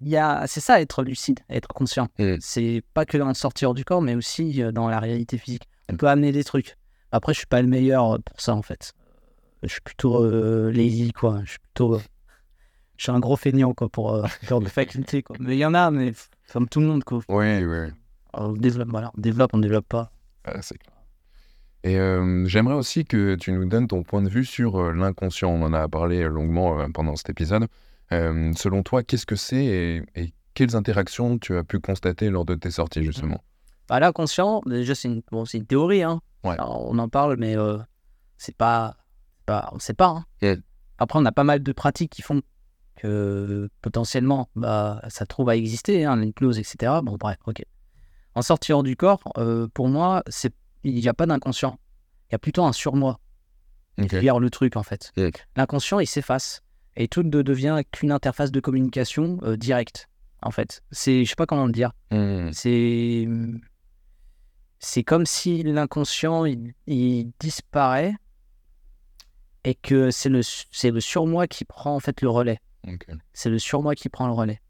il 0.00 0.08
y 0.08 0.16
a... 0.16 0.44
c'est 0.48 0.58
ça 0.60 0.80
être 0.80 1.04
lucide, 1.04 1.38
être 1.48 1.68
conscient. 1.68 2.08
Mm. 2.18 2.34
C'est 2.40 2.82
pas 2.94 3.04
que 3.04 3.16
dans 3.16 3.28
le 3.28 3.34
sortir 3.34 3.74
du 3.74 3.84
corps, 3.84 4.02
mais 4.02 4.16
aussi 4.16 4.60
euh, 4.62 4.72
dans 4.72 4.88
la 4.88 4.98
réalité 4.98 5.38
physique. 5.38 5.68
On 5.88 5.96
peut 5.96 6.08
amener 6.08 6.32
des 6.32 6.42
trucs. 6.42 6.76
Après, 7.12 7.32
je 7.34 7.38
suis 7.38 7.46
pas 7.46 7.62
le 7.62 7.68
meilleur 7.68 8.14
euh, 8.14 8.18
pour 8.18 8.40
ça, 8.40 8.54
en 8.56 8.62
fait. 8.62 8.92
Je 9.62 9.68
suis 9.68 9.80
plutôt 9.80 10.24
euh, 10.24 10.72
lazy, 10.72 11.12
quoi. 11.12 11.40
Je 11.44 11.50
suis 11.50 11.58
plutôt. 11.60 12.00
Je 12.96 13.04
suis 13.04 13.12
un 13.12 13.20
gros 13.20 13.36
feignant, 13.36 13.74
quoi, 13.74 13.88
pour 13.88 14.26
faire 14.28 14.58
de 14.60 14.68
faculté, 14.68 15.22
quoi. 15.22 15.36
Mais 15.38 15.54
il 15.54 15.58
y 15.60 15.64
en 15.64 15.74
a, 15.74 15.92
mais 15.92 16.12
comme 16.52 16.68
tout 16.68 16.80
le 16.80 16.86
monde, 16.86 17.04
quoi. 17.04 17.20
Ouais. 17.28 17.62
Alors, 18.32 18.50
on 18.50 18.52
développe, 18.52 18.88
voilà. 18.88 19.10
On 19.16 19.20
développe, 19.20 19.50
on 19.52 19.58
développe 19.58 19.88
pas. 19.88 20.10
Ah, 20.44 20.62
c'est 20.62 20.78
clair. 20.78 20.96
Et 21.84 21.98
euh, 21.98 22.46
j'aimerais 22.46 22.74
aussi 22.74 23.04
que 23.04 23.34
tu 23.34 23.52
nous 23.52 23.64
donnes 23.64 23.88
ton 23.88 24.04
point 24.04 24.22
de 24.22 24.28
vue 24.28 24.44
sur 24.44 24.80
euh, 24.80 24.92
l'inconscient. 24.92 25.50
On 25.50 25.62
en 25.62 25.72
a 25.72 25.88
parlé 25.88 26.22
longuement 26.24 26.80
euh, 26.80 26.86
pendant 26.92 27.16
cet 27.16 27.30
épisode. 27.30 27.66
Selon 28.10 28.82
toi, 28.82 29.02
qu'est-ce 29.02 29.24
que 29.24 29.36
c'est 29.36 29.64
et, 29.64 30.02
et 30.14 30.34
quelles 30.52 30.76
interactions 30.76 31.38
tu 31.38 31.56
as 31.56 31.64
pu 31.64 31.78
constater 31.80 32.28
lors 32.28 32.44
de 32.44 32.54
tes 32.54 32.70
sorties, 32.70 33.02
justement? 33.02 33.42
Bah, 33.88 34.00
là, 34.00 34.12
conscient, 34.12 34.60
déjà, 34.66 34.94
c'est 34.94 35.08
une, 35.08 35.22
bon, 35.32 35.44
une 35.44 35.64
théorie, 35.66 36.02
hein. 36.02 36.20
Ouais. 36.44 36.52
Alors, 36.52 36.86
on 36.90 36.98
en 36.98 37.08
parle, 37.08 37.36
mais 37.38 37.56
c'est 38.36 38.54
pas, 38.54 38.96
pas. 39.46 39.70
On 39.72 39.78
sait 39.78 39.94
pas, 39.94 40.24
hein. 40.42 40.56
Après, 40.98 41.18
on 41.18 41.24
a 41.24 41.32
pas 41.32 41.42
mal 41.42 41.62
de 41.62 41.72
pratiques 41.72 42.12
qui 42.12 42.20
font 42.22 42.42
que 42.96 43.68
potentiellement, 43.80 44.48
bah, 44.54 45.02
ça 45.08 45.26
trouve 45.26 45.48
à 45.48 45.56
exister, 45.56 46.04
hein, 46.04 46.16
l'hypnose, 46.16 46.58
etc. 46.58 47.00
Bon, 47.02 47.16
bref, 47.16 47.38
ok. 47.46 47.64
En 48.34 48.42
sortie 48.42 48.72
hors 48.72 48.82
du 48.82 48.96
corps, 48.96 49.22
euh, 49.36 49.68
pour 49.72 49.88
moi, 49.88 50.22
c'est 50.28 50.54
il 50.84 50.94
n'y 50.94 51.08
a 51.08 51.14
pas 51.14 51.26
d'inconscient. 51.26 51.78
Il 52.28 52.32
y 52.32 52.36
a 52.36 52.38
plutôt 52.38 52.64
un 52.64 52.72
surmoi 52.72 53.20
qui 53.98 54.08
gère 54.08 54.40
le 54.40 54.50
truc, 54.50 54.76
en 54.76 54.82
fait. 54.82 55.12
L'inconscient, 55.56 56.00
il 56.00 56.06
s'efface. 56.06 56.62
Et 56.96 57.08
tout 57.08 57.22
ne 57.22 57.42
devient 57.42 57.82
qu'une 57.90 58.10
interface 58.10 58.50
de 58.50 58.60
communication 58.60 59.38
euh, 59.44 59.56
directe, 59.56 60.08
en 60.42 60.50
fait. 60.50 60.82
C'est, 60.90 61.24
je 61.24 61.30
sais 61.30 61.36
pas 61.36 61.46
comment 61.46 61.66
le 61.66 61.72
dire. 61.72 61.92
Hmm. 62.10 62.50
C'est 62.52 63.28
c'est 64.78 65.04
comme 65.04 65.26
si 65.26 65.62
l'inconscient 65.62 66.44
il, 66.44 66.74
il 66.88 67.30
disparaît 67.38 68.14
et 69.64 69.76
que 69.76 70.10
c'est 70.10 70.28
le 70.28 70.40
c'est 70.42 70.90
le 70.90 71.00
surmoi 71.00 71.46
qui 71.46 71.64
prend 71.64 71.94
en 71.94 72.00
fait 72.00 72.20
le 72.20 72.28
relais. 72.28 72.58
C'est 73.32 73.50
le 73.50 73.58
surmoi 73.58 73.94
qui 73.94 74.08
prend 74.08 74.26
le 74.26 74.32
relais. 74.32 74.60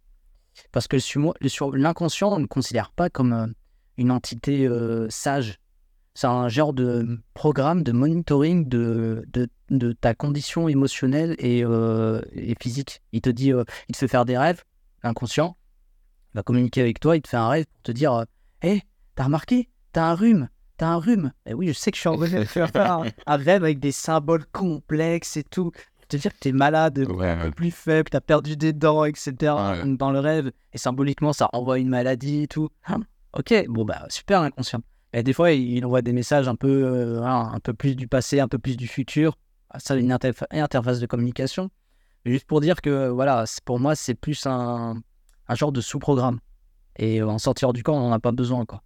Parce 0.70 0.86
que 0.86 0.97
l'inconscient, 1.76 2.32
on 2.32 2.36
ne 2.36 2.43
le 2.43 2.48
considère 2.48 2.93
pas 2.93 3.09
comme 3.09 3.32
euh, 3.32 3.47
une 3.97 4.10
entité 4.10 4.66
euh, 4.66 5.09
sage. 5.10 5.59
C'est 6.14 6.26
un 6.26 6.48
genre 6.48 6.74
de 6.74 7.18
programme 7.32 7.82
de 7.82 7.93
monitoring 7.93 8.68
de, 8.68 9.24
de, 9.32 9.48
de 9.70 9.93
ta 9.93 10.14
condition 10.14 10.68
émotionnelle 10.68 11.34
et, 11.39 11.64
euh, 11.64 12.20
et 12.32 12.55
physique. 12.60 13.01
Il 13.12 13.22
te 13.22 13.30
dit, 13.30 13.52
euh, 13.52 13.64
il 13.89 13.94
te 13.94 13.98
fait 13.98 14.09
faire 14.09 14.26
des 14.26 14.36
rêves, 14.36 14.62
l'inconscient, 15.02 15.56
il 16.32 16.39
va 16.39 16.43
communiquer 16.43 16.82
avec 16.82 17.01
toi, 17.01 17.16
il 17.16 17.22
te 17.22 17.28
fait 17.28 17.39
un 17.39 17.48
rêve 17.48 17.64
pour 17.66 17.82
te 17.82 17.93
dire 17.93 18.26
Hé, 18.62 18.82
t'as 19.14 19.24
remarqué? 19.24 19.70
T'as 19.93 20.05
un 20.05 20.14
rhume 20.14 20.48
T'as 20.76 20.89
un 20.89 20.98
rhume 20.98 21.32
Et 21.47 21.55
oui, 21.55 21.68
je 21.68 21.72
sais 21.72 21.90
que 21.90 21.97
je 21.97 22.01
suis 22.01 22.09
en 22.09 22.16
train 22.16 22.40
de 22.40 22.44
faire 22.44 23.05
un 23.26 23.36
rêve 23.36 23.64
avec 23.64 23.78
des 23.78 23.93
symboles 23.93 24.44
complexes 24.52 25.36
et 25.36 25.44
tout. 25.44 25.72
Te 26.12 26.16
dire 26.18 26.32
que 26.34 26.39
t'es 26.39 26.52
malade, 26.52 27.06
Ouais, 27.10 27.30
un 27.30 27.44
peu 27.47 27.51
plus 27.52 27.70
faible, 27.70 28.10
t'as 28.10 28.20
perdu 28.20 28.55
des 28.56 28.74
dents, 28.74 29.05
etc. 29.06 29.32
Ouais. 29.40 29.97
Dans 29.97 30.10
le 30.10 30.18
rêve. 30.18 30.52
Et 30.74 30.78
symboliquement, 30.78 31.32
ça 31.32 31.48
renvoie 31.51 31.78
une 31.78 31.89
maladie 31.89 32.43
et 32.43 32.47
tout. 32.48 32.68
Ah, 32.84 32.98
ok, 33.32 33.64
bon, 33.68 33.86
bah, 33.86 34.05
super 34.10 34.40
inconscient. 34.43 34.82
Et 35.14 35.22
des 35.22 35.32
fois, 35.32 35.52
il 35.52 35.82
envoie 35.86 36.02
des 36.02 36.12
messages 36.12 36.48
un 36.48 36.55
peu, 36.55 36.68
euh, 36.84 37.18
voilà, 37.18 37.36
un 37.55 37.60
peu 37.60 37.72
plus 37.72 37.97
du 37.97 38.09
passé, 38.09 38.40
un 38.40 38.48
peu 38.48 38.59
plus 38.59 38.76
du 38.76 38.86
futur. 38.89 39.39
Ah, 39.70 39.78
Ça, 39.78 39.97
une 39.97 40.12
interfa- 40.12 40.47
interface 40.51 41.01
de 41.01 41.06
communication. 41.06 41.70
Mais 42.26 42.32
juste 42.32 42.47
pour 42.47 42.60
dire 42.60 42.82
que, 42.82 43.09
voilà, 43.09 43.44
pour 43.64 43.80
moi, 43.80 43.94
c'est 43.94 44.14
plus 44.14 44.44
un, 44.47 44.97
un 45.48 45.55
genre 45.55 45.72
de 45.72 45.80
sous-programme. 45.80 46.40
Et 46.97 47.22
euh, 47.22 47.26
en 47.26 47.39
sortir 47.39 47.72
du 47.72 47.82
corps, 47.82 47.97
on 47.97 48.01
n'en 48.09 48.12
a 48.12 48.20
pas 48.20 48.32
besoin, 48.32 48.66
quoi. 48.66 48.82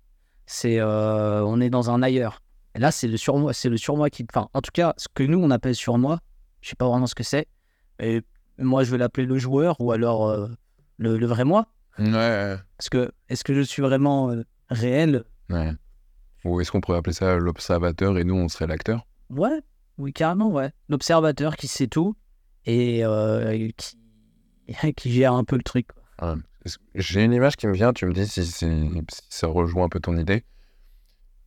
C'est, 0.46 0.78
euh, 0.78 1.42
on 1.44 1.60
est 1.60 1.70
dans 1.70 1.90
un 1.90 2.02
ailleurs. 2.02 2.40
Et 2.76 2.78
là, 2.78 2.92
c'est 2.92 3.08
le 3.08 3.16
surmoi, 3.16 3.52
c'est 3.52 3.68
le 3.68 3.76
surmoi 3.78 4.10
qui, 4.10 4.24
enfin, 4.32 4.48
en 4.54 4.60
tout 4.60 4.70
cas, 4.72 4.94
ce 4.96 5.08
que 5.12 5.24
nous 5.24 5.40
on 5.40 5.50
appelle 5.50 5.74
surmoi, 5.74 6.20
je 6.66 6.70
sais 6.70 6.76
pas 6.76 6.88
vraiment 6.88 7.06
ce 7.06 7.14
que 7.14 7.22
c'est. 7.22 7.46
Et 8.00 8.22
moi, 8.58 8.82
je 8.82 8.90
vais 8.90 8.98
l'appeler 8.98 9.24
le 9.24 9.38
joueur 9.38 9.80
ou 9.80 9.92
alors 9.92 10.28
euh, 10.28 10.48
le, 10.98 11.16
le 11.16 11.26
vrai 11.26 11.44
moi. 11.44 11.68
Ouais. 11.96 12.56
Parce 12.76 12.88
que 12.90 13.12
est-ce 13.28 13.44
que 13.44 13.54
je 13.54 13.60
suis 13.60 13.82
vraiment 13.82 14.32
euh, 14.32 14.42
réel? 14.68 15.22
Ouais. 15.48 15.70
Ou 16.44 16.60
est-ce 16.60 16.72
qu'on 16.72 16.80
pourrait 16.80 16.98
appeler 16.98 17.14
ça 17.14 17.36
l'observateur 17.36 18.18
et 18.18 18.24
nous, 18.24 18.34
on 18.34 18.48
serait 18.48 18.66
l'acteur? 18.66 19.06
Ouais, 19.30 19.60
oui, 19.96 20.12
carrément, 20.12 20.50
ouais. 20.50 20.72
L'observateur 20.88 21.54
qui 21.54 21.68
sait 21.68 21.86
tout 21.86 22.16
et 22.64 23.04
euh, 23.04 23.68
qui, 23.76 24.92
qui 24.96 25.12
gère 25.12 25.34
un 25.34 25.44
peu 25.44 25.54
le 25.56 25.62
truc. 25.62 25.86
J'ai 26.96 27.22
une 27.22 27.32
image 27.32 27.54
qui 27.56 27.68
me 27.68 27.74
vient, 27.74 27.92
tu 27.92 28.06
me 28.06 28.12
dis 28.12 28.26
si, 28.26 28.44
ça 29.28 29.46
rejoint 29.46 29.84
un 29.84 29.88
peu 29.88 30.00
ton 30.00 30.16
idée. 30.16 30.42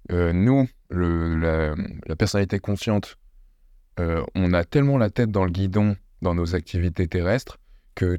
Nous, 0.09 0.69
le, 0.89 1.35
la, 1.35 1.75
la 2.07 2.15
personnalité 2.15 2.59
consciente, 2.59 3.17
euh, 3.99 4.23
on 4.35 4.53
a 4.53 4.63
tellement 4.63 4.97
la 4.97 5.09
tête 5.09 5.31
dans 5.31 5.45
le 5.45 5.51
guidon 5.51 5.95
dans 6.21 6.33
nos 6.33 6.55
activités 6.55 7.07
terrestres 7.07 7.57
que 7.95 8.17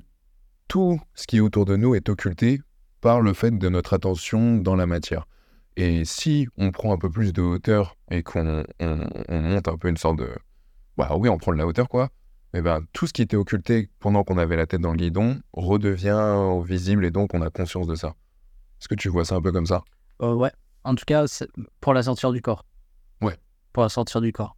tout 0.69 1.01
ce 1.15 1.27
qui 1.27 1.39
est 1.39 1.40
autour 1.40 1.65
de 1.65 1.77
nous 1.77 1.94
est 1.94 2.09
occulté 2.09 2.61
par 3.01 3.20
le 3.20 3.32
fait 3.32 3.57
de 3.57 3.69
notre 3.69 3.94
attention 3.94 4.57
dans 4.59 4.77
la 4.77 4.86
matière. 4.86 5.27
Et 5.77 6.05
si 6.05 6.48
on 6.59 6.70
prend 6.70 6.93
un 6.93 6.98
peu 6.98 7.09
plus 7.11 7.32
de 7.32 7.43
hauteur 7.43 7.97
et 8.11 8.23
qu'on 8.23 8.65
on- 8.81 9.09
on 9.28 9.40
monte 9.40 9.69
un 9.69 9.77
peu 9.78 9.89
une 9.89 9.97
sorte 9.97 10.19
de... 10.19 10.28
Bah 10.97 11.16
oui, 11.16 11.28
on 11.28 11.39
prend 11.39 11.52
de 11.52 11.59
la 11.59 11.66
hauteur, 11.66 11.89
quoi. 11.89 12.11
Eh 12.52 12.61
ben, 12.61 12.81
tout 12.93 13.07
ce 13.07 13.12
qui 13.12 13.23
était 13.23 13.36
occulté 13.36 13.89
pendant 14.01 14.24
qu'on 14.24 14.36
avait 14.36 14.57
la 14.57 14.66
tête 14.66 14.81
dans 14.81 14.90
le 14.90 14.97
guidon 14.97 15.40
redevient 15.52 16.61
visible 16.65 17.05
et 17.05 17.11
donc 17.11 17.32
on 17.32 17.43
a 17.43 17.51
conscience 17.51 17.86
de 17.86 17.94
ça. 17.94 18.09
Est-ce 18.81 18.89
que 18.89 18.94
tu 18.97 19.09
vois 19.09 19.24
ça 19.24 19.36
un 19.36 19.40
peu 19.40 19.52
comme 19.52 19.66
ça? 19.66 19.82
Euh, 20.20 20.35
ouais, 20.35 20.51
en 20.85 20.94
tout 20.94 21.05
cas, 21.07 21.24
pour 21.81 21.94
la 21.94 22.02
sortir 22.02 22.32
du 22.32 22.43
corps. 22.43 22.65
Ouais. 23.23 23.36
Pour 23.73 23.82
la 23.85 23.89
sortir 23.89 24.20
du 24.20 24.32
corps. 24.32 24.57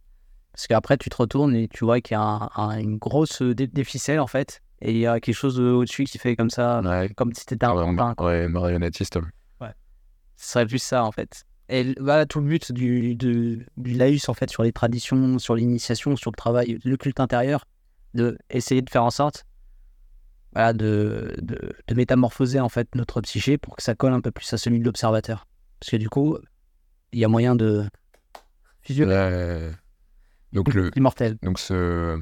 Parce 0.53 0.67
qu'après, 0.67 0.97
tu 0.97 1.09
te 1.09 1.15
retournes 1.17 1.55
et 1.55 1.67
tu 1.67 1.83
vois 1.83 1.99
qu'il 1.99 2.15
y 2.15 2.17
a 2.17 2.21
un- 2.21 2.49
un- 2.55 2.77
une 2.79 2.97
grosse 2.97 3.41
euh, 3.41 3.53
dé- 3.55 3.67
des 3.67 3.83
ficelles, 3.83 4.19
en 4.19 4.27
fait. 4.27 4.61
Et 4.81 4.91
il 4.91 4.97
y 4.99 5.07
a 5.07 5.19
quelque 5.19 5.35
chose 5.35 5.59
euh, 5.59 5.71
au-dessus 5.73 6.03
qui 6.03 6.17
fait 6.17 6.35
comme 6.35 6.49
ça, 6.49 6.81
Ouais, 6.83 7.09
comme 7.09 7.33
si 7.33 7.45
t'étais 7.45 7.65
un 7.65 7.73
ouais, 7.73 8.13
ouais, 8.19 8.47
marionnettiste. 8.47 9.17
Ce 10.35 10.51
serait 10.51 10.65
plus 10.65 10.79
ça, 10.81 11.03
en 11.05 11.11
fait. 11.11 11.43
Et 11.69 11.95
voilà 11.99 12.25
tout 12.25 12.39
le 12.41 12.47
but 12.47 12.71
du, 12.71 13.15
du 13.15 13.65
laïus, 13.77 14.27
en 14.29 14.33
fait, 14.33 14.49
sur 14.49 14.63
les 14.63 14.73
traditions, 14.73 15.39
sur 15.39 15.55
l'initiation, 15.55 16.15
sur 16.15 16.31
le 16.31 16.35
travail, 16.35 16.79
le 16.83 16.97
culte 16.97 17.19
intérieur, 17.19 17.65
de 18.13 18.37
essayer 18.49 18.81
de 18.81 18.89
faire 18.89 19.03
en 19.05 19.09
sorte 19.09 19.45
voilà, 20.53 20.73
de, 20.73 21.35
de, 21.41 21.73
de 21.87 21.95
métamorphoser, 21.95 22.59
en 22.59 22.69
fait, 22.69 22.93
notre 22.95 23.21
psyché 23.21 23.57
pour 23.57 23.75
que 23.75 23.81
ça 23.83 23.95
colle 23.95 24.13
un 24.13 24.21
peu 24.21 24.31
plus 24.31 24.51
à 24.53 24.57
celui 24.57 24.79
de 24.79 24.83
l'observateur. 24.85 25.47
Parce 25.79 25.91
que 25.91 25.97
du 25.97 26.09
coup, 26.09 26.37
il 27.11 27.19
y 27.19 27.25
a 27.25 27.27
moyen 27.27 27.55
de 27.55 27.85
fusionner. 28.81 29.11
Donc, 30.53 30.73
le, 30.73 30.91
Immortel. 30.95 31.37
donc 31.41 31.59
ce, 31.59 32.21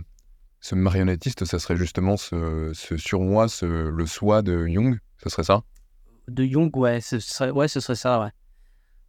ce 0.62 0.76
marionnettiste, 0.76 1.46
ça 1.46 1.60
serait 1.60 1.76
justement 1.76 2.18
ce, 2.18 2.72
ce 2.74 2.98
surmoi, 2.98 3.48
ce, 3.50 3.66
le 3.66 4.06
soi 4.06 4.42
de 4.42 4.66
Jung, 4.68 4.98
ça 5.22 5.30
serait 5.30 5.44
ça? 5.44 5.62
De 6.28 6.46
Jung, 6.46 6.76
ouais, 6.78 7.02
ce 7.02 7.20
serait, 7.20 7.52
ouais, 7.52 7.68
ce 7.68 7.80
serait 7.80 7.96
ça, 7.96 8.22
ouais. 8.22 8.30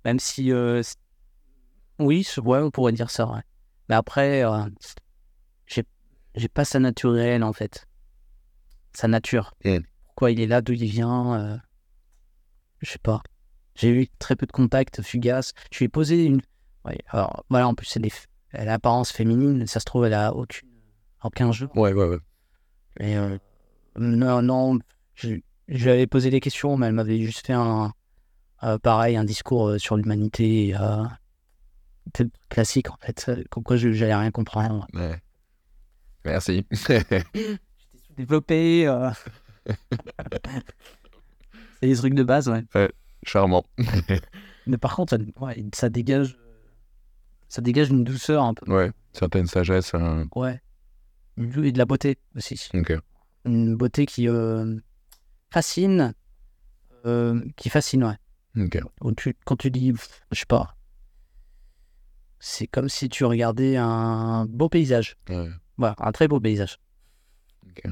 Même 0.05 0.19
si. 0.19 0.51
euh, 0.53 0.82
oui, 1.99 2.24
ce- 2.24 2.40
ouais, 2.40 2.59
on 2.59 2.70
pourrait 2.70 2.93
dire 2.93 3.11
ça, 3.11 3.27
ouais. 3.31 3.43
Mais 3.89 3.94
après, 3.94 4.44
euh, 4.44 4.65
j'ai- 5.66 5.85
j'ai 6.35 6.49
pas 6.49 6.65
sa 6.65 6.78
nature 6.81 7.12
réelle 7.12 7.44
en 7.44 7.53
fait. 7.53 7.86
Sa 8.94 9.09
nature. 9.09 9.55
Pourquoi 10.07 10.31
il 10.32 10.40
est 10.40 10.47
là, 10.47 10.61
d'où 10.62 10.73
il 10.73 10.85
vient. 10.85 11.35
euh, 11.40 11.57
Je 12.81 12.90
sais 12.90 12.99
pas. 12.99 13.23
J'ai 13.77 13.90
eu 13.90 14.09
très 14.19 14.36
peu 14.36 14.47
de 14.47 14.53
contacts 14.53 15.03
fugaces. 15.03 15.53
Je 15.70 15.78
lui 15.78 15.85
ai 15.86 15.89
posé 15.89 16.24
une. 16.24 16.40
Ouais, 16.85 16.99
alors 17.09 17.44
voilà, 17.49 17.69
en 17.69 17.74
plus, 17.74 17.97
elle, 17.97 18.07
est... 18.07 18.28
elle 18.53 18.62
a 18.69 18.73
l'apparence 18.73 19.11
féminine. 19.12 19.66
Ça 19.66 19.81
se 19.81 19.85
trouve, 19.85 20.05
elle 20.07 20.15
a 20.15 20.35
aucune... 20.35 20.69
aucun 21.24 21.53
jeu. 21.53 21.69
Ouais, 21.74 21.93
ouais, 21.93 22.07
ouais. 22.09 22.19
Et 23.01 23.16
euh, 23.16 23.39
non, 23.97 24.43
non, 24.43 24.79
je, 25.15 25.37
je 25.69 25.85
lui 25.85 25.91
avais 25.91 26.07
posé 26.07 26.31
des 26.31 26.41
questions, 26.41 26.77
mais 26.77 26.87
elle 26.87 26.93
m'avait 26.95 27.20
juste 27.20 27.47
fait 27.47 27.53
un. 27.55 27.93
euh, 28.62 28.79
pareil, 28.79 29.16
un 29.16 29.24
discours 29.24 29.69
euh, 29.69 29.79
sur 29.79 29.97
l'humanité. 29.97 30.74
Euh, 30.79 31.05
classique 32.49 32.91
en 32.91 32.97
fait. 33.01 33.31
Comme 33.51 33.62
quoi, 33.62 33.77
j'allais 33.77 34.15
rien 34.15 34.31
comprendre. 34.31 34.87
Ouais. 34.93 35.20
Merci. 36.24 36.66
Développé. 38.16 38.87
euh. 38.87 39.11
C'est 41.81 41.89
des 41.89 41.97
trucs 41.97 42.15
de 42.15 42.23
base, 42.23 42.49
ouais. 42.49 42.65
Charmant. 43.24 43.65
Mais 44.66 44.79
par 44.79 44.95
contre, 44.97 45.16
ça, 45.16 45.23
ouais, 45.45 45.65
ça 45.74 45.89
dégage. 45.89 46.39
Ça 47.53 47.61
dégage 47.61 47.91
une 47.91 48.03
douceur 48.03 48.43
un 48.45 48.55
peu. 48.55 48.65
Ouais, 48.73 48.91
certaines 49.12 49.47
sagesses. 49.47 49.93
hein. 49.93 50.24
Ouais. 50.35 50.62
Et 51.37 51.70
de 51.70 51.77
la 51.77 51.85
beauté 51.85 52.19
aussi. 52.35 52.70
Ok. 52.73 52.95
Une 53.45 53.77
beauté 53.77 54.07
qui 54.07 54.27
euh, 54.27 54.79
fascine. 55.53 56.15
euh, 57.05 57.45
qui 57.57 57.69
fascine, 57.69 58.05
ouais. 58.05 58.16
Ok. 58.65 58.79
Où 59.03 59.12
tu- 59.12 59.37
quand 59.45 59.57
tu 59.57 59.70
dis, 59.70 59.93
je 60.31 60.39
sais 60.39 60.47
pas, 60.47 60.79
c'est 62.39 62.66
comme 62.66 62.89
si 62.89 63.11
tu 63.11 63.27
regardais 63.27 63.77
un 63.77 64.47
beau 64.47 64.70
paysage. 64.70 65.19
Ouais. 65.29 65.51
Voilà, 65.77 65.95
un 65.99 66.11
très 66.12 66.29
beau 66.29 66.41
paysage. 66.41 66.79
Ok. 67.69 67.83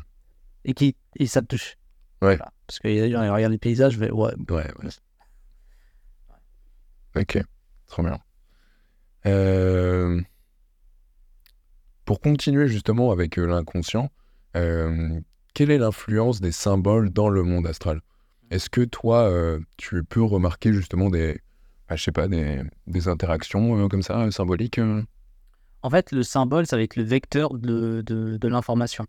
Et, 0.64 0.72
qui, 0.72 0.96
et 1.16 1.26
ça 1.26 1.42
te 1.42 1.48
touche. 1.48 1.76
Ouais. 2.22 2.36
Voilà. 2.36 2.50
Parce 2.66 2.78
que 2.78 2.88
regardent 2.88 3.52
les 3.52 3.58
paysages, 3.58 3.98
mais 3.98 4.10
ouais, 4.10 4.32
Ouais, 4.48 4.72
ouais. 4.82 4.88
Ok, 7.14 7.38
trop 7.88 8.02
bien. 8.02 8.18
Euh, 9.26 10.20
Pour 12.04 12.20
continuer 12.20 12.68
justement 12.68 13.10
avec 13.10 13.38
euh, 13.38 13.46
l'inconscient, 13.46 14.10
euh, 14.56 15.20
quelle 15.54 15.70
est 15.70 15.78
l'influence 15.78 16.40
des 16.40 16.52
symboles 16.52 17.10
dans 17.10 17.28
le 17.28 17.42
monde 17.42 17.66
astral? 17.66 18.00
Est-ce 18.50 18.70
que 18.70 18.80
toi, 18.80 19.30
euh, 19.30 19.60
tu 19.76 20.02
peux 20.04 20.22
remarquer 20.22 20.72
justement 20.72 21.10
des, 21.10 21.40
bah, 21.88 21.96
je 21.96 22.02
sais 22.02 22.12
pas, 22.12 22.28
des, 22.28 22.62
interactions 23.06 23.88
comme 23.88 24.02
ça, 24.02 24.30
symboliques 24.30 24.80
En 25.82 25.90
fait, 25.90 26.10
le 26.10 26.22
symbole, 26.22 26.66
ça 26.66 26.76
va 26.76 26.82
être 26.82 26.96
le 26.96 27.04
vecteur 27.04 27.54
de, 27.54 28.02
de, 28.04 28.36
de 28.38 28.48
l'information. 28.48 29.06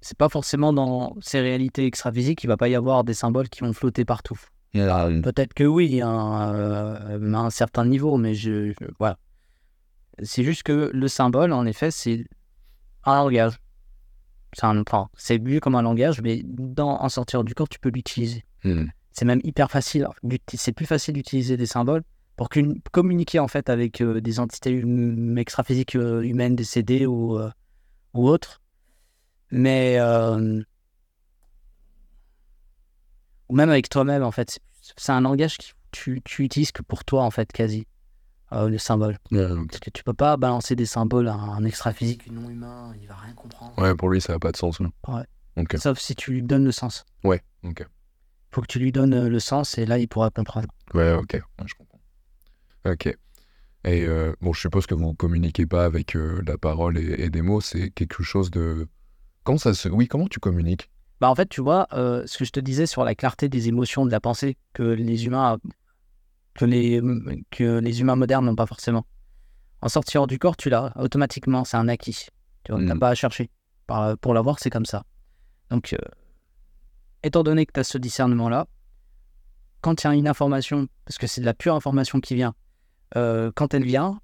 C'est 0.00 0.16
pas 0.16 0.30
forcément 0.30 0.72
dans 0.72 1.16
ces 1.20 1.40
réalités 1.40 1.84
extra-physiques 1.84 2.38
qu'il 2.38 2.48
va 2.48 2.56
pas 2.56 2.70
y 2.70 2.74
avoir 2.74 3.04
des 3.04 3.12
symboles 3.12 3.50
qui 3.50 3.60
vont 3.60 3.74
flotter 3.74 4.06
partout. 4.06 4.40
Peut-être 5.22 5.54
que 5.54 5.64
oui, 5.64 6.00
hein, 6.02 6.54
euh, 6.54 7.32
à 7.34 7.38
un 7.38 7.50
certain 7.50 7.84
niveau, 7.84 8.16
mais 8.16 8.34
je, 8.34 8.70
je- 8.72 8.86
voilà. 8.98 9.18
C'est 10.22 10.44
juste 10.44 10.62
que 10.62 10.90
le 10.92 11.08
symbole, 11.08 11.52
en 11.52 11.64
effet, 11.66 11.90
c'est 11.90 12.24
un 13.04 13.16
langage. 13.16 13.58
C'est 14.52 14.64
un, 14.64 14.80
enfin, 14.80 15.08
c'est 15.16 15.42
vu 15.42 15.60
comme 15.60 15.74
un 15.74 15.82
langage, 15.82 16.20
mais 16.20 16.42
dans 16.44 17.00
en 17.00 17.08
sortir 17.08 17.44
du 17.44 17.54
corps, 17.54 17.68
tu 17.68 17.78
peux 17.78 17.90
l'utiliser. 17.90 18.44
Hmm. 18.64 18.86
C'est 19.12 19.24
même 19.24 19.40
hyper 19.44 19.70
facile. 19.70 20.06
C'est 20.54 20.72
plus 20.72 20.86
facile 20.86 21.14
d'utiliser 21.14 21.56
des 21.56 21.66
symboles 21.66 22.02
pour 22.36 22.48
communiquer 22.92 23.38
en 23.38 23.48
fait 23.48 23.68
avec 23.68 24.00
euh, 24.00 24.20
des 24.20 24.40
entités 24.40 24.82
hum- 24.82 25.36
extra-physiques 25.38 25.96
euh, 25.96 26.22
humaines 26.22 26.56
décédées 26.56 27.06
ou, 27.06 27.38
ou 28.14 28.28
autres. 28.28 28.60
Mais 29.50 29.96
ou 33.50 33.54
même 33.54 33.68
avec 33.70 33.88
toi-même 33.88 34.22
en 34.22 34.30
fait, 34.30 34.58
c'est- 34.96 35.10
un 35.12 35.20
langage 35.20 35.58
que 35.58 35.64
tu, 35.92 36.22
tu 36.24 36.44
utilises 36.44 36.72
que 36.72 36.82
pour 36.82 37.04
toi 37.04 37.22
en 37.24 37.30
fait 37.30 37.50
quasi 37.52 37.86
euh, 38.52 38.68
le 38.68 38.78
symbole. 38.78 39.16
Ouais. 39.30 39.46
Parce 39.68 39.78
que 39.80 39.90
tu 39.90 40.02
peux 40.02 40.14
pas 40.14 40.36
balancer 40.36 40.74
des 40.76 40.86
symboles 40.86 41.28
à 41.28 41.34
un 41.34 41.64
extra-physique 41.64 42.30
non 42.32 42.48
humain, 42.48 42.92
il 43.00 43.06
va 43.06 43.14
rien 43.16 43.34
comprendre. 43.34 43.76
Ouais, 43.78 43.94
pour 43.94 44.08
lui, 44.08 44.20
ça 44.20 44.32
n'a 44.32 44.38
pas 44.38 44.50
de 44.52 44.56
sens. 44.56 44.80
Ouais. 44.80 45.22
Ok. 45.56 45.76
Sauf 45.78 45.98
si 45.98 46.14
tu 46.14 46.32
lui 46.32 46.42
donnes 46.42 46.64
le 46.64 46.72
sens. 46.72 47.04
Ouais, 47.24 47.42
ok. 47.64 47.86
Faut 48.52 48.60
que 48.62 48.66
tu 48.66 48.78
lui 48.80 48.90
donnes 48.92 49.14
euh, 49.14 49.28
le 49.28 49.38
sens 49.40 49.78
et 49.78 49.86
là 49.86 49.98
il 49.98 50.08
pourra 50.08 50.30
comprendre. 50.30 50.68
Ouais, 50.94 51.12
ok, 51.14 51.34
ouais, 51.34 51.66
je 51.66 51.74
comprends. 51.74 52.00
Ok. 52.86 53.06
Et 53.84 54.02
euh, 54.06 54.34
bon, 54.40 54.52
je 54.52 54.60
suppose 54.60 54.86
que 54.86 54.94
vous 54.94 55.14
communiquez 55.14 55.66
pas 55.66 55.84
avec 55.84 56.14
euh, 56.16 56.42
la 56.46 56.58
parole 56.58 56.98
et, 56.98 57.24
et 57.24 57.30
des 57.30 57.42
mots, 57.42 57.60
c'est 57.60 57.90
quelque 57.90 58.22
chose 58.22 58.50
de. 58.50 58.88
Comment 59.44 59.58
ça 59.58 59.72
se. 59.74 59.88
Oui, 59.88 60.06
comment 60.08 60.26
tu 60.26 60.38
communiques? 60.40 60.90
Bah 61.20 61.28
en 61.28 61.34
fait, 61.34 61.48
tu 61.48 61.60
vois, 61.60 61.86
euh, 61.92 62.22
ce 62.26 62.38
que 62.38 62.44
je 62.44 62.50
te 62.50 62.60
disais 62.60 62.86
sur 62.86 63.04
la 63.04 63.14
clarté 63.14 63.48
des 63.48 63.68
émotions, 63.68 64.06
de 64.06 64.10
la 64.10 64.20
pensée, 64.20 64.56
que 64.72 64.82
les 64.82 65.26
humains, 65.26 65.58
que 66.54 66.64
les, 66.64 67.02
que 67.50 67.78
les 67.78 68.00
humains 68.00 68.16
modernes 68.16 68.46
n'ont 68.46 68.56
pas 68.56 68.66
forcément. 68.66 69.04
En 69.82 69.88
sortie 69.88 70.16
hors 70.18 70.26
du 70.26 70.38
corps, 70.38 70.56
tu 70.56 70.70
l'as 70.70 70.92
automatiquement, 70.96 71.64
c'est 71.64 71.76
un 71.76 71.88
acquis. 71.88 72.26
Tu 72.64 72.72
vois, 72.72 72.80
t'as 72.86 72.94
Mhm. 72.94 73.00
pas 73.00 73.10
à 73.10 73.14
chercher. 73.14 73.50
Par- 73.86 74.16
pour 74.18 74.34
l'avoir, 74.34 74.58
c'est 74.58 74.70
comme 74.70 74.86
ça. 74.86 75.04
Donc, 75.70 75.92
euh, 75.92 75.98
étant 77.22 77.42
donné 77.42 77.66
que 77.66 77.72
tu 77.72 77.80
as 77.80 77.84
ce 77.84 77.98
discernement-là, 77.98 78.66
quand 79.80 80.02
il 80.02 80.06
y 80.06 80.10
a 80.10 80.14
une 80.14 80.28
information, 80.28 80.88
parce 81.04 81.18
que 81.18 81.26
c'est 81.26 81.40
de 81.40 81.46
la 81.46 81.54
pure 81.54 81.74
information 81.74 82.20
qui 82.20 82.34
vient, 82.34 82.54
euh, 83.16 83.50
quand 83.54 83.74
elle 83.74 83.84
vient, 83.84 84.20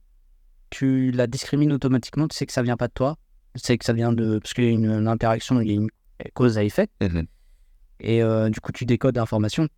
tu 0.71 1.11
la 1.13 1.27
discrimines 1.27 1.73
automatiquement, 1.73 2.29
tu 2.29 2.37
sais 2.37 2.47
que 2.47 2.53
ça 2.53 2.63
vient 2.63 2.77
pas 2.77 2.89
de 2.89 2.93
toi, 2.93 3.17
tu 3.55 3.61
sais 3.65 3.79
que 3.79 3.85
ça 3.85 3.93
vient 3.93 4.13
de... 4.13 4.39
Parce 4.39 4.53
qu'il 4.55 4.65
y 4.65 4.69
a 4.69 4.71
une, 4.71 4.91
une 4.91 5.09
interaction, 5.09 5.61
il 5.61 5.69
y 5.69 5.71
a 5.73 5.75
une 5.75 5.89
cause 6.35 6.59
à 6.59 6.65
effet. 6.65 6.89
Et 8.01 8.23
euh, 8.23 8.51
du 8.51 8.61
coup, 8.61 8.73
tu 8.73 8.85
décodes 8.85 9.17
l'information. 9.17 9.69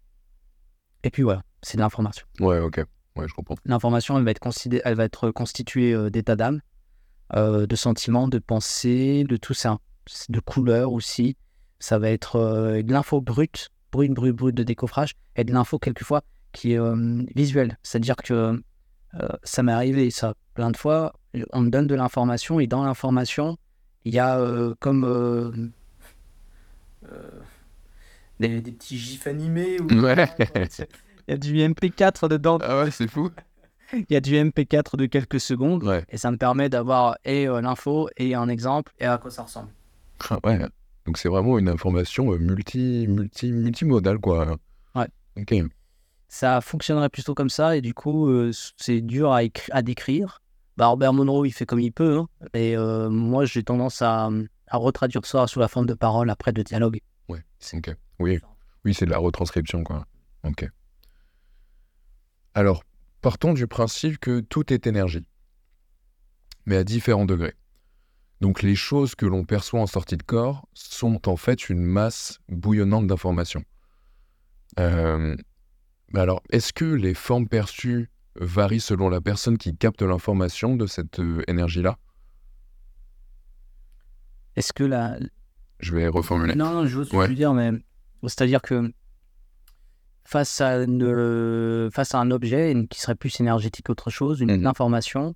Et 1.05 1.11
puis 1.11 1.23
voilà, 1.23 1.43
c'est 1.63 1.77
de 1.77 1.83
l'information. 1.83 2.27
Ouais, 2.41 2.59
ok. 2.59 2.85
Ouais, 3.17 3.27
je 3.29 3.35
comprends. 3.35 3.57
L'information, 3.65 4.17
elle 4.19 4.25
va 4.25 4.31
être, 4.31 4.49
elle 4.85 4.95
va 4.95 5.05
être 5.05 5.31
constituée 5.31 5.93
euh, 5.93 6.11
d'états 6.11 6.37
d'âme, 6.37 6.61
euh, 7.35 7.67
de 7.67 7.77
sentiments, 7.77 8.29
de 8.29 8.39
pensées, 8.39 9.25
de 9.25 9.37
tout 9.37 9.55
ça. 9.55 9.79
De 10.29 10.41
couleurs 10.41 10.93
aussi. 10.93 11.37
Ça 11.81 11.99
va 11.99 12.11
être 12.11 12.37
euh, 12.37 12.83
de 12.83 12.93
l'info 12.93 13.21
brute, 13.21 13.71
brute, 13.93 14.13
brute, 14.13 14.35
brute 14.35 14.55
de 14.55 14.63
décoffrage, 14.63 15.15
et 15.37 15.45
de 15.45 15.53
l'info 15.53 15.79
quelquefois 15.79 16.23
qui 16.53 16.73
est 16.73 16.81
visuelle. 17.37 17.79
C'est-à-dire 17.83 18.17
que 18.17 18.61
ça 19.45 19.63
m'est 19.63 19.73
arrivé, 19.73 20.11
ça, 20.11 20.35
plein 20.55 20.71
de 20.71 20.77
fois. 20.77 21.13
On 21.53 21.61
me 21.61 21.71
donne 21.71 21.87
de 21.87 21.95
l'information, 21.95 22.59
et 22.59 22.67
dans 22.67 22.83
l'information, 22.83 23.59
il 24.05 24.15
y 24.15 24.19
a 24.19 24.75
comme 24.81 25.73
des, 28.41 28.61
des 28.61 28.73
petits 28.73 28.99
gifs 28.99 29.27
animés. 29.27 29.81
Ou, 29.81 29.87
Ouais. 30.01 30.29
Il 31.29 31.33
y 31.33 31.35
a 31.35 31.37
du 31.37 31.55
MP4 31.57 32.29
dedans. 32.29 32.59
Ah 32.63 32.85
ouais, 32.85 32.91
c'est 32.91 33.09
fou. 33.11 33.31
Il 33.93 34.07
y 34.09 34.17
a 34.17 34.21
du 34.21 34.35
MP4 34.35 34.97
de 34.97 35.05
quelques 35.07 35.41
secondes. 35.41 35.83
Ouais. 35.85 36.05
Et 36.09 36.17
ça 36.17 36.31
me 36.31 36.37
permet 36.39 36.69
d'avoir 36.71 37.17
et 37.25 37.47
euh, 37.47 37.61
l'info 37.61 38.09
et 38.17 38.35
un 38.35 38.49
exemple 38.49 38.93
et 38.99 39.05
à 39.05 39.19
quoi 39.19 39.31
ça 39.31 39.43
ressemble. 39.43 39.69
Ah 40.31 40.39
ouais. 40.45 40.59
Donc 41.05 41.19
c'est 41.19 41.29
vraiment 41.29 41.59
une 41.59 41.69
information 41.69 42.33
euh, 42.33 42.39
multi, 42.39 43.07
multi, 43.09 43.53
multimodale, 43.53 44.19
quoi. 44.19 44.57
Ouais. 44.95 45.07
Ok. 45.39 45.55
Ça 46.29 46.61
fonctionnerait 46.63 47.09
plutôt 47.11 47.35
comme 47.35 47.51
ça 47.51 47.77
et 47.77 47.81
du 47.83 47.93
coup, 47.95 48.29
euh, 48.29 48.51
c'est 48.77 49.01
dur 49.03 49.33
à, 49.33 49.41
à 49.71 49.83
décrire. 49.83 50.41
Bah, 50.79 50.87
Robert 50.87 51.13
Monroe, 51.13 51.47
il 51.47 51.53
fait 51.53 51.67
comme 51.67 51.81
il 51.81 51.93
peut. 51.93 52.19
hein. 52.19 52.29
Et 52.55 52.75
euh, 52.77 53.11
moi, 53.11 53.45
j'ai 53.45 53.63
tendance 53.65 54.01
à, 54.01 54.31
à 54.71 54.77
retraduire 54.77 55.25
ça 55.25 55.47
sous 55.47 55.59
la 55.59 55.69
forme 55.69 55.87
de 55.87 55.95
paroles 55.95 56.31
après 56.31 56.53
de 56.53 56.63
dialogue. 56.63 57.01
Ouais. 57.29 57.43
Ok. 57.75 57.95
Oui. 58.19 58.41
C'est 58.93 59.05
de 59.05 59.11
la 59.11 59.19
retranscription. 59.19 59.85
Alors, 62.55 62.83
partons 63.21 63.53
du 63.53 63.67
principe 63.67 64.19
que 64.19 64.41
tout 64.41 64.73
est 64.73 64.87
énergie, 64.87 65.29
mais 66.65 66.77
à 66.77 66.85
différents 66.85 67.27
degrés. 67.27 67.55
Donc 68.41 68.63
les 68.63 68.77
choses 68.77 69.15
que 69.15 69.27
l'on 69.27 69.45
perçoit 69.45 69.81
en 69.81 69.87
sortie 69.87 70.17
de 70.17 70.23
corps 70.23 70.67
sont 70.73 71.29
en 71.29 71.37
fait 71.37 71.69
une 71.69 71.83
masse 71.83 72.39
bouillonnante 72.49 73.07
d'informations. 73.07 73.65
Euh, 74.79 75.37
alors, 76.15 76.43
est-ce 76.51 76.73
que 76.73 76.85
les 76.85 77.15
formes 77.15 77.49
perçues 77.49 78.11
varient 78.37 78.81
selon 78.81 79.09
la 79.09 79.21
personne 79.21 79.59
qui 79.59 79.77
capte 79.77 80.03
l'information 80.03 80.77
de 80.77 80.87
cette 80.87 81.19
euh, 81.19 81.43
énergie-là? 81.49 81.99
Est-ce 84.59 84.73
que 84.73 84.85
la. 84.85 85.19
Je 85.81 85.95
vais 85.95 86.09
reformuler. 86.09 86.55
Non, 86.55 86.73
non, 86.73 86.87
je 86.87 87.03
que 87.03 87.17
Ouais. 87.17 87.29
veux 87.29 87.35
dire, 87.35 87.55
mais 87.55 87.71
c'est-à-dire 88.25 88.61
que 88.63 88.93
face 90.25 90.61
à, 90.61 90.83
une- 90.83 91.89
face 91.93 92.15
à 92.15 92.19
un 92.19 92.31
objet 92.31 92.73
une- 92.73 92.89
qui 92.89 93.01
serait 93.01 93.15
plus 93.15 93.39
énergétique 93.41 93.87
qu'autre 93.87 94.11
chose, 94.11 94.41
une 94.41 94.57
Mhm. 94.59 94.67
information, 94.67 95.35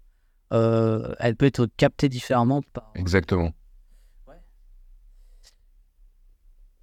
euh, 0.52 1.14
elle 1.18 1.36
peut 1.36 1.46
être 1.46 1.66
captée 1.76 2.08
différemment 2.08 2.60
par, 2.72 2.90
Exactement. 2.96 3.52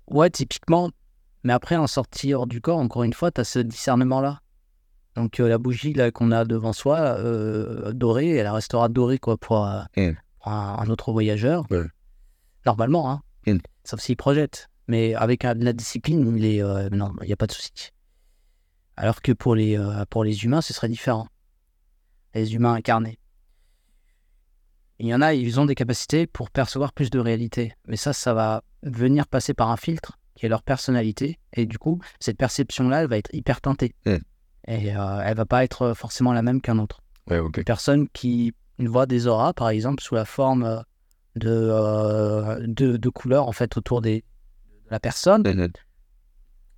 Ouais, 0.07 0.29
typiquement. 0.29 0.89
Mais 1.43 1.53
après, 1.53 1.75
en 1.75 1.87
sortie 1.87 2.33
hors 2.33 2.47
du 2.47 2.61
corps, 2.61 2.79
encore 2.79 3.03
une 3.03 3.13
fois, 3.13 3.31
tu 3.31 3.41
as 3.41 3.43
ce 3.43 3.59
discernement-là. 3.59 4.39
Donc, 5.15 5.39
euh, 5.39 5.47
la 5.47 5.57
bougie 5.57 5.93
là, 5.93 6.11
qu'on 6.11 6.31
a 6.31 6.45
devant 6.45 6.73
soi, 6.73 6.97
euh, 6.99 7.91
dorée, 7.93 8.29
elle 8.35 8.47
restera 8.47 8.89
dorée 8.89 9.19
quoi, 9.19 9.37
pour, 9.37 9.65
euh, 9.65 9.81
Mm. 9.97 10.11
pour 10.39 10.51
un, 10.51 10.77
un 10.79 10.89
autre 10.89 11.11
voyageur. 11.11 11.65
Ouais. 11.69 11.85
Normalement, 12.65 13.11
hein. 13.11 13.21
Mm. 13.47 13.57
Sauf 13.83 13.99
s'il 13.99 14.17
projette. 14.17 14.69
Mais 14.87 15.13
avec 15.13 15.43
la 15.43 15.73
discipline, 15.73 16.35
il 16.35 16.45
est, 16.45 16.63
euh, 16.63 16.89
non, 16.89 17.13
il 17.21 17.27
n'y 17.27 17.33
a 17.33 17.37
pas 17.37 17.45
de 17.45 17.51
souci. 17.51 17.91
Alors 18.97 19.21
que 19.21 19.31
pour 19.31 19.55
les, 19.55 19.77
euh, 19.77 20.03
pour 20.09 20.23
les 20.23 20.43
humains, 20.43 20.61
ce 20.61 20.73
serait 20.73 20.89
différent. 20.89 21.27
Les 22.33 22.55
humains 22.55 22.73
incarnés. 22.73 23.19
Il 24.97 25.07
y 25.07 25.13
en 25.13 25.21
a, 25.21 25.33
ils 25.33 25.59
ont 25.59 25.65
des 25.65 25.75
capacités 25.75 26.27
pour 26.27 26.49
percevoir 26.49 26.91
plus 26.91 27.09
de 27.09 27.19
réalité. 27.19 27.73
Mais 27.87 27.95
ça, 27.95 28.13
ça 28.13 28.33
va 28.33 28.63
venir 28.83 29.27
passer 29.27 29.53
par 29.53 29.69
un 29.69 29.77
filtre 29.77 30.19
qui 30.35 30.47
est 30.47 30.49
leur 30.49 30.63
personnalité. 30.63 31.39
Et 31.53 31.65
du 31.65 31.77
coup, 31.77 32.01
cette 32.19 32.37
perception-là, 32.37 33.03
elle 33.03 33.07
va 33.07 33.17
être 33.17 33.33
hyper 33.33 33.61
teintée. 33.61 33.93
Mm. 34.05 34.15
Et 34.67 34.95
euh, 34.95 35.21
elle 35.23 35.37
va 35.37 35.45
pas 35.45 35.63
être 35.63 35.93
forcément 35.93 36.33
la 36.33 36.41
même 36.41 36.61
qu'un 36.61 36.79
autre. 36.79 37.01
Ouais. 37.27 37.37
Une 37.37 37.63
personne 37.63 38.09
qui 38.09 38.53
voit 38.79 39.05
des 39.05 39.27
auras, 39.27 39.53
par 39.53 39.69
exemple, 39.69 40.03
sous 40.03 40.15
la 40.15 40.25
forme 40.25 40.63
euh, 40.63 40.81
de, 41.35 41.49
euh, 41.49 42.59
de, 42.67 42.97
de 42.97 43.09
couleurs, 43.09 43.47
en 43.47 43.51
fait, 43.51 43.77
autour 43.77 44.01
des, 44.01 44.19
de 44.85 44.91
la 44.91 44.99
personne. 44.99 45.45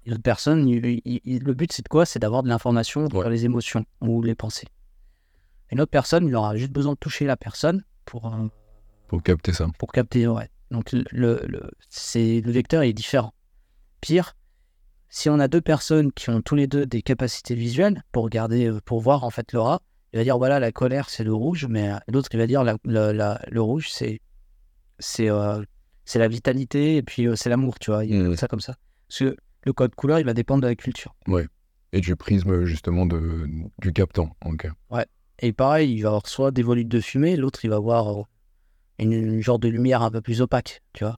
Et 0.04 0.10
L'autre 0.10 0.24
personne, 0.24 0.68
il- 0.68 1.02
il- 1.06 1.22
il- 1.24 1.44
le 1.44 1.54
but, 1.54 1.72
c'est 1.72 1.84
de 1.84 1.88
quoi? 1.88 2.06
C'est 2.06 2.20
d'avoir 2.20 2.42
de 2.44 2.50
l'information 2.50 3.08
sur 3.10 3.20
Ouais. 3.20 3.30
les 3.30 3.46
émotions 3.46 3.86
ou 4.02 4.22
les 4.24 4.34
pensées. 4.36 4.68
Une 5.72 5.80
autre 5.80 5.92
personne, 5.92 6.26
il 6.28 6.36
aura 6.36 6.56
juste 6.56 6.72
besoin 6.72 6.94
de 6.94 6.98
toucher 6.98 7.26
la 7.26 7.38
personne 7.38 7.84
pour, 8.06 8.28
euh, 8.34 8.48
Pour 9.08 9.22
capter 9.24 9.54
ça. 9.54 9.68
pour 9.78 9.92
capter. 9.92 10.28
Ouais. 10.28 10.50
Donc, 10.72 10.92
le, 10.92 11.06
le, 11.12 11.72
c'est, 11.90 12.42
le 12.42 12.52
vecteur 12.52 12.82
est 12.82 12.94
différent. 12.94 13.34
Pire, 14.02 14.34
si 15.10 15.30
on 15.30 15.40
a 15.40 15.48
deux 15.48 15.62
personnes 15.62 16.12
qui 16.14 16.30
ont 16.30 16.42
tous 16.42 16.56
les 16.56 16.68
deux 16.68 16.86
des 16.86 17.02
capacités 17.02 17.54
visuelles 17.56 18.04
pour 18.12 18.24
regarder, 18.24 18.68
euh, 18.68 18.80
pour 18.84 19.02
voir 19.02 19.24
en 19.24 19.30
fait 19.30 19.54
l'aura, 19.54 19.82
il 20.14 20.18
va 20.18 20.24
dire 20.24 20.38
voilà, 20.38 20.60
la 20.60 20.72
colère, 20.72 21.10
c'est 21.10 21.24
le 21.24 21.34
rouge, 21.34 21.68
mais 21.70 21.92
l'autre, 22.08 22.30
il 22.34 22.38
va 22.40 22.48
dire 22.48 22.64
la, 22.64 22.76
la- 22.86 23.14
la- 23.14 23.42
le 23.50 23.62
rouge, 23.62 23.90
c'est, 23.92 24.20
c'est, 25.02 25.30
euh, 25.30 25.62
c'est 26.06 26.20
la 26.20 26.28
vitalité 26.30 26.96
et 26.98 27.04
puis 27.04 27.28
euh, 27.28 27.36
c'est 27.36 27.50
l'amour, 27.50 27.78
tu 27.80 27.92
vois. 27.92 28.06
Il 28.06 28.16
Mhm. 28.24 28.32
fait 28.32 28.38
ça 28.38 28.48
comme 28.48 28.62
ça. 28.62 28.76
Parce 29.10 29.20
que 29.20 29.36
le 29.66 29.74
code 29.74 29.94
couleur, 29.96 30.20
il 30.20 30.26
va 30.26 30.34
dépendre 30.34 30.62
de 30.62 30.68
la 30.68 30.76
culture. 30.76 31.14
Et 31.94 32.00
du 32.00 32.16
prisme, 32.16 32.64
justement, 32.64 33.06
de, 33.06 33.50
du 33.80 33.92
captant. 33.92 34.36
Ok. 34.46 34.68
Et 35.44 35.52
pareil, 35.54 35.92
il 35.94 36.02
va 36.04 36.10
avoir 36.10 36.28
soit 36.28 36.52
des 36.52 36.62
volutes 36.64 36.88
de 36.88 37.00
fumée, 37.02 37.36
l'autre, 37.36 37.66
il 37.66 37.70
va 37.70 37.78
avoir 37.78 38.08
euh, 38.20 38.24
une, 39.00 39.12
une 39.12 39.42
genre 39.42 39.58
de 39.60 39.68
lumière 39.68 40.04
un 40.04 40.12
peu 40.12 40.22
plus 40.22 40.40
opaque, 40.42 40.82
tu 40.94 41.04
vois. 41.04 41.18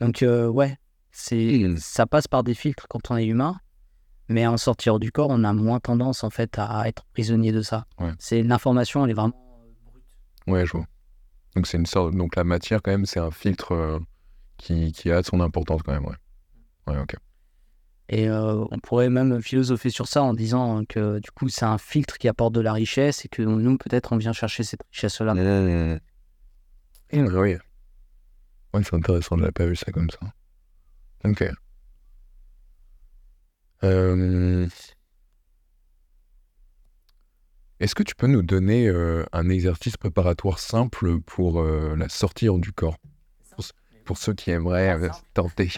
Donc, 0.00 0.22
euh, 0.24 0.48
ouais, 0.48 0.76
c'est, 1.12 1.58
Mm. 1.68 1.76
ça 1.78 2.04
passe 2.06 2.26
par 2.26 2.42
des 2.42 2.54
filtres 2.54 2.86
quand 2.88 3.10
on 3.12 3.16
est 3.16 3.26
humain, 3.26 3.60
mais 4.28 4.44
en 4.46 4.56
sortir 4.56 4.98
du 4.98 5.12
corps, 5.12 5.28
on 5.30 5.44
a 5.44 5.52
moins 5.52 5.78
tendance, 5.78 6.24
en 6.24 6.30
fait, 6.30 6.58
à 6.58 6.88
être 6.88 7.04
prisonnier 7.12 7.52
de 7.52 7.62
ça. 7.62 7.86
Ouais. 8.00 8.10
C'est 8.18 8.42
l'information, 8.42 9.04
elle 9.04 9.12
est 9.12 9.14
vraiment 9.14 9.34
brute. 9.86 10.04
Ouais, 10.48 10.66
je 10.66 10.72
vois. 10.72 10.86
Donc, 11.56 11.66
c'est 11.66 11.78
une 11.78 11.86
sorte. 11.86 12.14
Donc, 12.14 12.36
la 12.36 12.44
matière, 12.44 12.80
quand 12.82 12.90
même, 12.90 13.06
c'est 13.06 13.20
un 13.20 13.30
filtre 13.30 13.72
euh, 13.72 13.98
qui, 14.56 14.92
qui 14.92 15.10
a 15.10 15.22
son 15.22 15.40
importance, 15.40 15.82
quand 15.82 15.92
même, 15.92 16.06
ouais. 16.06 16.16
Ouais, 16.86 16.98
ok. 16.98 17.16
Et 18.08 18.28
euh, 18.28 18.64
on 18.70 18.78
pourrait 18.80 19.08
même 19.08 19.40
philosopher 19.40 19.90
sur 19.90 20.08
ça 20.08 20.22
en 20.22 20.34
disant 20.34 20.84
que, 20.88 21.20
du 21.20 21.30
coup, 21.30 21.48
c'est 21.48 21.64
un 21.64 21.78
filtre 21.78 22.18
qui 22.18 22.26
apporte 22.26 22.52
de 22.52 22.60
la 22.60 22.72
richesse 22.72 23.24
et 23.24 23.28
que 23.28 23.42
nous, 23.42 23.78
peut-être, 23.78 24.12
on 24.12 24.16
vient 24.16 24.32
chercher 24.32 24.64
cette 24.64 24.82
richesse-là. 24.92 25.34
Mmh. 25.34 26.00
Oui. 27.12 27.56
Ouais, 28.74 28.82
c'est 28.82 28.94
intéressant, 28.94 29.36
je 29.36 29.40
n'avais 29.40 29.52
pas 29.52 29.66
vu 29.66 29.76
ça 29.76 29.92
comme 29.92 30.10
ça. 30.10 30.18
Ok. 31.24 31.44
Est-ce 37.80 37.94
que 37.94 38.02
tu 38.02 38.14
peux 38.14 38.26
nous 38.26 38.42
donner 38.42 38.86
euh, 38.88 39.24
un 39.32 39.48
exercice 39.48 39.96
préparatoire 39.96 40.58
simple 40.58 41.20
pour 41.20 41.60
euh, 41.60 41.96
la 41.96 42.08
sortir 42.10 42.58
du 42.58 42.72
corps? 42.72 42.96
Pour, 43.54 43.64
ce- 43.64 43.72
pour 44.04 44.18
ceux 44.18 44.34
qui 44.34 44.50
aimeraient 44.50 44.90
euh, 45.02 45.08
tenter. 45.34 45.70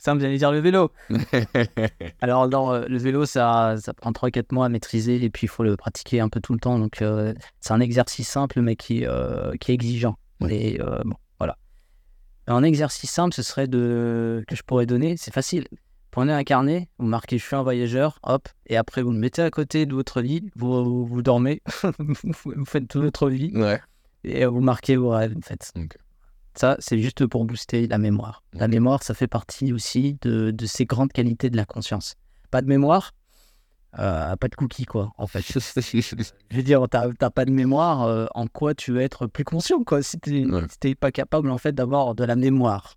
Ça 0.00 0.14
me 0.14 0.20
vient 0.20 0.32
dire 0.36 0.52
le 0.52 0.60
vélo. 0.60 0.92
Alors, 2.20 2.48
non, 2.48 2.72
euh, 2.72 2.84
le 2.86 2.98
vélo, 2.98 3.26
ça, 3.26 3.74
ça 3.80 3.92
prend 3.94 4.12
3-4 4.12 4.52
mois 4.54 4.66
à 4.66 4.68
maîtriser 4.68 5.22
et 5.24 5.28
puis 5.28 5.46
il 5.46 5.48
faut 5.48 5.64
le 5.64 5.76
pratiquer 5.76 6.20
un 6.20 6.28
peu 6.28 6.40
tout 6.40 6.52
le 6.52 6.60
temps. 6.60 6.78
Donc, 6.78 7.02
c'est 7.60 7.72
un 7.72 7.80
exercice 7.80 8.28
simple, 8.28 8.60
mais 8.60 8.76
qui, 8.76 9.04
qui 9.60 9.70
est 9.72 9.74
exigeant. 9.74 10.16
Ouais. 10.40 10.54
Et 10.54 10.78
bon, 10.78 11.16
voilà. 11.40 11.56
Un 12.46 12.62
exercice 12.62 13.10
simple, 13.10 13.34
ce 13.34 13.42
serait 13.42 13.66
de 13.66 14.44
que 14.46 14.54
je 14.54 14.62
pourrais 14.62 14.86
donner, 14.86 15.16
c'est 15.16 15.34
facile. 15.34 15.66
Prenez 16.18 16.32
un 16.32 16.42
carnet, 16.42 16.88
vous 16.98 17.06
marquez 17.06 17.38
je 17.38 17.44
suis 17.44 17.54
un 17.54 17.62
voyageur, 17.62 18.18
hop, 18.24 18.48
et 18.66 18.76
après 18.76 19.02
vous 19.02 19.12
le 19.12 19.18
mettez 19.20 19.40
à 19.40 19.52
côté 19.52 19.86
de 19.86 19.94
votre 19.94 20.20
lit, 20.20 20.50
vous, 20.56 21.06
vous 21.06 21.22
dormez, 21.22 21.62
vous 22.44 22.64
faites 22.64 22.88
toute 22.88 23.04
votre 23.04 23.30
vie 23.30 23.52
ouais. 23.54 23.80
et 24.24 24.44
vous 24.44 24.60
marquez 24.60 24.96
vos 24.96 25.10
rêves 25.10 25.36
en 25.36 25.40
fait. 25.40 25.72
Ça, 26.56 26.74
c'est 26.80 26.98
juste 26.98 27.24
pour 27.26 27.44
booster 27.44 27.86
la 27.86 27.98
mémoire. 27.98 28.42
La 28.52 28.66
mémoire, 28.66 29.04
ça 29.04 29.14
fait 29.14 29.28
partie 29.28 29.72
aussi 29.72 30.18
de, 30.22 30.50
de 30.50 30.66
ces 30.66 30.86
grandes 30.86 31.12
qualités 31.12 31.50
de 31.50 31.56
la 31.56 31.64
conscience. 31.64 32.16
Pas 32.50 32.62
de 32.62 32.66
mémoire, 32.66 33.12
euh, 34.00 34.34
pas 34.34 34.48
de 34.48 34.56
cookies, 34.56 34.86
quoi, 34.86 35.12
en 35.18 35.28
fait. 35.28 35.42
Je 35.52 36.56
veux 36.56 36.62
dire, 36.64 36.84
t'as 36.90 37.30
pas 37.30 37.44
de 37.44 37.52
mémoire, 37.52 38.02
euh, 38.02 38.26
en 38.34 38.48
quoi 38.48 38.74
tu 38.74 38.90
veux 38.90 39.02
être 39.02 39.28
plus 39.28 39.44
conscient, 39.44 39.84
quoi, 39.84 40.02
si 40.02 40.18
t'es 40.18 40.44
Ouais. 40.44 40.62
si 40.82 40.96
pas 40.96 41.12
capable, 41.12 41.48
en 41.48 41.58
fait, 41.58 41.72
d'avoir 41.72 42.16
de 42.16 42.24
la 42.24 42.34
mémoire. 42.34 42.96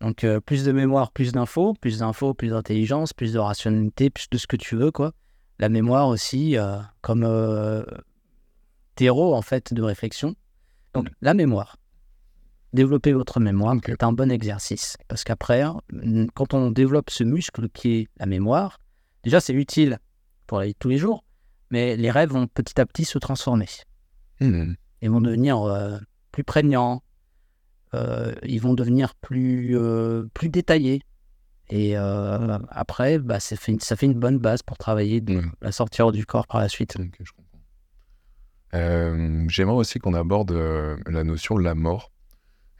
Donc, 0.00 0.24
euh, 0.24 0.40
plus 0.40 0.64
de 0.64 0.72
mémoire, 0.72 1.10
plus 1.10 1.32
d'infos, 1.32 1.74
plus 1.80 1.98
d'infos, 2.00 2.34
plus 2.34 2.50
d'intelligence, 2.50 3.12
plus 3.12 3.32
de 3.32 3.38
rationalité, 3.38 4.10
plus 4.10 4.28
de 4.30 4.36
ce 4.38 4.46
que 4.46 4.56
tu 4.56 4.76
veux, 4.76 4.90
quoi. 4.90 5.12
La 5.58 5.68
mémoire 5.68 6.08
aussi, 6.08 6.58
euh, 6.58 6.76
comme 7.00 7.24
euh, 7.24 7.82
terreau, 8.94 9.34
en 9.34 9.42
fait, 9.42 9.72
de 9.72 9.82
réflexion. 9.82 10.34
Donc, 10.92 11.08
la 11.22 11.34
mémoire. 11.34 11.76
Développer 12.72 13.12
votre 13.12 13.40
mémoire 13.40 13.74
Ok. 13.76 13.88
est 13.88 14.02
un 14.02 14.12
bon 14.12 14.30
exercice. 14.30 14.98
Parce 15.08 15.24
qu'après, 15.24 15.62
quand 16.34 16.52
on 16.52 16.70
développe 16.70 17.10
ce 17.10 17.24
muscle 17.24 17.68
qui 17.70 17.94
est 17.94 18.08
la 18.18 18.26
mémoire, 18.26 18.78
déjà, 19.22 19.40
c'est 19.40 19.54
utile 19.54 19.98
pour 20.46 20.58
la 20.58 20.66
vie 20.66 20.72
de 20.72 20.78
tous 20.78 20.88
les 20.90 20.98
jours, 20.98 21.24
mais 21.70 21.96
les 21.96 22.10
rêves 22.10 22.30
vont 22.30 22.46
petit 22.46 22.78
à 22.80 22.86
petit 22.86 23.04
se 23.04 23.18
transformer 23.18 23.66
Hmm. 24.38 24.74
ils 25.00 25.08
vont 25.10 25.22
devenir 25.22 25.58
plus 26.30 26.44
prégnants, 26.44 27.02
ils 27.92 28.60
vont 28.60 28.74
devenir 28.74 29.14
plus, 29.14 29.76
euh, 29.78 30.24
plus 30.34 30.48
détaillés. 30.48 31.02
Et 31.68 31.98
euh, 31.98 32.58
après, 32.70 33.18
bah, 33.18 33.40
ça, 33.40 33.56
fait 33.56 33.72
une, 33.72 33.80
ça 33.80 33.96
fait 33.96 34.06
une 34.06 34.14
bonne 34.14 34.38
base 34.38 34.62
pour 34.62 34.78
travailler 34.78 35.20
de 35.20 35.42
la 35.60 35.72
sortir 35.72 36.12
du 36.12 36.24
corps 36.24 36.46
par 36.46 36.60
la 36.60 36.68
suite. 36.68 36.96
Ok, 36.98 37.16
je 37.20 37.32
comprends. 37.32 37.58
Euh, 38.74 39.44
J'aimerais 39.48 39.76
aussi 39.76 39.98
qu'on 39.98 40.14
aborde 40.14 40.52
euh, 40.52 40.96
la 41.06 41.24
notion 41.24 41.56
de 41.56 41.62
la 41.62 41.74
mort. 41.74 42.12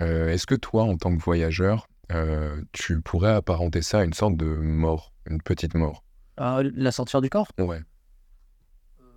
Euh, 0.02 0.28
Est-ce 0.28 0.46
que 0.46 0.54
toi, 0.54 0.84
en 0.84 0.96
tant 0.96 1.16
que 1.16 1.22
voyageur, 1.22 1.88
euh, 2.12 2.62
tu 2.72 3.00
pourrais 3.00 3.32
apparenter 3.32 3.82
ça 3.82 4.00
à 4.00 4.04
une 4.04 4.12
sorte 4.12 4.36
de 4.36 4.46
mort, 4.46 5.12
une 5.26 5.40
petite 5.42 5.74
mort? 5.74 6.04
Euh, 6.38 6.70
la 6.74 6.92
sortir 6.92 7.20
du 7.20 7.30
corps? 7.30 7.48
Ouais. 7.58 7.80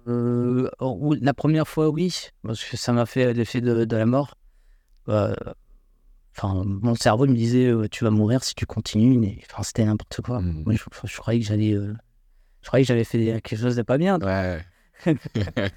Euh, 0.07 0.70
La 1.22 1.34
première 1.34 1.68
fois, 1.68 1.90
oui, 1.90 2.30
parce 2.41 2.64
que 2.64 2.78
ça 2.78 2.94
m'a 2.94 3.06
fait 3.06 3.34
l'effet 3.34 3.61
de, 3.61 3.86
de 3.86 3.95
la 3.95 4.06
mort. 4.06 4.36
Enfin, 6.38 6.64
mon 6.65 6.95
cerveau 6.95 7.26
me 7.27 7.35
disait 7.35 7.65
euh, 7.68 7.88
tu 7.89 8.03
vas 8.03 8.11
mourir 8.11 8.43
si 8.43 8.56
tu 8.56 8.65
continues. 8.65 9.18
mais- 9.18 9.39
Enfin, 9.51 9.64
c'était 9.64 9.84
n'importe 9.85 10.22
quoi. 10.22 10.39
Mhm. 10.41 10.64
Moi, 10.65 10.76
je, 10.76 10.84
je 11.07 11.18
croyais 11.18 11.39
que 11.39 11.45
j'allais, 11.45 11.73
euh, 11.73 11.93
je 12.61 12.68
croyais 12.68 12.84
que 12.84 12.88
j'avais 12.88 13.03
fait 13.03 13.41
quelque 13.41 13.56
chose 13.57 13.76
de 13.76 13.81
pas 13.81 13.97
bien. 13.97 14.19
Ouais. 14.19 14.60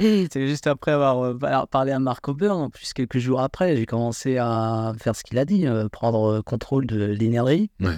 C'est 0.01 0.47
juste 0.49 0.67
après 0.67 0.91
avoir 0.93 1.19
euh, 1.25 1.35
par- 1.39 1.69
parlé 1.69 1.93
à 1.93 1.99
Marc 1.99 2.29
Aubert, 2.29 2.57
en 2.57 2.71
plus 2.71 2.93
quelques 2.93 3.19
jours 3.19 3.41
après, 3.41 3.77
j'ai 3.77 3.87
commencé 3.87 4.37
à 4.39 4.93
faire 4.99 5.15
ce 5.17 5.23
qu'il 5.25 5.39
a 5.39 5.45
dit, 5.45 5.67
euh, 5.67 5.89
prendre 5.89 6.41
contrôle 6.43 6.87
de 6.87 7.05
l'énergie. 7.05 7.71
Ouais. 7.81 7.95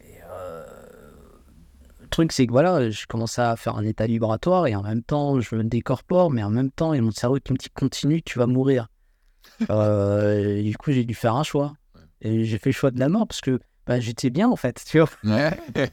Et, 0.00 0.14
euh, 0.30 0.64
le 2.00 2.06
truc, 2.08 2.30
c'est 2.32 2.46
que 2.46 2.52
voilà, 2.52 2.90
je 2.90 3.06
commençais 3.06 3.42
à 3.42 3.56
faire 3.56 3.76
un 3.76 3.84
état 3.84 4.06
vibratoire 4.06 4.66
et 4.68 4.74
en 4.76 4.82
même 4.82 5.02
temps, 5.02 5.40
je 5.40 5.54
me 5.56 5.64
décorpore, 5.64 6.30
mais 6.30 6.42
en 6.44 6.50
même 6.50 6.70
temps, 6.70 6.92
il 6.92 6.96
y 6.96 7.00
a 7.00 7.02
mon 7.02 7.10
cerveau 7.10 7.38
qui 7.44 7.52
me 7.52 7.58
dit 7.58 7.70
continue, 7.74 8.22
tu 8.22 8.38
vas 8.38 8.46
mourir. 8.46 8.88
Euh, 9.70 10.56
et 10.58 10.62
du 10.62 10.76
coup, 10.76 10.92
j'ai 10.92 11.04
dû 11.04 11.14
faire 11.14 11.34
un 11.34 11.42
choix. 11.42 11.74
Et 12.20 12.44
j'ai 12.44 12.58
fait 12.58 12.70
le 12.70 12.74
choix 12.74 12.90
de 12.90 12.98
la 12.98 13.08
mort 13.08 13.26
parce 13.26 13.40
que 13.40 13.60
bah, 13.86 14.00
j'étais 14.00 14.30
bien 14.30 14.48
en 14.48 14.56
fait, 14.56 14.82
tu 14.86 14.98
vois. 14.98 15.08
Ouais. 15.24 15.58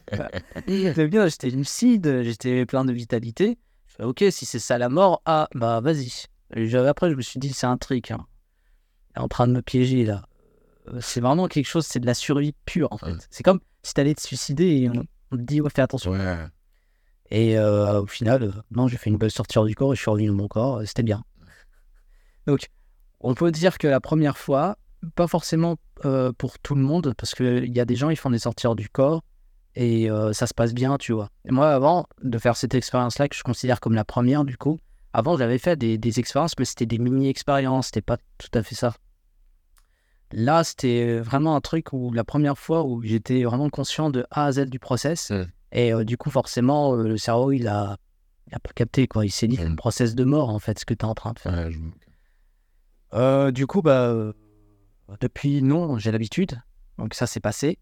J'étais 0.66 1.06
bien, 1.08 1.28
j'étais 1.28 1.50
lucide, 1.50 2.22
j'étais 2.22 2.66
plein 2.66 2.84
de 2.84 2.92
vitalité. 2.92 3.58
Je 3.86 3.94
fais, 3.94 4.02
ok, 4.04 4.24
si 4.30 4.44
c'est 4.44 4.58
ça 4.58 4.76
la 4.78 4.88
mort, 4.88 5.22
ah, 5.24 5.48
bah 5.54 5.80
vas-y. 5.80 6.10
Après, 6.86 7.10
je 7.10 7.14
me 7.16 7.22
suis 7.22 7.38
dit, 7.40 7.52
c'est 7.52 7.66
un 7.66 7.76
trick. 7.78 8.10
hein. 8.10 8.26
En 9.16 9.28
train 9.28 9.46
de 9.46 9.52
me 9.52 9.62
piéger 9.62 10.04
là. 10.04 10.22
Euh, 10.88 10.98
C'est 11.00 11.20
vraiment 11.20 11.48
quelque 11.48 11.66
chose, 11.66 11.86
c'est 11.86 12.00
de 12.00 12.06
la 12.06 12.14
survie 12.14 12.54
pure 12.66 12.88
en 12.92 12.98
fait. 12.98 13.06
Ouais. 13.12 13.18
C'est 13.30 13.42
comme 13.42 13.60
si 13.82 13.94
t'allais 13.94 14.14
te 14.14 14.20
suicider 14.20 14.64
et 14.66 14.90
on, 14.90 15.04
on 15.32 15.36
te 15.36 15.42
dit, 15.42 15.60
ouais, 15.60 15.70
fais 15.74 15.82
attention. 15.82 16.10
Ouais. 16.12 16.36
Et 17.30 17.58
euh, 17.58 18.02
au 18.02 18.06
final, 18.06 18.42
euh, 18.42 18.52
non, 18.70 18.86
j'ai 18.88 18.96
fait 18.98 19.10
une 19.10 19.16
belle 19.16 19.30
sortie 19.30 19.58
du 19.64 19.74
corps 19.74 19.92
et 19.92 19.96
je 19.96 20.00
suis 20.02 20.10
revenu 20.10 20.28
dans 20.28 20.34
mon 20.34 20.48
corps, 20.48 20.78
euh, 20.78 20.84
c'était 20.84 21.02
bien. 21.02 21.24
Donc, 22.46 22.68
on 23.20 23.34
peut 23.34 23.50
dire 23.50 23.78
que 23.78 23.88
la 23.88 24.00
première 24.00 24.36
fois, 24.38 24.76
pas 25.14 25.26
forcément 25.26 25.76
euh, 26.04 26.32
pour 26.36 26.58
tout 26.58 26.74
le 26.74 26.82
monde, 26.82 27.14
parce 27.16 27.34
qu'il 27.34 27.74
y 27.74 27.80
a 27.80 27.84
des 27.84 27.96
gens, 27.96 28.10
ils 28.10 28.16
font 28.16 28.30
des 28.30 28.38
sorties 28.40 28.66
hors 28.66 28.76
du 28.76 28.88
corps 28.88 29.22
et 29.74 30.10
euh, 30.10 30.32
ça 30.32 30.46
se 30.46 30.54
passe 30.54 30.72
bien, 30.74 30.96
tu 30.98 31.12
vois. 31.12 31.28
Et 31.44 31.52
moi, 31.52 31.70
avant 31.72 32.06
de 32.22 32.38
faire 32.38 32.56
cette 32.56 32.74
expérience-là, 32.74 33.28
que 33.28 33.36
je 33.36 33.42
considère 33.42 33.80
comme 33.80 33.94
la 33.94 34.04
première, 34.04 34.44
du 34.44 34.56
coup, 34.56 34.78
avant, 35.12 35.36
j'avais 35.36 35.58
fait 35.58 35.76
des, 35.76 35.96
des 35.98 36.18
expériences, 36.18 36.52
mais 36.58 36.64
c'était 36.64 36.86
des 36.86 36.98
mini-expériences, 36.98 37.86
c'était 37.86 38.02
pas 38.02 38.16
tout 38.38 38.48
à 38.54 38.62
fait 38.62 38.74
ça. 38.74 38.94
Là, 40.32 40.64
c'était 40.64 41.18
vraiment 41.20 41.54
un 41.56 41.60
truc 41.60 41.92
où 41.92 42.12
la 42.12 42.24
première 42.24 42.58
fois 42.58 42.84
où 42.84 43.02
j'étais 43.02 43.44
vraiment 43.44 43.70
conscient 43.70 44.10
de 44.10 44.26
A 44.30 44.46
à 44.46 44.52
Z 44.52 44.66
du 44.66 44.78
process. 44.78 45.30
Mm. 45.30 45.44
Et 45.72 45.92
euh, 45.92 46.04
du 46.04 46.16
coup, 46.16 46.30
forcément, 46.30 46.94
euh, 46.96 47.04
le 47.08 47.16
cerveau, 47.16 47.52
il 47.52 47.68
a, 47.68 47.96
il 48.48 48.54
a 48.54 48.58
pas 48.58 48.72
capté, 48.74 49.06
quoi. 49.06 49.24
Il 49.24 49.30
s'est 49.30 49.46
dit, 49.46 49.56
Mm. 49.56 49.60
c'est 49.60 49.66
un 49.66 49.74
process 49.76 50.14
de 50.14 50.24
mort, 50.24 50.50
en 50.50 50.58
fait, 50.58 50.78
ce 50.80 50.84
que 50.84 50.94
tu 50.94 51.04
es 51.04 51.08
en 51.08 51.14
train 51.14 51.32
de 51.32 51.38
faire. 51.38 51.52
Ouais, 51.52 51.70
je- 51.70 51.78
Euh, 53.14 53.52
du 53.52 53.66
coup, 53.66 53.82
bah, 53.82 54.32
depuis, 55.20 55.62
non, 55.62 55.98
j'ai 55.98 56.10
l'habitude. 56.12 56.60
Donc 56.98 57.14
ça, 57.14 57.26
c'est 57.26 57.40
passé. 57.40 57.78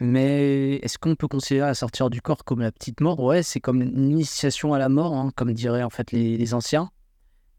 Mais 0.00 0.76
est-ce 0.76 0.96
qu'on 0.98 1.16
peut 1.16 1.26
considérer 1.28 1.66
la 1.66 1.74
sortir 1.74 2.08
du 2.08 2.22
corps 2.22 2.44
comme 2.44 2.60
la 2.60 2.70
petite 2.70 3.00
mort? 3.00 3.18
Ouais, 3.18 3.42
c'est 3.42 3.60
comme 3.60 3.82
une 3.82 4.10
initiation 4.10 4.72
à 4.72 4.78
la 4.78 4.88
mort, 4.88 5.14
hein, 5.14 5.32
comme 5.34 5.52
diraient 5.52 5.82
en 5.82 5.90
fait 5.90 6.12
les, 6.12 6.36
les 6.36 6.54
anciens. 6.54 6.90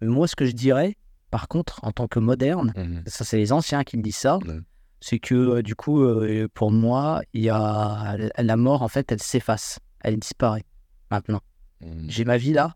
Mais 0.02 0.08
moi, 0.08 0.28
ce 0.28 0.36
que 0.38 0.46
je 0.46 0.52
dirais, 0.54 0.96
par 1.32 1.50
contre, 1.50 1.80
en 1.84 1.92
tant 1.92 2.08
que 2.08 2.20
moderne, 2.20 2.74
Mhm. 2.78 3.04
ça 3.08 3.26
c'est 3.26 3.38
les 3.38 3.52
anciens 3.52 3.84
qui 3.84 3.98
me 3.98 4.02
disent 4.02 4.16
ça, 4.16 4.40
c'est 5.02 5.20
que 5.20 5.36
euh, 5.36 5.62
du 5.62 5.76
coup, 5.76 6.02
euh, 6.02 6.48
pour 6.54 6.72
moi, 6.72 7.22
il 7.34 7.42
y 7.42 7.50
a 7.50 8.16
la 8.38 8.56
mort, 8.56 8.82
en 8.84 8.88
fait, 8.88 9.12
elle 9.12 9.22
s'efface, 9.22 9.80
elle 10.00 10.18
disparaît 10.18 10.64
maintenant. 11.12 11.42
Mhm. 11.82 12.06
J'ai 12.10 12.24
ma 12.24 12.38
vie 12.38 12.54
là. 12.54 12.76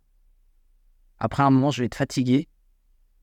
Après 1.19 1.43
un 1.43 1.49
moment, 1.51 1.71
je 1.71 1.81
vais 1.81 1.85
être 1.85 1.95
fatigué. 1.95 2.49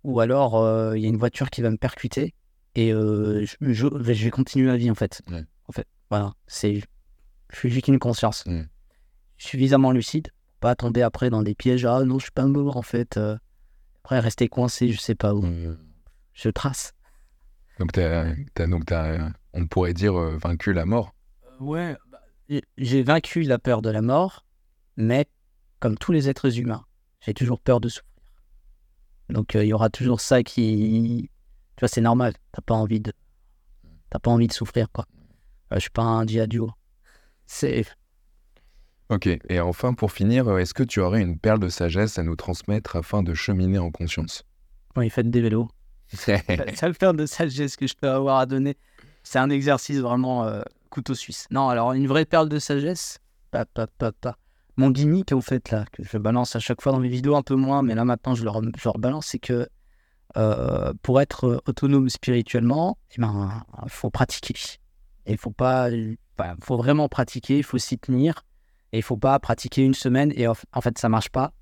Ou 0.04 0.20
alors, 0.20 0.56
euh, 0.56 0.96
il 0.96 1.02
y 1.02 1.06
a 1.06 1.08
une 1.10 1.18
voiture 1.18 1.50
qui 1.50 1.60
va 1.60 1.70
me 1.70 1.76
percuter. 1.76 2.34
Et 2.74 2.92
euh, 2.92 3.44
je, 3.44 3.72
je- 3.72 3.88
je 4.12 4.24
vais 4.24 4.30
continuer 4.30 4.66
ma 4.66 4.76
vie, 4.76 4.90
en 4.90 4.94
fait. 4.94 5.22
Ouais. 5.30 5.44
En 5.68 5.72
fait, 5.72 5.86
voilà. 6.10 6.34
C'est, 6.46 6.80
je 7.50 7.56
suis 7.56 7.70
juste 7.70 7.88
une 7.88 7.98
conscience. 7.98 8.44
Ouais. 8.46 8.66
Suffisamment 9.38 9.90
lucide. 9.92 10.28
pour 10.28 10.60
Pas 10.60 10.74
tomber 10.76 11.02
après 11.02 11.30
dans 11.30 11.42
des 11.42 11.54
pièges. 11.54 11.84
Ah 11.84 12.04
non, 12.04 12.18
je 12.18 12.24
suis 12.24 12.32
pas 12.32 12.46
mort, 12.46 12.76
en 12.76 12.82
fait. 12.82 13.16
Euh, 13.16 13.36
après, 14.04 14.20
rester 14.20 14.48
coincé, 14.48 14.90
je 14.92 15.00
sais 15.00 15.14
pas 15.14 15.34
où. 15.34 15.44
Je 16.34 16.48
trace. 16.48 16.92
Donc, 17.78 17.92
t'as, 17.92 18.34
t'as- 18.54 18.66
donc 18.66 18.86
t'as, 18.86 19.30
on 19.52 19.66
pourrait 19.66 19.94
dire, 19.94 20.14
euh, 20.18 20.36
vaincu 20.36 20.72
la 20.72 20.84
mort. 20.86 21.14
Ouais. 21.60 21.96
J'ai 22.78 23.02
vaincu 23.02 23.42
la 23.42 23.58
peur 23.58 23.80
de 23.82 23.90
la 23.90 24.02
mort. 24.02 24.44
Mais, 24.96 25.26
comme 25.80 25.96
tous 25.96 26.12
les 26.12 26.28
êtres 26.28 26.58
humains, 26.58 26.84
j'ai 27.20 27.32
toujours 27.34 27.60
peur 27.60 27.80
de 27.80 27.88
souffrir. 27.88 28.06
Donc 29.30 29.54
euh, 29.54 29.64
il 29.64 29.68
y 29.68 29.72
aura 29.72 29.88
toujours 29.90 30.20
ça 30.20 30.42
qui, 30.42 31.30
tu 31.80 31.84
vois, 31.86 31.88
c'est 31.88 32.02
normal. 32.02 32.34
T'as 32.52 32.60
pas 32.60 32.74
envie 32.74 33.00
de, 33.00 33.10
t'as 34.10 34.18
pas 34.18 34.30
envie 34.30 34.48
de 34.48 34.52
souffrir 34.52 34.88
quoi. 34.92 35.06
Euh, 35.72 35.76
je 35.76 35.80
suis 35.80 35.90
pas 35.90 36.02
un 36.02 36.26
diadio. 36.26 36.70
C'est, 37.46 37.86
Ok. 39.08 39.26
Et 39.48 39.60
enfin, 39.60 39.94
pour 39.94 40.12
finir, 40.12 40.46
euh, 40.46 40.58
est-ce 40.58 40.74
que 40.74 40.82
tu 40.82 41.00
aurais 41.00 41.22
une 41.22 41.38
perle 41.38 41.58
de 41.58 41.70
sagesse 41.70 42.18
à 42.18 42.22
nous 42.22 42.36
transmettre 42.36 42.96
afin 42.96 43.22
de 43.22 43.32
cheminer 43.32 43.78
en 43.78 43.90
conscience? 43.90 44.44
Ils 45.00 45.10
faites 45.10 45.30
des 45.30 45.40
vélos. 45.40 45.68
La 46.26 46.76
seule 46.76 46.94
perle 46.94 47.16
de 47.16 47.24
sagesse 47.24 47.76
que 47.76 47.86
je 47.86 47.94
peux 47.94 48.10
avoir 48.10 48.40
à 48.40 48.44
donner, 48.44 48.76
c'est 49.22 49.38
un 49.38 49.48
exercice 49.48 50.00
vraiment 50.00 50.44
euh, 50.46 50.60
couteau 50.90 51.14
suisse. 51.14 51.46
Non, 51.50 51.70
alors 51.70 51.94
une 51.94 52.06
vraie 52.08 52.26
perle 52.26 52.50
de 52.50 52.58
sagesse, 52.58 53.20
pas, 53.50 53.64
pas, 53.64 53.86
pas, 53.86 54.12
pas. 54.12 54.36
Mon 54.76 54.90
gimmick, 54.90 55.32
au 55.32 55.40
fait, 55.40 55.70
là, 55.70 55.86
que 55.92 56.02
je 56.04 56.18
balance 56.18 56.56
à 56.56 56.60
chaque 56.60 56.82
fois 56.82 56.92
dans 56.92 57.00
mes 57.00 57.08
vidéos, 57.08 57.36
un 57.36 57.42
peu 57.42 57.54
moins, 57.54 57.82
mais 57.82 57.94
là 57.94 58.04
maintenant 58.04 58.34
je 58.34 58.44
le, 58.44 58.50
rem- 58.50 58.70
je 58.76 58.84
le 58.84 58.90
rebalance, 58.90 59.28
c'est 59.28 59.38
que 59.38 59.66
euh, 60.36 60.92
pour 61.02 61.20
être 61.20 61.44
euh, 61.44 61.60
autonome 61.66 62.08
spirituellement, 62.08 62.98
il 63.16 63.20
ben, 63.20 63.64
faut 63.88 64.10
pratiquer. 64.10 64.54
Il 65.26 65.38
faut 65.38 65.50
pas, 65.50 65.88
faut 66.62 66.76
vraiment 66.76 67.08
pratiquer, 67.08 67.58
il 67.58 67.64
faut 67.64 67.78
s'y 67.78 67.98
tenir. 67.98 68.44
Et 68.92 68.98
il 68.98 69.02
faut 69.02 69.16
pas 69.16 69.38
pratiquer 69.38 69.84
une 69.84 69.94
semaine 69.94 70.32
et 70.34 70.48
en 70.48 70.54
fait 70.54 70.98
ça 70.98 71.08
marche 71.08 71.28
pas. 71.28 71.52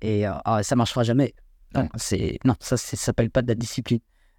Et 0.00 0.28
euh, 0.28 0.32
ah, 0.44 0.62
ça 0.62 0.76
marchera 0.76 1.02
jamais. 1.02 1.34
Non, 1.74 1.88
c'est 1.96 2.38
non, 2.44 2.54
ça 2.60 2.76
ça 2.76 2.96
s'appelle 2.96 3.30
pas 3.30 3.42
de 3.42 3.48
la 3.48 3.54
discipline. 3.54 3.98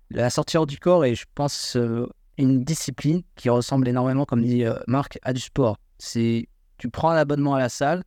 La 0.10 0.30
sortir 0.30 0.66
du 0.66 0.80
corps 0.80 1.06
est, 1.06 1.16
je 1.16 1.26
pense, 1.36 1.76
euh, 1.76 2.08
une 2.38 2.64
discipline 2.64 3.24
qui 3.36 3.50
ressemble 3.50 3.88
énormément, 3.88 4.26
comme 4.26 4.42
dit 4.42 4.64
Marc, 4.88 5.20
à 5.22 5.34
du 5.34 5.42
sport. 5.42 5.78
C'est 5.98 6.48
tu 6.78 6.90
prends 6.90 7.10
un 7.10 7.18
abonnement 7.18 7.56
à 7.56 7.60
la 7.60 7.70
salle. 7.70 8.04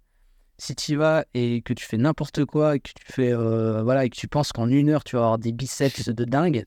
Si 0.62 0.76
tu 0.76 0.92
y 0.92 0.94
vas 0.94 1.24
et 1.34 1.60
que 1.62 1.72
tu 1.72 1.84
fais 1.84 1.96
n'importe 1.96 2.44
quoi, 2.44 2.76
et 2.76 2.78
que 2.78 2.92
tu 2.94 3.12
fais 3.12 3.32
euh, 3.32 3.82
voilà 3.82 4.04
et 4.04 4.10
que 4.10 4.14
tu 4.14 4.28
penses 4.28 4.52
qu'en 4.52 4.68
une 4.68 4.90
heure 4.90 5.02
tu 5.02 5.16
vas 5.16 5.22
avoir 5.22 5.38
des 5.38 5.50
biceps 5.50 6.08
de 6.08 6.24
dingue, 6.24 6.66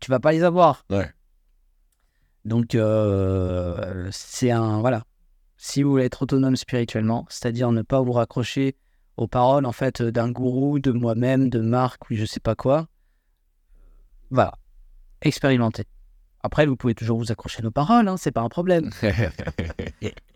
tu 0.00 0.10
vas 0.10 0.18
pas 0.18 0.32
les 0.32 0.42
avoir. 0.42 0.84
Ouais. 0.90 1.08
Donc 2.44 2.74
euh, 2.74 4.08
c'est 4.10 4.50
un 4.50 4.80
voilà. 4.80 5.04
Si 5.58 5.84
vous 5.84 5.90
voulez 5.90 6.06
être 6.06 6.22
autonome 6.22 6.56
spirituellement, 6.56 7.24
c'est-à-dire 7.28 7.70
ne 7.70 7.82
pas 7.82 8.00
vous 8.00 8.10
raccrocher 8.10 8.74
aux 9.16 9.28
paroles 9.28 9.64
en 9.64 9.70
fait 9.70 10.02
d'un 10.02 10.32
gourou, 10.32 10.80
de 10.80 10.90
moi-même, 10.90 11.50
de 11.50 11.60
Marc 11.60 12.10
ou 12.10 12.16
je 12.16 12.24
sais 12.24 12.40
pas 12.40 12.56
quoi. 12.56 12.88
Voilà, 14.32 14.58
expérimentez. 15.22 15.84
Après, 16.42 16.66
vous 16.66 16.76
pouvez 16.76 16.94
toujours 16.94 17.18
vous 17.18 17.30
accrocher 17.32 17.60
à 17.60 17.62
nos 17.62 17.70
paroles, 17.70 18.08
hein, 18.08 18.16
c'est 18.16 18.30
pas 18.32 18.40
un 18.40 18.48
problème. 18.48 18.90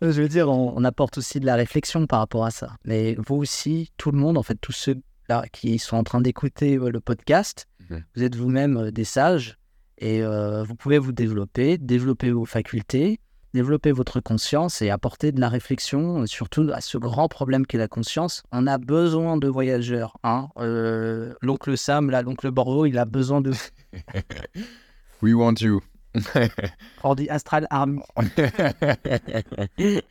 Je 0.01 0.21
veux 0.21 0.27
dire, 0.27 0.49
on, 0.49 0.73
on 0.75 0.83
apporte 0.83 1.17
aussi 1.17 1.39
de 1.39 1.45
la 1.45 1.55
réflexion 1.55 2.05
par 2.07 2.19
rapport 2.19 2.45
à 2.45 2.51
ça. 2.51 2.75
Mais 2.85 3.15
vous 3.27 3.35
aussi, 3.35 3.91
tout 3.97 4.11
le 4.11 4.17
monde, 4.17 4.37
en 4.37 4.43
fait, 4.43 4.55
tous 4.61 4.71
ceux 4.71 4.97
là 5.29 5.43
qui 5.51 5.79
sont 5.79 5.97
en 5.97 6.03
train 6.03 6.21
d'écouter 6.21 6.77
euh, 6.77 6.89
le 6.89 6.99
podcast, 6.99 7.67
Mhm. 7.89 8.03
vous 8.15 8.23
êtes 8.23 8.35
vous-même 8.35 8.77
euh, 8.77 8.91
des 8.91 9.03
sages 9.03 9.57
et 9.99 10.23
euh, 10.23 10.63
vous 10.63 10.75
pouvez 10.75 10.97
vous 10.97 11.11
développer, 11.11 11.77
développer 11.77 12.31
vos 12.31 12.45
facultés, 12.45 13.19
développer 13.53 13.91
votre 13.91 14.19
conscience 14.19 14.81
et 14.81 14.89
apporter 14.89 15.31
de 15.31 15.39
la 15.39 15.49
réflexion, 15.49 16.25
surtout 16.25 16.69
à 16.73 16.81
ce 16.81 16.97
grand 16.97 17.27
problème 17.27 17.65
qu'est 17.65 17.77
la 17.77 17.87
conscience. 17.87 18.43
On 18.51 18.65
a 18.67 18.77
besoin 18.77 19.37
de 19.37 19.47
voyageurs. 19.47 20.17
Hein. 20.23 20.49
Euh, 20.57 21.33
l'oncle 21.41 21.77
Sam, 21.77 22.09
là, 22.09 22.21
l'oncle 22.23 22.49
Borgo, 22.51 22.85
il 22.85 22.97
a 22.97 23.05
besoin 23.05 23.39
de 23.41 23.51
We 25.21 25.33
want 25.33 25.55
you. 25.61 25.79
the 27.15 27.29
Astral 27.29 27.67
Army. 27.69 28.01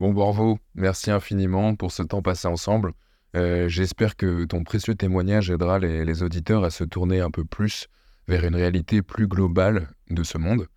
Bon, 0.00 0.12
bravo. 0.12 0.60
Merci 0.76 1.10
infiniment 1.10 1.74
pour 1.74 1.90
ce 1.90 2.04
temps 2.04 2.22
passé 2.22 2.46
ensemble. 2.46 2.92
Euh, 3.34 3.68
J'espère 3.68 4.14
que 4.14 4.44
ton 4.44 4.62
précieux 4.62 4.94
témoignage 4.94 5.50
aidera 5.50 5.80
les, 5.80 6.04
les 6.04 6.22
auditeurs 6.22 6.62
à 6.62 6.70
se 6.70 6.84
tourner 6.84 7.18
un 7.20 7.32
peu 7.32 7.44
plus 7.44 7.88
vers 8.28 8.44
une 8.44 8.54
réalité 8.54 9.02
plus 9.02 9.26
globale 9.26 9.88
de 10.10 10.22
ce 10.22 10.38
monde. 10.38 10.68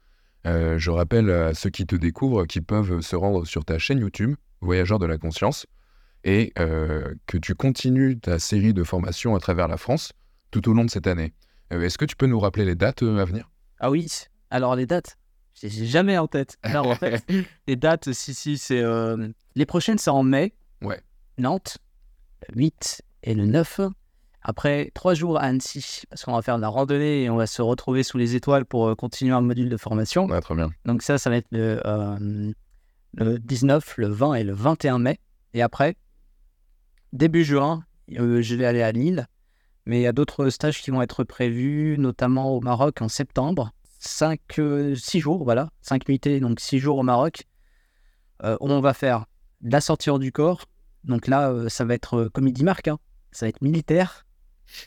Euh, 0.47 0.79
je 0.79 0.89
rappelle 0.89 1.29
à 1.29 1.53
ceux 1.53 1.69
qui 1.69 1.85
te 1.85 1.95
découvrent 1.95 2.45
qu'ils 2.45 2.63
peuvent 2.63 3.01
se 3.01 3.15
rendre 3.15 3.45
sur 3.45 3.63
ta 3.63 3.77
chaîne 3.77 3.99
YouTube, 3.99 4.35
Voyageurs 4.61 4.99
de 4.99 5.05
la 5.05 5.17
Conscience, 5.17 5.67
et 6.23 6.51
euh, 6.59 7.13
que 7.27 7.37
tu 7.37 7.53
continues 7.55 8.19
ta 8.19 8.39
série 8.39 8.73
de 8.73 8.83
formations 8.83 9.35
à 9.35 9.39
travers 9.39 9.67
la 9.67 9.77
France 9.77 10.13
tout 10.49 10.67
au 10.69 10.73
long 10.73 10.85
de 10.85 10.89
cette 10.89 11.07
année. 11.07 11.33
Euh, 11.71 11.81
Est-ce 11.81 11.97
que 11.97 12.05
tu 12.05 12.15
peux 12.15 12.27
nous 12.27 12.39
rappeler 12.39 12.65
les 12.65 12.75
dates 12.75 13.03
à 13.03 13.25
venir? 13.25 13.49
Ah 13.79 13.91
oui, 13.91 14.07
alors 14.51 14.75
les 14.75 14.85
dates, 14.85 15.17
j'ai 15.55 15.69
jamais 15.85 16.17
en 16.17 16.27
tête. 16.27 16.57
Alors 16.63 16.87
en 16.87 16.95
fait, 16.95 17.23
les 17.67 17.75
dates, 17.75 18.11
si, 18.13 18.33
si, 18.33 18.57
c'est. 18.57 18.81
euh, 18.81 19.27
Les 19.55 19.65
prochaines, 19.65 19.97
c'est 19.97 20.09
en 20.09 20.23
mai. 20.23 20.53
Ouais. 20.81 21.01
Nantes, 21.37 21.77
le 22.49 22.55
8 22.61 23.01
et 23.23 23.33
le 23.33 23.45
9. 23.45 23.81
Après, 24.43 24.89
trois 24.95 25.13
jours 25.13 25.37
à 25.37 25.41
Annecy, 25.43 26.03
parce 26.09 26.23
qu'on 26.23 26.33
va 26.33 26.41
faire 26.41 26.55
de 26.57 26.61
la 26.61 26.67
randonnée 26.69 27.23
et 27.23 27.29
on 27.29 27.35
va 27.35 27.45
se 27.47 27.61
retrouver 27.61 28.01
sous 28.03 28.17
les 28.17 28.35
étoiles 28.35 28.65
pour 28.65 28.87
euh, 28.87 28.95
continuer 28.95 29.33
un 29.33 29.41
module 29.41 29.69
de 29.69 29.77
formation. 29.77 30.25
Ouais, 30.25 30.41
Très 30.41 30.55
bien. 30.55 30.71
Donc 30.85 31.03
ça, 31.03 31.17
ça 31.19 31.29
va 31.29 31.35
être 31.37 31.47
le, 31.51 31.79
euh, 31.85 32.51
le 33.13 33.37
19, 33.39 33.97
le 33.97 34.07
20 34.07 34.33
et 34.35 34.43
le 34.43 34.53
21 34.53 34.97
mai. 34.99 35.19
Et 35.53 35.61
après, 35.61 35.95
début 37.13 37.43
juin, 37.43 37.83
je 38.09 38.55
vais 38.55 38.65
aller 38.65 38.81
à 38.81 38.91
Lille. 38.91 39.27
Mais 39.85 39.99
il 39.99 40.03
y 40.03 40.07
a 40.07 40.13
d'autres 40.13 40.49
stages 40.49 40.81
qui 40.81 40.91
vont 40.91 41.01
être 41.01 41.23
prévus, 41.23 41.97
notamment 41.99 42.51
au 42.55 42.61
Maroc 42.61 43.01
en 43.01 43.09
septembre. 43.09 43.71
5, 44.03 44.39
6 44.95 45.19
jours, 45.19 45.43
voilà. 45.43 45.69
5 45.81 46.07
nuitées, 46.09 46.39
donc 46.39 46.59
6 46.59 46.79
jours 46.79 46.97
au 46.97 47.03
Maroc. 47.03 47.43
euh, 48.43 48.57
on 48.59 48.81
va 48.81 48.93
faire 48.95 49.25
la 49.61 49.79
sortir 49.81 50.17
du 50.17 50.31
corps. 50.31 50.65
Donc 51.03 51.27
là, 51.27 51.51
euh, 51.51 51.69
ça 51.69 51.85
va 51.85 51.93
être, 51.93 52.15
euh, 52.17 52.29
comme 52.29 52.47
il 52.47 52.53
dit 52.53 52.63
Marc, 52.63 52.87
hein, 52.87 52.97
ça 53.31 53.45
va 53.45 53.49
être 53.49 53.61
militaire. 53.61 54.25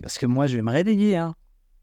Parce 0.03 0.19
que 0.19 0.27
moi, 0.27 0.49
je 0.49 0.57
vais 0.57 0.63
me 0.63 0.71
réveiller. 0.73 1.17
hein. 1.17 1.35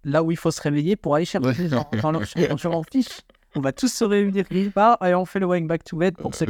Là 0.04 0.24
où 0.24 0.32
il 0.32 0.38
faut 0.38 0.52
se 0.52 0.62
réveiller 0.62 0.96
pour 0.98 1.16
aller 1.16 1.24
chercher 1.26 1.54
les 1.64 1.70
gens. 1.70 1.90
Dans 2.02 2.12
leur- 2.12 2.24
Je 2.26 2.68
m'en 2.68 2.84
fiche. 2.84 3.22
On 3.56 3.62
va 3.62 3.72
tous 3.72 3.88
se 3.94 4.04
réunir 4.04 4.48
quelque 4.48 4.74
part 4.74 4.98
et 5.06 5.14
on 5.16 5.24
fait 5.26 5.40
le 5.40 5.46
wake 5.46 5.68
back 5.68 5.84
to 5.86 5.96
bed 5.98 6.16
pour 6.18 6.32
ceux 6.36 6.46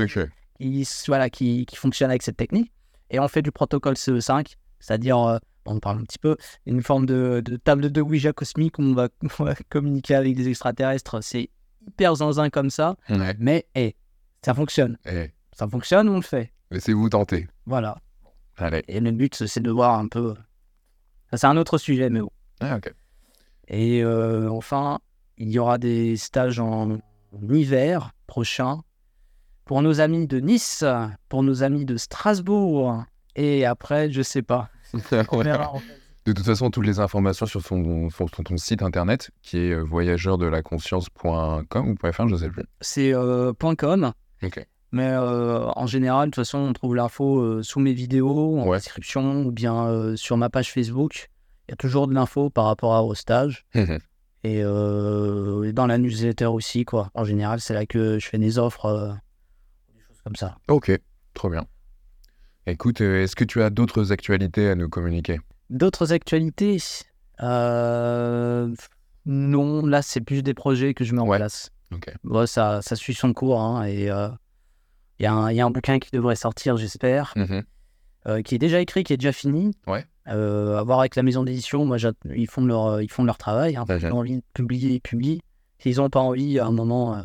qui, 0.59 0.87
voilà, 1.07 1.29
qui, 1.29 1.65
qui 1.67 1.75
fonctionnent 1.75 2.09
avec 2.11 2.23
cette 2.23 2.37
technique. 2.37 2.71
Et 3.11 3.19
on 3.19 3.27
fait 3.27 3.41
du 3.43 3.51
protocole 3.51 3.95
CE5, 3.95 4.55
c'est-à-dire, 4.79 5.17
euh, 5.19 5.37
on 5.65 5.79
parle 5.79 5.99
un 5.99 6.03
petit 6.03 6.17
peu, 6.19 6.35
une 6.65 6.81
forme 6.81 7.05
de, 7.05 7.41
de 7.43 7.55
table 7.57 7.91
de 7.91 8.01
Ouija 8.01 8.33
cosmique 8.33 8.79
où 8.79 8.81
on 8.83 8.93
va, 8.93 9.09
on 9.39 9.43
va 9.43 9.55
communiquer 9.69 10.15
avec 10.15 10.35
des 10.35 10.47
extraterrestres. 10.49 11.21
C'est 11.23 11.49
hyper 11.87 12.15
zinzin 12.15 12.49
comme 12.49 12.69
ça, 12.69 12.95
Ouais. 13.09 13.35
mais 13.39 13.65
hey, 13.75 13.95
ça 14.43 14.53
fonctionne. 14.53 14.97
Eh, 15.05 15.31
Ça 15.53 15.67
fonctionne, 15.67 16.09
on 16.09 16.15
le 16.15 16.21
fait. 16.21 16.51
Laissez-vous 16.71 17.09
tenter. 17.09 17.47
Voilà. 17.65 17.97
Allez. 18.57 18.83
Et 18.87 18.99
le 18.99 19.11
but, 19.11 19.35
c'est 19.47 19.59
de 19.61 19.71
voir 19.71 19.97
un 19.99 20.07
peu. 20.07 20.35
Ça, 21.31 21.37
c'est 21.37 21.47
un 21.47 21.57
autre 21.57 21.77
sujet, 21.77 22.09
mais 22.09 22.21
bon. 22.21 22.31
Ah. 22.59 22.79
Et 23.67 24.03
euh, 24.03 24.49
enfin, 24.49 24.99
il 25.37 25.49
y 25.49 25.59
aura 25.59 25.77
des 25.77 26.17
stages 26.17 26.59
en 26.59 26.97
hiver 27.49 28.11
prochain 28.27 28.81
pour 29.65 29.81
nos 29.81 29.99
amis 30.01 30.27
de 30.27 30.39
Nice, 30.39 30.83
pour 31.29 31.43
nos 31.43 31.63
amis 31.63 31.85
de 31.85 31.97
Strasbourg. 31.97 33.03
Et 33.35 33.65
après, 33.65 34.11
je 34.11 34.21
sais 34.21 34.41
pas. 34.41 34.69
En 35.31 35.79
fait. 35.79 35.97
De 36.25 36.33
toute 36.33 36.45
façon, 36.45 36.69
toutes 36.69 36.85
les 36.85 36.99
informations 36.99 37.47
sur 37.47 37.63
ton, 37.63 38.09
sur 38.11 38.29
ton- 38.29 38.43
ton 38.43 38.57
site 38.57 38.83
internet, 38.83 39.31
qui 39.41 39.57
est 39.57 39.71
euh, 39.71 39.81
voyageurdelaConscience.com 39.81 41.89
ou 41.89 41.95
.fr, 42.11 42.27
je 42.27 42.35
sais 42.35 42.49
plus. 42.49 42.63
C'est 42.81 43.13
euh, 43.13 43.53
.com. 43.77 44.11
Ok. 44.43 44.65
Mais 44.91 45.07
euh, 45.09 45.65
en 45.75 45.87
général, 45.87 46.29
de 46.29 46.35
toute 46.35 46.43
façon, 46.45 46.59
on 46.59 46.73
trouve 46.73 46.95
l'info 46.95 47.39
euh, 47.39 47.63
sous 47.63 47.79
mes 47.79 47.93
vidéos, 47.93 48.59
en 48.59 48.67
Ouais. 48.67 48.77
description, 48.77 49.43
ou 49.43 49.51
bien 49.51 49.87
euh, 49.87 50.15
sur 50.15 50.37
ma 50.37 50.49
page 50.49 50.71
Facebook. 50.71 51.29
Il 51.67 51.71
y 51.71 51.73
a 51.73 51.77
toujours 51.77 52.07
de 52.07 52.13
l'info 52.13 52.49
par 52.49 52.65
rapport 52.65 52.93
à, 52.93 53.03
au 53.03 53.15
stage. 53.15 53.65
Et, 54.43 54.63
euh, 54.63 55.65
et 55.65 55.71
dans 55.71 55.85
la 55.85 55.99
newsletter 55.99 56.47
aussi, 56.47 56.83
quoi. 56.83 57.11
En 57.13 57.23
général, 57.23 57.61
c'est 57.61 57.75
là 57.75 57.85
que 57.85 58.17
je 58.17 58.27
fais 58.27 58.39
des 58.39 58.57
offres, 58.57 58.87
euh, 58.87 59.09
des 59.93 60.01
choses 60.01 60.19
comme 60.23 60.35
ça. 60.35 60.55
ok, 60.67 60.99
trop 61.35 61.51
bien. 61.51 61.63
Écoute, 62.71 63.01
euh, 63.01 63.23
est-ce 63.23 63.35
que 63.35 63.43
tu 63.43 63.61
as 63.61 63.69
d'autres 63.69 64.11
actualités 64.11 64.69
à 64.69 64.75
nous 64.75 64.89
communiquer? 64.89 65.39
D'autres 65.69 66.13
actualités? 66.13 66.77
Euh, 67.41 68.73
Non, 69.25 69.85
là, 69.85 70.01
c'est 70.01 70.21
plus 70.21 70.41
des 70.41 70.53
projets 70.55 70.93
que 70.95 71.03
je 71.03 71.13
mets 71.13 71.21
en 71.21 71.27
Ouais. 71.27 71.37
place. 71.37 71.69
Ok. 71.93 72.11
Bon, 72.23 72.47
ça, 72.47 72.81
ça 72.81 72.95
suit 72.95 73.13
son 73.13 73.33
cours. 73.33 73.61
hein, 73.61 73.83
et 73.85 74.09
euh, 74.09 74.29
il 75.19 75.23
y, 75.23 75.25
a 75.27 75.33
un- 75.33 75.51
il 75.51 75.57
y 75.57 75.61
a 75.61 75.65
un 75.65 75.69
bouquin 75.69 75.99
qui 75.99 76.09
devrait 76.11 76.35
sortir, 76.35 76.75
j'espère, 76.77 77.33
Mhm. 77.35 77.63
euh, 78.27 78.41
qui 78.41 78.55
est 78.55 78.57
déjà 78.57 78.79
écrit, 78.79 79.03
qui 79.03 79.13
est 79.13 79.17
déjà 79.17 79.31
fini. 79.31 79.71
Ouais. 79.85 80.05
Euh, 80.27 80.77
à 80.79 80.83
voir 80.83 80.99
avec 81.01 81.15
la 81.15 81.21
maison 81.23 81.43
d'édition. 81.43 81.85
Moi, 81.85 81.97
ils 82.33 82.47
font 82.49 82.65
leur, 82.65 82.85
euh, 82.87 83.03
ils 83.03 83.11
font 83.11 83.23
leur 83.23 83.37
travail. 83.37 83.75
Hein, 83.75 83.85
j'ai- 83.99 84.11
ont 84.11 84.17
envie 84.19 84.37
de 84.37 84.43
publier, 84.53 84.93
ils 84.95 85.01
publient. 85.01 85.41
S'ils 85.79 85.97
n'ont 85.97 86.09
pas 86.09 86.19
envie, 86.21 86.57
à 86.59 86.65
un 86.65 86.71
moment, 86.71 87.15
euh, 87.15 87.21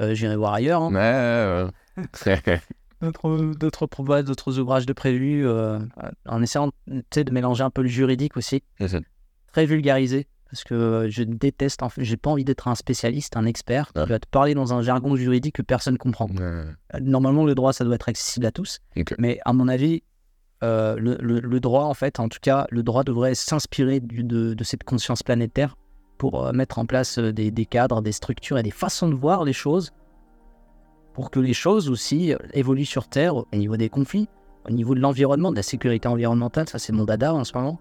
euh, 0.00 0.14
j'irai 0.14 0.36
voir 0.36 0.54
ailleurs. 0.54 0.82
hein. 0.82 0.92
Ouais, 0.94 1.00
euh, 1.00 1.70
D'autres 3.02 4.58
ouvrages 4.58 4.86
de 4.86 4.92
prévus, 4.92 5.46
euh, 5.46 5.78
en 6.26 6.42
essayant 6.42 6.70
de 6.86 7.30
mélanger 7.32 7.62
un 7.64 7.70
peu 7.70 7.82
le 7.82 7.88
juridique 7.88 8.36
aussi. 8.36 8.62
Très 9.52 9.66
vulgarisé, 9.66 10.28
parce 10.50 10.64
que 10.64 11.06
je 11.10 11.22
déteste, 11.22 11.82
en 11.82 11.88
fait, 11.88 12.04
j'ai 12.04 12.16
pas 12.16 12.30
envie 12.30 12.44
d'être 12.44 12.68
un 12.68 12.74
spécialiste, 12.74 13.36
un 13.36 13.44
expert 13.44 13.90
Ouais. 13.96 14.04
qui 14.04 14.08
va 14.08 14.18
te 14.18 14.26
parler 14.28 14.54
dans 14.54 14.72
un 14.72 14.80
jargon 14.82 15.14
juridique 15.16 15.56
que 15.56 15.62
personne 15.62 15.98
comprend. 15.98 16.28
Euh, 16.40 16.64
Normalement, 17.00 17.44
le 17.44 17.54
droit, 17.54 17.72
ça 17.72 17.84
doit 17.84 17.94
être 17.96 18.08
accessible 18.08 18.46
à 18.46 18.50
tous, 18.52 18.78
mais 19.18 19.40
à 19.44 19.52
mon 19.52 19.68
avis, 19.68 20.02
euh, 20.62 20.96
le, 20.96 21.16
le- 21.20 21.40
le 21.40 21.60
droit, 21.60 21.84
en 21.84 21.94
fait, 21.94 22.20
en 22.20 22.28
tout 22.28 22.38
cas, 22.40 22.66
le 22.70 22.82
droit 22.82 23.02
devrait 23.04 23.34
s'inspirer 23.34 24.00
de, 24.00 24.54
de 24.54 24.64
cette 24.64 24.84
conscience 24.84 25.22
planétaire 25.22 25.76
pour 26.18 26.46
euh, 26.46 26.52
mettre 26.52 26.78
en 26.78 26.86
place 26.86 27.18
des, 27.18 27.50
des 27.50 27.66
cadres, 27.66 28.00
des 28.00 28.12
structures 28.12 28.56
et 28.58 28.62
des 28.62 28.70
façons 28.70 29.08
de 29.08 29.14
voir 29.14 29.44
les 29.44 29.52
choses 29.52 29.90
pour 31.14 31.30
que 31.30 31.40
les 31.40 31.54
choses 31.54 31.90
aussi 31.90 32.32
euh, 32.32 32.38
évoluent 32.54 32.84
sur 32.84 33.08
Terre 33.08 33.36
au 33.36 33.46
niveau 33.52 33.76
des 33.76 33.88
conflits, 33.88 34.28
au 34.68 34.72
niveau 34.72 34.94
de 34.94 35.00
l'environnement, 35.00 35.50
de 35.50 35.56
la 35.56 35.62
sécurité 35.62 36.08
environnementale, 36.08 36.68
ça 36.68 36.78
c'est 36.78 36.92
mon 36.92 37.04
dada 37.04 37.34
en 37.34 37.44
ce 37.44 37.56
moment, 37.56 37.78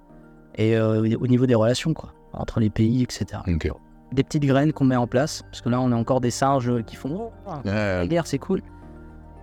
et 0.55 0.75
euh, 0.75 1.17
au 1.19 1.27
niveau 1.27 1.45
des 1.45 1.55
relations, 1.55 1.93
quoi, 1.93 2.13
entre 2.33 2.59
les 2.59 2.69
pays, 2.69 3.03
etc. 3.03 3.41
Des 4.11 4.23
petites 4.23 4.45
graines 4.45 4.73
qu'on 4.73 4.85
met 4.85 4.95
en 4.95 5.07
place, 5.07 5.43
parce 5.43 5.61
que 5.61 5.69
là 5.69 5.79
on 5.79 5.91
a 5.91 5.95
encore 5.95 6.21
des 6.21 6.31
singes 6.31 6.83
qui 6.85 6.95
font 6.95 7.31
oh, 7.47 7.51
Euh, 7.65 7.99
la 7.99 8.07
guerre 8.07 8.27
c'est 8.27 8.39
cool. 8.39 8.61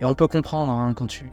Et 0.01 0.05
on 0.05 0.13
peut 0.13 0.27
comprendre 0.27 0.71
hein, 0.71 0.93
quand, 0.93 1.07
tu, 1.07 1.31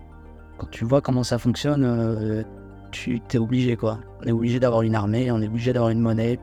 quand 0.58 0.68
tu 0.70 0.84
vois 0.84 1.00
comment 1.00 1.22
ça 1.22 1.38
fonctionne, 1.38 1.84
euh, 1.84 2.42
tu 2.90 3.20
es 3.32 3.38
obligé 3.38 3.76
quoi. 3.76 3.98
On 4.22 4.26
est 4.26 4.32
obligé 4.32 4.58
d'avoir 4.58 4.82
une 4.82 4.94
armée, 4.94 5.30
on 5.30 5.40
est 5.42 5.48
obligé 5.48 5.72
d'avoir 5.72 5.90
une 5.90 6.00
monnaie, 6.00 6.38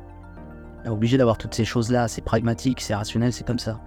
on 0.83 0.85
est 0.85 0.89
obligé 0.89 1.17
d'avoir 1.17 1.37
toutes 1.37 1.55
ces 1.55 1.65
choses-là. 1.65 2.07
C'est 2.07 2.21
pragmatique, 2.21 2.79
c'est 2.79 2.93
rationnel, 2.93 3.33
c'est 3.33 3.45
comme 3.45 3.59
ça. 3.59 3.79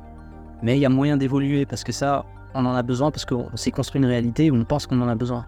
Mais 0.63 0.77
il 0.77 0.81
y 0.81 0.87
a 0.87 0.89
moyen 0.89 1.17
d'évoluer 1.17 1.67
parce 1.67 1.85
que 1.85 1.93
ça, 1.93 2.25
on 2.55 2.65
en 2.65 2.75
a 2.75 2.83
besoin 2.83 3.11
parce 3.11 3.25
qu'on 3.25 3.55
s'est 3.57 3.71
construit 3.71 4.01
une 4.01 4.07
réalité 4.07 4.51
où 4.51 4.57
on 4.57 4.65
pense 4.65 4.87
qu'on 4.87 5.01
en 5.01 5.09
a 5.09 5.15
besoin. 5.15 5.47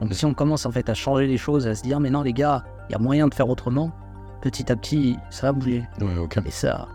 Donc 0.00 0.12
si 0.14 0.24
on 0.24 0.34
commence 0.34 0.66
en 0.66 0.72
fait 0.72 0.88
à 0.88 0.94
changer 0.94 1.26
les 1.26 1.36
choses, 1.36 1.66
à 1.66 1.74
se 1.74 1.82
dire 1.82 2.00
mais 2.00 2.10
non 2.10 2.22
les 2.22 2.32
gars, 2.32 2.64
il 2.88 2.92
y 2.92 2.96
a 2.96 2.98
moyen 2.98 3.28
de 3.28 3.34
faire 3.34 3.48
autrement, 3.48 3.92
petit 4.40 4.70
à 4.72 4.76
petit 4.76 5.16
ça 5.30 5.46
va 5.46 5.52
bouger. 5.52 5.86
ouais, 6.00 6.18
ok. 6.18 6.38
Et 6.44 6.50
ça, 6.50 6.88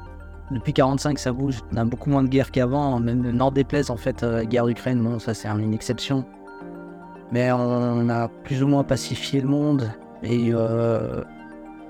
depuis 0.52 0.74
45, 0.74 1.20
ça 1.20 1.34
bouge. 1.34 1.60
On 1.74 1.78
a 1.78 1.84
beaucoup 1.84 2.10
moins 2.10 2.24
de 2.24 2.30
guerre 2.30 2.52
qu'avant. 2.52 3.00
Même 3.00 3.24
le 3.24 3.32
nord 3.32 3.52
des 3.52 3.64
plaises, 3.64 3.90
en 3.90 3.98
fait, 3.98 4.24
euh, 4.24 4.44
guerre 4.44 4.66
d'Ukraine, 4.66 5.02
bon, 5.02 5.20
ça 5.20 5.34
c'est 5.34 5.48
une 5.48 5.74
exception. 5.74 6.26
Mais 7.32 7.52
on 7.52 8.08
a 8.10 8.30
plus 8.46 8.64
ou 8.64 8.68
moins 8.68 8.84
pacifié 8.84 9.42
le 9.42 9.50
monde. 9.50 9.92
Et 10.24 10.54
euh, 10.54 11.24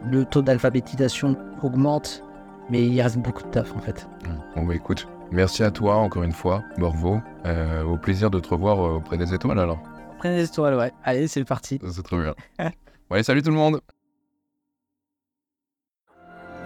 le 0.10 0.26
taux 0.26 0.42
d'alphabétisation 0.42 1.36
augmente. 1.62 2.24
Mais 2.70 2.86
il 2.86 3.02
reste 3.02 3.18
beaucoup 3.18 3.44
de 3.44 3.50
taf, 3.50 3.74
en 3.76 3.80
fait. 3.80 4.08
Bon, 4.56 4.66
bah 4.66 4.76
écoute, 4.76 5.08
merci 5.32 5.64
à 5.64 5.72
toi 5.72 5.96
encore 5.96 6.24
une 6.24 6.32
fois, 6.34 6.64
Morvo. 6.78 7.22
Euh, 7.46 7.84
au 7.84 7.98
plaisir 7.98 8.30
de 8.30 8.40
te 8.40 8.50
revoir 8.50 8.80
euh, 8.80 8.96
auprès 8.96 9.18
des 9.18 9.34
étoiles 9.34 9.60
alors. 9.60 9.80
Prenez 10.20 10.38
des 10.38 10.46
étoiles, 10.46 10.76
ouais. 10.76 10.92
Allez, 11.04 11.28
c'est 11.28 11.44
parti. 11.46 11.80
C'est 11.90 12.04
trop 12.04 12.18
bien. 12.18 12.36
Bon, 13.10 13.14
allez, 13.16 13.24
salut 13.24 13.42
tout 13.42 13.52
le 13.52 13.56
monde 13.56 13.80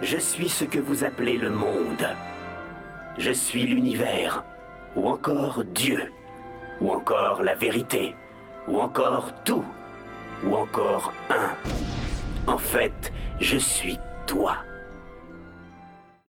Je 0.00 0.16
suis 0.16 0.48
ce 0.48 0.64
que 0.64 0.80
vous 0.80 1.04
appelez 1.04 1.38
le 1.38 1.50
monde. 1.50 2.04
Je 3.16 3.30
suis 3.30 3.64
l'univers, 3.64 4.42
ou 4.96 5.08
encore 5.08 5.62
Dieu, 5.72 6.10
ou 6.80 6.90
encore 6.90 7.44
la 7.44 7.54
vérité, 7.54 8.16
ou 8.66 8.80
encore 8.80 9.32
tout, 9.44 9.64
ou 10.44 10.56
encore 10.56 11.12
un. 11.30 12.50
En 12.50 12.58
fait, 12.58 13.12
je 13.38 13.56
suis 13.56 14.00
toi. 14.26 14.56